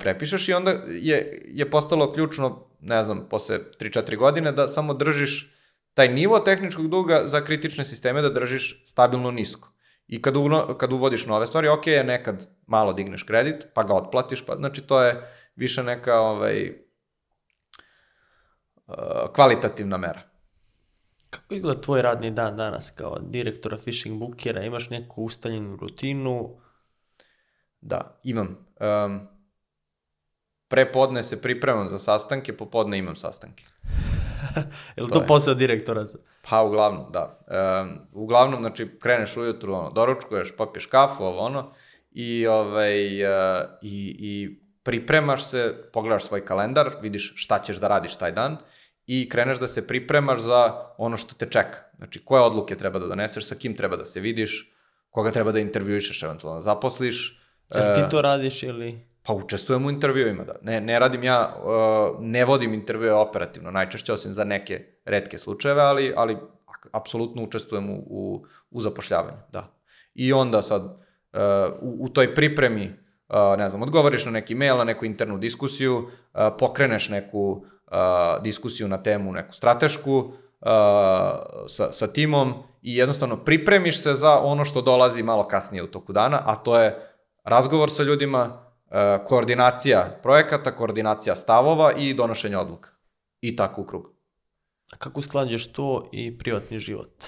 prepišeš 0.01 0.49
i 0.49 0.53
onda 0.53 0.71
je, 0.89 1.43
je 1.47 1.71
postalo 1.71 2.13
ključno, 2.13 2.67
ne 2.81 3.05
znam, 3.05 3.27
posle 3.31 3.59
3-4 3.81 4.17
godine 4.17 4.53
da 4.53 4.69
samo 4.69 4.95
držiš 4.95 5.55
taj 5.95 6.09
nivo 6.09 6.39
tehničkog 6.39 6.89
duga 6.89 7.23
za 7.25 7.45
kritične 7.45 7.85
sisteme 7.85 8.23
da 8.23 8.29
držiš 8.29 8.83
stabilno 8.87 9.31
nisko. 9.31 9.73
I 10.07 10.23
kad, 10.23 10.37
uno, 10.37 10.79
kad 10.79 10.93
uvodiš 10.93 11.27
nove 11.27 11.47
stvari, 11.47 11.69
ok 11.69 11.87
je 11.87 12.05
nekad 12.05 12.49
malo 12.67 12.93
digneš 12.93 13.23
kredit, 13.23 13.67
pa 13.75 13.83
ga 13.83 13.95
otplatiš, 13.95 14.47
pa 14.47 14.57
znači 14.57 14.83
to 14.83 15.03
je 15.03 15.33
više 15.57 15.83
neka 15.83 16.21
ovaj, 16.21 16.63
e, 16.63 16.75
kvalitativna 19.35 19.97
mera. 19.97 20.23
Kako 21.31 21.55
izgleda 21.55 21.81
tvoj 21.81 22.03
radni 22.03 22.31
dan 22.31 22.57
danas 22.57 22.91
kao 22.91 23.19
direktora 23.19 23.79
Fishing 23.79 24.19
Bookera? 24.19 24.63
Imaš 24.63 24.91
neku 24.91 25.23
ustaljenu 25.23 25.77
rutinu? 25.77 26.61
Da, 27.81 28.21
imam. 28.25 28.67
Um, 28.81 29.29
pre 30.71 30.93
podne 30.93 31.23
se 31.23 31.43
pripremam 31.43 31.89
za 31.89 31.99
sastanke, 31.99 32.57
popodne 32.57 32.99
imam 32.99 33.17
sastanke. 33.17 33.65
je 34.97 35.03
li 35.03 35.09
to, 35.11 35.19
to 35.19 35.27
posao 35.27 35.55
direktora? 35.55 36.05
Pa, 36.51 36.63
uglavnom, 36.63 37.13
da. 37.13 37.39
Um, 37.83 37.99
uglavnom, 38.13 38.61
znači, 38.61 38.89
kreneš 38.99 39.37
ujutru, 39.37 39.75
ono, 39.75 39.91
doručkuješ, 39.91 40.57
popiješ 40.57 40.87
kafu, 40.87 41.25
ovo, 41.25 41.39
ono, 41.39 41.73
i, 42.11 42.47
ovaj, 42.47 43.25
uh, 43.25 43.65
i, 43.83 44.17
i 44.19 44.61
pripremaš 44.83 45.45
se, 45.45 45.75
pogledaš 45.93 46.25
svoj 46.25 46.45
kalendar, 46.45 46.91
vidiš 47.03 47.33
šta 47.37 47.59
ćeš 47.59 47.77
da 47.77 47.89
radiš 47.89 48.17
taj 48.17 48.33
dan 48.33 48.57
i 49.07 49.29
kreneš 49.29 49.59
da 49.59 49.67
se 49.67 49.87
pripremaš 49.87 50.41
za 50.41 50.87
ono 50.99 51.17
što 51.17 51.35
te 51.35 51.47
čeka. 51.47 51.79
Znači, 51.97 52.25
koje 52.25 52.43
odluke 52.43 52.77
treba 52.77 52.99
da 52.99 53.07
doneseš, 53.07 53.47
sa 53.47 53.55
kim 53.55 53.77
treba 53.77 53.97
da 53.97 54.05
se 54.05 54.21
vidiš, 54.21 54.73
koga 55.11 55.31
treba 55.31 55.53
da 55.53 55.59
intervjuišeš, 55.59 56.23
eventualno 56.23 56.59
da 56.59 56.63
zaposliš. 56.63 57.41
Jel 57.75 57.95
ti 57.95 58.11
to 58.11 58.23
radiš 58.23 58.63
ili... 58.63 59.10
Pa 59.23 59.33
učestvujem 59.33 59.87
u 59.87 59.91
intervjuima, 59.91 60.45
da. 60.45 60.55
Ne, 60.63 60.81
ne 60.81 60.99
radim 60.99 61.25
ja, 61.25 61.57
uh, 61.57 62.17
ne 62.21 62.45
vodim 62.45 62.75
intervjue 62.75 63.13
operativno, 63.13 63.71
najčešće 63.71 64.13
osim 64.13 64.33
za 64.33 64.45
neke 64.45 64.85
redke 65.05 65.39
slučajeve, 65.39 65.83
ali, 65.83 66.13
ali 66.17 66.37
apsolutno 66.93 67.43
učestvujem 67.43 67.91
u, 67.91 68.03
u, 68.07 68.45
u 68.71 68.81
zapošljavanju, 68.81 69.39
da. 69.53 69.67
I 70.15 70.33
onda 70.33 70.63
sad, 70.63 70.85
uh, 70.85 70.91
u, 71.81 72.05
u 72.05 72.09
toj 72.09 72.35
pripremi, 72.35 72.93
uh, 73.29 73.59
ne 73.59 73.69
znam, 73.69 73.83
odgovoriš 73.83 74.25
na 74.25 74.31
neki 74.31 74.55
mail, 74.55 74.77
na 74.77 74.85
neku 74.85 75.05
internu 75.05 75.39
diskusiju, 75.39 76.09
pokreneš 76.59 77.09
neku 77.09 77.65
diskusiju 78.43 78.89
na 78.89 79.03
temu, 79.03 79.33
neku 79.33 79.55
stratešku, 79.55 80.33
sa, 81.67 81.93
sa 81.93 82.07
timom 82.07 82.55
i 82.83 82.97
jednostavno 82.97 83.37
pripremiš 83.37 84.03
se 84.03 84.15
za 84.15 84.39
ono 84.39 84.65
što 84.65 84.83
dolazi 84.83 85.23
malo 85.23 85.49
kasnije 85.49 85.83
u 85.83 85.87
toku 85.87 86.13
dana, 86.13 86.43
a 86.45 86.57
to 86.57 86.79
je 86.79 87.15
razgovor 87.45 87.91
sa 87.91 88.03
ljudima, 88.03 88.70
koordinacija 89.27 90.19
projekata, 90.23 90.77
koordinacija 90.77 91.37
stavova 91.37 91.93
i 91.93 92.15
donošenje 92.15 92.57
odluka. 92.57 92.91
I 93.41 93.57
tako 93.57 93.83
u 93.83 93.87
krug. 93.87 94.07
A 94.93 94.97
kako 94.97 95.21
usklađuješ 95.21 95.73
to 95.73 96.09
i 96.13 96.39
privatni 96.39 96.79
život? 96.79 97.25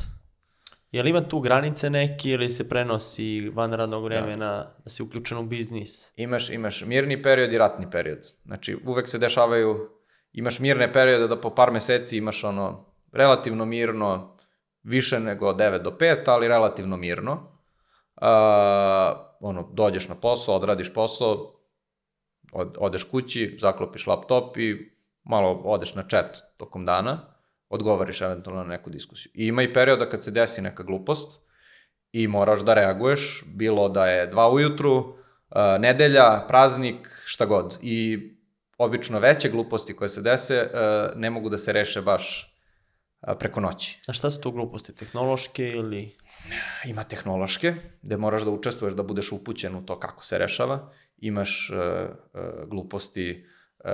Je 0.90 1.02
li 1.02 1.10
ima 1.10 1.20
tu 1.20 1.40
granice 1.40 1.90
neki 1.90 2.30
ili 2.30 2.50
se 2.50 2.68
prenosi 2.68 3.50
van 3.54 3.72
radnog 3.72 4.04
vremena 4.04 4.56
da, 4.56 4.76
da 4.84 4.90
si 4.90 5.02
uključen 5.02 5.38
u 5.38 5.42
biznis? 5.42 6.12
Imaš, 6.16 6.50
imaš 6.50 6.84
mirni 6.86 7.22
period 7.22 7.52
i 7.52 7.58
ratni 7.58 7.90
period. 7.90 8.18
Znači, 8.44 8.76
uvek 8.86 9.08
se 9.08 9.18
dešavaju, 9.18 9.90
imaš 10.32 10.58
mirne 10.58 10.92
periode 10.92 11.28
da 11.28 11.40
po 11.40 11.54
par 11.54 11.72
meseci 11.72 12.16
imaš 12.16 12.44
ono 12.44 12.94
relativno 13.12 13.64
mirno, 13.64 14.36
više 14.82 15.20
nego 15.20 15.52
9 15.52 15.82
do 15.82 15.96
5, 16.00 16.16
ali 16.26 16.48
relativno 16.48 16.96
mirno. 16.96 17.32
Uh, 17.32 19.31
ono, 19.42 19.68
dođeš 19.72 20.08
na 20.08 20.14
posao, 20.14 20.56
odradiš 20.56 20.94
posao, 20.94 21.52
od, 22.52 22.76
odeš 22.78 23.04
kući, 23.04 23.58
zaklopiš 23.60 24.06
laptop 24.06 24.56
i 24.56 24.92
malo 25.24 25.62
odeš 25.64 25.94
na 25.94 26.04
chat 26.10 26.42
tokom 26.56 26.86
dana, 26.86 27.18
odgovoriš 27.68 28.20
eventualno 28.20 28.62
na 28.62 28.68
neku 28.68 28.90
diskusiju. 28.90 29.32
I 29.34 29.46
ima 29.46 29.62
i 29.62 29.72
perioda 29.72 30.08
kad 30.08 30.22
se 30.22 30.30
desi 30.30 30.62
neka 30.62 30.82
glupost 30.82 31.40
i 32.12 32.28
moraš 32.28 32.60
da 32.60 32.74
reaguješ, 32.74 33.44
bilo 33.46 33.88
da 33.88 34.06
je 34.06 34.26
dva 34.26 34.52
ujutru, 34.52 34.96
uh, 34.98 35.14
nedelja, 35.78 36.44
praznik, 36.48 37.08
šta 37.24 37.46
god. 37.46 37.78
I 37.82 38.18
obično 38.78 39.18
veće 39.18 39.48
gluposti 39.48 39.96
koje 39.96 40.08
se 40.08 40.22
dese 40.22 40.62
uh, 40.62 41.18
ne 41.20 41.30
mogu 41.30 41.48
da 41.48 41.58
se 41.58 41.72
reše 41.72 42.02
baš 42.02 42.51
preko 43.38 43.60
noći. 43.60 44.00
A 44.06 44.12
šta 44.12 44.30
su 44.30 44.40
to 44.40 44.50
gluposti? 44.50 44.94
Tehnološke 44.94 45.70
ili... 45.70 46.16
Ima 46.84 47.04
tehnološke, 47.04 47.74
gde 48.02 48.16
moraš 48.16 48.42
da 48.42 48.50
učestvuješ, 48.50 48.94
da 48.94 49.02
budeš 49.02 49.32
upućen 49.32 49.76
u 49.76 49.86
to 49.86 50.00
kako 50.00 50.24
se 50.24 50.38
rešava. 50.38 50.92
Imaš 51.18 51.70
uh, 51.70 52.10
uh, 52.34 52.68
gluposti 52.68 53.46
uh, 53.84 53.90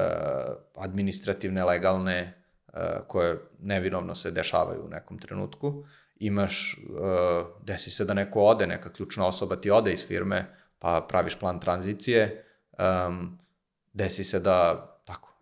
administrativne, 0.76 1.64
legalne, 1.64 2.42
uh, 2.66 2.80
koje 3.06 3.38
nevinovno 3.60 4.14
se 4.14 4.30
dešavaju 4.30 4.84
u 4.84 4.88
nekom 4.88 5.18
trenutku. 5.18 5.84
Imaš, 6.16 6.76
uh, 6.90 7.64
desi 7.64 7.90
se 7.90 8.04
da 8.04 8.14
neko 8.14 8.40
ode, 8.40 8.66
neka 8.66 8.92
ključna 8.92 9.26
osoba 9.26 9.56
ti 9.56 9.70
ode 9.70 9.92
iz 9.92 10.06
firme, 10.06 10.54
pa 10.78 11.06
praviš 11.08 11.38
plan 11.38 11.60
tranzicije. 11.60 12.44
Um, 12.78 13.38
desi 13.92 14.24
se 14.24 14.40
da 14.40 14.87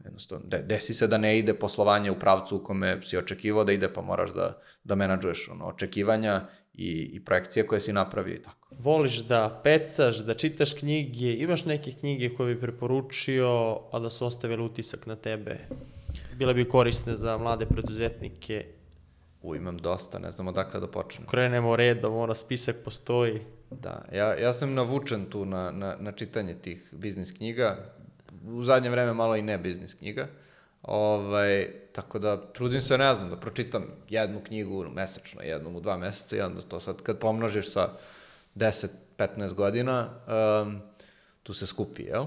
Jednostavno, 0.06 0.46
de, 0.48 0.58
desi 0.62 0.94
se 0.94 1.06
da 1.06 1.18
ne 1.18 1.38
ide 1.38 1.54
poslovanje 1.54 2.10
u 2.10 2.18
pravcu 2.18 2.56
u 2.56 2.64
kome 2.64 3.00
si 3.02 3.18
očekivao 3.18 3.64
da 3.64 3.72
ide, 3.72 3.92
pa 3.92 4.02
moraš 4.02 4.30
da, 4.34 4.62
da 4.84 4.94
menadžuješ 4.94 5.48
ono, 5.48 5.66
očekivanja 5.66 6.46
i, 6.74 7.10
i 7.12 7.24
projekcije 7.24 7.66
koje 7.66 7.80
si 7.80 7.92
napravio 7.92 8.34
i 8.34 8.42
tako. 8.42 8.68
Voliš 8.78 9.18
da 9.18 9.60
pecaš, 9.64 10.18
da 10.18 10.34
čitaš 10.34 10.74
knjige, 10.74 11.32
imaš 11.34 11.64
neke 11.64 11.90
knjige 11.90 12.34
koje 12.34 12.54
bi 12.54 12.60
preporučio, 12.60 13.80
a 13.92 13.98
da 13.98 14.10
su 14.10 14.26
ostavili 14.26 14.62
utisak 14.62 15.06
na 15.06 15.16
tebe? 15.16 15.58
Bile 16.38 16.54
bi 16.54 16.68
korisne 16.68 17.16
za 17.16 17.38
mlade 17.38 17.66
preduzetnike? 17.66 18.64
U, 19.42 19.56
imam 19.56 19.78
dosta, 19.78 20.18
ne 20.18 20.30
znam 20.30 20.48
odakle 20.48 20.80
da 20.80 20.86
počnem. 20.86 21.26
Krenemo 21.28 21.76
redom, 21.76 22.16
ono, 22.16 22.34
spisak 22.34 22.76
postoji. 22.84 23.40
Da, 23.70 24.04
ja, 24.12 24.34
ja 24.34 24.52
sam 24.52 24.74
navučen 24.74 25.24
tu 25.24 25.44
na, 25.44 25.70
na, 25.70 25.96
na 26.00 26.12
čitanje 26.12 26.54
tih 26.54 26.88
biznis 26.92 27.32
knjiga 27.32 27.95
u 28.46 28.64
zadnje 28.64 28.90
vreme 28.90 29.12
malo 29.12 29.36
i 29.36 29.42
ne 29.42 29.58
biznis 29.58 29.94
knjiga. 29.94 30.28
Ovaj, 30.82 31.68
tako 31.92 32.18
da 32.18 32.52
trudim 32.52 32.82
se, 32.82 32.98
ne 32.98 33.14
znam, 33.14 33.30
da 33.30 33.36
pročitam 33.36 33.84
jednu 34.08 34.40
knjigu 34.40 34.86
mesečno, 34.94 35.42
jednom 35.42 35.76
u 35.76 35.80
dva 35.80 35.96
meseca 35.96 36.36
i 36.36 36.40
onda 36.40 36.62
to 36.62 36.80
sad 36.80 37.02
kad 37.02 37.18
pomnožiš 37.18 37.72
sa 37.72 37.88
10-15 38.54 39.54
godina, 39.54 40.10
um, 40.62 40.80
tu 41.42 41.52
se 41.52 41.66
skupi, 41.66 42.02
jel? 42.02 42.26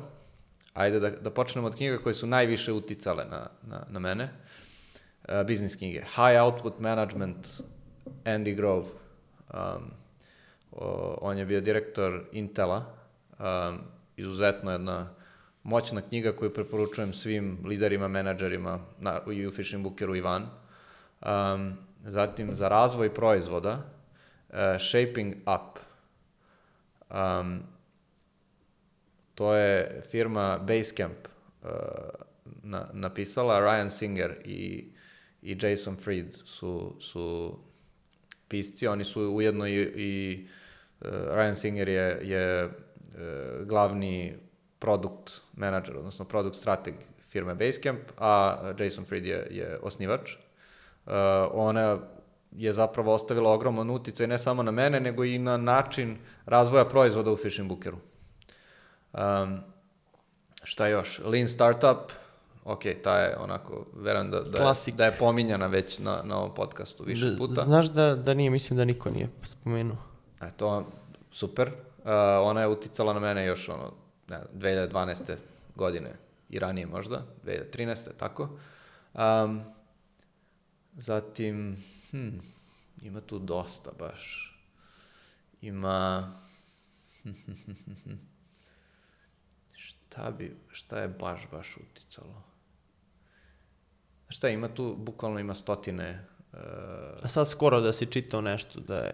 Ajde 0.74 1.00
da, 1.00 1.10
da 1.10 1.30
počnemo 1.30 1.68
od 1.68 1.76
knjiga 1.76 1.98
koje 1.98 2.14
su 2.14 2.28
najviše 2.28 2.74
uticale 2.74 3.26
na, 3.26 3.48
na, 3.64 3.86
na 3.90 4.00
mene. 4.00 4.30
Uh, 5.28 5.44
biznis 5.48 5.76
knjige. 5.76 6.00
High 6.00 6.42
Output 6.42 6.80
Management, 6.80 7.48
Andy 8.26 8.56
Grove. 8.56 8.86
Um, 9.54 9.92
o, 10.72 11.18
on 11.22 11.38
je 11.38 11.46
bio 11.46 11.62
direktor 11.62 12.24
Intela. 12.32 12.86
Um, 13.40 13.82
izuzetno 14.18 14.72
jedna 14.72 15.10
moćna 15.64 16.02
knjiga 16.02 16.32
koju 16.32 16.54
preporučujem 16.54 17.14
svim 17.14 17.58
liderima, 17.66 18.08
menadžerima 18.08 18.80
na, 19.00 19.22
i 19.34 19.48
u 19.48 19.52
Fishing 19.52 19.84
Bookeru 19.84 20.16
i 20.16 20.22
van. 20.22 20.48
Um, 21.22 21.74
zatim 22.06 22.56
za 22.56 22.68
razvoj 22.68 23.14
proizvoda, 23.14 23.92
uh, 24.50 24.56
Shaping 24.80 25.36
Up. 25.36 25.80
Um, 27.10 27.64
to 29.36 29.54
je 29.54 30.02
firma 30.12 30.58
Basecamp 30.58 31.28
uh, 31.64 31.70
na, 32.64 32.90
napisala, 32.94 33.60
Ryan 33.60 33.90
Singer 33.90 34.36
i, 34.46 34.92
i 35.42 35.58
Jason 35.62 35.98
Fried 35.98 36.36
su, 36.46 36.96
su 37.00 37.58
pisci, 38.48 38.88
oni 38.88 39.04
su 39.04 39.22
ujedno 39.22 39.68
i, 39.68 39.74
i 39.82 40.48
uh, 41.02 41.08
Ryan 41.12 41.56
Singer 41.56 41.90
je, 41.90 42.20
je 42.24 42.66
uh, 42.66 42.72
glavni 43.68 44.38
produkt 44.80 45.42
manager, 45.54 45.98
odnosno 45.98 46.26
produkt 46.26 46.56
strateg 46.56 46.94
firme 47.30 47.56
Basecamp, 47.56 48.00
a 48.18 48.58
Jason 48.80 49.06
Fried 49.06 49.26
je, 49.26 49.48
je 49.50 49.80
osnivač. 49.82 50.36
Uh, 51.06 51.14
ona 51.54 51.98
je 52.52 52.74
zapravo 52.74 53.14
ostavila 53.14 53.52
ogroman 53.52 53.90
uticaj 53.90 54.28
ne 54.28 54.38
samo 54.38 54.64
na 54.64 54.72
mene, 54.72 55.00
nego 55.00 55.24
i 55.24 55.38
na 55.40 55.58
način 55.58 56.18
razvoja 56.46 56.86
proizvoda 56.86 57.32
u 57.32 57.38
Fishing 57.38 57.70
Bookeru. 57.70 57.98
Um, 59.14 59.60
šta 60.64 60.88
još? 60.88 61.22
Lean 61.26 61.48
Startup, 61.48 62.12
ok, 62.64 62.82
ta 63.04 63.18
je 63.20 63.38
onako, 63.38 63.86
verujem 63.96 64.32
da, 64.32 64.42
da, 64.42 64.58
je, 64.58 64.94
da 64.94 65.06
je 65.06 65.12
pominjana 65.20 65.68
već 65.68 66.00
na, 66.00 66.22
na 66.24 66.38
ovom 66.38 66.56
podcastu 66.56 67.04
više 67.04 67.38
puta. 67.38 67.64
Znaš 67.64 67.86
da, 67.86 68.16
da 68.16 68.34
nije, 68.34 68.50
mislim 68.50 68.78
da 68.78 68.86
niko 68.86 69.10
nije 69.10 69.30
spomenuo. 69.44 69.98
E, 70.42 70.52
to 70.58 70.86
super. 71.32 71.68
Uh, 71.68 72.06
ona 72.44 72.62
je 72.62 72.68
uticala 72.68 73.14
na 73.14 73.20
mene 73.20 73.46
još 73.46 73.70
ono, 73.70 73.92
ne, 74.30 74.40
2012. 74.54 75.36
godine 75.76 76.16
i 76.50 76.60
ranije 76.60 76.88
možda, 76.88 77.26
2013. 77.46 78.10
tako. 78.18 78.60
Um, 79.14 79.62
zatim, 80.94 81.84
hm, 82.12 82.30
ima 83.02 83.22
tu 83.22 83.40
dosta 83.40 83.92
baš. 84.00 84.56
Ima... 85.62 86.32
šta 89.74 90.32
bi, 90.32 90.58
šta 90.72 91.00
je 91.00 91.08
baš, 91.08 91.48
baš 91.52 91.78
uticalo? 91.78 92.44
Šta 94.30 94.50
ima 94.50 94.74
tu, 94.74 94.96
bukvalno 94.98 95.40
ima 95.40 95.56
stotine... 95.56 96.26
Uh, 96.54 96.60
A 97.24 97.28
sad 97.28 97.50
skoro 97.50 97.82
da 97.82 97.94
si 97.94 98.06
čitao 98.06 98.42
nešto 98.42 98.80
da 98.80 98.98
je... 98.98 99.14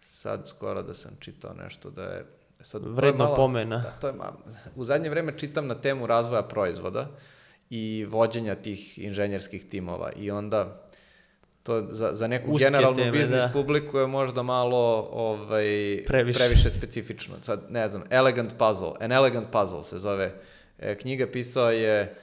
Sad 0.00 0.48
skoro 0.48 0.82
da 0.82 0.94
sam 0.94 1.16
čitao 1.20 1.54
nešto 1.54 1.90
da 1.90 2.02
je 2.02 2.26
Sad, 2.62 2.82
Vredno 2.84 3.24
malo, 3.24 3.36
pomena. 3.36 3.78
Da, 3.78 3.90
to 4.00 4.06
je 4.06 4.12
malo, 4.12 4.36
u 4.76 4.84
zadnje 4.84 5.10
vreme 5.10 5.38
čitam 5.38 5.66
na 5.66 5.74
temu 5.74 6.06
razvoja 6.06 6.42
proizvoda 6.42 7.08
i 7.70 8.06
vođenja 8.08 8.54
tih 8.54 8.98
inženjerskih 8.98 9.68
timova 9.68 10.12
i 10.16 10.30
onda 10.30 10.82
to 11.62 11.86
za, 11.90 12.10
za 12.12 12.26
neku 12.26 12.50
Uske 12.50 12.64
generalnu 12.64 12.96
teme, 12.96 13.10
biznis 13.10 13.42
da. 13.42 13.50
publiku 13.52 13.98
je 13.98 14.06
možda 14.06 14.42
malo 14.42 15.08
ovaj, 15.12 16.04
previše. 16.06 16.38
previše 16.38 16.70
specifično. 16.70 17.34
Sad, 17.42 17.60
ne 17.70 17.88
znam, 17.88 18.04
Elegant 18.10 18.54
Puzzle, 18.58 18.92
An 19.00 19.12
Elegant 19.12 19.46
Puzzle 19.50 19.82
se 19.84 19.98
zove. 19.98 20.34
E, 20.78 20.94
knjiga 20.94 21.26
pisao 21.26 21.70
je 21.70 22.00
e, 22.00 22.14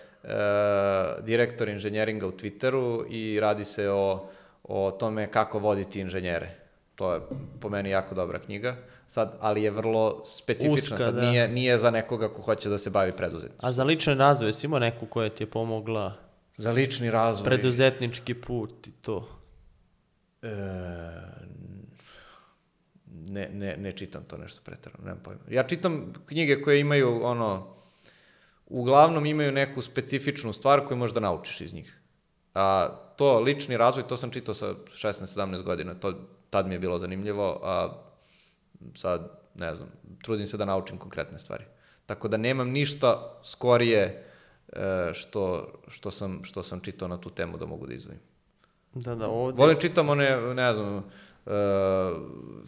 direktor 1.21 1.69
inženjeringa 1.69 2.27
u 2.27 2.31
Twitteru 2.31 3.05
i 3.09 3.39
radi 3.39 3.65
se 3.65 3.89
o, 3.89 4.29
o 4.63 4.91
tome 4.91 5.27
kako 5.27 5.59
voditi 5.59 5.99
inženjere. 5.99 6.49
To 6.95 7.13
je 7.13 7.21
po 7.61 7.69
meni 7.69 7.89
jako 7.89 8.15
dobra 8.15 8.39
knjiga. 8.39 8.75
Sad, 9.09 9.37
ali 9.39 9.63
je 9.63 9.71
vrlo 9.71 10.21
specifična. 10.25 10.95
Uska, 10.95 10.97
sad 10.97 11.15
da. 11.15 11.21
nije, 11.21 11.47
nije 11.47 11.77
za 11.77 11.91
nekoga 11.91 12.33
ko 12.33 12.41
hoće 12.41 12.69
da 12.69 12.77
se 12.77 12.89
bavi 12.89 13.11
preduzetništvom. 13.11 13.69
A 13.69 13.71
za 13.71 13.83
lični 13.83 14.13
razvoj, 14.13 14.53
si 14.53 14.67
imao 14.67 14.79
neku 14.79 15.05
koja 15.05 15.29
ti 15.29 15.43
je 15.43 15.47
pomogla? 15.47 16.13
Za 16.57 16.71
lični 16.71 17.11
razvoj. 17.11 17.45
Preduzetnički 17.45 18.33
put 18.33 18.87
i 18.87 18.91
to. 18.91 19.27
E, 20.41 20.47
ne, 23.05 23.49
ne, 23.53 23.77
ne 23.77 23.91
čitam 23.91 24.23
to 24.23 24.37
nešto 24.37 24.61
pretarano, 24.65 25.03
nemam 25.03 25.23
pojma. 25.23 25.41
Ja 25.49 25.67
čitam 25.67 26.13
knjige 26.25 26.61
koje 26.61 26.79
imaju, 26.79 27.23
ono, 27.23 27.75
uglavnom 28.65 29.25
imaju 29.25 29.51
neku 29.51 29.81
specifičnu 29.81 30.53
stvar 30.53 30.85
koju 30.85 30.97
možda 30.97 31.19
naučiš 31.19 31.61
iz 31.61 31.73
njih. 31.73 32.01
A 32.53 32.89
to 33.17 33.39
lični 33.39 33.77
razvoj, 33.77 34.07
to 34.07 34.17
sam 34.17 34.31
čitao 34.31 34.55
sa 34.55 34.73
16-17 34.93 35.63
godina, 35.63 35.93
to 35.93 36.13
tad 36.49 36.67
mi 36.67 36.75
je 36.75 36.79
bilo 36.79 36.99
zanimljivo, 36.99 37.59
a 37.63 38.08
sad, 38.95 39.31
ne 39.55 39.75
znam, 39.75 39.89
trudim 40.23 40.47
se 40.47 40.57
da 40.57 40.65
naučim 40.65 40.97
konkretne 40.97 41.39
stvari. 41.39 41.63
Tako 42.05 42.27
da 42.27 42.37
nemam 42.37 42.69
ništa 42.69 43.39
skorije 43.43 44.25
e, 44.73 45.11
što, 45.13 45.73
što, 45.87 46.11
sam, 46.11 46.43
što 46.43 46.63
sam 46.63 46.79
čitao 46.79 47.07
na 47.07 47.21
tu 47.21 47.29
temu 47.29 47.57
da 47.57 47.65
mogu 47.65 47.87
da 47.87 47.93
izvojim. 47.93 48.21
Da, 48.93 49.15
da, 49.15 49.27
ovde... 49.27 49.57
Volim 49.57 49.77
čitam 49.79 50.09
one, 50.09 50.53
ne 50.53 50.73
znam, 50.73 50.95
uh, 50.95 51.03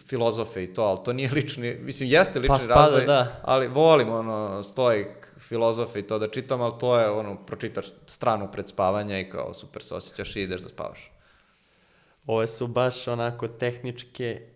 filozofe 0.07 0.63
i 0.63 0.73
to, 0.73 0.83
ali 0.83 0.99
to 1.05 1.13
nije 1.13 1.31
lični, 1.31 1.77
mislim, 1.81 2.09
jeste 2.09 2.39
lični 2.39 2.55
Pa 2.55 2.59
spada, 2.59 2.81
razvoj, 2.81 3.05
da. 3.05 3.41
ali 3.43 3.67
volim 3.67 4.09
ono, 4.09 4.63
stoik, 4.63 5.33
filozofe 5.37 5.99
i 5.99 6.07
to 6.07 6.19
da 6.19 6.27
čitam, 6.27 6.61
ali 6.61 6.73
to 6.79 6.99
je 6.99 7.09
ono, 7.09 7.45
pročitaš 7.45 7.85
stranu 8.05 8.49
pred 8.51 8.67
spavanja 8.67 9.19
i 9.19 9.29
kao 9.29 9.53
super 9.53 9.83
se 9.83 9.95
osjećaš 9.95 10.35
i 10.35 10.41
ideš 10.41 10.61
da 10.61 10.69
spavaš. 10.69 11.11
Ove 12.25 12.47
su 12.47 12.67
baš 12.67 13.07
onako 13.07 13.47
tehničke... 13.47 14.47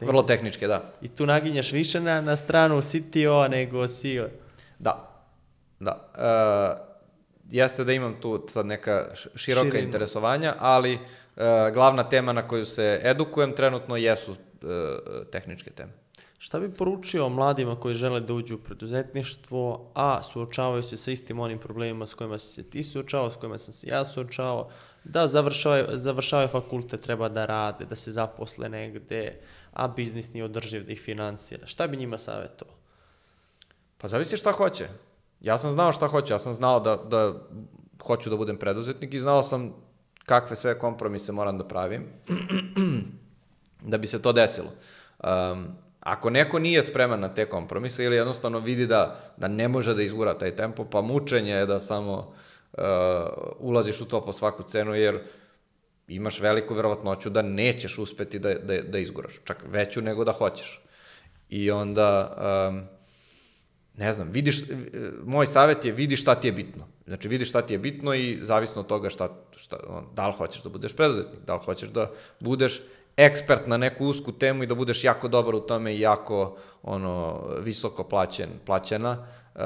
tehni- 0.00 0.06
Vrlo 0.06 0.22
tehničke, 0.22 0.66
da. 0.66 0.92
I 1.02 1.08
tu 1.08 1.26
naginjaš 1.26 1.72
više 1.72 2.00
na, 2.00 2.20
na 2.20 2.36
stranu 2.36 2.80
CTO-a 2.82 3.48
nego 3.48 3.86
CEO. 3.86 4.26
Da, 4.78 5.22
da. 5.80 6.10
E, 6.14 6.90
jeste 7.50 7.84
da 7.84 7.92
imam 7.92 8.16
tu 8.20 8.46
sad 8.48 8.66
neka 8.66 9.06
široka 9.34 9.66
Širinu. 9.66 9.84
interesovanja, 9.84 10.54
ali 10.58 10.92
e, 10.92 10.98
glavna 11.74 12.02
tema 12.04 12.32
na 12.32 12.48
koju 12.48 12.64
se 12.64 13.00
edukujem 13.04 13.52
trenutno 13.52 13.96
jesu 13.96 14.32
e, 14.32 14.36
tehničke 15.24 15.70
teme. 15.70 15.92
Šta 16.38 16.60
bi 16.60 16.70
poručio 16.70 17.28
mladima 17.28 17.76
koji 17.76 17.94
žele 17.94 18.20
da 18.20 18.34
uđu 18.34 18.54
u 18.54 18.58
preduzetništvo, 18.58 19.90
a 19.94 20.22
suočavaju 20.22 20.82
se 20.82 20.96
sa 20.96 21.10
istim 21.10 21.40
onim 21.40 21.58
problemima 21.58 22.06
s 22.06 22.14
kojima 22.14 22.38
si 22.38 22.46
se 22.46 22.62
ti 22.62 22.82
suočavao, 22.82 23.30
s 23.30 23.36
kojima 23.36 23.58
sam 23.58 23.74
se 23.74 23.88
ja 23.88 24.04
suočavao, 24.04 24.68
da 25.04 25.26
završavaju, 25.26 25.86
završavaju 25.92 26.48
fakultet, 26.48 27.00
treba 27.00 27.28
da 27.28 27.46
rade, 27.46 27.84
da 27.84 27.96
se 27.96 28.10
zaposle 28.10 28.68
negde, 28.68 29.34
a 29.72 29.88
biznis 29.88 30.32
nije 30.32 30.44
održiv 30.44 30.86
da 30.86 30.92
ih 30.92 31.00
finansira. 31.00 31.66
Šta 31.66 31.86
bi 31.86 31.96
njima 31.96 32.18
savjetovao? 32.18 32.76
Pa 33.98 34.08
zavisi 34.08 34.36
šta 34.36 34.52
hoće. 34.52 34.88
Ja 35.40 35.58
sam 35.58 35.70
znao 35.70 35.92
šta 35.92 36.06
hoću, 36.06 36.32
ja 36.32 36.38
sam 36.38 36.54
znao 36.54 36.80
da, 36.80 36.96
da 36.96 37.34
hoću 38.02 38.30
da 38.30 38.36
budem 38.36 38.56
preduzetnik 38.56 39.14
i 39.14 39.20
znao 39.20 39.42
sam 39.42 39.74
kakve 40.24 40.56
sve 40.56 40.78
kompromise 40.78 41.32
moram 41.32 41.58
da 41.58 41.68
pravim 41.68 42.06
da 43.90 43.98
bi 43.98 44.06
se 44.06 44.22
to 44.22 44.32
desilo. 44.32 44.70
Um, 45.24 45.66
ako 46.00 46.30
neko 46.30 46.58
nije 46.58 46.82
spreman 46.82 47.20
na 47.20 47.34
te 47.34 47.48
kompromise 47.48 48.04
ili 48.04 48.16
jednostavno 48.16 48.58
vidi 48.58 48.86
da, 48.86 49.20
da 49.36 49.48
ne 49.48 49.68
može 49.68 49.94
da 49.94 50.02
izgura 50.02 50.38
taj 50.38 50.56
tempo, 50.56 50.84
pa 50.84 51.00
mučenje 51.00 51.52
je 51.52 51.66
da 51.66 51.80
samo 51.80 52.32
uh, 52.72 52.84
ulaziš 53.58 54.00
u 54.00 54.08
to 54.08 54.24
po 54.24 54.32
svaku 54.32 54.62
cenu, 54.62 54.94
jer 54.94 55.22
imaš 56.10 56.40
veliku 56.40 56.74
verovatnoću 56.74 57.30
da 57.30 57.42
nećeš 57.42 57.98
uspeti 57.98 58.38
da, 58.38 58.54
da, 58.54 58.82
da 58.82 58.98
izguraš, 58.98 59.34
čak 59.44 59.64
veću 59.68 60.02
nego 60.02 60.24
da 60.24 60.32
hoćeš. 60.32 60.80
I 61.48 61.70
onda, 61.70 62.36
um, 62.68 62.82
ne 63.96 64.12
znam, 64.12 64.28
vidiš, 64.30 64.62
e, 64.62 64.64
moj 65.24 65.46
savjet 65.46 65.84
je 65.84 65.92
vidi 65.92 66.16
šta 66.16 66.34
ti 66.34 66.48
je 66.48 66.52
bitno. 66.52 66.86
Znači, 67.06 67.28
vidi 67.28 67.44
šta 67.44 67.62
ti 67.62 67.74
je 67.74 67.78
bitno 67.78 68.14
i 68.14 68.38
zavisno 68.42 68.80
od 68.80 68.86
toga 68.86 69.10
šta, 69.10 69.28
šta 69.56 69.76
on, 69.88 70.06
da 70.14 70.26
li 70.26 70.34
hoćeš 70.38 70.62
da 70.62 70.68
budeš 70.68 70.96
preduzetnik, 70.96 71.40
da 71.46 71.54
li 71.54 71.60
hoćeš 71.64 71.88
da 71.88 72.10
budeš 72.40 72.82
ekspert 73.16 73.66
na 73.66 73.76
neku 73.76 74.06
usku 74.06 74.32
temu 74.32 74.62
i 74.62 74.66
da 74.66 74.74
budeš 74.74 75.04
jako 75.04 75.28
dobar 75.28 75.54
u 75.54 75.60
tome 75.60 75.94
i 75.94 76.00
jako 76.00 76.56
ono 76.82 77.44
visoko 77.60 78.04
plaćen, 78.04 78.48
plaćena 78.66 79.26
uh, 79.54 79.60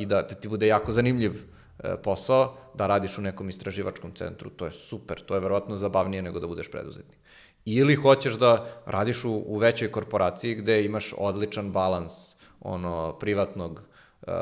i 0.00 0.06
da 0.06 0.26
ti 0.26 0.48
bude 0.48 0.66
jako 0.66 0.92
zanimljiv 0.92 1.30
uh, 1.30 1.57
posao, 2.02 2.56
da 2.74 2.86
radiš 2.86 3.18
u 3.18 3.22
nekom 3.22 3.48
istraživačkom 3.48 4.12
centru, 4.12 4.50
to 4.50 4.64
je 4.64 4.72
super, 4.72 5.20
to 5.20 5.34
je 5.34 5.40
verovatno 5.40 5.76
zabavnije 5.76 6.22
nego 6.22 6.40
da 6.40 6.46
budeš 6.46 6.70
preduzetnik. 6.70 7.18
Ili 7.64 7.94
hoćeš 7.94 8.34
da 8.34 8.82
radiš 8.86 9.24
u, 9.24 9.32
u 9.46 9.58
većoj 9.58 9.92
korporaciji 9.92 10.54
gde 10.54 10.84
imaš 10.84 11.14
odličan 11.18 11.72
balans 11.72 12.36
ono 12.60 13.18
privatnog 13.18 13.72
uh, 13.72 14.32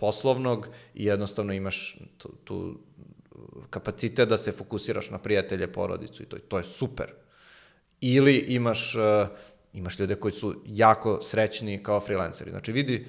poslovnog 0.00 0.68
i 0.94 1.04
jednostavno 1.04 1.52
imaš 1.52 1.98
tu, 2.18 2.28
tu 2.44 2.78
kapacitet 3.70 4.28
da 4.28 4.36
se 4.36 4.52
fokusiraš 4.52 5.10
na 5.10 5.18
prijatelje, 5.18 5.72
porodicu 5.72 6.22
i 6.22 6.26
to, 6.26 6.38
to 6.38 6.58
je 6.58 6.64
super. 6.64 7.12
Ili 8.00 8.36
imaš, 8.36 8.94
uh, 8.94 9.28
imaš 9.72 9.98
ljude 9.98 10.14
koji 10.14 10.32
su 10.32 10.54
jako 10.66 11.18
srećni 11.22 11.82
kao 11.82 12.00
freelanceri. 12.00 12.50
Znači 12.50 12.72
vidi 12.72 13.06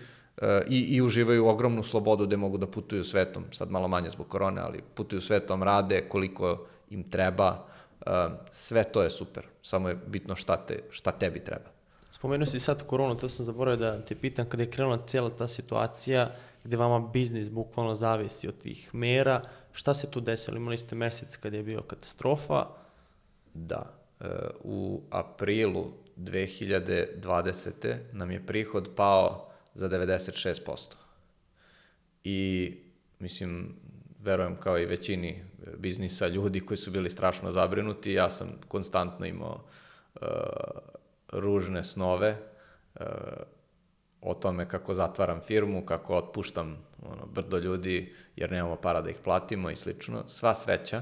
i, 0.67 0.79
i 0.95 1.01
uživaju 1.01 1.47
ogromnu 1.47 1.83
slobodu 1.83 2.25
gde 2.25 2.37
mogu 2.37 2.57
da 2.57 2.67
putuju 2.67 3.03
svetom, 3.03 3.45
sad 3.51 3.71
malo 3.71 3.87
manje 3.87 4.09
zbog 4.09 4.27
korone, 4.27 4.61
ali 4.61 4.83
putuju 4.93 5.21
svetom, 5.21 5.63
rade 5.63 6.01
koliko 6.09 6.65
im 6.89 7.09
treba, 7.09 7.65
uh, 8.05 8.13
sve 8.51 8.83
to 8.83 9.03
je 9.03 9.09
super. 9.09 9.47
Samo 9.63 9.89
je 9.89 9.97
bitno 10.07 10.35
šta, 10.35 10.57
te, 10.57 10.79
šta 10.89 11.11
tebi 11.11 11.43
treba. 11.43 11.69
Spomenuo 12.11 12.45
si 12.45 12.59
sad 12.59 12.87
koronu, 12.87 13.15
to 13.15 13.29
sam 13.29 13.45
zaboravio 13.45 13.77
da 13.77 14.01
te 14.01 14.15
pitam, 14.15 14.45
kada 14.49 14.63
je 14.63 14.71
krenula 14.71 15.03
cijela 15.05 15.29
ta 15.29 15.47
situacija 15.47 16.31
gde 16.63 16.77
vama 16.77 17.07
biznis 17.13 17.49
bukvalno 17.49 17.95
zavisi 17.95 18.47
od 18.47 18.57
tih 18.57 18.95
mera, 18.95 19.41
šta 19.71 19.93
se 19.93 20.11
tu 20.11 20.21
desilo? 20.21 20.57
Imali 20.57 20.77
ste 20.77 20.95
mesec 20.95 21.37
kad 21.37 21.53
je 21.53 21.63
bio 21.63 21.81
katastrofa, 21.81 22.65
Da. 23.53 23.93
E, 24.19 24.25
u 24.63 25.01
aprilu 25.09 25.91
2020. 26.17 27.97
nam 28.11 28.31
je 28.31 28.45
prihod 28.45 28.89
pao 28.95 29.50
za 29.73 29.89
96%. 29.89 30.95
I, 32.23 32.73
mislim, 33.19 33.75
verujem 34.19 34.55
kao 34.55 34.79
i 34.79 34.85
većini 34.85 35.43
biznisa 35.77 36.27
ljudi 36.27 36.59
koji 36.59 36.77
su 36.77 36.91
bili 36.91 37.09
strašno 37.09 37.51
zabrinuti, 37.51 38.13
ja 38.13 38.29
sam 38.29 38.47
konstantno 38.67 39.25
imao 39.25 39.63
uh, 40.15 40.21
ružne 41.31 41.83
snove 41.83 42.37
uh, 42.95 43.05
o 44.21 44.33
tome 44.33 44.69
kako 44.69 44.93
zatvaram 44.93 45.41
firmu, 45.41 45.85
kako 45.85 46.17
otpuštam 46.17 46.77
ono, 47.01 47.25
brdo 47.25 47.57
ljudi 47.57 48.13
jer 48.35 48.51
nemamo 48.51 48.75
para 48.75 49.01
da 49.01 49.09
ih 49.09 49.19
platimo 49.23 49.69
i 49.69 49.75
slično. 49.75 50.27
Sva 50.27 50.55
sreća, 50.55 51.01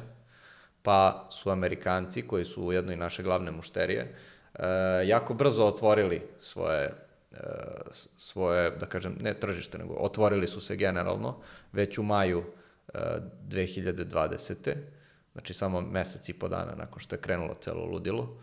pa 0.82 1.28
su 1.32 1.50
Amerikanci, 1.50 2.28
koji 2.28 2.46
su 2.46 2.64
ujedno 2.64 2.94
i 2.94 2.98
naše 2.98 3.24
glavne 3.24 3.52
mušterije, 3.52 4.16
uh, 4.54 4.62
jako 5.06 5.34
brzo 5.34 5.66
otvorili 5.66 6.22
svoje 6.40 7.09
svoje, 8.18 8.72
da 8.72 8.86
kažem, 8.86 9.16
ne 9.22 9.34
tržište, 9.34 9.78
nego 9.78 9.94
otvorili 9.94 10.48
su 10.48 10.62
se 10.62 10.76
generalno 10.76 11.38
već 11.72 11.98
u 11.98 12.04
maju 12.04 12.40
uh, 12.40 13.00
2020. 13.50 14.76
Znači 15.32 15.54
samo 15.54 15.82
mesec 15.82 16.30
i 16.30 16.34
po 16.34 16.48
dana 16.48 16.76
nakon 16.78 17.00
što 17.00 17.16
je 17.16 17.22
krenulo 17.22 17.54
celo 17.54 17.86
ludilo. 17.86 18.38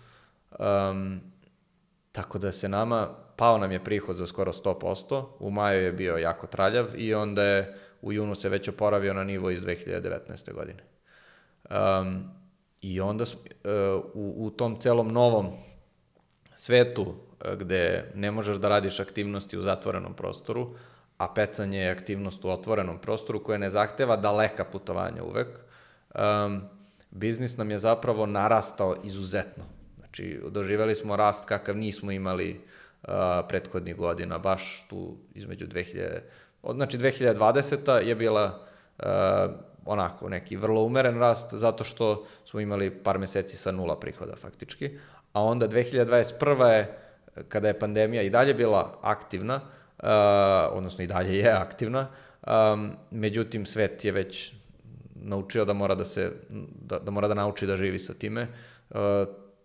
Um, 0.59 1.21
tako 2.13 2.39
da 2.39 2.53
se 2.53 2.69
nama, 2.69 3.15
pao 3.37 3.59
nam 3.59 3.73
je 3.73 3.85
prihod 3.85 4.17
za 4.17 4.27
skoro 4.27 4.53
100%, 4.53 5.27
u 5.39 5.51
maju 5.51 5.83
je 5.83 5.93
bio 5.93 6.17
jako 6.17 6.47
traljav 6.47 6.87
i 6.97 7.15
onda 7.15 7.43
je 7.43 7.75
u 8.03 8.13
junu 8.13 8.35
se 8.35 8.49
već 8.49 8.69
oporavio 8.69 9.15
na 9.15 9.25
nivo 9.25 9.51
iz 9.51 9.61
2019. 9.63 10.53
godine. 10.53 10.83
Um, 11.71 12.31
I 12.81 13.01
onda 13.01 13.25
uh, 13.25 14.05
u, 14.15 14.47
u 14.47 14.51
tom 14.51 14.81
celom 14.81 15.13
novom 15.13 15.47
svetu 16.57 17.03
uh, 17.03 17.15
gde 17.55 18.11
ne 18.15 18.31
možeš 18.31 18.57
da 18.57 18.69
radiš 18.69 19.01
aktivnosti 19.01 19.59
u 19.59 19.62
zatvorenom 19.62 20.15
prostoru, 20.15 20.74
a 21.19 21.28
pecanje 21.35 21.81
je 21.81 21.91
aktivnost 21.91 22.45
u 22.45 22.51
otvorenom 22.51 22.99
prostoru 22.99 23.43
koja 23.43 23.59
ne 23.59 23.70
zahteva 23.70 24.16
daleka 24.16 24.65
putovanja 24.65 25.23
uvek, 25.24 25.49
um, 26.15 26.61
biznis 27.11 27.57
nam 27.57 27.70
je 27.70 27.78
zapravo 27.78 28.27
narastao 28.27 28.97
izuzetno. 29.05 29.65
Znači, 29.99 30.41
doživeli 30.51 30.95
smo 30.95 31.16
rast 31.16 31.45
kakav 31.45 31.77
nismo 31.77 32.12
imali 32.12 32.61
uh, 33.03 33.09
prethodnih 33.49 33.97
godina, 33.97 34.39
baš 34.39 34.87
tu 34.89 35.16
između 35.35 35.66
2000... 35.66 36.20
Od, 36.62 36.77
znači, 36.77 36.99
2020. 36.99 37.93
je 37.93 38.15
bila 38.15 38.66
uh, 38.99 39.05
onako 39.85 40.28
neki 40.28 40.57
vrlo 40.57 40.83
umeren 40.83 41.19
rast 41.19 41.55
zato 41.55 41.85
što 41.85 42.27
smo 42.45 42.61
imali 42.61 42.91
par 42.91 43.19
meseci 43.19 43.57
sa 43.57 43.73
nula 43.73 44.01
prihoda 44.01 44.37
faktički, 44.37 44.99
a 45.37 45.43
onda 45.43 45.69
2021. 45.69 46.65
je 46.67 46.99
kada 47.49 47.69
je 47.69 47.79
pandemija 47.79 48.23
i 48.23 48.31
dalje 48.31 48.55
bila 48.55 48.99
aktivna, 49.03 49.55
uh, 49.57 50.09
odnosno 50.71 51.05
i 51.05 51.07
dalje 51.07 51.39
je 51.39 51.53
aktivna, 51.53 52.09
um, 52.47 52.93
međutim 53.11 53.67
svet 53.67 54.05
je 54.05 54.13
već 54.13 54.53
naučio 55.15 55.65
da 55.65 55.73
mora 55.73 55.95
da 55.95 56.05
se 56.05 56.33
da, 56.81 56.99
da 56.99 57.11
mora 57.11 57.29
da 57.29 57.35
nauči 57.35 57.67
da 57.67 57.77
živi 57.77 57.99
sa 57.99 58.15
time. 58.15 58.47
Uh, 58.91 58.99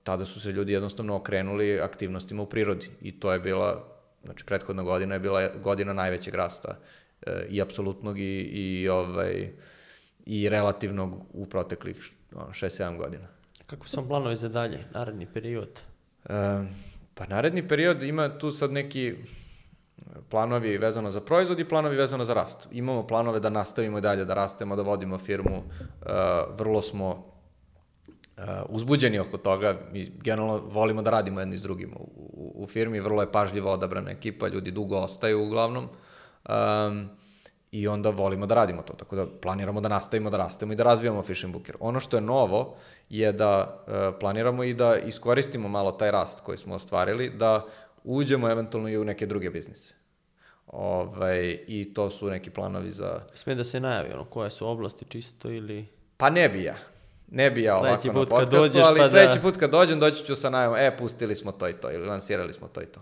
tada 0.04 0.26
su 0.26 0.42
se 0.42 0.52
ljudi 0.52 0.74
jednostavno 0.74 1.16
okrenuli 1.16 1.80
aktivnostima 1.80 2.44
u 2.44 2.50
prirodi 2.50 2.90
i 3.02 3.20
to 3.20 3.34
je 3.34 3.40
bila 3.40 3.88
znači 4.24 4.46
prethodna 4.46 4.84
godina 4.84 5.16
je 5.16 5.20
bila 5.20 5.48
godina 5.64 5.94
najvećeg 5.94 6.36
rasta 6.36 6.76
uh, 7.28 7.34
i 7.50 7.62
apsolutnog 7.62 8.20
i, 8.20 8.42
i 8.42 8.90
ovaj 8.90 9.52
i 10.26 10.50
relativnog 10.50 11.16
u 11.34 11.46
proteklih 11.46 12.12
6-7 12.32 12.98
godina. 12.98 13.41
Kako 13.72 13.88
su 13.88 14.08
planovi 14.08 14.36
za 14.36 14.50
dalje, 14.50 14.80
naredni 14.94 15.26
period? 15.26 15.82
E, 16.30 16.34
pa 17.14 17.26
naredni 17.28 17.68
period 17.68 18.04
ima 18.04 18.38
tu 18.38 18.52
sad 18.52 18.72
neki 18.72 19.16
planovi 20.30 20.78
vezano 20.78 21.12
za 21.12 21.22
proizvod 21.22 21.60
i 21.60 21.68
planovi 21.68 21.96
vezano 21.96 22.24
za 22.24 22.34
rast. 22.34 22.68
Imamo 22.72 23.08
planove 23.08 23.40
da 23.40 23.50
nastavimo 23.50 23.98
i 23.98 24.02
dalje 24.02 24.26
da 24.26 24.34
rastemo, 24.34 24.76
da 24.76 24.82
vodimo 24.82 25.18
firmu, 25.18 25.56
e, 25.56 25.64
vrlo 26.58 26.82
smo 26.82 27.10
uh, 28.38 28.44
uzbuđeni 28.70 29.20
oko 29.20 29.38
toga, 29.38 29.78
mi 29.92 30.12
generalno 30.22 30.58
volimo 30.58 31.02
da 31.02 31.12
radimo 31.12 31.40
jedni 31.40 31.58
s 31.58 31.62
drugim 31.62 31.94
u, 32.00 32.04
u, 32.34 32.64
u 32.64 32.68
firmi, 32.68 33.00
vrlo 33.00 33.22
je 33.22 33.32
pažljivo 33.32 33.72
odabrana 33.72 34.12
ekipa, 34.12 34.48
ljudi 34.48 34.72
dugo 34.72 34.98
ostaju 34.98 35.44
uglavnom. 35.44 35.88
Um, 36.50 37.10
I 37.72 37.88
onda 37.88 38.10
volimo 38.10 38.46
da 38.46 38.56
radimo 38.56 38.82
to, 38.82 38.94
tako 38.94 39.16
da 39.16 39.26
planiramo 39.42 39.82
da 39.82 39.90
nastavimo 39.90 40.30
da 40.30 40.38
rastemo 40.38 40.74
i 40.74 40.76
da 40.76 40.84
razvijamo 40.84 41.24
Fishing 41.24 41.54
Booker. 41.54 41.76
Ono 41.80 42.00
što 42.00 42.18
je 42.18 42.22
novo 42.22 42.76
je 43.10 43.32
da 43.32 43.84
e, 43.88 44.20
planiramo 44.20 44.64
i 44.64 44.74
da 44.74 44.98
iskoristimo 44.98 45.68
malo 45.68 45.92
taj 45.92 46.12
rast 46.12 46.40
koji 46.40 46.58
smo 46.58 46.76
ostvarili, 46.76 47.30
da 47.30 47.66
uđemo 48.04 48.50
eventualno 48.50 48.90
i 48.90 48.98
u 48.98 49.06
neke 49.06 49.26
druge 49.26 49.50
biznise. 49.50 49.94
Ovaj, 50.68 51.60
I 51.68 51.94
to 51.94 52.10
su 52.10 52.30
neki 52.30 52.50
planovi 52.50 52.90
za... 52.90 53.22
Sme 53.34 53.56
da 53.56 53.64
se 53.64 53.80
najavi, 53.80 54.14
ono, 54.14 54.26
koje 54.26 54.50
su 54.50 54.68
oblasti 54.68 55.06
čisto 55.06 55.50
ili... 55.50 55.86
Pa 56.18 56.30
ne 56.30 56.50
bi 56.50 56.64
ja. 56.64 56.76
Ne 57.28 57.52
bi 57.52 57.64
ja 57.64 57.80
Sledeći 57.80 58.10
ovako 58.10 58.20
na 58.20 58.26
podcastu, 58.26 58.56
dođeš 58.56 58.84
ali 58.86 58.98
pa 58.98 59.04
da- 59.04 59.10
sledeći 59.10 59.42
put 59.42 59.58
kad 59.58 59.72
dođem 59.72 60.00
doći 60.00 60.26
ću 60.26 60.36
sa 60.36 60.50
najavom, 60.50 60.78
e, 60.78 60.98
pustili 60.98 61.36
smo 61.36 61.52
to 61.52 61.70
i 61.70 61.74
to, 61.74 61.92
ili 61.92 62.08
lansirali 62.08 62.54
smo 62.54 62.68
to 62.68 62.82
i 62.82 62.86
to. 62.86 63.02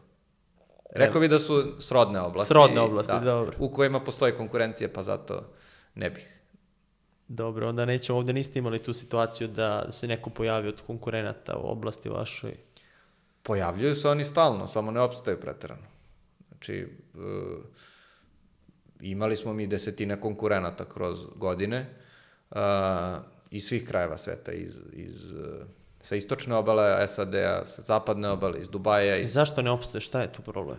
Rekao 0.89 1.21
bi 1.21 1.27
da 1.27 1.39
su 1.39 1.75
srodne 1.79 2.19
oblasti. 2.19 2.47
Srodne 2.47 2.81
oblasti, 2.81 3.13
dobro. 3.23 3.55
U 3.59 3.71
kojima 3.71 3.99
postoji 3.99 4.35
konkurencija, 4.35 4.89
pa 4.93 5.03
zato 5.03 5.53
ne 5.95 6.09
bih. 6.09 6.39
Dobro, 7.27 7.69
onda 7.69 7.85
nećemo, 7.85 8.17
ovde 8.17 8.33
niste 8.33 8.59
imali 8.59 8.79
tu 8.79 8.93
situaciju 8.93 9.47
da 9.47 9.91
se 9.91 10.07
neko 10.07 10.29
pojavi 10.29 10.67
od 10.67 10.81
konkurenata 10.87 11.57
u 11.57 11.71
oblasti 11.71 12.09
vašoj. 12.09 12.55
Pojavljuju 13.43 13.95
se 13.95 14.09
oni 14.09 14.23
stalno, 14.23 14.67
samo 14.67 14.91
ne 14.91 15.01
opstaju 15.01 15.39
preterano. 15.39 15.87
Znači, 16.47 16.73
e, 16.75 16.87
imali 18.99 19.37
smo 19.37 19.53
mi 19.53 19.67
desetine 19.67 20.21
konkurenata 20.21 20.85
kroz 20.85 21.19
godine 21.35 21.85
uh, 22.49 22.57
iz 23.51 23.67
svih 23.67 23.87
krajeva 23.87 24.17
sveta, 24.17 24.51
iz, 24.51 24.79
iz, 24.93 25.31
e, 25.31 25.65
sa 26.01 26.15
istočne 26.15 26.55
obale 26.55 27.07
SAD-a, 27.07 27.65
sa 27.65 27.81
zapadne 27.81 28.29
obale, 28.29 28.59
iz 28.59 28.67
Dubaja, 28.67 29.19
I 29.19 29.23
iz 29.23 29.33
zašto 29.33 29.61
ne 29.61 29.71
opstaje? 29.71 30.01
Šta 30.01 30.21
je 30.21 30.33
tu 30.33 30.41
problem? 30.41 30.77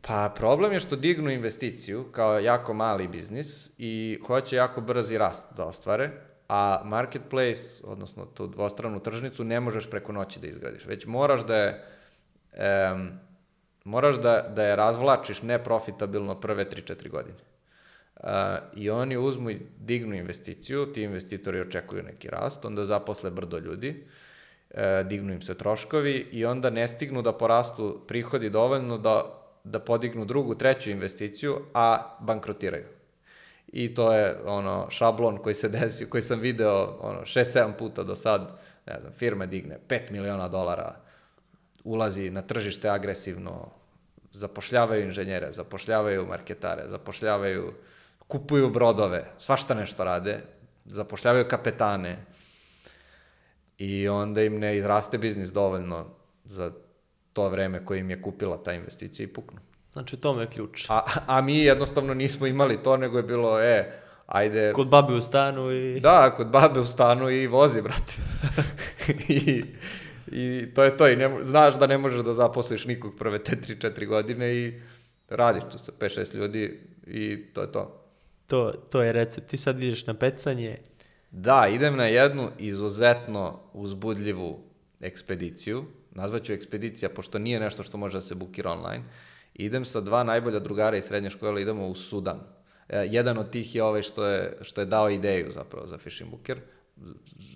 Pa 0.00 0.32
problem 0.36 0.72
je 0.72 0.80
što 0.80 0.96
dignu 0.96 1.30
investiciju 1.30 2.04
kao 2.12 2.38
jako 2.38 2.74
mali 2.74 3.08
biznis 3.08 3.70
i 3.78 4.18
hoće 4.26 4.56
jako 4.56 4.80
brzi 4.80 5.18
rast 5.18 5.46
da 5.56 5.64
ostvare, 5.64 6.10
a 6.48 6.82
marketplace, 6.84 7.84
odnosno 7.84 8.24
tu 8.24 8.46
dvostranu 8.46 9.00
tržnicu, 9.00 9.44
ne 9.44 9.60
možeš 9.60 9.90
preko 9.90 10.12
noći 10.12 10.40
da 10.40 10.46
izgradiš. 10.46 10.86
Već 10.86 11.06
moraš 11.06 11.46
da 11.46 11.56
je, 11.56 11.84
em, 12.52 13.20
moraš 13.84 14.16
da, 14.16 14.52
da 14.56 14.64
je 14.64 14.76
razvlačiš 14.76 15.42
neprofitabilno 15.42 16.40
prve 16.40 16.64
3-4 16.64 17.08
godine. 17.10 17.38
Uh, 18.16 18.24
I 18.74 18.90
oni 18.90 19.16
uzmu 19.16 19.50
i 19.50 19.60
dignu 19.78 20.14
investiciju, 20.14 20.92
ti 20.92 21.02
investitori 21.02 21.60
očekuju 21.60 22.02
neki 22.02 22.28
rast, 22.28 22.64
onda 22.64 22.84
zaposle 22.84 23.30
brdo 23.30 23.58
ljudi, 23.58 24.06
e, 24.70 25.04
dignu 25.04 25.32
im 25.32 25.42
se 25.42 25.54
troškovi 25.54 26.28
i 26.32 26.44
onda 26.44 26.70
ne 26.70 26.88
stignu 26.88 27.22
da 27.22 27.32
porastu 27.32 28.00
prihodi 28.08 28.50
dovoljno 28.50 28.98
da, 28.98 29.24
da 29.64 29.78
podignu 29.80 30.24
drugu, 30.24 30.54
treću 30.54 30.90
investiciju, 30.90 31.60
a 31.74 32.16
bankrotiraju. 32.20 32.84
I 33.72 33.94
to 33.94 34.12
je 34.12 34.38
ono 34.44 34.86
šablon 34.90 35.36
koji 35.36 35.54
se 35.54 35.68
desio, 35.78 36.06
koji 36.10 36.22
sam 36.22 36.40
video 36.40 36.98
ono 37.00 37.20
6-7 37.20 37.72
puta 37.78 38.02
do 38.02 38.14
sad, 38.14 38.58
ne 38.86 39.00
znam, 39.00 39.12
firma 39.12 39.46
digne 39.46 39.78
5 39.88 40.10
miliona 40.10 40.48
dolara, 40.48 40.96
ulazi 41.84 42.30
na 42.30 42.42
tržište 42.42 42.88
agresivno, 42.88 43.70
zapošljavaju 44.32 45.04
inženjere, 45.04 45.52
zapošljavaju 45.52 46.26
marketare, 46.26 46.88
zapošljavaju, 46.88 47.72
kupuju 48.28 48.70
brodove, 48.70 49.24
svašta 49.38 49.74
nešto 49.74 50.04
rade, 50.04 50.40
zapošljavaju 50.84 51.48
kapetane, 51.48 52.16
i 53.78 54.08
onda 54.08 54.42
im 54.42 54.58
ne 54.58 54.76
izraste 54.76 55.18
biznis 55.18 55.48
dovoljno 55.48 56.06
za 56.44 56.72
to 57.32 57.48
vreme 57.48 57.84
koje 57.84 57.98
im 57.98 58.10
je 58.10 58.22
kupila 58.22 58.62
ta 58.62 58.72
investicija 58.72 59.24
i 59.24 59.32
puknu. 59.32 59.60
Znači, 59.92 60.16
tome 60.16 60.42
je 60.42 60.46
ključ. 60.46 60.86
A, 60.88 61.00
a 61.26 61.40
mi 61.40 61.58
jednostavno 61.58 62.14
nismo 62.14 62.46
imali 62.46 62.82
to, 62.82 62.96
nego 62.96 63.16
je 63.16 63.22
bilo, 63.22 63.60
e, 63.60 63.92
ajde... 64.26 64.72
Kod 64.72 64.88
babi 64.88 65.14
u 65.14 65.20
stanu 65.20 65.72
i... 65.72 66.00
Da, 66.00 66.34
kod 66.36 66.46
babe 66.46 66.80
u 66.80 66.84
stanu 66.84 67.30
i 67.30 67.46
vozi, 67.46 67.82
brate. 67.82 68.14
I, 69.28 69.64
I 70.26 70.74
to 70.74 70.84
je 70.84 70.96
to. 70.96 71.08
I 71.08 71.16
ne, 71.16 71.38
znaš 71.42 71.78
da 71.78 71.86
ne 71.86 71.98
možeš 71.98 72.20
da 72.20 72.34
zaposliš 72.34 72.86
nikog 72.86 73.14
prve 73.18 73.44
te 73.44 73.56
3-4 73.56 74.06
godine 74.06 74.54
i 74.54 74.80
radiš 75.28 75.62
tu 75.70 75.78
sa 75.78 75.92
5-6 76.00 76.34
ljudi 76.34 76.80
i 77.06 77.44
to 77.52 77.60
je 77.60 77.72
to. 77.72 78.04
To, 78.46 78.72
to 78.90 79.02
je 79.02 79.12
recept. 79.12 79.46
Ti 79.46 79.56
sad 79.56 79.82
ideš 79.82 80.06
na 80.06 80.14
pecanje, 80.14 80.78
Da, 81.30 81.68
idem 81.68 81.96
na 81.96 82.04
jednu 82.04 82.50
izuzetno 82.58 83.60
uzbudljivu 83.72 84.58
ekspediciju. 85.00 85.84
Nazvaću 86.10 86.52
ekspedicija, 86.52 87.08
pošto 87.08 87.38
nije 87.38 87.60
nešto 87.60 87.82
što 87.82 87.98
može 87.98 88.16
da 88.16 88.20
se 88.20 88.34
bukira 88.34 88.70
online. 88.70 89.04
Idem 89.54 89.84
sa 89.84 90.00
dva 90.00 90.22
najbolja 90.22 90.58
drugara 90.58 90.96
iz 90.96 91.04
srednje 91.04 91.30
škole, 91.30 91.62
idemo 91.62 91.86
u 91.86 91.94
Sudan. 91.94 92.40
E, 92.88 93.06
jedan 93.10 93.38
od 93.38 93.50
tih 93.50 93.74
je 93.74 93.82
ovaj 93.82 94.02
što 94.02 94.26
je, 94.26 94.58
što 94.60 94.80
je 94.80 94.86
dao 94.86 95.10
ideju 95.10 95.52
zapravo 95.52 95.86
za 95.86 95.98
Fishing 95.98 96.30
Booker, 96.30 96.60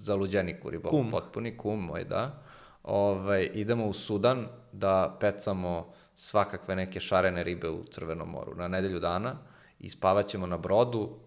za 0.03 0.15
luđeniku 0.15 0.71
ribolov 0.71 0.91
Kum. 0.91 1.11
potpuni, 1.11 1.57
kum 1.57 1.85
moj, 1.85 2.05
da. 2.05 2.43
Ovaj, 2.83 3.51
idemo 3.55 3.87
u 3.87 3.93
Sudan 3.93 4.47
da 4.73 5.17
pecamo 5.21 5.93
svakakve 6.15 6.77
neke 6.77 7.01
šarene 7.01 7.45
ribe 7.45 7.69
u 7.69 7.85
Crvenom 7.85 8.29
moru 8.29 8.55
na 8.55 8.69
nedelju 8.69 9.01
dana 9.01 9.39
i 9.81 9.89
spavaćemo 9.89 10.47
na 10.47 10.57
brodu 10.59 11.19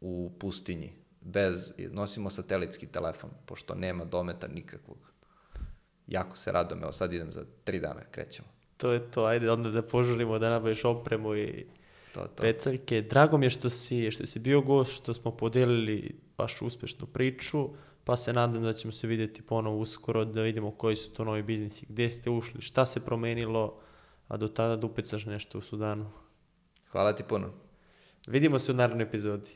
u 0.00 0.30
pustinji 0.38 0.99
bez, 1.20 1.72
nosimo 1.90 2.30
satelitski 2.30 2.86
telefon, 2.86 3.30
pošto 3.46 3.74
nema 3.74 4.04
dometa 4.04 4.48
nikakvog. 4.48 4.98
Jako 6.06 6.36
se 6.36 6.52
radujem, 6.52 6.82
evo 6.82 6.92
sad 6.92 7.12
idem 7.12 7.32
za 7.32 7.44
tri 7.64 7.80
dana, 7.80 8.00
krećemo. 8.10 8.48
to 8.76 8.92
je 8.92 9.10
to. 9.10 9.24
Ajde 9.24 9.50
onda 9.50 9.70
da 9.70 9.82
požurimo 9.82 10.38
da 10.38 10.50
nabaviš 10.50 10.84
opremu 10.84 11.36
i 11.36 11.66
To, 12.14 12.20
to. 12.20 12.42
pecaljke. 12.42 13.02
Drago 13.02 13.38
mi 13.38 13.46
je 13.46 13.50
što 13.50 13.70
si, 13.70 14.10
što 14.10 14.26
si 14.26 14.38
bio 14.38 14.60
gost, 14.60 14.92
što 14.92 15.14
smo 15.14 15.30
podelili 15.36 16.16
vašu 16.38 16.66
uspešnu 16.66 17.06
priču, 17.06 17.68
pa 18.04 18.16
se 18.16 18.32
nadam 18.32 18.62
da 18.62 18.72
ćemo 18.72 18.92
se 18.92 19.06
vidjeti 19.06 19.42
ponovo 19.42 19.78
uskoro, 19.78 20.24
da 20.24 20.42
vidimo 20.42 20.70
koji 20.70 20.96
su 20.96 21.10
to 21.12 21.24
novi 21.24 21.42
biznisi, 21.42 21.86
gde 21.88 22.08
ste 22.10 22.30
ušli, 22.30 22.60
šta 22.62 22.86
se 22.86 23.00
promenilo, 23.00 23.78
a 24.28 24.36
do 24.36 24.48
tada 24.48 24.76
da 24.76 24.86
upecaš 24.86 25.26
nešto 25.26 25.58
u 25.58 25.60
Sudanu. 25.60 26.10
Hvala 26.90 27.14
ti 27.14 27.22
puno. 27.28 27.52
Vidimo 28.26 28.58
se 28.58 28.72
u 28.72 28.74
narednoj 28.74 29.06
epizodi. 29.06 29.50